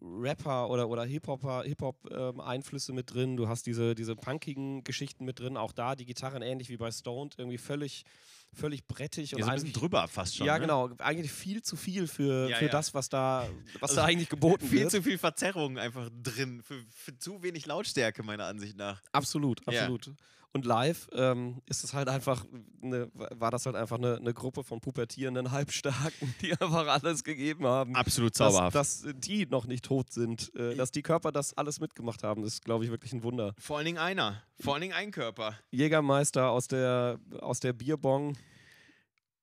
Rapper 0.00 0.70
oder, 0.70 0.88
oder 0.88 1.04
Hip-Hop-Einflüsse 1.04 2.92
mit 2.92 3.12
drin, 3.12 3.36
du 3.36 3.48
hast 3.48 3.66
diese, 3.66 3.94
diese 3.94 4.16
punkigen 4.16 4.84
Geschichten 4.84 5.24
mit 5.24 5.40
drin, 5.40 5.56
auch 5.56 5.72
da 5.72 5.94
die 5.94 6.04
Gitarren 6.06 6.42
ähnlich 6.42 6.68
wie 6.68 6.76
bei 6.76 6.90
Stoned, 6.90 7.34
irgendwie 7.38 7.58
völlig, 7.58 8.04
völlig 8.52 8.86
brettig 8.86 9.34
und 9.34 9.40
Ja, 9.40 9.46
so 9.46 9.50
ein 9.50 9.54
bisschen 9.56 9.72
drüber 9.72 10.06
fast 10.08 10.36
schon. 10.36 10.46
ja, 10.46 10.54
ne? 10.54 10.60
genau. 10.60 10.90
Eigentlich 10.98 11.32
viel 11.32 11.62
zu 11.62 11.76
viel 11.76 12.06
für, 12.06 12.48
Ja, 12.48 12.56
für 12.56 12.66
ja. 12.66 12.70
das, 12.70 12.94
was 12.94 13.08
da, 13.08 13.48
was 13.80 13.90
Also 13.90 13.96
da 14.02 14.04
eigentlich 14.06 14.28
geboten 14.28 14.66
Viel 14.66 14.80
wird. 14.80 14.90
zu 14.90 15.02
viel 15.02 15.18
Verzerrung 15.18 15.78
einfach 15.78 16.08
drin. 16.22 16.62
Für, 16.62 16.80
für 16.90 17.18
zu 17.18 17.42
wenig 17.42 17.66
Lautstärke, 17.66 18.22
meiner 18.22 18.44
Ansicht 18.46 18.76
nach. 18.76 19.02
Absolut, 19.12 19.66
absolut. 19.66 20.12
Und 20.56 20.64
live 20.66 21.08
ähm, 21.12 21.60
ist 21.66 21.82
es 21.82 21.94
halt 21.94 22.08
einfach, 22.08 22.44
eine, 22.80 23.10
war 23.12 23.50
das 23.50 23.66
halt 23.66 23.74
einfach 23.74 23.98
eine, 23.98 24.18
eine 24.18 24.32
Gruppe 24.32 24.62
von 24.62 24.80
pubertierenden 24.80 25.50
Halbstarken, 25.50 26.32
die 26.42 26.52
einfach 26.52 26.86
alles 26.86 27.24
gegeben 27.24 27.66
haben. 27.66 27.96
Absolut 27.96 28.38
dass, 28.38 28.54
zauberhaft. 28.54 28.76
dass 28.76 29.04
die 29.16 29.46
noch 29.46 29.66
nicht 29.66 29.84
tot 29.84 30.12
sind, 30.12 30.54
äh, 30.54 30.76
dass 30.76 30.92
die 30.92 31.02
Körper 31.02 31.32
das 31.32 31.58
alles 31.58 31.80
mitgemacht 31.80 32.22
haben, 32.22 32.44
ist, 32.44 32.64
glaube 32.64 32.84
ich, 32.84 32.92
wirklich 32.92 33.12
ein 33.12 33.24
Wunder. 33.24 33.52
Vor 33.58 33.78
allen 33.78 33.86
Dingen 33.86 33.98
einer. 33.98 34.42
Vor 34.60 34.74
allen 34.74 34.82
Dingen 34.82 34.94
ein 34.94 35.10
Körper. 35.10 35.58
Jägermeister 35.72 36.50
aus 36.50 36.68
der, 36.68 37.18
aus 37.40 37.58
der 37.58 37.72
Bierbong. 37.72 38.36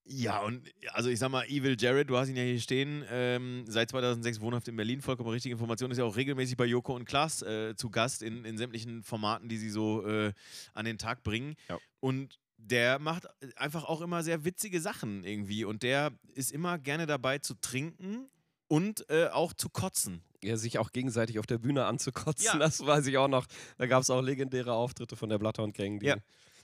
Ja, 0.05 0.39
und 0.41 0.67
also 0.93 1.09
ich 1.09 1.19
sag 1.19 1.29
mal, 1.29 1.45
Evil 1.45 1.77
Jared, 1.79 2.09
du 2.09 2.17
hast 2.17 2.27
ihn 2.29 2.35
ja 2.35 2.43
hier 2.43 2.59
stehen, 2.59 3.05
ähm, 3.09 3.63
seit 3.67 3.89
2006 3.91 4.41
wohnhaft 4.41 4.67
in 4.67 4.75
Berlin, 4.75 5.01
vollkommen 5.01 5.29
richtige 5.29 5.53
Information, 5.53 5.91
ist 5.91 5.99
ja 5.99 6.03
auch 6.03 6.15
regelmäßig 6.15 6.57
bei 6.57 6.65
Joko 6.65 6.95
und 6.95 7.05
Klaas 7.05 7.41
äh, 7.43 7.75
zu 7.75 7.89
Gast 7.91 8.23
in, 8.23 8.43
in 8.43 8.57
sämtlichen 8.57 9.03
Formaten, 9.03 9.47
die 9.47 9.57
sie 9.57 9.69
so 9.69 10.05
äh, 10.05 10.33
an 10.73 10.85
den 10.85 10.97
Tag 10.97 11.23
bringen. 11.23 11.55
Ja. 11.69 11.77
Und 11.99 12.39
der 12.57 12.99
macht 12.99 13.27
einfach 13.57 13.85
auch 13.85 14.01
immer 14.01 14.23
sehr 14.23 14.43
witzige 14.43 14.81
Sachen 14.81 15.23
irgendwie 15.23 15.65
und 15.65 15.83
der 15.83 16.11
ist 16.33 16.51
immer 16.51 16.77
gerne 16.77 17.05
dabei 17.05 17.37
zu 17.39 17.53
trinken 17.55 18.27
und 18.67 19.07
äh, 19.09 19.27
auch 19.27 19.53
zu 19.53 19.69
kotzen. 19.69 20.23
Ja, 20.43 20.57
sich 20.57 20.79
auch 20.79 20.91
gegenseitig 20.91 21.37
auf 21.37 21.45
der 21.45 21.59
Bühne 21.59 21.85
anzukotzen, 21.85 22.45
Ja. 22.53 22.57
das 22.57 22.83
weiß 22.85 23.05
ich 23.07 23.17
auch 23.17 23.27
noch. 23.27 23.45
Da 23.77 23.85
gab 23.85 24.01
es 24.01 24.09
auch 24.09 24.21
legendäre 24.21 24.73
Auftritte 24.73 25.15
von 25.15 25.29
der 25.29 25.37
Bloodhound 25.37 25.75
Gang. 25.75 25.99
Die, 25.99 26.07
Ja. 26.07 26.17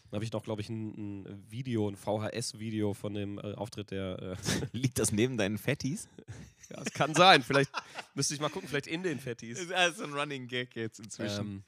Da 0.09 0.15
habe 0.15 0.25
ich 0.25 0.31
noch, 0.31 0.43
glaube 0.43 0.61
ich, 0.61 0.69
ein, 0.69 1.23
ein 1.25 1.43
Video, 1.49 1.89
ein 1.89 1.95
VHS-Video 1.95 2.93
von 2.93 3.13
dem 3.13 3.37
äh, 3.39 3.53
Auftritt 3.53 3.91
der. 3.91 4.37
Äh, 4.37 4.67
Liegt 4.71 4.99
das 4.99 5.11
neben 5.11 5.37
deinen 5.37 5.57
Fettis? 5.57 6.07
ja, 6.69 6.81
es 6.85 6.93
kann 6.93 7.13
sein. 7.13 7.43
Vielleicht 7.43 7.71
müsste 8.15 8.33
ich 8.33 8.39
mal 8.39 8.49
gucken, 8.49 8.69
vielleicht 8.69 8.87
in 8.87 9.03
den 9.03 9.19
Fettis. 9.19 9.67
Das 9.67 9.93
ist 9.93 10.01
ein 10.01 10.13
Running 10.13 10.47
Gag 10.47 10.75
jetzt 10.75 10.99
inzwischen. 10.99 11.39
Ähm, 11.39 11.63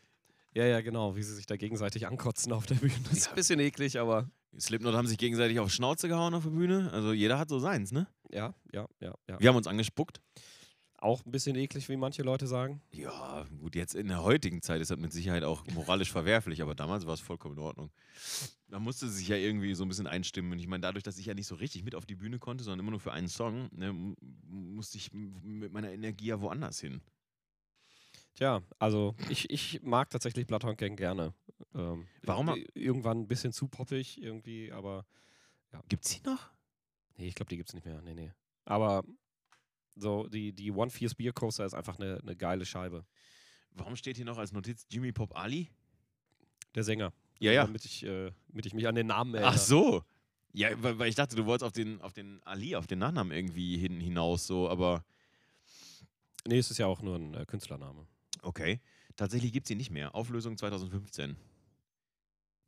ja, 0.53 0.65
ja, 0.65 0.81
genau, 0.81 1.15
wie 1.15 1.23
sie 1.23 1.35
sich 1.35 1.45
da 1.45 1.57
gegenseitig 1.57 2.07
ankotzen 2.07 2.53
auf 2.53 2.65
der 2.65 2.75
Bühne. 2.75 2.93
Das 3.09 3.19
ist 3.19 3.29
ein 3.29 3.35
bisschen 3.35 3.59
eklig, 3.59 3.99
aber 3.99 4.29
Slipknot 4.57 4.95
haben 4.95 5.07
sich 5.07 5.17
gegenseitig 5.17 5.59
auf 5.59 5.71
Schnauze 5.71 6.07
gehauen 6.07 6.33
auf 6.33 6.43
der 6.43 6.49
Bühne. 6.49 6.89
Also 6.91 7.13
jeder 7.13 7.37
hat 7.37 7.49
so 7.49 7.59
seins, 7.59 7.91
ne? 7.91 8.07
ja, 8.31 8.53
ja, 8.71 8.87
ja, 8.99 9.13
ja. 9.27 9.39
Wir 9.39 9.49
haben 9.49 9.55
uns 9.55 9.67
angespuckt. 9.67 10.21
Auch 11.01 11.25
ein 11.25 11.31
bisschen 11.31 11.55
eklig, 11.55 11.87
wie 11.87 11.95
manche 11.95 12.23
Leute 12.23 12.45
sagen. 12.45 12.81
Ja, 12.91 13.45
gut, 13.61 13.75
jetzt 13.75 13.95
in 13.95 14.09
der 14.09 14.21
heutigen 14.21 14.61
Zeit 14.61 14.81
ist 14.81 14.91
das 14.91 14.97
mit 14.97 15.13
Sicherheit 15.13 15.43
auch 15.43 15.65
moralisch 15.67 16.11
verwerflich, 16.11 16.61
aber 16.61 16.75
damals 16.75 17.07
war 17.07 17.13
es 17.13 17.21
vollkommen 17.21 17.55
in 17.55 17.63
Ordnung. 17.63 17.89
Da 18.67 18.79
musste 18.79 19.07
sich 19.07 19.29
ja 19.29 19.37
irgendwie 19.37 19.73
so 19.75 19.85
ein 19.85 19.87
bisschen 19.87 20.07
einstimmen. 20.07 20.51
Und 20.51 20.59
ich 20.59 20.67
meine, 20.67 20.81
dadurch, 20.81 21.03
dass 21.03 21.17
ich 21.17 21.25
ja 21.25 21.33
nicht 21.33 21.47
so 21.47 21.55
richtig 21.55 21.83
mit 21.83 21.95
auf 21.95 22.05
die 22.05 22.15
Bühne 22.15 22.37
konnte, 22.37 22.65
sondern 22.65 22.81
immer 22.81 22.91
nur 22.91 22.99
für 22.99 23.13
einen 23.13 23.29
Song, 23.29 23.69
ne, 23.71 23.93
musste 24.43 24.97
ich 24.97 25.13
mit 25.13 25.71
meiner 25.71 25.91
Energie 25.91 26.27
ja 26.27 26.41
woanders 26.41 26.81
hin. 26.81 27.01
Tja, 28.35 28.61
also 28.77 29.15
ich, 29.29 29.49
ich 29.49 29.81
mag 29.81 30.09
tatsächlich 30.09 30.47
Bloodhound 30.47 30.77
Gang 30.77 30.97
gerne. 30.97 31.33
Ähm, 31.73 32.07
Warum? 32.23 32.55
Irgendwann 32.73 33.21
ein 33.21 33.27
bisschen 33.27 33.53
zu 33.53 33.67
poppig 33.69 34.21
irgendwie, 34.21 34.71
aber 34.71 35.05
Gibt's 35.87 36.09
die 36.09 36.27
noch? 36.27 36.49
nee, 37.17 37.27
ich 37.27 37.35
glaube, 37.35 37.49
die 37.49 37.57
gibt's 37.57 37.73
nicht 37.73 37.85
mehr. 37.85 38.01
Nee, 38.01 38.13
nee. 38.13 38.31
Aber 38.65 39.03
so, 39.99 40.27
die, 40.27 40.53
die 40.53 40.71
One 40.71 40.89
Fierce 40.89 41.15
Beer 41.15 41.33
Coaster 41.33 41.65
ist 41.65 41.73
einfach 41.73 41.99
eine, 41.99 42.19
eine 42.21 42.35
geile 42.35 42.65
Scheibe. 42.65 43.05
Warum 43.71 43.95
steht 43.95 44.15
hier 44.15 44.25
noch 44.25 44.37
als 44.37 44.51
Notiz 44.51 44.85
Jimmy 44.89 45.11
Pop 45.11 45.37
Ali? 45.37 45.69
Der 46.75 46.83
Sänger. 46.83 47.13
Ja, 47.39 47.51
ja. 47.51 47.65
Damit 47.65 47.85
ich, 47.85 48.03
äh, 48.03 48.31
damit 48.47 48.65
ich 48.65 48.73
mich 48.73 48.87
an 48.87 48.95
den 48.95 49.07
Namen 49.07 49.33
erinnere. 49.33 49.53
Ach 49.53 49.57
so. 49.57 50.03
Ja, 50.51 50.69
weil, 50.81 50.97
weil 50.97 51.09
ich 51.09 51.15
dachte, 51.15 51.35
du 51.35 51.45
wolltest 51.45 51.65
auf 51.65 51.71
den, 51.71 52.01
auf 52.01 52.13
den 52.13 52.41
Ali, 52.43 52.75
auf 52.75 52.87
den 52.87 52.99
Nachnamen 52.99 53.31
irgendwie 53.31 53.77
hin, 53.77 53.99
hinaus, 53.99 54.47
so, 54.47 54.69
aber 54.69 55.03
Nee, 56.47 56.57
es 56.57 56.71
ist 56.71 56.77
ja 56.77 56.87
auch 56.87 57.01
nur 57.01 57.15
ein 57.15 57.33
äh, 57.33 57.45
Künstlername. 57.45 58.07
okay. 58.41 58.79
Tatsächlich 59.15 59.51
gibt's 59.51 59.67
die 59.67 59.75
nicht 59.75 59.91
mehr. 59.91 60.15
Auflösung 60.15 60.55
2015. 60.57 61.35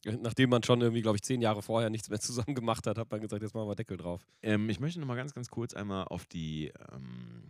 Nachdem 0.06 0.50
man 0.50 0.64
schon 0.64 0.82
irgendwie, 0.82 1.02
glaube 1.02 1.18
ich, 1.18 1.24
zehn 1.24 1.42
Jahre 1.42 1.62
vorher 1.62 1.90
nichts 1.90 2.10
mehr 2.10 2.20
zusammen 2.20 2.56
gemacht 2.56 2.88
hat, 2.88 2.98
hat 2.98 3.12
man 3.12 3.22
gesagt, 3.22 3.42
jetzt 3.42 3.54
machen 3.54 3.68
wir 3.68 3.76
Deckel 3.76 3.98
drauf. 3.98 4.26
Ähm, 4.42 4.70
ich 4.70 4.80
möchte 4.80 5.00
noch 5.00 5.08
mal 5.08 5.16
ganz, 5.16 5.34
ganz 5.34 5.50
kurz 5.50 5.74
einmal 5.74 6.06
auf 6.06 6.26
die. 6.26 6.72
Ähm, 6.92 7.44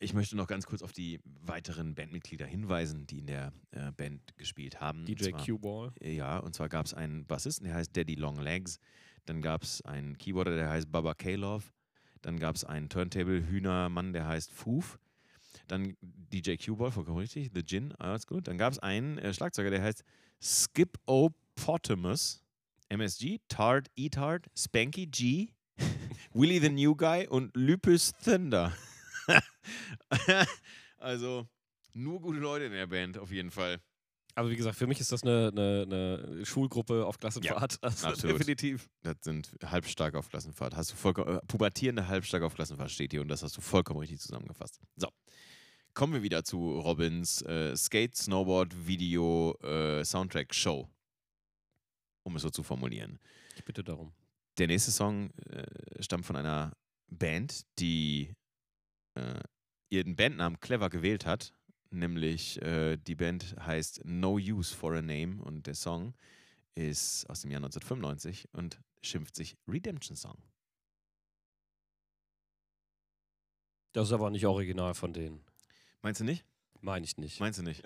ich 0.00 0.12
möchte 0.12 0.36
noch 0.36 0.46
ganz 0.46 0.66
kurz 0.66 0.82
auf 0.82 0.92
die 0.92 1.20
weiteren 1.24 1.94
Bandmitglieder 1.94 2.44
hinweisen, 2.44 3.06
die 3.06 3.20
in 3.20 3.26
der 3.26 3.52
äh, 3.70 3.90
Band 3.92 4.36
gespielt 4.36 4.80
haben. 4.80 5.06
DJ 5.06 5.30
Q-Ball. 5.30 5.92
Ja, 6.02 6.38
und 6.38 6.54
zwar 6.54 6.68
gab 6.68 6.84
es 6.84 6.92
einen 6.92 7.26
Bassisten, 7.26 7.66
der 7.66 7.74
heißt 7.74 7.96
Daddy 7.96 8.14
Long 8.16 8.38
Legs. 8.38 8.78
Dann 9.24 9.40
gab 9.40 9.62
es 9.62 9.80
einen 9.82 10.18
Keyboarder, 10.18 10.56
der 10.56 10.68
heißt 10.68 10.92
Baba 10.92 11.14
K-Love. 11.14 11.64
Dann 12.20 12.38
gab 12.38 12.56
es 12.56 12.64
einen 12.64 12.88
Turntable-Hühnermann, 12.88 14.12
der 14.12 14.26
heißt 14.26 14.50
Foof. 14.50 14.98
Dann 15.68 15.96
DJ 16.02 16.56
Q-Ball, 16.56 16.90
vollkommen 16.90 17.18
richtig. 17.18 17.50
The 17.54 17.62
Gin, 17.64 17.92
alles 17.94 18.26
gut. 18.26 18.48
Dann 18.48 18.58
gab 18.58 18.72
es 18.72 18.78
einen 18.78 19.18
äh, 19.18 19.32
Schlagzeuger, 19.32 19.70
der 19.70 19.82
heißt 19.82 20.04
Skip 20.40 20.98
Opotamus. 21.06 22.44
MSG, 22.88 23.40
Tart 23.48 23.88
E-Tart, 23.96 24.46
Spanky 24.56 25.06
G, 25.06 25.48
Willy 26.34 26.60
the 26.60 26.68
New 26.68 26.94
Guy 26.94 27.26
und 27.26 27.50
Lupus 27.56 28.12
Thunder. 28.22 28.72
also 30.98 31.48
nur 31.94 32.20
gute 32.20 32.38
Leute 32.38 32.66
in 32.66 32.72
der 32.72 32.86
Band, 32.86 33.18
auf 33.18 33.32
jeden 33.32 33.50
Fall. 33.50 33.80
Also 34.36 34.50
wie 34.50 34.56
gesagt, 34.56 34.76
für 34.76 34.86
mich 34.86 35.00
ist 35.00 35.12
das 35.12 35.22
eine, 35.22 35.50
eine, 35.52 35.82
eine 35.86 36.44
Schulgruppe 36.44 37.06
auf 37.06 37.18
Klassenfahrt. 37.18 37.78
also 37.82 38.08
absolut. 38.08 38.40
definitiv. 38.40 38.88
Das 39.02 39.16
sind 39.22 39.56
halbstark 39.64 40.16
auf 40.16 40.28
Klassenfahrt. 40.28 40.76
Hast 40.76 40.92
du 40.92 40.96
vollkommen, 40.96 41.36
äh, 41.36 41.40
pubertierende 41.46 42.08
halbstark 42.08 42.42
auf 42.42 42.54
Klassenfahrt 42.54 42.90
steht 42.90 43.12
hier 43.12 43.22
und 43.22 43.28
das 43.28 43.42
hast 43.42 43.56
du 43.56 43.60
vollkommen 43.60 44.00
richtig 44.00 44.20
zusammengefasst. 44.20 44.80
So. 44.96 45.08
Kommen 45.94 46.12
wir 46.12 46.22
wieder 46.24 46.42
zu 46.42 46.80
Robins 46.80 47.40
äh, 47.42 47.76
Skate, 47.76 48.16
Snowboard, 48.16 48.88
Video, 48.88 49.56
äh, 49.62 50.04
Soundtrack, 50.04 50.52
Show. 50.52 50.88
Um 52.24 52.34
es 52.34 52.42
so 52.42 52.50
zu 52.50 52.64
formulieren. 52.64 53.20
Ich 53.54 53.64
bitte 53.64 53.84
darum. 53.84 54.12
Der 54.58 54.66
nächste 54.66 54.90
Song 54.90 55.30
äh, 55.50 56.02
stammt 56.02 56.26
von 56.26 56.34
einer 56.34 56.72
Band, 57.06 57.64
die 57.78 58.34
äh, 59.14 59.38
ihren 59.88 60.16
Bandnamen 60.16 60.58
clever 60.58 60.90
gewählt 60.90 61.26
hat. 61.26 61.54
Nämlich 61.90 62.60
äh, 62.60 62.96
die 62.96 63.14
Band 63.14 63.54
heißt 63.60 64.04
No 64.04 64.32
Use 64.32 64.74
for 64.74 64.94
a 64.94 65.00
Name 65.00 65.40
und 65.44 65.68
der 65.68 65.76
Song 65.76 66.14
ist 66.74 67.30
aus 67.30 67.42
dem 67.42 67.52
Jahr 67.52 67.62
1995 67.62 68.48
und 68.52 68.80
schimpft 69.00 69.36
sich 69.36 69.56
Redemption 69.68 70.16
Song. 70.16 70.42
Das 73.92 74.08
ist 74.08 74.12
aber 74.12 74.30
nicht 74.30 74.44
original 74.44 74.94
von 74.94 75.12
denen. 75.12 75.53
Meinst 76.04 76.20
du 76.20 76.24
nicht? 76.24 76.44
Meine 76.82 77.06
ich 77.06 77.16
nicht. 77.16 77.40
Meinst 77.40 77.58
du 77.58 77.62
nicht? 77.62 77.82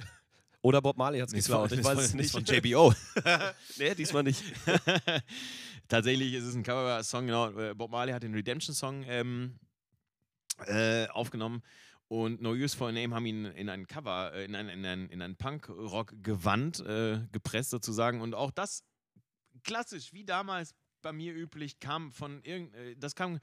Oder 0.60 0.82
Bob 0.82 0.96
Marley 0.96 1.20
hat 1.20 1.28
es 1.28 1.34
geklaut. 1.34 1.70
Ich 1.70 1.84
weiß 1.84 2.00
es 2.00 2.14
nicht. 2.14 2.32
von 2.32 2.44
JBO. 2.44 2.92
nee, 3.78 3.94
diesmal 3.94 4.24
nicht. 4.24 4.42
Tatsächlich 5.88 6.34
ist 6.34 6.42
es 6.42 6.56
ein 6.56 6.64
Cover-Song, 6.64 7.26
genau. 7.26 7.56
Äh, 7.56 7.74
Bob 7.76 7.92
Marley 7.92 8.12
hat 8.12 8.24
den 8.24 8.34
Redemption-Song 8.34 9.04
ähm, 9.06 9.60
äh, 10.66 11.06
aufgenommen 11.10 11.62
und 12.08 12.42
No 12.42 12.54
Use 12.54 12.76
for 12.76 12.88
a 12.88 12.92
Name 12.92 13.14
haben 13.14 13.24
ihn 13.24 13.44
in 13.44 13.68
ein 13.68 13.86
Cover, 13.86 14.32
äh, 14.34 14.46
in 14.46 14.56
ein, 14.56 14.68
in 14.68 14.84
ein, 14.84 15.08
in 15.10 15.22
ein 15.22 15.36
Punk-Rock-Gewand 15.36 16.80
äh, 16.80 17.20
gepresst 17.30 17.70
sozusagen. 17.70 18.20
Und 18.20 18.34
auch 18.34 18.50
das 18.50 18.82
klassisch, 19.62 20.12
wie 20.12 20.24
damals 20.24 20.74
bei 21.02 21.12
mir 21.12 21.36
üblich, 21.36 21.78
kam 21.78 22.10
von 22.10 22.42
irgend, 22.42 22.74
äh, 22.74 22.96
das 22.96 23.14
kam, 23.14 23.38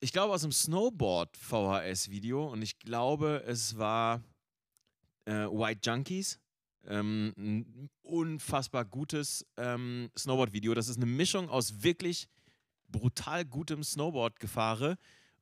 ich 0.00 0.12
glaube, 0.12 0.32
aus 0.32 0.42
einem 0.42 0.52
Snowboard-VHS-Video 0.52 2.50
und 2.50 2.62
ich 2.62 2.78
glaube, 2.78 3.44
es 3.46 3.76
war 3.76 4.22
äh, 5.26 5.32
White 5.32 5.80
Junkies. 5.84 6.40
Ähm, 6.86 7.34
ein 7.36 7.90
unfassbar 8.02 8.86
gutes 8.86 9.46
ähm, 9.58 10.10
Snowboard-Video. 10.18 10.72
Das 10.72 10.88
ist 10.88 10.96
eine 10.96 11.04
Mischung 11.06 11.50
aus 11.50 11.82
wirklich 11.82 12.26
brutal 12.88 13.44
gutem 13.44 13.84
Snowboard-Gefahre 13.84 14.96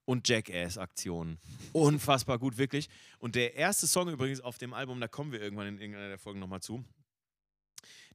und 0.04 0.28
Jackass-Aktionen. 0.28 1.38
Unfassbar 1.72 2.38
gut, 2.38 2.58
wirklich. 2.58 2.88
Und 3.20 3.36
der 3.36 3.54
erste 3.54 3.86
Song 3.86 4.08
übrigens 4.08 4.40
auf 4.40 4.58
dem 4.58 4.74
Album, 4.74 5.00
da 5.00 5.06
kommen 5.06 5.30
wir 5.30 5.40
irgendwann 5.40 5.68
in 5.68 5.78
irgendeiner 5.78 6.08
der 6.08 6.18
Folgen 6.18 6.40
nochmal 6.40 6.60
zu. 6.60 6.84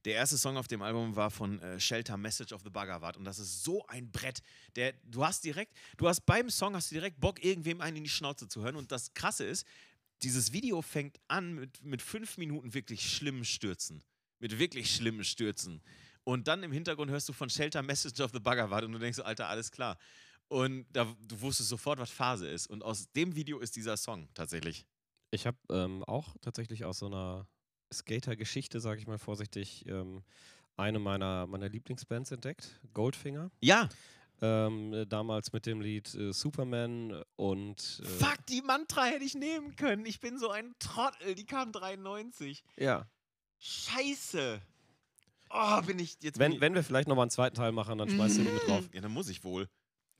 Der 0.04 0.16
erste 0.16 0.36
Song 0.36 0.58
auf 0.58 0.68
dem 0.68 0.82
Album 0.82 1.16
war 1.16 1.30
von 1.30 1.60
äh, 1.60 1.80
Shelter 1.80 2.18
Message 2.18 2.52
of 2.52 2.62
the 2.62 2.70
Bhagavad 2.70 3.16
und 3.16 3.24
das 3.24 3.38
ist 3.38 3.64
so 3.64 3.86
ein 3.86 4.10
Brett. 4.10 4.40
Der, 4.76 4.92
du 5.04 5.24
hast 5.24 5.44
direkt, 5.44 5.74
du 5.96 6.08
hast 6.08 6.26
beim 6.26 6.50
Song 6.50 6.74
hast 6.74 6.90
du 6.90 6.94
direkt 6.94 7.20
Bock, 7.20 7.42
irgendwem 7.42 7.80
einen 7.80 7.98
in 7.98 8.04
die 8.04 8.10
Schnauze 8.10 8.46
zu 8.46 8.62
hören. 8.62 8.76
Und 8.76 8.92
das 8.92 9.14
Krasse 9.14 9.44
ist, 9.44 9.66
dieses 10.22 10.52
Video 10.52 10.82
fängt 10.82 11.18
an 11.28 11.54
mit, 11.54 11.82
mit 11.82 12.02
fünf 12.02 12.36
Minuten 12.36 12.74
wirklich 12.74 13.10
schlimmen 13.10 13.44
Stürzen. 13.44 14.02
Mit 14.40 14.58
wirklich 14.58 14.94
schlimmen 14.94 15.24
Stürzen. 15.24 15.82
Und 16.24 16.48
dann 16.48 16.62
im 16.62 16.72
Hintergrund 16.72 17.10
hörst 17.10 17.28
du 17.28 17.32
von 17.32 17.48
Shelter 17.48 17.82
Message 17.82 18.20
of 18.20 18.30
the 18.32 18.40
Bhagavad 18.40 18.84
und 18.84 18.92
du 18.92 18.98
denkst 18.98 19.16
so, 19.16 19.22
Alter, 19.22 19.48
alles 19.48 19.70
klar. 19.70 19.98
Und 20.48 20.86
da, 20.92 21.04
du 21.26 21.40
wusstest 21.40 21.70
sofort, 21.70 21.98
was 21.98 22.10
Phase 22.10 22.46
ist. 22.48 22.66
Und 22.66 22.82
aus 22.82 23.10
dem 23.12 23.34
Video 23.34 23.58
ist 23.58 23.74
dieser 23.76 23.96
Song 23.96 24.28
tatsächlich. 24.34 24.86
Ich 25.30 25.46
habe 25.46 25.56
ähm, 25.70 26.04
auch 26.04 26.36
tatsächlich 26.42 26.84
aus 26.84 26.98
so 26.98 27.06
einer 27.06 27.48
Skater-Geschichte, 27.94 28.80
sage 28.80 29.00
ich 29.00 29.06
mal 29.06 29.18
vorsichtig, 29.18 29.86
ähm, 29.88 30.22
eine 30.76 30.98
meiner, 30.98 31.46
meiner 31.46 31.68
Lieblingsbands 31.68 32.30
entdeckt, 32.32 32.80
Goldfinger. 32.92 33.50
Ja, 33.60 33.88
Ähm, 34.42 34.92
äh, 34.92 35.06
damals 35.06 35.52
mit 35.52 35.64
dem 35.64 35.80
Lied 35.80 36.12
äh, 36.14 36.32
Superman 36.32 37.22
und 37.36 38.02
äh, 38.04 38.06
fuck, 38.06 38.44
die 38.48 38.62
Mantra 38.62 39.04
hätte 39.04 39.24
ich 39.24 39.34
nehmen 39.36 39.76
können. 39.76 40.04
Ich 40.06 40.18
bin 40.18 40.38
so 40.40 40.50
ein 40.50 40.74
Trottel. 40.80 41.36
Die 41.36 41.46
kam 41.46 41.70
93. 41.72 42.64
ja. 42.76 43.06
Scheiße. 43.60 44.60
Oh, 45.50 45.80
bin 45.82 45.98
ich 45.98 46.16
jetzt. 46.20 46.38
Wenn, 46.38 46.52
ich, 46.52 46.60
wenn 46.60 46.74
wir 46.74 46.82
vielleicht 46.82 47.08
nochmal 47.08 47.22
einen 47.24 47.30
zweiten 47.30 47.54
Teil 47.56 47.72
machen, 47.72 47.96
dann 47.96 48.10
schmeißt 48.10 48.38
du 48.38 48.42
die 48.42 48.50
mit 48.50 48.66
drauf. 48.68 48.84
Ja, 48.92 49.00
dann 49.00 49.12
muss 49.12 49.28
ich 49.28 49.42
wohl. 49.44 49.68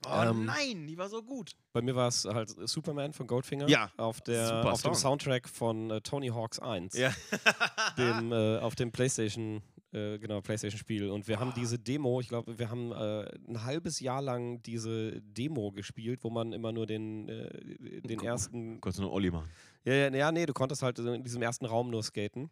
Oh 0.07 0.21
Ähm, 0.29 0.45
nein, 0.45 0.87
die 0.87 0.97
war 0.97 1.09
so 1.09 1.21
gut. 1.23 1.51
Bei 1.73 1.81
mir 1.81 1.95
war 1.95 2.07
es 2.07 2.25
halt 2.25 2.49
Superman 2.67 3.13
von 3.13 3.27
Goldfinger. 3.27 3.67
Ja, 3.67 3.91
Auf, 3.97 4.21
der, 4.21 4.65
auf 4.65 4.81
dem. 4.81 4.93
Soundtrack 4.93 5.47
von 5.49 5.89
äh, 5.91 6.01
Tony 6.01 6.27
Hawks 6.29 6.59
1. 6.59 6.95
Ja. 6.97 7.11
Dem, 7.97 8.31
äh, 8.31 8.57
auf 8.59 8.75
dem 8.75 8.91
PlayStation, 8.91 9.61
äh, 9.91 10.17
genau, 10.19 10.41
PlayStation-Spiel. 10.41 11.09
Und 11.09 11.27
wir 11.27 11.39
haben 11.39 11.51
Ah. 11.51 11.55
diese 11.55 11.79
Demo, 11.79 12.19
ich 12.21 12.27
glaube, 12.29 12.57
wir 12.59 12.69
haben 12.69 12.91
äh, 12.91 13.25
ein 13.47 13.63
halbes 13.63 13.99
Jahr 13.99 14.21
lang 14.21 14.61
diese 14.63 15.21
Demo 15.21 15.71
gespielt, 15.71 16.23
wo 16.23 16.29
man 16.29 16.53
immer 16.53 16.71
nur 16.71 16.85
den, 16.85 17.29
äh, 17.29 18.01
den 18.01 18.19
ersten. 18.21 18.79
Konntest 18.81 18.99
du 18.99 19.03
nur 19.03 19.13
Olli 19.13 19.31
machen. 19.31 19.49
Ja, 19.85 19.93
ja, 19.93 20.09
ja, 20.15 20.31
nee, 20.31 20.45
du 20.45 20.53
konntest 20.53 20.81
halt 20.81 20.99
in 20.99 21.23
diesem 21.23 21.41
ersten 21.41 21.65
Raum 21.65 21.89
nur 21.89 22.03
skaten. 22.03 22.49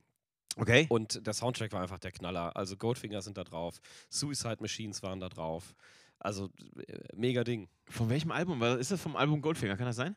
Okay. 0.56 0.86
Und 0.89 1.26
der 1.26 1.34
Soundtrack 1.34 1.72
war 1.74 1.82
einfach 1.82 1.97
der 1.97 2.12
Knaller. 2.12 2.56
Also 2.56 2.78
Goldfinger 2.78 3.24
sind 3.24 3.38
da 3.38 3.43
drauf, 3.43 3.80
Suicide 4.10 4.58
Machines 4.60 5.01
waren 5.01 5.20
da 5.20 5.28
drauf. 5.30 5.74
Also 6.24 6.49
äh, 6.88 6.97
mega 7.15 7.43
Ding. 7.43 7.67
Von 7.89 8.09
welchem 8.09 8.32
Album? 8.32 8.61
Ist 8.63 8.91
das 8.91 9.01
vom 9.01 9.15
Album 9.15 9.41
Goldfinger? 9.41 9.76
Kann 9.78 9.86
das 9.86 9.97
sein? 9.97 10.15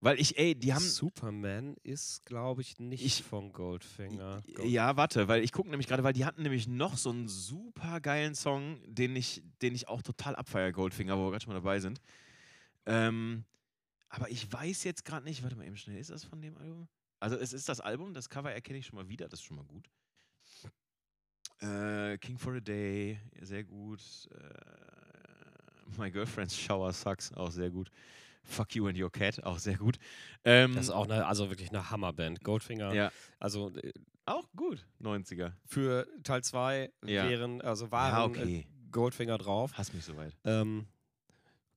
Weil 0.00 0.20
ich, 0.20 0.36
ey, 0.38 0.54
die 0.54 0.74
haben. 0.74 0.84
Superman 0.84 1.76
ist, 1.82 2.26
glaube 2.26 2.60
ich, 2.60 2.78
nicht 2.78 3.02
Ich- 3.02 3.22
von 3.22 3.52
Goldfinger. 3.52 4.42
Gold- 4.54 4.68
Ja, 4.68 4.96
warte, 4.98 5.26
weil 5.28 5.42
ich 5.42 5.50
gucke 5.52 5.70
nämlich 5.70 5.88
gerade, 5.88 6.04
weil 6.04 6.12
die 6.12 6.26
hatten 6.26 6.42
nämlich 6.42 6.68
noch 6.68 6.98
so 6.98 7.08
einen 7.08 7.26
super 7.28 8.00
geilen 8.02 8.34
Song, 8.34 8.78
den 8.86 9.16
ich, 9.16 9.42
den 9.62 9.74
ich 9.74 9.88
auch 9.88 10.02
total 10.02 10.36
abfeier, 10.36 10.72
Goldfinger, 10.72 11.16
wo 11.16 11.24
wir 11.24 11.30
gerade 11.30 11.44
schon 11.44 11.54
mal 11.54 11.58
dabei 11.60 11.80
sind. 11.80 12.02
Ähm, 12.84 13.44
aber 14.10 14.28
ich 14.30 14.52
weiß 14.52 14.84
jetzt 14.84 15.06
gerade 15.06 15.24
nicht, 15.24 15.42
warte 15.42 15.56
mal 15.56 15.66
eben 15.66 15.78
schnell, 15.78 15.96
ist 15.96 16.10
das 16.10 16.22
von 16.24 16.42
dem 16.42 16.58
Album? 16.58 16.86
Also 17.20 17.36
es 17.36 17.54
ist 17.54 17.70
das 17.70 17.80
Album, 17.80 18.12
das 18.12 18.28
Cover 18.28 18.52
erkenne 18.52 18.80
ich 18.80 18.86
schon 18.86 18.96
mal 18.96 19.08
wieder, 19.08 19.26
das 19.28 19.40
ist 19.40 19.46
schon 19.46 19.56
mal 19.56 19.64
gut. 19.64 19.88
Äh, 21.60 22.18
King 22.18 22.38
for 22.38 22.54
a 22.54 22.60
Day, 22.60 23.18
sehr 23.40 23.64
gut. 23.64 24.00
Äh, 24.32 25.98
My 25.98 26.10
Girlfriend's 26.10 26.56
Shower 26.58 26.92
Sucks, 26.92 27.32
auch 27.34 27.50
sehr 27.50 27.70
gut. 27.70 27.90
Fuck 28.42 28.74
You 28.74 28.86
and 28.88 28.98
Your 28.98 29.10
Cat, 29.10 29.42
auch 29.44 29.58
sehr 29.58 29.76
gut. 29.76 29.98
Ähm, 30.44 30.74
Das 30.74 30.86
ist 30.86 30.90
auch 30.90 31.04
eine, 31.04 31.26
also 31.26 31.48
wirklich 31.48 31.70
eine 31.70 31.90
Hammerband. 31.90 32.42
Goldfinger. 32.44 32.92
ja, 32.92 33.10
Also 33.38 33.70
äh, 33.76 33.92
auch 34.26 34.46
gut, 34.56 34.84
90er. 35.00 35.52
für 35.64 36.06
Teil 36.22 36.42
2 36.42 36.90
Ja. 37.06 37.28
wären, 37.28 37.60
also 37.62 37.90
waren 37.90 38.12
Ja, 38.12 38.24
okay. 38.42 38.58
äh, 38.60 38.64
Goldfinger 38.90 39.38
drauf. 39.38 39.72
Hass 39.74 39.92
mich 39.94 40.04
soweit. 40.04 40.36
Ähm, 40.44 40.86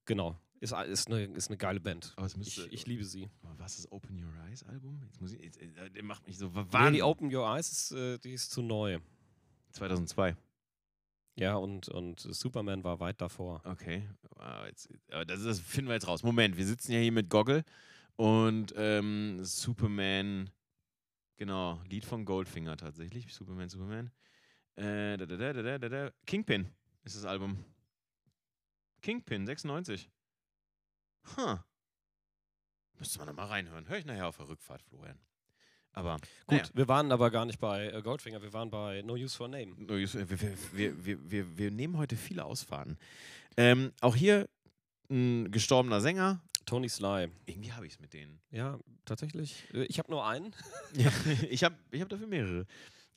genau. 0.06 0.38
Ist, 0.60 0.74
ist, 0.74 1.08
eine, 1.08 1.24
ist 1.26 1.50
eine 1.50 1.58
geile 1.58 1.80
Band. 1.80 2.16
Es 2.18 2.36
Ich, 2.36 2.74
ich 2.74 2.86
liebe 2.88 3.04
sie. 3.06 3.30
Was 3.58 3.78
ist 3.78 3.92
Open 3.92 4.18
Your 4.22 4.34
Eyes 4.50 4.64
Album? 4.64 5.00
Jetzt 5.06 5.22
muss 5.22 5.34
ich, 5.34 5.42
jetzt, 5.42 5.62
äh, 5.62 5.90
der 5.92 6.04
macht 6.04 6.26
mich 6.26 6.38
so 6.38 6.48
Nee, 6.48 6.66
warm. 6.72 6.94
die 6.94 7.04
Open 7.04 7.34
Your 7.34 7.46
Eyes, 7.48 7.72
ist, 7.72 7.92
äh, 7.92 8.18
die 8.18 8.32
ist 8.34 8.50
zu 8.52 8.62
neu. 8.64 9.00
2002. 9.78 10.36
Ja, 11.36 11.56
und, 11.56 11.88
und 11.90 12.20
Superman 12.20 12.84
war 12.84 13.00
weit 13.00 13.22
davor. 13.22 13.62
Okay. 13.64 14.10
Wow, 14.36 14.66
jetzt, 14.66 14.90
aber 15.12 15.24
das, 15.24 15.44
das 15.44 15.60
finden 15.60 15.90
wir 15.90 15.94
jetzt 15.94 16.08
raus. 16.08 16.24
Moment, 16.24 16.58
wir 16.58 16.66
sitzen 16.66 16.92
ja 16.92 17.00
hier 17.00 17.12
mit 17.12 17.30
Goggle 17.30 17.64
und 18.16 18.74
ähm, 18.76 19.46
Superman, 19.46 20.50
genau, 21.38 21.80
Lied 21.88 22.06
von 22.06 22.26
Goldfinger 22.26 22.76
tatsächlich. 22.76 23.32
Superman, 23.34 23.70
Superman. 23.70 24.12
Äh, 24.76 25.18
da, 25.18 25.26
da, 25.26 25.78
da. 25.78 26.12
Kingpin 26.26 26.68
ist 27.04 27.16
das 27.16 27.26
Album. 27.26 27.64
Kingpin, 29.02 29.46
96. 29.46 30.10
Huh. 31.36 31.58
Müsste 32.98 33.20
man 33.20 33.28
da 33.28 33.34
mal 33.34 33.46
reinhören. 33.46 33.88
Hör 33.88 33.98
ich 33.98 34.06
nachher 34.06 34.28
auf 34.28 34.38
der 34.38 34.50
Rückfahrt, 34.50 34.82
Florian. 34.82 35.20
Aber 35.98 36.18
Gut, 36.46 36.60
naja. 36.60 36.64
wir 36.76 36.88
waren 36.88 37.12
aber 37.12 37.32
gar 37.32 37.46
nicht 37.46 37.60
bei 37.60 37.88
äh, 37.88 38.04
Goldfinger, 38.04 38.40
wir 38.44 38.54
waren 38.54 38.70
bei 38.70 39.02
No 39.02 39.14
Use 39.14 39.36
for 39.36 39.48
Name. 39.48 39.74
Wir, 39.80 39.98
wir, 39.98 40.40
wir, 40.74 41.06
wir, 41.06 41.32
wir, 41.32 41.58
wir 41.58 41.72
nehmen 41.72 41.98
heute 41.98 42.16
viele 42.16 42.46
Ausfahrten. 42.46 43.00
Ähm, 43.58 43.92
auch 44.02 44.16
hier 44.16 44.48
ein 45.10 45.50
gestorbener 45.50 46.00
Sänger. 46.00 46.40
Tony 46.68 46.88
Sly. 46.88 47.30
Irgendwie 47.48 47.72
habe 47.72 47.88
ich 47.88 47.94
es 47.94 48.00
mit 48.00 48.14
denen. 48.14 48.40
Ja, 48.52 48.78
tatsächlich. 49.06 49.64
Äh, 49.74 49.86
Ich 49.86 49.98
habe 49.98 50.12
nur 50.12 50.24
einen. 50.24 50.54
Ja, 50.94 51.12
ich 51.50 51.64
habe 51.64 51.76
ich 51.90 52.00
hab 52.00 52.10
dafür 52.10 52.28
mehrere. 52.28 52.68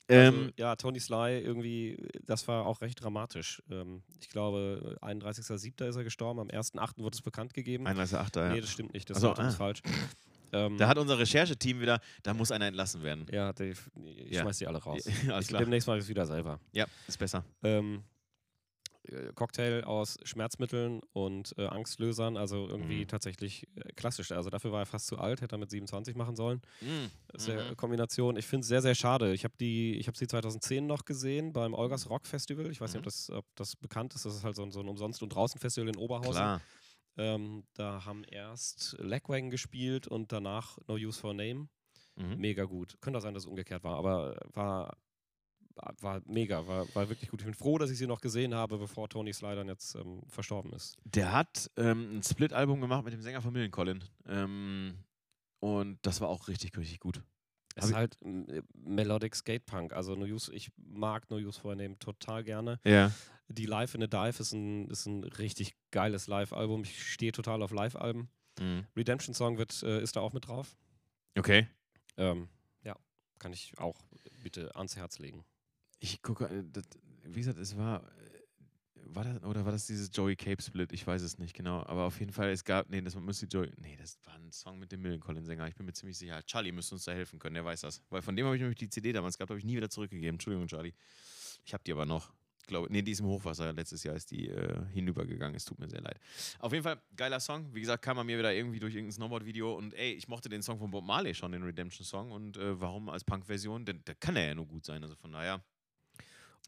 Also, 0.07 0.37
Ähm, 0.39 0.51
ja, 0.57 0.75
Tony 0.75 0.99
Sly 0.99 1.39
irgendwie, 1.39 2.03
das 2.25 2.47
war 2.47 2.65
auch 2.65 2.81
recht 2.81 3.03
dramatisch. 3.03 3.61
Ähm, 3.69 4.01
ich 4.19 4.29
glaube, 4.29 4.97
31.07. 5.03 5.87
ist 5.87 5.95
er 5.97 6.03
gestorben, 6.03 6.39
am 6.39 6.47
1.08. 6.47 6.97
wurde 6.97 7.13
es 7.13 7.21
bekannt 7.21 7.53
gegeben. 7.53 7.87
31.8. 7.87 8.39
Ja. 8.39 8.53
Nee, 8.53 8.61
das 8.61 8.71
stimmt 8.71 8.93
nicht, 8.93 9.07
das 9.07 9.19
ist 9.19 9.23
ah. 9.23 9.51
falsch. 9.51 9.83
Ähm, 10.53 10.77
Da 10.77 10.87
hat 10.87 10.97
unser 10.97 11.17
Rechercheteam 11.19 11.79
wieder, 11.81 11.99
da 12.23 12.33
muss 12.33 12.51
einer 12.51 12.65
entlassen 12.67 13.03
werden. 13.03 13.25
ja, 13.31 13.53
Dave, 13.53 13.77
ich 14.17 14.31
Ja. 14.31 14.41
schmeiß 14.41 14.57
die 14.57 14.67
alle 14.67 14.79
raus. 14.79 15.05
Alles 15.35 15.45
ich, 15.45 15.47
klar. 15.49 15.61
demnächst 15.61 15.87
mache 15.87 15.97
ich 15.97 16.03
es 16.03 16.09
wieder 16.09 16.25
selber. 16.25 16.59
Ja, 16.73 16.85
ist 17.07 17.17
besser. 17.17 17.43
Ähm, 17.63 18.03
äh, 19.03 19.31
Cocktail 19.33 19.83
aus 19.83 20.19
Schmerzmitteln 20.23 21.01
und 21.13 21.55
äh, 21.57 21.65
Angstlösern, 21.65 22.37
also 22.37 22.67
irgendwie 22.69 23.01
Mhm. 23.01 23.07
tatsächlich 23.07 23.67
äh, 23.75 23.93
klassisch. 23.93 24.31
Also 24.31 24.49
dafür 24.51 24.71
war 24.71 24.81
er 24.81 24.85
fast 24.85 25.07
zu 25.07 25.17
alt, 25.17 25.41
hätte 25.41 25.55
er 25.55 25.57
mit 25.57 25.71
27 25.71 26.15
machen 26.15 26.35
sollen. 26.35 26.61
Mm, 26.81 27.07
Das 27.29 27.41
ist 27.43 27.47
ja 27.47 27.71
mhm. 27.71 27.77
Kombination. 27.77 28.37
Ich 28.37 28.45
finde 28.45 28.61
es 28.61 28.67
sehr, 28.67 28.81
sehr 28.83 28.93
schade. 28.93 29.33
Ich 29.33 29.43
habe 29.43 29.55
die, 29.59 29.95
ich 29.95 30.05
habe 30.07 30.15
sie 30.17 30.27
2010 30.27 30.85
noch 30.85 31.03
gesehen 31.05 31.51
beim 31.51 31.73
Olgas 31.73 32.09
Rock 32.11 32.27
Festival. 32.27 32.69
Ich 32.69 32.79
weiß 32.79 32.91
nicht, 32.93 32.99
ob 32.99 33.05
Mhm. 33.05 33.05
das, 33.05 33.29
ob 33.31 33.45
das 33.55 33.75
bekannt 33.75 34.13
ist. 34.13 34.23
Das 34.25 34.35
ist 34.35 34.43
halt 34.43 34.55
so 34.55 34.61
ein, 34.63 34.71
so 34.71 34.81
ein 34.81 34.87
Umsonst- 34.87 35.23
und 35.23 35.29
Draußen-Festival 35.33 35.89
in 35.89 35.95
Oberhausen. 35.97 36.33
Klar. 36.33 36.61
Ähm, 37.17 37.63
da 37.73 38.05
haben 38.05 38.23
erst 38.23 38.95
Legwagon 38.99 39.49
gespielt 39.49 40.07
und 40.07 40.31
danach 40.31 40.77
No 40.87 40.95
Use 40.95 41.19
for 41.19 41.31
a 41.31 41.33
Name. 41.33 41.67
Mhm. 42.15 42.37
Mega 42.37 42.63
gut. 42.65 42.97
Könnte 43.01 43.19
auch 43.19 43.23
sein, 43.23 43.33
dass 43.33 43.43
es 43.43 43.49
umgekehrt 43.49 43.83
war, 43.83 43.97
aber 43.97 44.37
war, 44.53 44.97
war- 45.99 46.21
mega, 46.25 46.65
war, 46.67 46.85
war 46.95 47.09
wirklich 47.09 47.29
gut. 47.29 47.41
Ich 47.41 47.45
bin 47.45 47.53
froh, 47.53 47.77
dass 47.77 47.89
ich 47.89 47.97
sie 47.97 48.07
noch 48.07 48.21
gesehen 48.21 48.53
habe, 48.53 48.77
bevor 48.77 49.09
Tony 49.09 49.33
Slidern 49.33 49.67
jetzt 49.67 49.95
ähm, 49.95 50.21
verstorben 50.27 50.73
ist. 50.73 50.97
Der 51.05 51.31
hat 51.31 51.69
ähm, 51.77 52.17
ein 52.17 52.23
Split-Album 52.23 52.81
gemacht 52.81 53.03
mit 53.03 53.13
dem 53.13 53.21
Sänger 53.21 53.41
von 53.41 53.53
Millencolin. 53.53 54.03
Ähm, 54.27 54.97
und 55.59 55.99
das 56.01 56.21
war 56.21 56.29
auch 56.29 56.47
richtig, 56.47 56.77
richtig 56.77 56.99
gut. 56.99 57.23
Hab 57.81 57.89
ist 57.89 57.95
halt 57.95 58.17
ähm, 58.23 58.47
Melodic 58.73 59.35
Skate 59.35 59.65
Punk. 59.65 59.93
Also 59.93 60.15
no 60.15 60.25
use, 60.25 60.53
ich 60.53 60.71
mag 60.77 61.29
No 61.29 61.37
Use 61.37 61.61
Name 61.63 61.97
total 61.99 62.43
gerne. 62.43 62.79
Ja. 62.83 63.11
Die 63.47 63.65
Live 63.65 63.95
in 63.95 64.03
a 64.03 64.07
Dive 64.07 64.39
ist 64.39 64.53
ein, 64.53 64.87
ist 64.89 65.05
ein 65.05 65.23
richtig 65.23 65.75
geiles 65.91 66.27
Live-Album. 66.27 66.83
Ich 66.83 67.03
stehe 67.03 67.31
total 67.31 67.61
auf 67.61 67.71
Live-Alben. 67.71 68.29
Mhm. 68.59 68.85
Redemption 68.95 69.33
Song 69.33 69.57
wird, 69.57 69.83
äh, 69.83 70.01
ist 70.01 70.15
da 70.15 70.21
auch 70.21 70.33
mit 70.33 70.47
drauf. 70.47 70.77
Okay. 71.37 71.67
Ähm, 72.17 72.49
ja, 72.83 72.95
kann 73.39 73.53
ich 73.53 73.77
auch 73.77 74.01
bitte 74.43 74.75
ans 74.75 74.95
Herz 74.95 75.19
legen. 75.19 75.43
Ich 75.99 76.21
gucke, 76.21 76.45
äh, 76.45 76.63
das, 76.65 76.85
wie 77.23 77.39
gesagt, 77.39 77.59
es 77.59 77.77
war, 77.77 78.03
äh, 78.03 78.20
war 79.15 79.23
das, 79.23 79.43
oder 79.43 79.65
war 79.65 79.71
das 79.71 79.85
dieses 79.87 80.09
Joey 80.13 80.35
Cape 80.35 80.61
Split? 80.61 80.91
Ich 80.91 81.05
weiß 81.05 81.21
es 81.21 81.37
nicht 81.37 81.55
genau, 81.55 81.83
aber 81.85 82.03
auf 82.03 82.19
jeden 82.19 82.31
Fall, 82.31 82.49
es 82.49 82.63
gab, 82.63 82.89
nee, 82.89 83.01
das 83.01 83.15
müsste 83.15 83.45
Joey, 83.45 83.71
nee, 83.77 83.95
das 83.97 84.17
war 84.25 84.35
ein 84.35 84.51
Song 84.51 84.79
mit 84.79 84.91
dem 84.91 85.01
Millencolin-Sänger, 85.01 85.67
ich 85.67 85.75
bin 85.75 85.85
mir 85.85 85.93
ziemlich 85.93 86.17
sicher. 86.17 86.41
Charlie 86.45 86.71
müsste 86.71 86.95
uns 86.95 87.05
da 87.05 87.11
helfen 87.11 87.39
können, 87.39 87.55
der 87.55 87.65
weiß 87.65 87.81
das. 87.81 88.01
Weil 88.09 88.21
von 88.21 88.35
dem 88.35 88.45
habe 88.45 88.55
ich 88.55 88.61
nämlich 88.61 88.79
die 88.79 88.89
CD 88.89 89.11
damals 89.13 89.37
gehabt, 89.37 89.49
habe 89.49 89.59
ich 89.59 89.65
nie 89.65 89.75
wieder 89.75 89.89
zurückgegeben. 89.89 90.35
Entschuldigung, 90.35 90.67
Charlie. 90.67 90.93
Ich 91.65 91.73
habe 91.73 91.83
die 91.83 91.91
aber 91.91 92.05
noch. 92.05 92.31
Glaube, 92.67 92.87
nee, 92.91 93.01
die 93.01 93.11
ist 93.11 93.19
im 93.19 93.25
Hochwasser. 93.25 93.73
Letztes 93.73 94.03
Jahr 94.03 94.15
ist 94.15 94.31
die 94.31 94.47
äh, 94.47 94.85
hinübergegangen. 94.93 95.55
Es 95.55 95.65
tut 95.65 95.79
mir 95.79 95.89
sehr 95.89 96.01
leid. 96.01 96.19
Auf 96.59 96.71
jeden 96.71 96.83
Fall, 96.83 97.01
geiler 97.15 97.39
Song. 97.39 97.73
Wie 97.73 97.81
gesagt, 97.81 98.03
kam 98.03 98.17
er 98.17 98.23
mir 98.23 98.37
wieder 98.37 98.53
irgendwie 98.53 98.79
durch 98.79 98.93
irgendein 98.93 99.13
Snowboard-Video. 99.13 99.73
Und 99.73 99.93
ey, 99.93 100.13
ich 100.13 100.27
mochte 100.27 100.47
den 100.47 100.61
Song 100.61 100.79
von 100.79 100.91
Bob 100.91 101.03
Marley 101.03 101.33
schon, 101.33 101.51
den 101.51 101.63
Redemption-Song. 101.63 102.31
Und 102.31 102.57
äh, 102.57 102.79
warum 102.79 103.09
als 103.09 103.23
Punk-Version? 103.23 103.85
Denn 103.85 104.01
da 104.05 104.13
kann 104.13 104.35
er 104.35 104.47
ja 104.47 104.55
nur 104.55 104.67
gut 104.67 104.85
sein. 104.85 105.03
Also 105.03 105.15
von 105.15 105.31
daher. 105.31 105.61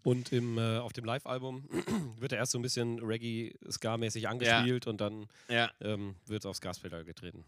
Und 0.03 0.33
im, 0.33 0.57
äh, 0.57 0.79
auf 0.79 0.91
dem 0.91 1.05
Live-Album 1.05 1.63
wird 2.19 2.31
er 2.33 2.39
erst 2.39 2.51
so 2.51 2.59
ein 2.59 2.61
bisschen 2.61 2.99
Reggae-Ska-mäßig 2.99 4.27
angespielt 4.27 4.87
und 4.87 4.99
dann 4.99 5.27
Ja. 5.47 5.71
ähm, 5.79 6.15
wird 6.25 6.45
aufs 6.45 6.59
Gaspedal 6.59 7.05
getreten. 7.05 7.45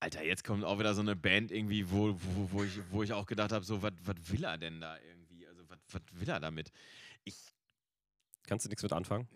Alter, 0.00 0.24
jetzt 0.24 0.44
kommt 0.44 0.64
auch 0.64 0.78
wieder 0.78 0.94
so 0.94 1.00
eine 1.02 1.16
Band 1.16 1.50
irgendwie, 1.50 1.90
wo, 1.90 2.14
wo, 2.20 2.50
wo, 2.52 2.64
ich, 2.64 2.78
wo 2.90 3.02
ich 3.02 3.12
auch 3.12 3.26
gedacht 3.26 3.52
habe, 3.52 3.64
so, 3.64 3.82
was 3.82 3.92
will 4.30 4.44
er 4.44 4.56
denn 4.58 4.80
da 4.80 4.96
irgendwie? 4.98 5.46
Also, 5.46 5.62
was 5.68 6.02
will 6.12 6.28
er 6.28 6.40
damit? 6.40 6.70
Ich, 7.24 7.34
Kannst 8.46 8.64
du 8.64 8.68
nichts 8.68 8.82
mit 8.82 8.92
anfangen? 8.92 9.26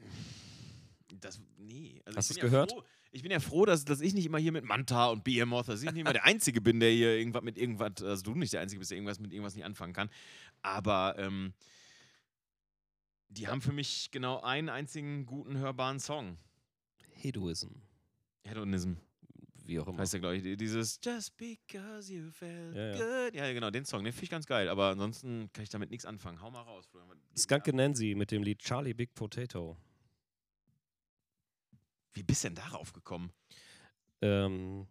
das, 1.21 1.41
nee. 1.59 2.01
Also 2.05 2.19
Hast 2.19 2.31
du's 2.31 2.37
bin 2.37 2.45
ja 2.47 2.51
gehört? 2.51 2.73
Froh, 2.73 2.83
ich 3.11 3.23
bin 3.23 3.33
ja 3.33 3.41
froh, 3.41 3.65
dass, 3.67 3.85
dass 3.85 4.01
ich 4.01 4.15
nicht 4.15 4.27
immer 4.27 4.39
hier 4.39 4.53
mit 4.53 4.65
Manta 4.65 5.09
und 5.09 5.25
Behemoth, 5.25 5.69
dass 5.69 5.83
ich 5.83 5.91
nicht 5.91 6.01
immer 6.01 6.13
der 6.13 6.25
Einzige 6.25 6.61
bin, 6.61 6.79
der 6.79 6.91
hier 6.91 7.17
irgendwas 7.17 7.43
mit 7.43 7.59
irgendwas, 7.59 8.03
also 8.03 8.23
du 8.23 8.35
nicht 8.35 8.53
der 8.53 8.61
Einzige 8.61 8.79
bist, 8.79 8.91
der 8.93 8.99
irgendwas 8.99 9.19
mit 9.19 9.33
irgendwas 9.33 9.55
nicht 9.57 9.65
anfangen 9.65 9.93
kann. 9.93 10.09
Aber, 10.63 11.17
ähm, 11.19 11.53
die 13.31 13.49
haben 13.49 13.61
für 13.61 13.73
mich 13.73 14.11
genau 14.11 14.41
einen 14.41 14.69
einzigen 14.69 15.25
guten 15.27 15.57
hörbaren 15.59 16.01
Song. 16.01 16.37
Hedoism. 17.13 17.69
Hedonism. 18.45 18.95
Wie 19.65 19.79
auch 19.79 19.87
immer. 19.87 19.99
Heißt 19.99 20.15
ja, 20.15 20.19
glaube 20.19 20.37
ich, 20.37 20.57
dieses 20.57 20.99
Just 21.03 21.37
because 21.37 22.13
you 22.13 22.31
felt 22.31 22.75
Ja, 22.75 22.91
ja. 22.91 23.25
good. 23.25 23.35
Ja, 23.35 23.53
genau, 23.53 23.71
den 23.71 23.85
Song, 23.85 24.03
den 24.03 24.13
finde 24.13 24.25
ich 24.25 24.31
ganz 24.31 24.47
geil. 24.47 24.69
Aber 24.69 24.87
ansonsten 24.89 25.49
kann 25.53 25.63
ich 25.63 25.69
damit 25.69 25.91
nichts 25.91 26.05
anfangen. 26.05 26.41
Hau 26.41 26.51
mal 26.51 26.63
raus, 26.63 26.87
Florian. 26.87 27.21
Da? 27.49 27.73
Nancy 27.73 28.15
mit 28.17 28.33
dem 28.33 28.43
Lied 28.43 28.59
Charlie 28.59 28.95
Big 28.95 29.15
Potato. 29.15 29.77
Wie 32.13 32.23
bist 32.25 32.43
du 32.43 32.49
denn 32.49 32.57
darauf 32.57 32.93
gekommen? 32.93 33.33
Ähm, 34.21 34.89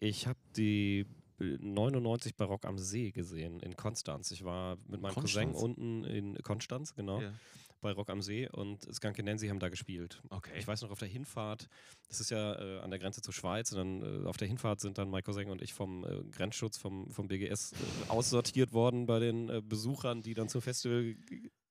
ich 0.00 0.26
habe 0.26 0.40
die 0.56 1.06
äh, 1.38 1.44
99 1.60 2.34
Barock 2.34 2.64
am 2.64 2.78
See 2.78 3.12
gesehen 3.12 3.60
in 3.60 3.76
Konstanz. 3.76 4.32
Ich 4.32 4.44
war 4.44 4.76
mit 4.88 5.00
meinem 5.00 5.14
Cousin 5.14 5.52
Konstanz? 5.52 5.62
unten 5.62 6.04
in 6.04 6.34
Konstanz, 6.42 6.94
genau, 6.94 7.20
Ja. 7.20 7.32
Bei 7.80 7.92
Rock 7.92 8.10
am 8.10 8.22
See 8.22 8.48
und 8.48 8.82
Skunke 8.94 9.22
Nancy 9.22 9.48
haben 9.48 9.58
da 9.60 9.68
gespielt. 9.68 10.22
Okay. 10.30 10.52
Ich 10.58 10.66
weiß 10.66 10.82
noch, 10.82 10.90
auf 10.90 10.98
der 10.98 11.08
Hinfahrt, 11.08 11.68
das 12.08 12.20
ist 12.20 12.30
ja 12.30 12.54
äh, 12.54 12.80
an 12.80 12.90
der 12.90 12.98
Grenze 12.98 13.20
zur 13.22 13.34
Schweiz, 13.34 13.72
und 13.72 13.78
dann 13.78 14.24
äh, 14.24 14.26
auf 14.26 14.36
der 14.36 14.48
Hinfahrt 14.48 14.80
sind 14.80 14.98
dann 14.98 15.08
mein 15.10 15.22
Cousin 15.22 15.50
und 15.50 15.62
ich 15.62 15.74
vom 15.74 16.04
äh, 16.04 16.22
Grenzschutz, 16.32 16.78
vom, 16.78 17.10
vom 17.10 17.28
BGS 17.28 17.72
äh, 17.72 17.76
aussortiert 18.08 18.72
worden 18.72 19.06
bei 19.06 19.18
den 19.18 19.48
äh, 19.48 19.62
Besuchern, 19.62 20.22
die 20.22 20.34
dann 20.34 20.48
zum 20.48 20.62
Festival 20.62 21.14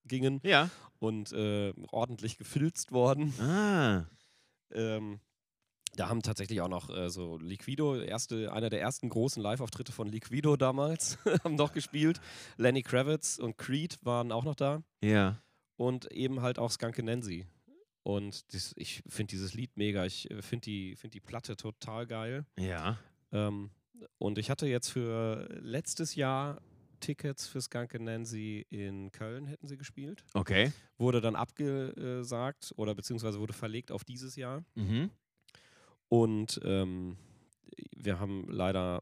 gingen 0.05 0.39
Ja. 0.43 0.69
und 0.99 1.31
äh, 1.33 1.73
ordentlich 1.91 2.37
gefilzt 2.37 2.91
worden. 2.91 3.33
Ah. 3.39 4.05
Ähm, 4.71 5.19
da 5.95 6.09
haben 6.09 6.21
tatsächlich 6.21 6.59
auch 6.61 6.67
noch 6.67 6.89
äh, 6.89 7.09
so 7.09 7.37
Liquido, 7.37 7.95
erste, 7.95 8.51
einer 8.51 8.69
der 8.69 8.81
ersten 8.81 9.07
großen 9.09 9.41
Live-Auftritte 9.41 9.93
von 9.93 10.07
Liquido 10.07 10.57
damals, 10.57 11.17
haben 11.43 11.55
noch 11.55 11.71
gespielt. 11.73 12.19
Lenny 12.57 12.81
Kravitz 12.83 13.37
und 13.37 13.57
Creed 13.57 13.97
waren 14.03 14.31
auch 14.31 14.43
noch 14.43 14.55
da 14.55 14.83
Ja. 15.01 15.41
Und 15.77 16.11
eben 16.11 16.41
halt 16.41 16.59
auch 16.59 16.71
Skunke 16.71 17.03
Nancy. 17.03 17.47
Und 18.03 18.53
das, 18.53 18.73
ich 18.75 19.01
finde 19.07 19.31
dieses 19.31 19.53
Lied 19.53 19.75
mega. 19.77 20.05
Ich 20.05 20.29
äh, 20.29 20.41
finde 20.41 20.65
die, 20.65 20.95
find 20.95 21.13
die 21.13 21.19
Platte 21.19 21.57
total 21.57 22.05
geil. 22.05 22.45
Ja. 22.59 22.99
Ähm, 23.31 23.71
und 24.19 24.37
ich 24.37 24.49
hatte 24.49 24.67
jetzt 24.67 24.89
für 24.89 25.47
letztes 25.61 26.15
Jahr 26.15 26.61
Tickets 26.99 27.47
für 27.47 27.61
Skunke 27.61 27.99
Nancy 27.99 28.65
in 28.69 29.11
Köln, 29.11 29.47
hätten 29.47 29.67
sie 29.67 29.77
gespielt. 29.77 30.23
Okay. 30.33 30.71
Wurde 30.97 31.21
dann 31.21 31.35
abgesagt 31.35 32.73
oder 32.77 32.95
beziehungsweise 32.95 33.39
wurde 33.39 33.53
verlegt 33.53 33.91
auf 33.91 34.03
dieses 34.03 34.35
Jahr. 34.35 34.63
Mhm. 34.75 35.09
Und 36.07 36.59
ähm, 36.63 37.17
wir 37.95 38.19
haben 38.19 38.45
leider 38.47 39.01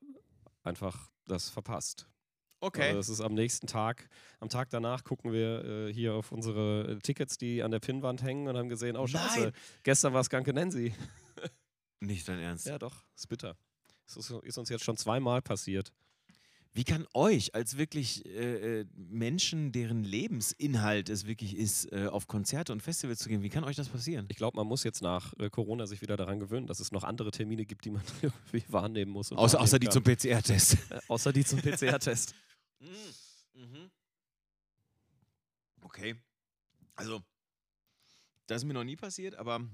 einfach 0.63 1.11
das 1.25 1.49
verpasst. 1.49 2.07
Okay. 2.63 2.87
Also 2.87 2.99
es 2.99 3.09
ist 3.09 3.19
am 3.19 3.33
nächsten 3.33 3.67
Tag, 3.67 4.07
am 4.39 4.47
Tag 4.47 4.69
danach 4.69 5.03
gucken 5.03 5.33
wir 5.33 5.65
äh, 5.65 5.93
hier 5.93 6.13
auf 6.13 6.31
unsere 6.31 6.93
äh, 6.93 6.99
Tickets, 6.99 7.37
die 7.37 7.61
an 7.61 7.71
der 7.71 7.79
Pinnwand 7.79 8.23
hängen 8.23 8.47
und 8.47 8.55
haben 8.55 8.69
gesehen, 8.69 8.95
oh 8.95 9.05
scheiße, 9.05 9.41
Nein. 9.41 9.51
gestern 9.83 10.13
war 10.13 10.21
es 10.21 10.27
Skunke 10.27 10.53
Nancy. 10.53 10.93
Nicht 11.99 12.25
dein 12.25 12.39
Ernst. 12.39 12.65
Ja 12.65 12.79
doch, 12.79 13.03
ist 13.17 13.27
bitter. 13.27 13.57
Es 14.07 14.15
ist, 14.15 14.31
ist 14.31 14.57
uns 14.57 14.69
jetzt 14.69 14.85
schon 14.85 14.95
zweimal 14.95 15.41
passiert. 15.41 15.91
Wie 16.75 16.85
kann 16.85 17.05
euch 17.13 17.53
als 17.53 17.77
wirklich 17.77 18.25
äh, 18.25 18.79
äh, 18.79 18.85
Menschen, 18.95 19.73
deren 19.73 20.03
Lebensinhalt 20.03 21.09
es 21.09 21.27
wirklich 21.27 21.55
ist, 21.55 21.91
äh, 21.91 22.07
auf 22.07 22.27
Konzerte 22.27 22.71
und 22.71 22.81
Festivals 22.81 23.19
zu 23.19 23.29
gehen, 23.29 23.43
wie 23.43 23.49
kann 23.49 23.63
euch 23.63 23.75
das 23.75 23.89
passieren? 23.89 24.25
Ich 24.31 24.37
glaube, 24.37 24.55
man 24.57 24.65
muss 24.65 24.83
jetzt 24.83 25.01
nach 25.03 25.33
äh, 25.37 25.51
Corona 25.51 25.85
sich 25.85 26.01
wieder 26.01 26.17
daran 26.17 26.39
gewöhnen, 26.39 26.65
dass 26.65 26.79
es 26.79 26.91
noch 26.91 27.03
andere 27.03 27.29
Termine 27.29 27.65
gibt, 27.65 27.85
die 27.85 27.91
man 27.91 28.01
irgendwie 28.21 28.63
wahrnehmen 28.69 29.11
muss. 29.11 29.31
Außer, 29.33 29.59
außer 29.59 29.77
die 29.77 29.87
wahrnehmen 29.87 30.17
zum 30.17 30.31
PCR-Test. 30.31 30.77
außer 31.09 31.31
die 31.31 31.45
zum 31.45 31.59
PCR-Test. 31.59 32.33
Mhm. 33.53 33.91
Okay. 35.81 36.15
Also, 36.95 37.23
das 38.47 38.61
ist 38.61 38.65
mir 38.65 38.73
noch 38.73 38.83
nie 38.83 38.95
passiert, 38.95 39.35
aber 39.35 39.67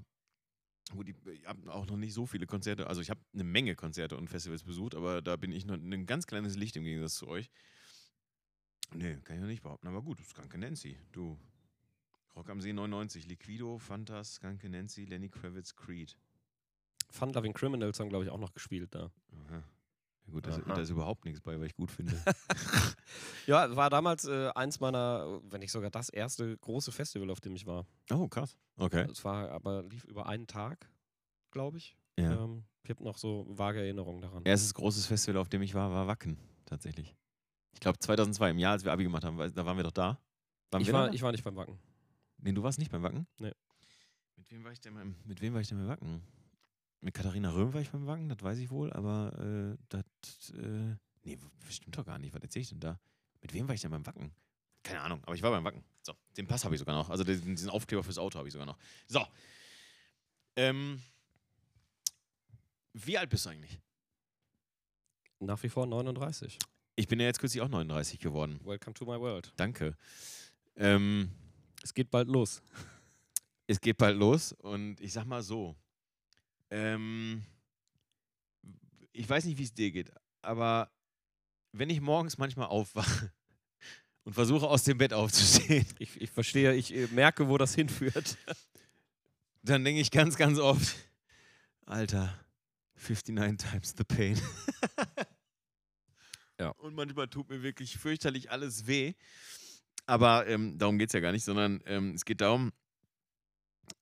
gut, 0.92 1.08
ich, 1.08 1.16
ich 1.26 1.46
habe 1.46 1.72
auch 1.72 1.86
noch 1.86 1.96
nicht 1.96 2.14
so 2.14 2.26
viele 2.26 2.46
Konzerte. 2.46 2.86
Also, 2.86 3.00
ich 3.00 3.10
habe 3.10 3.20
eine 3.32 3.44
Menge 3.44 3.74
Konzerte 3.74 4.16
und 4.16 4.28
Festivals 4.28 4.62
besucht, 4.62 4.94
aber 4.94 5.22
da 5.22 5.36
bin 5.36 5.52
ich 5.52 5.64
noch 5.66 5.74
ein 5.74 6.06
ganz 6.06 6.26
kleines 6.26 6.56
Licht 6.56 6.76
im 6.76 6.84
Gegensatz 6.84 7.14
zu 7.14 7.28
euch. 7.28 7.50
Nee, 8.92 9.16
kann 9.22 9.36
ich 9.36 9.40
noch 9.40 9.48
nicht 9.48 9.62
behaupten. 9.62 9.88
Aber 9.88 10.02
gut, 10.02 10.20
Skunke 10.26 10.58
Nancy, 10.58 10.98
du. 11.12 11.38
Rock 12.36 12.48
am 12.48 12.60
See 12.60 12.72
99, 12.72 13.26
Liquido, 13.26 13.78
Fantas, 13.78 14.34
Skunke 14.34 14.68
Nancy, 14.68 15.04
Lenny 15.04 15.28
Kravitz, 15.28 15.74
Creed. 15.74 16.16
Fun 17.10 17.32
Loving 17.32 17.52
Criminals 17.52 17.98
haben, 17.98 18.08
glaube 18.08 18.24
ich, 18.24 18.30
auch 18.30 18.38
noch 18.38 18.52
gespielt 18.52 18.94
da. 18.94 19.10
Aha. 19.32 19.64
Gut, 20.30 20.46
da 20.46 20.50
ist, 20.50 20.60
Aha. 20.64 20.74
da 20.74 20.80
ist 20.80 20.90
überhaupt 20.90 21.24
nichts 21.24 21.40
bei, 21.40 21.58
was 21.58 21.66
ich 21.66 21.74
gut 21.74 21.90
finde. 21.90 22.14
Ja, 23.46 23.74
war 23.74 23.90
damals 23.90 24.24
äh, 24.26 24.50
eins 24.54 24.78
meiner, 24.78 25.40
wenn 25.50 25.60
nicht 25.60 25.72
sogar 25.72 25.90
das 25.90 26.08
erste 26.08 26.56
große 26.58 26.92
Festival, 26.92 27.30
auf 27.30 27.40
dem 27.40 27.56
ich 27.56 27.66
war. 27.66 27.84
oh, 28.12 28.28
krass. 28.28 28.56
Okay. 28.76 29.06
Es 29.10 29.24
war 29.24 29.50
aber 29.50 29.82
lief 29.82 30.04
über 30.04 30.26
einen 30.26 30.46
Tag, 30.46 30.88
glaube 31.50 31.78
ich. 31.78 31.96
Ja. 32.18 32.44
Ähm, 32.44 32.64
ich 32.84 32.90
habe 32.90 33.02
noch 33.02 33.18
so 33.18 33.44
vage 33.48 33.80
Erinnerungen 33.80 34.22
daran. 34.22 34.44
Erstes 34.44 34.72
großes 34.74 35.06
Festival, 35.06 35.40
auf 35.40 35.48
dem 35.48 35.62
ich 35.62 35.74
war, 35.74 35.90
war 35.90 36.06
Wacken, 36.06 36.38
tatsächlich. 36.66 37.16
Ich 37.72 37.80
glaube 37.80 37.98
2002, 37.98 38.50
im 38.50 38.58
Jahr, 38.58 38.72
als 38.72 38.84
wir 38.84 38.92
Abi 38.92 39.02
gemacht 39.04 39.24
haben, 39.24 39.38
weil- 39.38 39.50
da 39.50 39.66
waren 39.66 39.76
wir 39.76 39.84
doch 39.84 39.90
da. 39.90 40.20
Waren 40.70 40.82
Ich 40.82 40.92
war, 40.92 41.08
da? 41.08 41.12
ich 41.12 41.22
war 41.22 41.32
nicht 41.32 41.42
beim 41.42 41.56
Wacken. 41.56 41.78
nee, 42.38 42.52
du 42.52 42.62
warst 42.62 42.78
nicht 42.78 42.92
beim 42.92 43.02
Wacken? 43.02 43.26
Nee. 43.38 43.52
Mit 44.36 44.50
wem 44.52 44.64
war 44.64 44.72
ich 44.72 44.80
denn 44.80 44.94
beim, 44.94 45.16
mit 45.24 45.40
wem 45.40 45.54
war 45.54 45.60
ich 45.60 45.68
denn 45.68 45.78
beim 45.78 45.88
Wacken? 45.88 46.22
Mit 47.00 47.14
Katharina 47.14 47.50
Röhm 47.50 47.72
war 47.72 47.80
ich 47.80 47.90
beim 47.90 48.06
Wacken, 48.06 48.28
das 48.28 48.42
weiß 48.42 48.58
ich 48.58 48.70
wohl, 48.70 48.92
aber 48.92 49.32
äh, 49.38 49.76
das, 49.88 50.04
äh, 50.54 50.96
nee, 51.24 51.38
stimmt 51.70 51.96
doch 51.96 52.04
gar 52.04 52.18
nicht. 52.18 52.34
Was 52.34 52.42
erzähl 52.42 52.62
ich 52.62 52.68
denn 52.68 52.80
da? 52.80 52.98
Mit 53.40 53.54
wem 53.54 53.66
war 53.68 53.74
ich 53.74 53.80
denn 53.80 53.90
beim 53.90 54.04
Wacken? 54.06 54.32
Keine 54.82 55.00
Ahnung, 55.00 55.22
aber 55.24 55.34
ich 55.34 55.42
war 55.42 55.50
beim 55.50 55.64
Wacken. 55.64 55.82
So, 56.02 56.14
den 56.36 56.46
Pass 56.46 56.64
habe 56.64 56.74
ich 56.74 56.78
sogar 56.78 56.94
noch. 56.94 57.08
Also 57.08 57.24
diesen, 57.24 57.54
diesen 57.54 57.70
Aufkleber 57.70 58.02
fürs 58.02 58.18
Auto 58.18 58.38
habe 58.38 58.48
ich 58.48 58.52
sogar 58.52 58.66
noch. 58.66 58.78
So. 59.06 59.26
Ähm, 60.56 61.00
wie 62.92 63.16
alt 63.16 63.30
bist 63.30 63.46
du 63.46 63.50
eigentlich? 63.50 63.78
Nach 65.38 65.62
wie 65.62 65.68
vor 65.70 65.86
39. 65.86 66.58
Ich 66.96 67.08
bin 67.08 67.18
ja 67.18 67.26
jetzt 67.26 67.38
kürzlich 67.40 67.62
auch 67.62 67.68
39 67.68 68.18
geworden. 68.18 68.60
Welcome 68.62 68.92
to 68.94 69.06
my 69.06 69.18
world. 69.18 69.52
Danke. 69.56 69.96
Ähm, 70.76 71.30
Es 71.82 71.94
geht 71.94 72.10
bald 72.10 72.28
los. 72.28 72.62
es 73.66 73.80
geht 73.80 73.96
bald 73.96 74.18
los 74.18 74.52
und 74.52 75.00
ich 75.00 75.12
sag 75.14 75.24
mal 75.24 75.42
so. 75.42 75.76
Ähm, 76.70 77.42
ich 79.12 79.28
weiß 79.28 79.44
nicht, 79.44 79.58
wie 79.58 79.64
es 79.64 79.74
dir 79.74 79.90
geht, 79.90 80.12
aber 80.42 80.90
wenn 81.72 81.90
ich 81.90 82.00
morgens 82.00 82.38
manchmal 82.38 82.68
aufwache 82.68 83.32
und 84.24 84.34
versuche 84.34 84.66
aus 84.66 84.84
dem 84.84 84.98
Bett 84.98 85.12
aufzustehen, 85.12 85.86
Ich, 85.98 86.20
ich 86.20 86.30
verstehe, 86.30 86.74
ich 86.74 86.94
äh, 86.94 87.06
merke, 87.08 87.48
wo 87.48 87.58
das 87.58 87.74
hinführt. 87.74 88.36
dann 89.62 89.84
denke 89.84 90.00
ich 90.00 90.10
ganz, 90.10 90.36
ganz 90.36 90.58
oft, 90.58 90.96
Alter, 91.86 92.38
59 92.96 93.56
times 93.56 93.94
the 93.96 94.04
pain. 94.04 94.40
Ja. 96.60 96.70
Und 96.72 96.94
manchmal 96.94 97.26
tut 97.26 97.48
mir 97.48 97.62
wirklich 97.62 97.96
fürchterlich 97.96 98.50
alles 98.50 98.86
weh. 98.86 99.14
Aber 100.04 100.46
ähm, 100.46 100.76
darum 100.76 100.98
geht 100.98 101.08
es 101.08 101.14
ja 101.14 101.20
gar 101.20 101.32
nicht, 101.32 101.44
sondern 101.44 101.80
ähm, 101.86 102.14
es 102.14 102.24
geht 102.26 102.42
darum, 102.42 102.72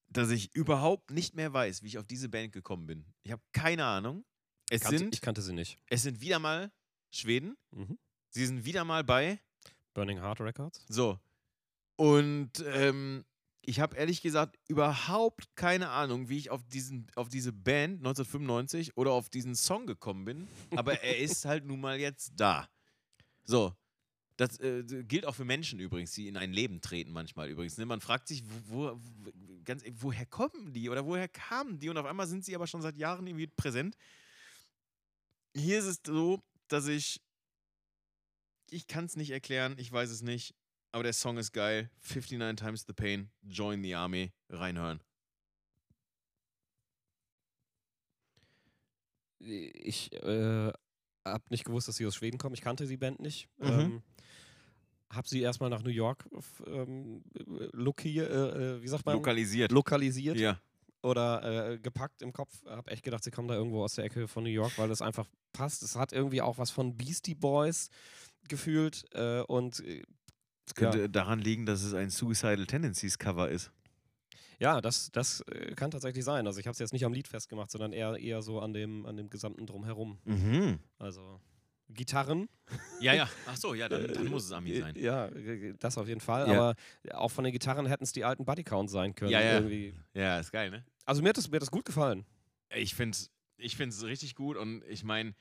dass 0.09 0.31
ich 0.31 0.55
überhaupt 0.55 1.11
nicht 1.11 1.35
mehr 1.35 1.53
weiß, 1.53 1.83
wie 1.83 1.89
ich 1.89 1.99
auf 1.99 2.07
diese 2.07 2.29
Band 2.29 2.53
gekommen 2.53 2.87
bin. 2.87 3.05
Ich 3.23 3.33
habe 3.33 3.43
keine 3.53 3.85
Ahnung. 3.85 4.25
Es 4.71 4.83
Kannte, 4.83 4.99
sind, 4.99 5.15
ich 5.15 5.21
kannte 5.21 5.43
sie 5.43 5.53
nicht. 5.53 5.79
es 5.89 6.03
sind 6.03 6.21
wieder 6.21 6.39
mal 6.39 6.71
Schweden. 7.11 7.57
Mhm. 7.71 7.99
Sie 8.31 8.45
sind 8.45 8.65
wieder 8.65 8.85
mal 8.85 9.05
bei. 9.05 9.41
Burning 9.95 10.21
Heart 10.21 10.41
Records. 10.41 10.85
So. 10.89 11.19
Und 11.97 12.65
ähm, 12.67 13.25
ich 13.63 13.81
habe 13.81 13.97
ehrlich 13.97 14.23
gesagt 14.23 14.59
überhaupt 14.69 15.55
keine 15.57 15.91
Ahnung, 15.91 16.29
wie 16.29 16.39
ich 16.39 16.51
auf, 16.51 16.65
diesen, 16.65 17.07
auf 17.17 17.29
diese 17.29 17.53
Band 17.53 17.99
1995 17.99 18.97
oder 18.97 19.13
auf 19.13 19.29
diesen 19.29 19.55
Song 19.55 19.87
gekommen 19.87 20.25
bin. 20.25 20.49
Aber 20.77 21.03
er 21.03 21.19
ist 21.19 21.45
halt 21.45 21.65
nun 21.65 21.81
mal 21.81 21.99
jetzt 21.99 22.33
da. 22.37 22.69
So. 23.45 23.75
Das 24.39 24.61
äh, 24.61 24.85
gilt 24.85 25.27
auch 25.27 25.35
für 25.35 25.45
Menschen 25.45 25.81
übrigens, 25.81 26.13
die 26.13 26.29
in 26.29 26.37
ein 26.37 26.53
Leben 26.53 26.81
treten 26.81 27.11
manchmal 27.11 27.51
übrigens. 27.51 27.77
Ne? 27.77 27.87
Man 27.87 28.01
fragt 28.01 28.29
sich, 28.29 28.45
wo, 28.69 28.93
wo, 28.95 29.33
ganz, 29.65 29.83
woher 30.01 30.27
kommen 30.27 30.73
die 30.73 30.89
oder 30.89 31.05
woher 31.05 31.27
kamen 31.27 31.81
die? 31.81 31.89
Und 31.89 31.99
auf 31.99 32.07
einmal 32.07 32.29
sind 32.29 32.45
sie 32.45 32.55
aber 32.55 32.69
schon 32.69 32.81
seit 32.81 32.97
Jahren 32.97 33.27
irgendwie 33.27 33.49
präsent. 33.49 33.97
Hier 35.57 35.81
ist 35.81 35.87
es 35.87 36.01
so, 36.07 36.41
dass 36.69 36.87
ich. 36.87 37.21
Ich 38.71 38.87
kann 38.87 39.07
es 39.07 39.17
nicht 39.17 39.31
erklären, 39.31 39.75
ich 39.77 39.91
weiß 39.91 40.11
es 40.11 40.23
nicht. 40.23 40.55
Aber 40.93 41.03
der 41.03 41.15
Song 41.15 41.37
ist 41.37 41.53
geil. 41.53 41.91
59 42.01 42.55
Times 42.55 42.85
the 42.87 42.93
Pain, 42.93 43.33
Join 43.43 43.83
the 43.83 43.97
Army, 43.97 44.33
reinhören. 44.51 45.03
Ich 49.41 50.13
äh, 50.13 50.73
habe 51.25 51.45
nicht 51.51 51.65
gewusst, 51.65 51.89
dass 51.89 51.97
sie 51.97 52.07
aus 52.07 52.15
Schweden 52.15 52.39
kommen. 52.39 52.55
Ich 52.55 52.61
kannte 52.61 52.87
die 52.87 52.97
Band 52.97 53.19
nicht. 53.19 53.49
Mhm. 53.59 53.69
Ähm, 53.69 54.03
habe 55.11 55.29
sie 55.29 55.41
erstmal 55.41 55.71
nach 55.71 55.83
New 55.83 55.91
York 55.91 56.29
ähm, 56.67 57.23
loki, 57.73 58.19
äh, 58.19 58.25
äh, 58.25 58.83
wie 58.83 58.89
sagt 58.89 59.07
man? 59.07 59.15
Lokalisiert. 59.15 59.73
lokalisiert 59.73 60.39
ja. 60.39 60.61
oder 61.03 61.73
äh, 61.73 61.79
gepackt 61.79 62.23
im 62.23 62.33
Kopf. 62.33 62.53
Habe 62.67 62.91
echt 62.91 63.03
gedacht, 63.03 63.25
sie 63.25 63.31
kommen 63.31 63.49
da 63.49 63.55
irgendwo 63.55 63.83
aus 63.83 63.95
der 63.95 64.05
Ecke 64.05 64.29
von 64.29 64.45
New 64.45 64.51
York, 64.51 64.77
weil 64.79 64.89
das 64.89 65.03
einfach 65.03 65.27
passt. 65.53 65.83
Es 65.83 65.97
hat 65.97 66.13
irgendwie 66.13 66.43
auch 66.43 66.59
was 66.59 66.71
von 66.71 66.97
Beastie 66.97 67.35
Boys 67.35 67.91
gefühlt 68.49 69.05
äh, 69.13 69.41
und 69.43 69.81
äh, 69.81 70.03
Es 70.67 70.75
könnte 70.75 71.09
daran 71.09 71.39
liegen, 71.39 71.65
dass 71.65 71.83
es 71.83 71.95
ein 71.95 72.11
Suicidal 72.11 72.67
Tendencies 72.67 73.19
Cover 73.19 73.49
ist. 73.49 73.71
ja, 74.59 74.81
das, 74.81 75.11
das 75.13 75.41
äh, 75.43 75.75
kann 75.75 75.91
tatsächlich 75.91 76.25
sein. 76.25 76.47
Also 76.47 76.61
ich 76.61 76.67
habe 76.67 76.73
es 76.73 76.79
jetzt 76.79 76.93
nicht 76.93 77.05
am 77.05 77.13
Lied 77.13 77.29
festgemacht, 77.29 77.71
sondern 77.71 77.93
eher, 77.93 78.17
eher 78.17 78.43
so 78.43 78.61
an 78.61 78.75
dem, 78.75 79.07
an 79.07 79.17
dem 79.17 79.31
gesamten 79.31 79.67
Drumherum. 79.67 80.19
Mhm. 80.25 80.81
Also 80.99 81.41
Gitarren. 81.89 82.49
Ja, 83.01 83.15
ja. 83.15 83.29
Ach 83.47 83.57
so, 83.57 83.75
ja, 83.75 83.89
dann, 83.89 84.13
dann 84.13 84.27
muss 84.27 84.45
es 84.45 84.53
Ami 84.53 84.79
sein. 84.79 84.95
Ja, 84.97 85.31
das 85.79 85.97
auf 85.97 86.09
jeden 86.09 86.21
Fall. 86.21 86.49
Ja. 86.49 86.55
Aber 86.55 86.77
auch 87.15 87.31
von 87.31 87.45
den 87.45 87.53
Gitarren 87.53 87.87
hätten 87.87 88.05
es 88.05 88.13
die 88.13 88.25
alten 88.25 88.45
Bodycounts 88.45 88.93
sein 88.93 89.15
können. 89.15 89.31
Ja, 89.31 89.41
ja. 89.41 89.55
Irgendwie. 89.55 89.95
Ja, 90.15 90.39
ist 90.39 90.53
geil, 90.53 90.71
ne? 90.71 90.85
Also 91.05 91.23
mir 91.23 91.31
hat, 91.31 91.39
das, 91.39 91.49
mir 91.49 91.57
hat 91.57 91.63
das 91.63 91.71
gut 91.71 91.85
gefallen. 91.85 92.27
Ich 92.71 92.95
finde 92.95 93.17
es 93.17 93.31
ich 93.59 93.77
find's 93.77 94.03
richtig 94.05 94.35
gut 94.35 94.57
und 94.57 94.85
ich 94.89 95.05
meine, 95.05 95.35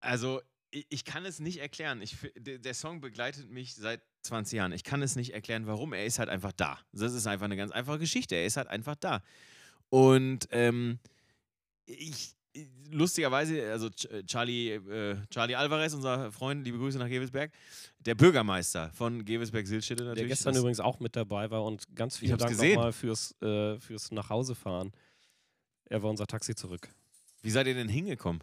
also 0.00 0.40
ich, 0.70 0.86
ich 0.90 1.04
kann 1.04 1.24
es 1.24 1.40
nicht 1.40 1.58
erklären. 1.58 2.02
Ich, 2.02 2.16
der 2.36 2.74
Song 2.74 3.00
begleitet 3.00 3.50
mich 3.50 3.74
seit 3.74 4.02
20 4.22 4.56
Jahren. 4.58 4.72
Ich 4.72 4.84
kann 4.84 5.02
es 5.02 5.16
nicht 5.16 5.32
erklären, 5.32 5.66
warum. 5.66 5.92
Er 5.92 6.04
ist 6.04 6.18
halt 6.18 6.28
einfach 6.28 6.52
da. 6.52 6.78
Das 6.92 7.12
ist 7.12 7.26
einfach 7.26 7.46
eine 7.46 7.56
ganz 7.56 7.72
einfache 7.72 7.98
Geschichte. 7.98 8.34
Er 8.34 8.46
ist 8.46 8.56
halt 8.56 8.68
einfach 8.68 8.96
da. 8.96 9.22
Und 9.88 10.48
ähm, 10.50 10.98
ich, 11.86 12.34
lustigerweise, 12.90 13.70
also 13.70 13.88
Ch- 13.88 14.26
Charlie, 14.26 14.70
äh, 14.72 15.16
Charlie 15.30 15.54
Alvarez, 15.54 15.94
unser 15.94 16.30
Freund, 16.32 16.64
liebe 16.64 16.78
Grüße 16.78 16.98
nach 16.98 17.08
Gewelsberg, 17.08 17.50
der 18.00 18.14
Bürgermeister 18.14 18.90
von 18.92 19.24
Gewelsberg-Silschede 19.24 20.04
natürlich. 20.04 20.20
Der 20.20 20.28
gestern 20.28 20.54
übrigens 20.56 20.80
auch 20.80 21.00
mit 21.00 21.16
dabei 21.16 21.50
war 21.50 21.64
und 21.64 21.84
ganz 21.96 22.16
vielen 22.18 22.38
Dank 22.38 22.50
nochmal 22.76 22.92
fürs, 22.92 23.34
äh, 23.42 23.78
fürs 23.78 24.10
Nachhausefahren. 24.12 24.92
Er 25.86 26.02
war 26.02 26.10
unser 26.10 26.26
Taxi 26.26 26.54
zurück. 26.54 26.88
Wie 27.42 27.50
seid 27.50 27.66
ihr 27.66 27.74
denn 27.74 27.88
hingekommen? 27.88 28.42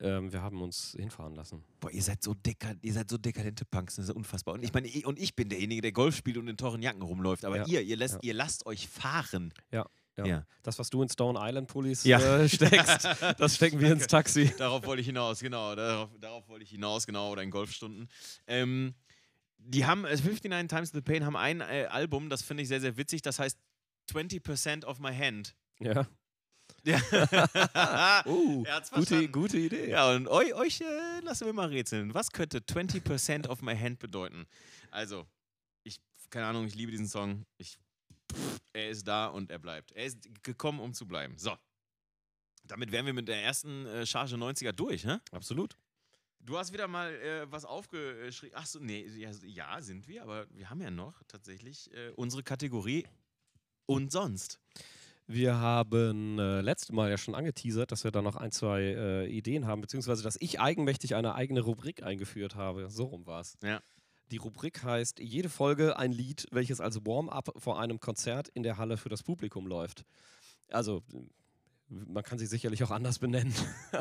Ähm, 0.00 0.32
wir 0.32 0.42
haben 0.42 0.60
uns 0.60 0.94
hinfahren 0.98 1.34
lassen. 1.36 1.62
Boah, 1.78 1.90
ihr 1.90 2.02
seid 2.02 2.22
so 2.22 2.34
dekad 2.34 2.78
ihr 2.82 2.92
seid 2.92 3.08
so 3.08 3.16
dekadente 3.16 3.64
Punks, 3.64 3.94
das 3.96 4.06
ist 4.08 4.14
unfassbar. 4.14 4.54
Und 4.54 4.64
ich 4.64 4.72
meine, 4.72 4.88
ich- 4.88 5.06
und 5.06 5.18
ich 5.20 5.36
bin 5.36 5.48
derjenige, 5.48 5.82
der 5.82 5.92
Golf 5.92 6.16
spielt 6.16 6.36
und 6.36 6.48
in 6.48 6.56
teuren 6.56 6.82
Jacken 6.82 7.02
rumläuft. 7.02 7.44
Aber 7.44 7.58
Ja, 7.58 7.66
ihr, 7.66 7.82
ihr, 7.82 7.96
lässt, 7.96 8.14
ja. 8.14 8.20
ihr 8.22 8.34
lasst 8.34 8.66
euch 8.66 8.88
fahren. 8.88 9.52
Ja. 9.70 9.86
Ja. 10.16 10.46
Das, 10.62 10.78
was 10.78 10.90
du 10.90 11.02
in 11.02 11.08
Stone 11.08 11.38
Island 11.42 11.68
Pullis 11.68 12.04
Ja. 12.04 12.18
äh, 12.20 12.48
steckst, 12.48 13.04
das 13.38 13.56
stecken 13.56 13.80
wir 13.80 13.92
ins 13.92 14.06
Taxi. 14.06 14.52
Darauf 14.56 14.86
wollte 14.86 15.00
ich 15.00 15.06
hinaus, 15.06 15.40
genau. 15.40 15.74
Darauf, 15.74 16.10
darauf 16.20 16.48
wollte 16.48 16.64
ich 16.64 16.70
hinaus, 16.70 17.06
genau. 17.06 17.32
Oder 17.32 17.42
in 17.42 17.50
Golfstunden. 17.50 18.08
Ähm, 18.46 18.94
die 19.58 19.84
haben, 19.86 20.04
äh, 20.04 20.16
59 20.16 20.68
Times 20.68 20.90
the 20.92 21.00
Pain 21.00 21.24
haben 21.24 21.36
ein 21.36 21.60
äh, 21.60 21.86
Album, 21.90 22.28
das 22.30 22.42
finde 22.42 22.62
ich 22.62 22.68
sehr, 22.68 22.80
sehr 22.80 22.96
witzig. 22.96 23.22
Das 23.22 23.38
heißt 23.38 23.58
20% 24.12 24.84
of 24.84 24.98
my 25.00 25.14
hand. 25.14 25.54
Ja. 25.80 26.06
Ja. 26.86 27.00
Uh, 28.26 28.64
gute, 28.94 29.28
gute 29.28 29.58
Idee. 29.58 29.90
Ja, 29.90 30.10
und 30.12 30.28
euch, 30.28 30.54
euch 30.54 30.80
äh, 30.80 31.20
lassen 31.22 31.46
wir 31.46 31.52
mal 31.54 31.68
rätseln. 31.68 32.12
Was 32.14 32.30
könnte 32.30 32.58
20% 32.58 33.48
of 33.48 33.62
my 33.62 33.76
hand 33.76 33.98
bedeuten? 33.98 34.46
Also, 34.90 35.26
ich, 35.82 35.98
keine 36.30 36.46
Ahnung, 36.46 36.66
ich 36.66 36.74
liebe 36.74 36.90
diesen 36.90 37.06
Song. 37.08 37.44
Ich, 37.58 37.78
pff, 38.34 38.60
er 38.72 38.90
ist 38.90 39.06
da 39.06 39.26
und 39.26 39.50
er 39.50 39.58
bleibt. 39.58 39.92
Er 39.92 40.06
ist 40.06 40.28
gekommen, 40.42 40.80
um 40.80 40.92
zu 40.92 41.06
bleiben. 41.06 41.38
So. 41.38 41.56
Damit 42.66 42.92
wären 42.92 43.06
wir 43.06 43.12
mit 43.12 43.28
der 43.28 43.42
ersten 43.42 43.86
äh, 43.86 44.06
Charge 44.06 44.36
90er 44.36 44.72
durch, 44.72 45.04
ne? 45.04 45.20
Absolut. 45.32 45.76
Du 46.40 46.58
hast 46.58 46.72
wieder 46.72 46.88
mal 46.88 47.14
äh, 47.14 47.50
was 47.50 47.64
aufgeschrieben. 47.64 48.56
Achso, 48.56 48.78
nee, 48.78 49.06
ja, 49.16 49.30
ja, 49.44 49.80
sind 49.80 50.06
wir, 50.08 50.22
aber 50.22 50.46
wir 50.50 50.68
haben 50.68 50.80
ja 50.80 50.90
noch 50.90 51.22
tatsächlich 51.26 51.90
äh, 51.94 52.10
unsere 52.16 52.42
Kategorie 52.42 53.06
und 53.86 54.12
sonst. 54.12 54.60
Wir 55.26 55.56
haben 55.56 56.38
äh, 56.38 56.60
letztes 56.60 56.92
Mal 56.92 57.08
ja 57.08 57.16
schon 57.16 57.34
angeteasert, 57.34 57.90
dass 57.90 58.04
wir 58.04 58.10
da 58.10 58.20
noch 58.20 58.36
ein, 58.36 58.50
zwei 58.50 58.80
äh, 58.82 59.26
Ideen 59.26 59.66
haben, 59.66 59.80
beziehungsweise 59.80 60.22
dass 60.22 60.36
ich 60.38 60.60
eigenmächtig 60.60 61.14
eine 61.14 61.34
eigene 61.34 61.62
Rubrik 61.62 62.02
eingeführt 62.02 62.56
habe. 62.56 62.90
So 62.90 63.04
rum 63.04 63.26
war 63.26 63.40
es. 63.40 63.56
Ja. 63.62 63.80
Die 64.34 64.38
Rubrik 64.38 64.82
heißt 64.82 65.20
jede 65.20 65.48
Folge 65.48 65.96
ein 65.96 66.10
Lied, 66.10 66.48
welches 66.50 66.80
als 66.80 67.06
Warm-up 67.06 67.52
vor 67.56 67.78
einem 67.78 68.00
Konzert 68.00 68.48
in 68.48 68.64
der 68.64 68.78
Halle 68.78 68.96
für 68.96 69.08
das 69.08 69.22
Publikum 69.22 69.68
läuft. 69.68 70.04
Also, 70.72 71.04
man 71.88 72.24
kann 72.24 72.40
sie 72.40 72.46
sicherlich 72.46 72.82
auch 72.82 72.90
anders 72.90 73.20
benennen. 73.20 73.54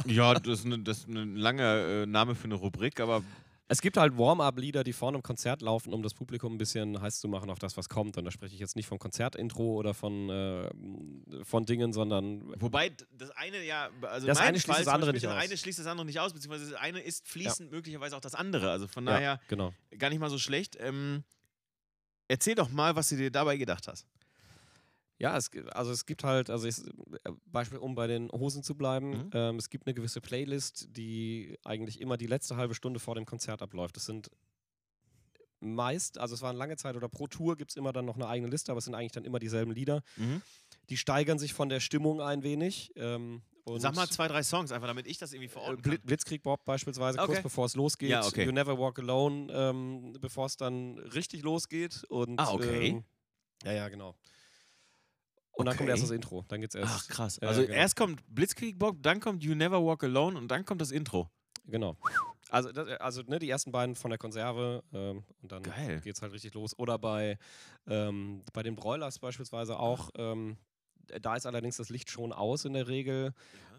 Ja, 0.08 0.34
das 0.34 0.62
ist, 0.62 0.66
ne, 0.66 0.80
das 0.80 1.02
ist 1.02 1.08
ein 1.08 1.36
langer 1.36 1.76
äh, 1.76 2.06
Name 2.08 2.34
für 2.34 2.46
eine 2.46 2.56
Rubrik, 2.56 3.00
aber 3.00 3.24
Es 3.74 3.82
gibt 3.82 3.98
halt 3.98 4.16
Warm-up-Lieder, 4.20 4.84
die 4.84 4.94
vor 4.94 5.08
einem 5.08 5.24
Konzert 5.24 5.64
laufen, 5.64 5.96
um 5.96 6.04
das 6.04 6.14
Publikum 6.14 6.54
ein 6.54 6.58
bisschen 6.60 7.02
heiß 7.02 7.20
zu 7.20 7.28
machen 7.28 7.50
auf 7.50 7.58
das, 7.58 7.76
was 7.76 7.90
kommt. 7.90 8.16
Und 8.20 8.26
da 8.26 8.30
spreche 8.30 8.54
ich 8.54 8.60
jetzt 8.60 8.76
nicht 8.76 8.86
vom 8.86 9.00
Konzertintro 9.00 9.64
oder 9.64 9.96
von, 9.96 10.30
äh, 10.30 10.70
von 11.44 11.66
Dingen, 11.66 11.92
sondern 11.92 12.54
Wobei 12.62 12.92
das 13.18 13.32
eine 13.32 13.66
ja, 13.66 13.90
also 14.04 14.28
Das 14.28 14.38
eine 14.38 14.60
schließt 14.60 14.76
Fall 14.76 14.86
das 14.86 14.94
andere 14.94 15.12
nicht 15.12 15.26
das 15.26 15.32
aus. 15.32 15.42
eine 15.42 15.58
schließt 15.58 15.80
das 15.80 15.88
andere 15.88 16.06
nicht 16.06 16.20
aus, 16.20 16.34
beziehungsweise 16.34 16.70
das 16.70 16.80
eine 16.80 17.00
ist 17.00 17.28
fließend 17.28 17.72
möglicherweise 17.72 18.16
auch 18.16 18.22
das 18.22 18.36
andere. 18.36 18.70
Also 18.70 18.88
von 18.88 19.08
ja, 19.08 19.14
daher 19.14 19.40
genau. 19.48 19.74
gar 19.98 20.12
nicht 20.12 20.20
mal 20.20 20.30
so 20.30 20.38
schlecht. 20.38 20.78
Ähm, 20.80 21.24
erzähl 22.28 22.54
doch 22.54 22.70
mal, 22.70 22.96
was 22.96 23.10
du 23.10 23.18
dir 23.18 23.32
dabei 23.32 23.58
gedacht 23.58 23.88
hast. 23.88 24.06
Ja, 25.20 25.38
es, 25.38 25.50
also 25.72 25.92
es 25.92 26.06
gibt 26.06 26.24
halt, 26.24 26.50
also 26.50 26.68
ich, 26.68 26.80
äh, 26.80 27.32
Beispiel, 27.46 27.78
um 27.78 27.96
bei 27.96 28.08
den 28.08 28.30
Hosen 28.32 28.64
zu 28.64 28.76
bleiben, 28.76 29.12
Mhm. 29.12 29.30
ähm, 29.34 29.56
es 29.58 29.70
gibt 29.70 29.86
eine 29.88 29.94
gewisse 29.94 30.22
Playlist, 30.22 30.88
die 30.98 31.58
eigentlich 31.64 32.02
immer 32.02 32.18
die 32.18 32.28
letzte 32.28 32.58
halbe 32.58 32.76
Stunde 32.76 33.00
vor 33.00 33.16
dem 33.16 33.26
Konzert 33.26 33.62
abläuft. 33.62 33.96
Das 33.96 34.06
sind 34.06 34.30
meist, 35.60 36.18
also 36.18 36.36
es 36.36 36.42
waren 36.42 36.56
lange 36.58 36.76
Zeit 36.76 36.96
oder 36.96 37.08
pro 37.08 37.28
Tour 37.28 37.56
gibt 37.56 37.72
es 37.72 37.78
immer 37.78 37.94
dann 37.94 38.06
noch 38.06 38.16
eine 38.16 38.28
eigene 38.28 38.50
Liste, 38.50 38.72
aber 38.72 38.80
es 38.80 38.86
sind 38.86 38.96
eigentlich 38.96 39.14
dann 39.14 39.24
immer 39.24 39.40
dieselben 39.40 39.72
Lieder. 39.72 40.02
Die 40.90 40.98
steigern 40.98 41.40
sich 41.40 41.54
von 41.54 41.70
der 41.70 41.80
Stimmung 41.80 42.20
ein 42.22 42.44
wenig. 42.44 42.92
Ähm, 42.96 43.44
Sag 43.78 43.96
mal 43.96 44.10
zwei, 44.10 44.28
drei 44.28 44.44
Songs, 44.44 44.74
einfach 44.74 44.88
damit 44.88 45.08
ich 45.08 45.18
das 45.20 45.32
irgendwie 45.32 45.46
äh, 45.48 45.50
verorten 45.50 45.82
kann. 45.82 45.98
Blitzkrieg 46.02 46.44
Bob 46.44 46.66
beispielsweise, 46.66 47.18
Okay. 47.20 47.28
kurz 47.32 47.44
bevor 47.44 47.66
es 47.66 47.76
losgeht. 47.76 48.10
Ja, 48.10 48.26
okay. 48.26 48.44
You 48.44 48.52
Never 48.52 48.78
Walk 48.78 49.00
Alone, 49.00 49.48
ähm, 49.54 50.14
bevor 50.20 50.48
es 50.48 50.58
dann 50.58 50.98
richtig 51.00 51.44
losgeht. 51.44 52.04
Und, 52.10 52.42
Ah, 52.42 52.52
okay. 52.52 52.90
Ähm, 52.90 53.04
ja, 53.64 53.72
ja, 53.72 53.88
genau. 53.88 54.16
Und 55.54 55.66
dann 55.68 55.78
kommt 55.78 55.90
erst 55.90 56.04
das 56.04 56.12
Intro. 56.12 56.44
Dann 56.48 56.62
geht's 56.62 56.76
erst. 56.76 56.94
Ach 56.94 57.08
krass. 57.08 57.40
Ja, 57.42 57.48
Also 57.48 57.62
genau. 57.62 57.74
erst 57.74 57.96
kommt 57.96 58.24
Blitzkrieg 58.28 58.78
Bob, 58.80 58.98
dann 59.02 59.20
kommt 59.20 59.44
You 59.44 59.56
Never 59.56 59.84
Walk 59.86 60.04
Alone 60.04 60.38
und 60.38 60.48
dann 60.50 60.66
kommt 60.66 60.82
das 60.82 60.92
Intro. 60.92 61.30
Genau. 61.66 61.96
Also, 62.50 62.72
das, 62.72 62.88
also 63.00 63.22
ne, 63.24 63.40
die 63.40 63.50
ersten 63.50 63.72
beiden 63.72 63.96
von 63.96 64.10
der 64.10 64.18
Konserve 64.18 64.84
ähm, 64.94 65.24
und 65.42 65.52
dann 65.52 65.64
Geil. 65.64 66.02
geht's 66.02 66.22
halt 66.22 66.34
richtig 66.34 66.54
los. 66.54 66.78
Oder 66.78 67.00
bei, 67.00 67.38
ähm, 67.88 68.44
bei 68.52 68.64
den 68.64 68.76
Broilers 68.76 69.20
beispielsweise 69.20 69.80
auch. 69.80 70.10
Ähm, 70.18 70.58
da 71.22 71.36
ist 71.36 71.46
allerdings 71.46 71.78
das 71.78 71.90
Licht 71.90 72.10
schon 72.10 72.34
aus 72.34 72.66
in 72.66 72.74
der 72.74 72.88
Regel. 72.88 73.34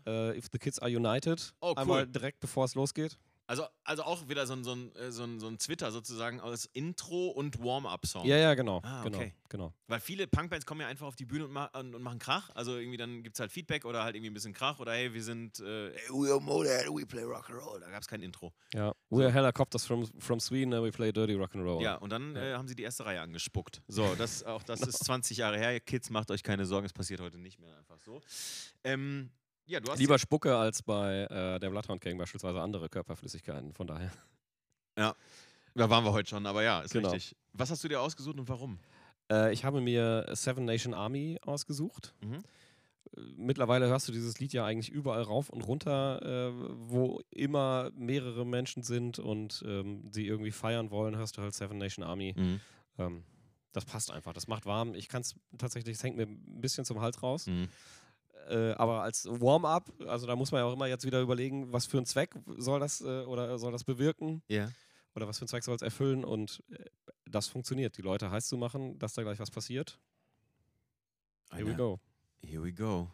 Äh, 0.06 0.36
If 0.38 0.46
the 0.52 0.58
Kids 0.58 0.78
are 0.78 0.90
United. 0.90 1.54
Oh, 1.60 1.68
cool. 1.70 1.74
Einmal 1.76 2.06
direkt 2.06 2.40
bevor 2.40 2.64
es 2.64 2.74
losgeht. 2.74 3.18
Also, 3.46 3.66
also 3.84 4.04
auch 4.04 4.28
wieder 4.28 4.46
so 4.46 4.54
ein, 4.54 4.64
so 4.64 4.72
ein, 4.72 4.94
äh, 4.96 5.12
so 5.12 5.24
ein, 5.24 5.38
so 5.38 5.48
ein 5.48 5.58
Twitter 5.58 5.92
sozusagen 5.92 6.40
aus 6.40 6.64
Intro 6.72 7.28
und 7.28 7.62
Warm-Up-Song. 7.62 8.24
Ja, 8.26 8.38
ja, 8.38 8.54
genau. 8.54 8.80
Ah, 8.82 9.02
genau, 9.04 9.18
okay. 9.18 9.34
genau. 9.50 9.74
Weil 9.86 10.00
viele 10.00 10.26
Punkbands 10.26 10.64
kommen 10.64 10.80
ja 10.80 10.86
einfach 10.86 11.06
auf 11.06 11.16
die 11.16 11.26
Bühne 11.26 11.44
und, 11.44 11.52
ma 11.52 11.66
und, 11.66 12.00
machen 12.00 12.18
Krach. 12.18 12.48
Also 12.54 12.78
irgendwie 12.78 12.96
dann 12.96 13.22
gibt 13.22 13.36
es 13.36 13.40
halt 13.40 13.52
Feedback 13.52 13.84
oder 13.84 14.02
halt 14.02 14.16
irgendwie 14.16 14.30
ein 14.30 14.34
bisschen 14.34 14.54
Krach 14.54 14.78
oder 14.78 14.92
hey, 14.92 15.12
wir 15.12 15.22
sind 15.22 15.60
äh, 15.60 15.92
hey, 15.92 16.08
we 16.10 16.30
are 16.30 16.40
Motorhead, 16.40 16.88
we 16.88 17.04
play 17.04 17.22
rock 17.22 17.50
and 17.50 17.60
roll. 17.60 17.78
Da 17.80 17.90
gab 17.90 18.00
es 18.00 18.08
kein 18.08 18.22
Intro. 18.22 18.54
Ja. 18.72 18.94
We 19.10 19.24
are 19.24 19.32
helicopters 19.32 19.84
from, 19.84 20.06
from 20.18 20.40
Sweden 20.40 20.72
and 20.72 20.82
we 20.82 20.90
play 20.90 21.12
dirty 21.12 21.34
rock 21.34 21.54
and 21.54 21.64
roll. 21.64 21.82
Ja, 21.82 21.96
und 21.96 22.10
dann 22.10 22.34
Ja. 22.34 22.42
Äh, 22.42 22.54
haben 22.54 22.68
sie 22.68 22.74
die 22.74 22.82
erste 22.82 23.04
Reihe 23.04 23.20
angespuckt. 23.20 23.82
So, 23.88 24.14
das, 24.14 24.42
auch 24.42 24.62
das 24.62 24.80
ist 24.80 25.04
20 25.04 25.36
Jahre 25.36 25.58
her. 25.58 25.78
Kids, 25.80 26.08
macht 26.08 26.30
euch 26.30 26.42
keine 26.42 26.64
Sorgen, 26.64 26.86
es 26.86 26.94
passiert 26.94 27.20
heute 27.20 27.38
nicht 27.38 27.58
mehr 27.58 27.76
einfach 27.76 27.98
so. 28.00 28.22
Ähm, 28.84 29.30
ja, 29.66 29.80
du 29.80 29.90
hast 29.90 29.98
Lieber 29.98 30.18
Spucke 30.18 30.56
als 30.56 30.82
bei 30.82 31.22
äh, 31.30 31.58
der 31.60 31.70
Bloodhound 31.70 32.00
Gang 32.00 32.18
beispielsweise 32.18 32.60
andere 32.60 32.88
Körperflüssigkeiten. 32.88 33.72
Von 33.72 33.86
daher. 33.86 34.10
Da 34.96 35.90
waren 35.90 36.04
wir 36.04 36.12
heute 36.12 36.28
schon, 36.30 36.46
aber 36.46 36.62
ja, 36.62 36.80
ist 36.82 36.92
Genau. 36.92 37.10
richtig. 37.10 37.36
Was 37.52 37.70
hast 37.70 37.82
du 37.82 37.88
dir 37.88 38.00
ausgesucht 38.00 38.38
und 38.38 38.48
warum? 38.48 38.78
Äh, 39.30 39.52
ich 39.52 39.64
habe 39.64 39.80
mir 39.80 40.26
Seven 40.32 40.64
Nation 40.64 40.94
Army 40.94 41.38
ausgesucht. 41.42 42.14
Mhm. 42.20 42.34
Äh, 43.16 43.20
Mittlerweile 43.36 43.88
hörst 43.88 44.06
du 44.08 44.12
dieses 44.12 44.38
Lied 44.38 44.52
ja 44.52 44.64
eigentlich 44.64 44.90
überall 44.90 45.22
rauf 45.22 45.48
und 45.50 45.62
runter, 45.62 46.22
äh, 46.22 46.52
wo 46.76 47.20
immer 47.30 47.90
mehrere 47.96 48.46
Menschen 48.46 48.82
sind 48.84 49.18
und 49.18 49.64
ähm, 49.66 50.08
sie 50.12 50.26
irgendwie 50.26 50.52
feiern 50.52 50.90
wollen, 50.90 51.16
hörst 51.16 51.36
du 51.38 51.42
halt 51.42 51.54
Seven 51.54 51.78
Nation 51.78 52.04
Army. 52.04 52.34
Mhm. 52.36 52.60
Ähm, 52.98 53.24
das 53.72 53.84
passt 53.84 54.12
einfach, 54.12 54.32
das 54.32 54.46
macht 54.46 54.66
warm. 54.66 54.94
Ich 54.94 55.08
kann 55.08 55.22
es 55.22 55.34
tatsächlich, 55.58 55.96
es 55.96 56.02
hängt 56.04 56.16
mir 56.16 56.26
ein 56.26 56.60
bisschen 56.60 56.84
zum 56.84 57.00
Hals 57.00 57.20
raus. 57.22 57.46
Mhm. 57.48 57.68
Äh, 58.48 58.72
aber 58.72 59.02
als 59.02 59.26
Warm-up, 59.26 59.90
also 60.06 60.26
da 60.26 60.36
muss 60.36 60.52
man 60.52 60.60
ja 60.60 60.64
auch 60.66 60.72
immer 60.74 60.86
jetzt 60.86 61.04
wieder 61.04 61.20
überlegen, 61.20 61.72
was 61.72 61.86
für 61.86 61.96
einen 61.96 62.06
Zweck 62.06 62.34
soll 62.58 62.80
das 62.80 63.00
äh, 63.00 63.24
oder 63.24 63.58
soll 63.58 63.72
das 63.72 63.84
bewirken 63.84 64.42
Ja. 64.48 64.70
oder 65.14 65.26
was 65.26 65.38
für 65.38 65.42
einen 65.42 65.48
Zweck 65.48 65.64
soll 65.64 65.76
es 65.76 65.82
erfüllen 65.82 66.24
und 66.24 66.62
äh, 66.70 66.84
das 67.26 67.48
funktioniert. 67.48 67.96
Die 67.96 68.02
Leute 68.02 68.30
heiß 68.30 68.46
zu 68.48 68.56
machen, 68.56 68.98
dass 68.98 69.14
da 69.14 69.22
gleich 69.22 69.38
was 69.38 69.50
passiert. 69.50 69.98
Here 71.52 71.66
we 71.66 71.74
go. 71.74 72.00
Here 72.42 72.62
we 72.62 72.72
go. 72.72 73.10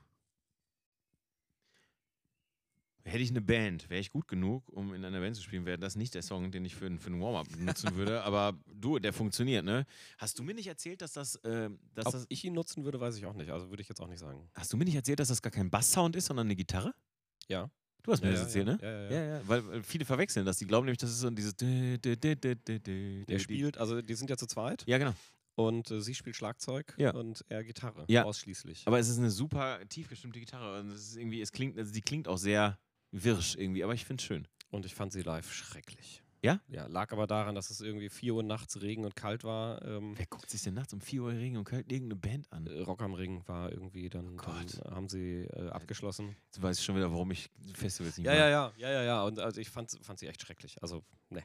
Hätte 3.05 3.22
ich 3.22 3.31
eine 3.31 3.40
Band, 3.40 3.89
wäre 3.89 4.01
ich 4.01 4.10
gut 4.10 4.28
genug, 4.28 4.68
um 4.68 4.93
in 4.94 5.05
einer 5.05 5.20
Band 5.20 5.35
zu 5.36 5.43
spielen, 5.43 5.64
wäre 5.66 5.78
das 5.78 5.97
nicht 5.97 6.14
der 6.14 6.22
Song, 6.22 6.51
den 6.51 6.64
ich 6.64 6.74
für, 6.74 6.90
für 6.98 7.06
einen 7.06 7.20
Warm-up 7.20 7.47
nutzen 7.59 7.94
würde. 7.97 8.22
Aber 8.24 8.59
du, 8.74 8.98
der 8.98 9.12
funktioniert, 9.12 9.64
ne? 9.64 9.86
Hast 10.18 10.39
du 10.39 10.43
mir 10.43 10.55
nicht 10.55 10.66
erzählt, 10.66 11.01
dass 11.02 11.12
das, 11.14 11.36
äh, 11.36 11.70
dass 11.94 12.06
Ob 12.06 12.12
das 12.12 12.27
ich 12.28 12.44
ihn 12.44 12.52
nutzen 12.52 12.85
würde, 12.85 13.01
weiß 13.01 13.16
ich 13.16 13.24
auch 13.27 13.35
nicht. 13.35 13.51
Also 13.51 13.70
würde 13.70 13.82
ich 13.82 13.89
jetzt 13.89 14.01
auch 14.01 14.09
nicht 14.09 14.18
sagen. 14.20 14.48
Hast 14.55 14.72
du 14.72 14.77
mir 14.77 14.85
nicht 14.85 14.94
erzählt, 14.97 15.18
dass 15.20 15.28
das 15.28 15.40
gar 15.43 15.51
kein 15.51 15.70
Basssound 15.70 16.14
ist, 16.16 16.27
sondern 16.27 16.47
eine 16.47 16.56
Gitarre? 16.56 16.94
Ja. 17.48 17.70
Du 18.02 18.12
hast 18.12 18.22
mir 18.22 18.28
Ja, 18.28 18.32
das 18.35 18.43
erzählt, 18.44 18.66
ja. 18.66 18.74
ne? 18.77 18.78
Ja, 18.82 19.10
ja, 19.10 19.24
ja. 19.36 19.43
Weil, 19.48 19.82
viele 19.82 20.05
verwechseln 20.06 20.47
das. 20.47 20.56
Die 20.59 20.66
glauben 20.66 20.86
nämlich, 20.86 20.98
das 20.98 21.10
ist 21.10 21.20
so 21.20 21.28
dieses. 21.31 21.55
Der 21.56 21.98
Der 21.98 23.39
spielt, 23.39 23.78
also 23.78 24.01
die 24.02 24.14
sind 24.14 24.31
ja 24.31 24.36
zu 24.36 24.47
zweit 24.47 24.85
Ja, 24.86 24.98
genau. 24.98 25.14
und 25.56 25.90
äh, 25.90 26.01
sie 26.01 26.14
spielt 26.14 26.36
Schlagzeug 26.36 26.94
Ja. 26.98 27.12
und 27.12 27.44
er 27.48 27.64
Gitarre. 27.64 28.05
Ja. 28.09 28.24
Ausschließlich. 28.24 28.82
Aber 28.86 28.98
es 28.98 29.09
ist 29.09 29.18
eine 29.18 29.31
super 29.31 29.81
tiefgestimmte 29.89 30.40
Gitarre 30.40 30.81
und 30.81 30.90
es 30.90 31.09
ist 31.10 31.16
irgendwie, 31.16 31.40
es 31.40 31.52
klingt, 31.52 31.78
also 31.78 31.93
die 31.93 32.01
klingt 32.01 32.28
auch 32.28 32.39
sehr 32.39 32.78
wirsch 33.12 33.57
irgendwie, 33.57 33.85
aber 33.85 33.95
ich 33.95 34.05
finde 34.05 34.20
es 34.20 34.27
schön. 34.27 34.47
Und 34.70 34.87
ich 34.87 34.95
fand 34.95 35.12
sie 35.12 35.23
live 35.23 35.53
schrecklich. 35.53 36.23
Ja? 36.43 36.59
Ja, 36.69 36.87
lag 36.87 37.12
aber 37.12 37.27
daran, 37.27 37.55
dass 37.55 37.69
es 37.69 37.82
irgendwie 37.82 38.09
4 38.09 38.32
Uhr 38.35 38.43
nachts 38.43 38.81
Regen 38.81 39.05
und 39.05 39.15
kalt 39.15 39.45
war. 39.45 39.85
Ähm, 39.85 40.15
Wer 40.16 40.24
guckt 40.27 40.49
sich 40.49 40.62
denn 40.62 40.73
nachts 40.73 40.93
um 40.95 41.01
4 41.03 41.23
Uhr 41.23 41.32
Regen 41.32 41.59
und 41.59 41.65
kalt 41.65 41.91
irgendeine 41.93 42.19
Band 42.19 42.51
an? 42.51 42.66
äh, 42.66 42.78
Rock 42.81 43.03
am 43.03 43.12
Ring 43.12 43.43
war 43.47 43.70
irgendwie, 43.70 44.09
dann, 44.09 44.39
Oh 44.39 44.43
dann 44.47 44.66
Gott. 44.66 44.81
haben 44.91 45.09
sie 45.09 45.43
äh, 45.43 45.69
abgeschlossen. 45.69 46.35
Du 46.55 46.62
weißt 46.62 46.82
schon 46.82 46.97
wieder, 46.97 47.11
warum 47.12 47.31
ich 47.32 47.51
Festivals 47.74 48.16
nicht 48.16 48.24
Ja, 48.27 48.32
mag. 48.32 48.41
ja, 48.41 48.49
ja, 48.49 48.73
ja, 48.78 48.91
ja, 48.91 49.03
ja. 49.03 49.23
Und 49.24 49.39
also 49.39 49.61
ich 49.61 49.69
fand, 49.69 49.91
fand 50.03 50.19
sie 50.19 50.28
echt 50.28 50.41
schrecklich. 50.41 50.82
Also, 50.82 51.03
ne. 51.28 51.43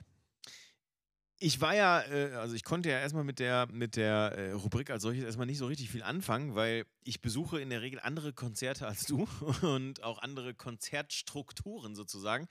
Ich 1.38 1.60
war 1.60 1.76
ja, 1.76 2.02
äh, 2.02 2.32
also 2.36 2.56
ich 2.56 2.64
konnte 2.64 2.90
ja 2.90 3.00
erstmal 3.00 3.26
mit 3.26 3.40
der, 3.40 3.68
mit 3.72 3.98
der 3.98 4.34
äh, 4.38 4.52
Rubrik 4.54 4.90
als 4.90 5.04
solches 5.04 5.26
erstmal 5.26 5.48
nicht 5.48 5.58
so 5.58 5.68
richtig 5.68 5.90
viel 5.90 6.04
anfangen, 6.04 6.56
weil 6.56 6.86
ich 7.04 7.22
besuche 7.22 7.60
in 7.60 7.70
der 7.70 7.82
Regel 7.82 8.00
andere 8.00 8.32
Konzerte 8.32 8.88
als 8.88 9.06
du 9.06 9.28
und 9.62 10.02
auch 10.04 10.20
andere 10.20 10.54
Konzertstrukturen 10.54 11.96
sozusagen. 11.96 12.48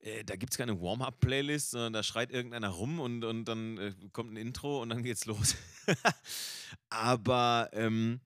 Äh, 0.00 0.24
da 0.24 0.36
gibt 0.36 0.52
es 0.52 0.58
keine 0.58 0.80
Warm-up-Playlist, 0.80 1.70
sondern 1.70 1.94
da 1.94 2.02
schreit 2.02 2.30
irgendeiner 2.30 2.68
rum 2.68 3.00
und, 3.00 3.24
und 3.24 3.46
dann 3.46 3.78
äh, 3.78 3.94
kommt 4.12 4.32
ein 4.32 4.36
Intro 4.36 4.82
und 4.82 4.90
dann 4.90 5.02
geht's 5.02 5.24
los. 5.24 5.56
Aber 6.90 7.70
ähm, 7.72 8.20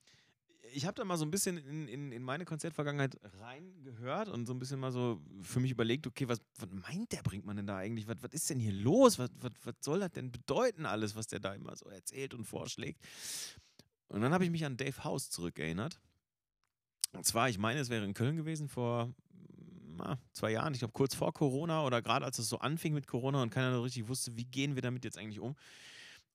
ich 0.73 0.87
habe 0.87 0.95
da 0.95 1.05
mal 1.05 1.17
so 1.17 1.25
ein 1.25 1.31
bisschen 1.31 1.59
in, 1.59 1.89
in, 1.89 2.13
in 2.13 2.23
meine 2.23 2.45
Konzertvergangenheit 2.45 3.19
reingehört 3.41 4.29
und 4.29 4.47
so 4.47 4.53
ein 4.53 4.59
bisschen 4.59 4.81
mal 4.81 4.93
so 4.93 5.21
für 5.43 5.61
mich 5.61 5.71
überlegt, 5.71 6.07
okay, 6.07 6.29
was, 6.29 6.41
was 6.59 6.69
meint 6.71 7.13
der, 7.13 7.23
bringt 7.23 7.47
man 7.47 7.57
denn 7.57 7.67
da 7.67 7.77
eigentlich? 7.77 8.07
Was, 8.09 8.17
was 8.23 8.33
ist 8.33 8.51
denn 8.51 8.59
hier 8.59 8.73
los? 8.73 9.19
Was, 9.19 9.31
was, 9.41 9.53
was 9.65 9.75
soll 9.81 10.01
das 10.01 10.13
denn 10.13 10.31
bedeuten, 10.31 10.87
alles, 10.87 11.17
was 11.17 11.27
der 11.27 11.41
da 11.41 11.55
immer 11.55 11.77
so 11.77 11.89
erzählt 11.89 12.35
und 12.35 12.45
vorschlägt? 12.45 13.01
Und 14.09 14.21
dann 14.21 14.33
habe 14.33 14.45
ich 14.45 14.51
mich 14.51 14.65
an 14.65 14.77
Dave 14.77 15.05
House 15.05 15.31
zurückerinnert. 15.31 16.01
Und 17.13 17.25
zwar, 17.25 17.49
ich 17.49 17.59
meine, 17.59 17.81
es 17.81 17.89
wäre 17.89 18.05
in 18.05 18.15
Köln 18.15 18.37
gewesen 18.37 18.69
vor 18.69 19.13
na, 19.97 20.19
zwei 20.33 20.53
Jahren, 20.53 20.73
ich 20.73 20.81
glaube 20.81 20.93
kurz 20.93 21.15
vor 21.15 21.33
Corona 21.33 21.85
oder 21.85 22.03
gerade 22.03 22.25
als 22.25 22.39
es 22.39 22.49
so 22.49 22.59
anfing 22.59 22.95
mit 22.95 23.07
Corona 23.07 23.43
und 23.43 23.51
keiner 23.51 23.75
so 23.75 23.83
richtig 23.83 24.09
wusste, 24.09 24.37
wie 24.37 24.45
gehen 24.45 24.75
wir 24.75 24.83
damit 24.83 25.05
jetzt 25.05 25.19
eigentlich 25.19 25.41
um. 25.41 25.57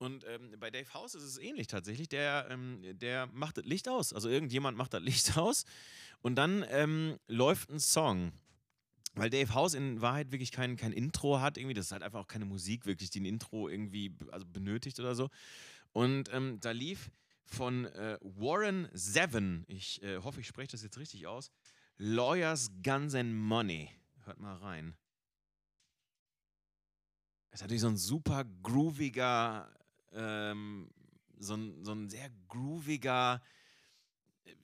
Und 0.06 0.24
ähm, 0.28 0.52
bei 0.60 0.70
Dave 0.70 0.94
House 0.94 1.16
ist 1.16 1.24
es 1.24 1.38
ähnlich 1.40 1.66
tatsächlich. 1.66 2.08
Der, 2.08 2.48
ähm, 2.52 2.80
der 3.00 3.26
macht 3.34 3.58
das 3.58 3.66
Licht 3.66 3.90
aus. 3.90 4.14
Also 4.14 4.30
irgendjemand 4.30 4.78
macht 4.78 4.94
das 4.94 5.02
Licht 5.02 5.36
aus 5.38 5.66
und 6.22 6.36
dann 6.36 6.64
ähm, 6.70 7.18
läuft 7.28 7.72
ein 7.72 7.80
Song. 7.80 8.32
Weil 9.16 9.30
Dave 9.30 9.54
House 9.54 9.74
in 9.74 10.02
Wahrheit 10.02 10.32
wirklich 10.32 10.52
kein, 10.52 10.76
kein 10.76 10.92
Intro 10.92 11.40
hat, 11.40 11.58
irgendwie, 11.58 11.74
das 11.74 11.88
ist 11.88 11.92
halt 11.92 12.04
einfach 12.04 12.20
auch 12.20 12.28
keine 12.28 12.46
Musik 12.46 12.86
wirklich, 12.86 13.10
die 13.10 13.22
ein 13.22 13.26
Intro 13.26 13.68
irgendwie 13.68 14.14
also 14.32 14.46
benötigt 14.46 15.00
oder 15.00 15.16
so. 15.16 15.30
Und 15.92 16.32
ähm, 16.34 16.60
da 16.60 16.72
lief 16.72 17.10
von 17.46 17.86
äh, 17.86 18.18
Warren 18.22 18.90
Seven, 18.94 19.64
ich 19.68 20.04
äh, 20.04 20.18
hoffe, 20.18 20.42
ich 20.42 20.48
spreche 20.48 20.72
das 20.72 20.84
jetzt 20.84 20.98
richtig 20.98 21.28
aus, 21.28 21.50
Lawyers, 21.98 22.70
Guns 22.84 23.16
and 23.16 23.34
Money. 23.34 23.90
Hört 24.26 24.40
mal 24.40 24.58
rein. 24.58 24.96
Das 27.56 27.62
ist 27.62 27.64
natürlich 27.64 27.82
so 27.84 27.88
ein 27.88 27.96
super 27.96 28.44
grooviger, 28.64 29.74
ähm, 30.16 30.90
so, 31.38 31.56
ein, 31.56 31.84
so 31.84 31.92
ein 31.92 32.10
sehr 32.10 32.30
grooviger, 32.48 33.42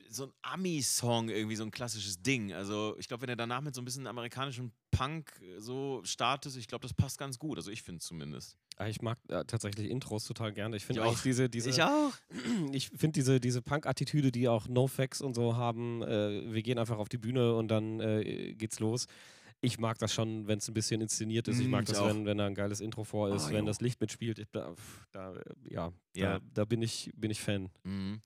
so 0.09 0.25
ein 0.25 0.33
Ami-Song, 0.41 1.29
irgendwie 1.29 1.55
so 1.55 1.63
ein 1.63 1.71
klassisches 1.71 2.21
Ding. 2.21 2.53
Also 2.53 2.95
ich 2.99 3.07
glaube, 3.07 3.21
wenn 3.23 3.29
er 3.29 3.35
danach 3.35 3.61
mit 3.61 3.73
so 3.73 3.81
ein 3.81 3.85
bisschen 3.85 4.07
amerikanischem 4.07 4.71
Punk 4.91 5.31
äh, 5.41 5.59
so 5.59 6.01
startet, 6.03 6.55
ich 6.55 6.67
glaube, 6.67 6.83
das 6.83 6.93
passt 6.93 7.17
ganz 7.17 7.39
gut. 7.39 7.57
Also 7.57 7.71
ich 7.71 7.81
finde 7.81 7.99
es 7.99 8.05
zumindest. 8.05 8.57
Ah, 8.77 8.87
Ich 8.87 9.01
mag 9.01 9.17
äh, 9.29 9.45
tatsächlich 9.45 9.89
Intros 9.89 10.25
total 10.25 10.53
gerne. 10.53 10.75
Ich 10.75 10.85
finde 10.85 11.01
Ich 11.01 11.07
auch 11.07 11.19
diese, 11.19 11.49
diese 11.49 11.85
auch. 11.85 12.13
ich 12.71 12.89
finde 12.89 13.13
diese, 13.13 13.39
diese 13.39 13.61
Punk-Attitüde, 13.61 14.31
die 14.31 14.47
auch 14.47 14.67
NoFX 14.67 15.21
und 15.21 15.33
so 15.33 15.55
haben, 15.55 16.01
äh, 16.03 16.53
wir 16.53 16.61
gehen 16.61 16.77
einfach 16.77 16.97
auf 16.97 17.09
die 17.09 17.17
Bühne 17.17 17.55
und 17.55 17.69
dann 17.69 17.99
äh, 17.99 18.53
geht's 18.53 18.79
los. 18.79 19.07
Ich 19.61 19.77
mag 19.77 19.97
das 19.99 20.13
schon, 20.13 20.47
wenn 20.47 20.57
es 20.57 20.67
ein 20.67 20.73
bisschen 20.73 21.01
inszeniert 21.01 21.47
ist. 21.47 21.59
Ich 21.59 21.67
Mm, 21.67 21.71
mag 21.71 21.83
ich 21.83 21.89
das, 21.89 21.99
auch. 21.99 22.07
wenn, 22.07 22.25
wenn 22.25 22.37
da 22.37 22.47
ein 22.47 22.55
geiles 22.55 22.81
Intro 22.81 23.03
vor 23.03 23.29
ist, 23.33 23.45
Oh, 23.47 23.51
wenn 23.51 23.59
jo. 23.59 23.65
das 23.65 23.79
Licht 23.79 24.01
mitspielt. 24.01 24.47
Da, 24.51 24.73
da, 25.11 25.33
ja, 25.69 25.93
Ja. 26.15 26.39
Da, 26.39 26.45
da 26.53 26.65
bin 26.65 26.81
ich, 26.81 27.11
bin 27.15 27.29
ich 27.31 27.39
Fan. 27.39 27.69
Mhm. 27.83 28.21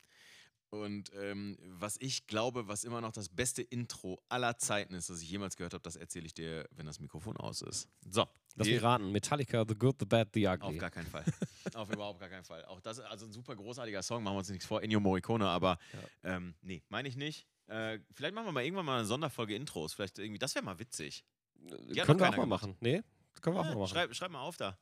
Und 0.70 1.10
ähm, 1.14 1.56
was 1.78 1.96
ich 2.00 2.26
glaube, 2.26 2.66
was 2.68 2.84
immer 2.84 3.00
noch 3.00 3.12
das 3.12 3.28
beste 3.28 3.62
Intro 3.62 4.20
aller 4.28 4.58
Zeiten 4.58 4.94
ist, 4.94 5.08
das 5.08 5.22
ich 5.22 5.30
jemals 5.30 5.56
gehört 5.56 5.74
habe, 5.74 5.82
das 5.82 5.94
erzähle 5.96 6.26
ich 6.26 6.34
dir, 6.34 6.66
wenn 6.72 6.86
das 6.86 6.98
Mikrofon 7.00 7.36
aus 7.36 7.62
ist. 7.62 7.88
So, 8.10 8.26
Lass 8.56 8.66
mich 8.66 8.82
raten. 8.82 9.12
Metallica, 9.12 9.64
The 9.66 9.74
Good, 9.74 9.96
The 10.00 10.06
Bad, 10.06 10.28
The 10.34 10.48
Auf 10.48 10.62
Ugly. 10.64 10.78
gar 10.78 10.90
keinen 10.90 11.06
Fall. 11.06 11.24
Auf 11.74 11.88
überhaupt 11.90 12.18
gar 12.18 12.28
keinen 12.28 12.44
Fall. 12.44 12.64
Auch 12.64 12.80
das 12.80 12.98
ist 12.98 13.04
also 13.04 13.26
ein 13.26 13.32
super 13.32 13.54
großartiger 13.54 14.02
Song, 14.02 14.22
machen 14.24 14.34
wir 14.34 14.38
uns 14.38 14.48
nichts 14.50 14.66
vor. 14.66 14.82
Ennio 14.82 14.98
Morricone, 15.00 15.46
aber 15.46 15.78
ähm, 16.24 16.54
nee, 16.62 16.82
meine 16.88 17.08
ich 17.08 17.16
nicht. 17.16 17.46
Äh, 17.68 17.98
vielleicht 18.12 18.34
machen 18.34 18.46
wir 18.46 18.52
mal 18.52 18.64
irgendwann 18.64 18.86
mal 18.86 18.98
eine 18.98 19.06
Sonderfolge 19.06 19.54
Intros. 19.54 19.92
Vielleicht 19.94 20.18
irgendwie, 20.18 20.38
das 20.38 20.54
wäre 20.54 20.64
mal 20.64 20.78
witzig. 20.78 21.24
Noch 21.60 21.70
können 22.06 22.20
wir 22.20 22.28
auch 22.28 22.36
mal 22.36 22.42
gemacht. 22.42 22.62
machen. 22.62 22.76
Nee, 22.80 23.02
können 23.40 23.56
wir 23.56 23.60
auch 23.60 23.64
Ja, 23.64 23.70
mal 23.74 23.78
machen. 23.80 23.88
schreib, 23.88 24.14
schreib 24.14 24.30
mal 24.30 24.40
auf 24.40 24.56
da. 24.56 24.78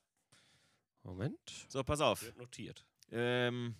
Moment. 1.02 1.38
So, 1.68 1.82
pass 1.84 2.00
auf. 2.00 2.22
Wird 2.22 2.36
notiert. 2.38 2.84
Ähm, 3.10 3.74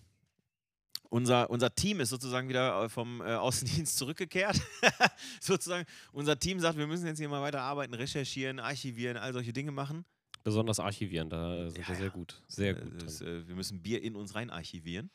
unser, 1.09 1.49
unser 1.49 1.73
Team 1.73 1.99
ist 1.99 2.09
sozusagen 2.09 2.49
wieder 2.49 2.83
äh, 2.83 2.89
vom 2.89 3.21
äh, 3.21 3.33
Außendienst 3.35 3.97
zurückgekehrt. 3.97 4.59
sozusagen, 5.41 5.85
unser 6.11 6.37
Team 6.39 6.59
sagt, 6.59 6.77
wir 6.77 6.87
müssen 6.87 7.05
jetzt 7.07 7.19
hier 7.19 7.29
mal 7.29 7.41
weiter 7.41 7.61
arbeiten, 7.61 7.93
recherchieren, 7.93 8.59
archivieren, 8.59 9.17
all 9.17 9.33
solche 9.33 9.53
Dinge 9.53 9.71
machen. 9.71 10.05
Besonders 10.43 10.79
archivieren, 10.79 11.29
da 11.29 11.69
sind 11.69 11.81
Ja, 11.81 11.87
wir 11.89 11.95
sehr 11.95 12.05
ja. 12.07 12.11
gut. 12.11 12.43
Sehr 12.47 12.77
Äh, 12.77 12.81
gut. 12.81 13.01
das, 13.03 13.21
äh, 13.21 13.47
wir 13.47 13.55
müssen 13.55 13.81
Bier 13.81 14.01
in 14.03 14.15
uns 14.15 14.35
rein 14.35 14.49
archivieren. 14.51 15.09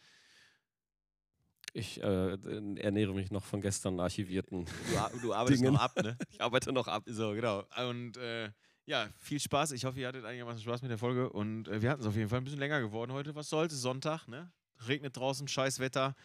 Ich 1.72 2.02
äh, 2.02 2.36
ernähre 2.80 3.14
mich 3.14 3.30
noch 3.30 3.44
von 3.44 3.60
gestern 3.60 4.00
archivierten. 4.00 4.64
Du, 4.64 5.18
du 5.20 5.34
arbeitest 5.34 5.62
Dingen. 5.62 5.74
noch 5.74 5.80
ab, 5.80 5.92
ne? 6.02 6.16
Ich 6.30 6.40
arbeite 6.40 6.72
noch 6.72 6.88
ab. 6.88 7.04
So, 7.06 7.32
genau. 7.32 7.64
Und 7.88 8.16
äh, 8.16 8.50
ja, 8.86 9.08
viel 9.18 9.38
Spaß. 9.38 9.72
Ich 9.72 9.84
hoffe, 9.84 10.00
ihr 10.00 10.08
hattet 10.08 10.24
einigermaßen 10.24 10.62
Spaß 10.62 10.82
mit 10.82 10.90
der 10.90 10.98
Folge. 10.98 11.30
Und 11.30 11.68
äh, 11.68 11.80
wir 11.80 11.90
hatten 11.90 12.00
es 12.00 12.06
auf 12.06 12.16
jeden 12.16 12.28
Fall 12.28 12.38
ein 12.38 12.44
bisschen 12.44 12.58
länger 12.58 12.80
geworden 12.80 13.12
heute. 13.12 13.34
Was 13.34 13.48
soll's? 13.48 13.72
Sonntag, 13.72 14.26
ne? 14.26 14.50
Regnet 14.88 15.16
draußen, 15.16 15.46
scheiß 15.46 15.78
Wetter. 15.78 16.16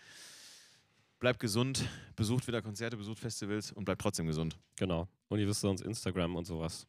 Bleibt 1.19 1.39
gesund, 1.39 1.87
besucht 2.15 2.47
wieder 2.47 2.61
Konzerte, 2.61 2.97
besucht 2.97 3.19
Festivals 3.19 3.71
und 3.71 3.85
bleibt 3.85 4.01
trotzdem 4.01 4.25
gesund. 4.25 4.57
Genau. 4.77 5.07
Und 5.29 5.39
ihr 5.39 5.47
wisst 5.47 5.61
sonst 5.61 5.81
Instagram 5.81 6.35
und 6.35 6.45
sowas. 6.45 6.87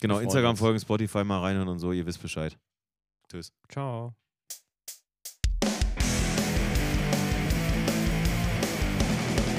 Genau, 0.00 0.18
Instagram 0.18 0.56
folgen, 0.56 0.78
Spotify 0.78 1.24
mal 1.24 1.40
reinhören 1.40 1.68
und 1.68 1.78
so, 1.78 1.92
ihr 1.92 2.06
wisst 2.06 2.22
Bescheid. 2.22 2.56
Tschüss. 3.28 3.52
Ciao. 3.68 4.14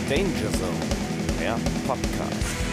Danger 0.10 0.52
Zone, 0.58 1.40
der 1.40 1.56
Podcast. 1.86 2.69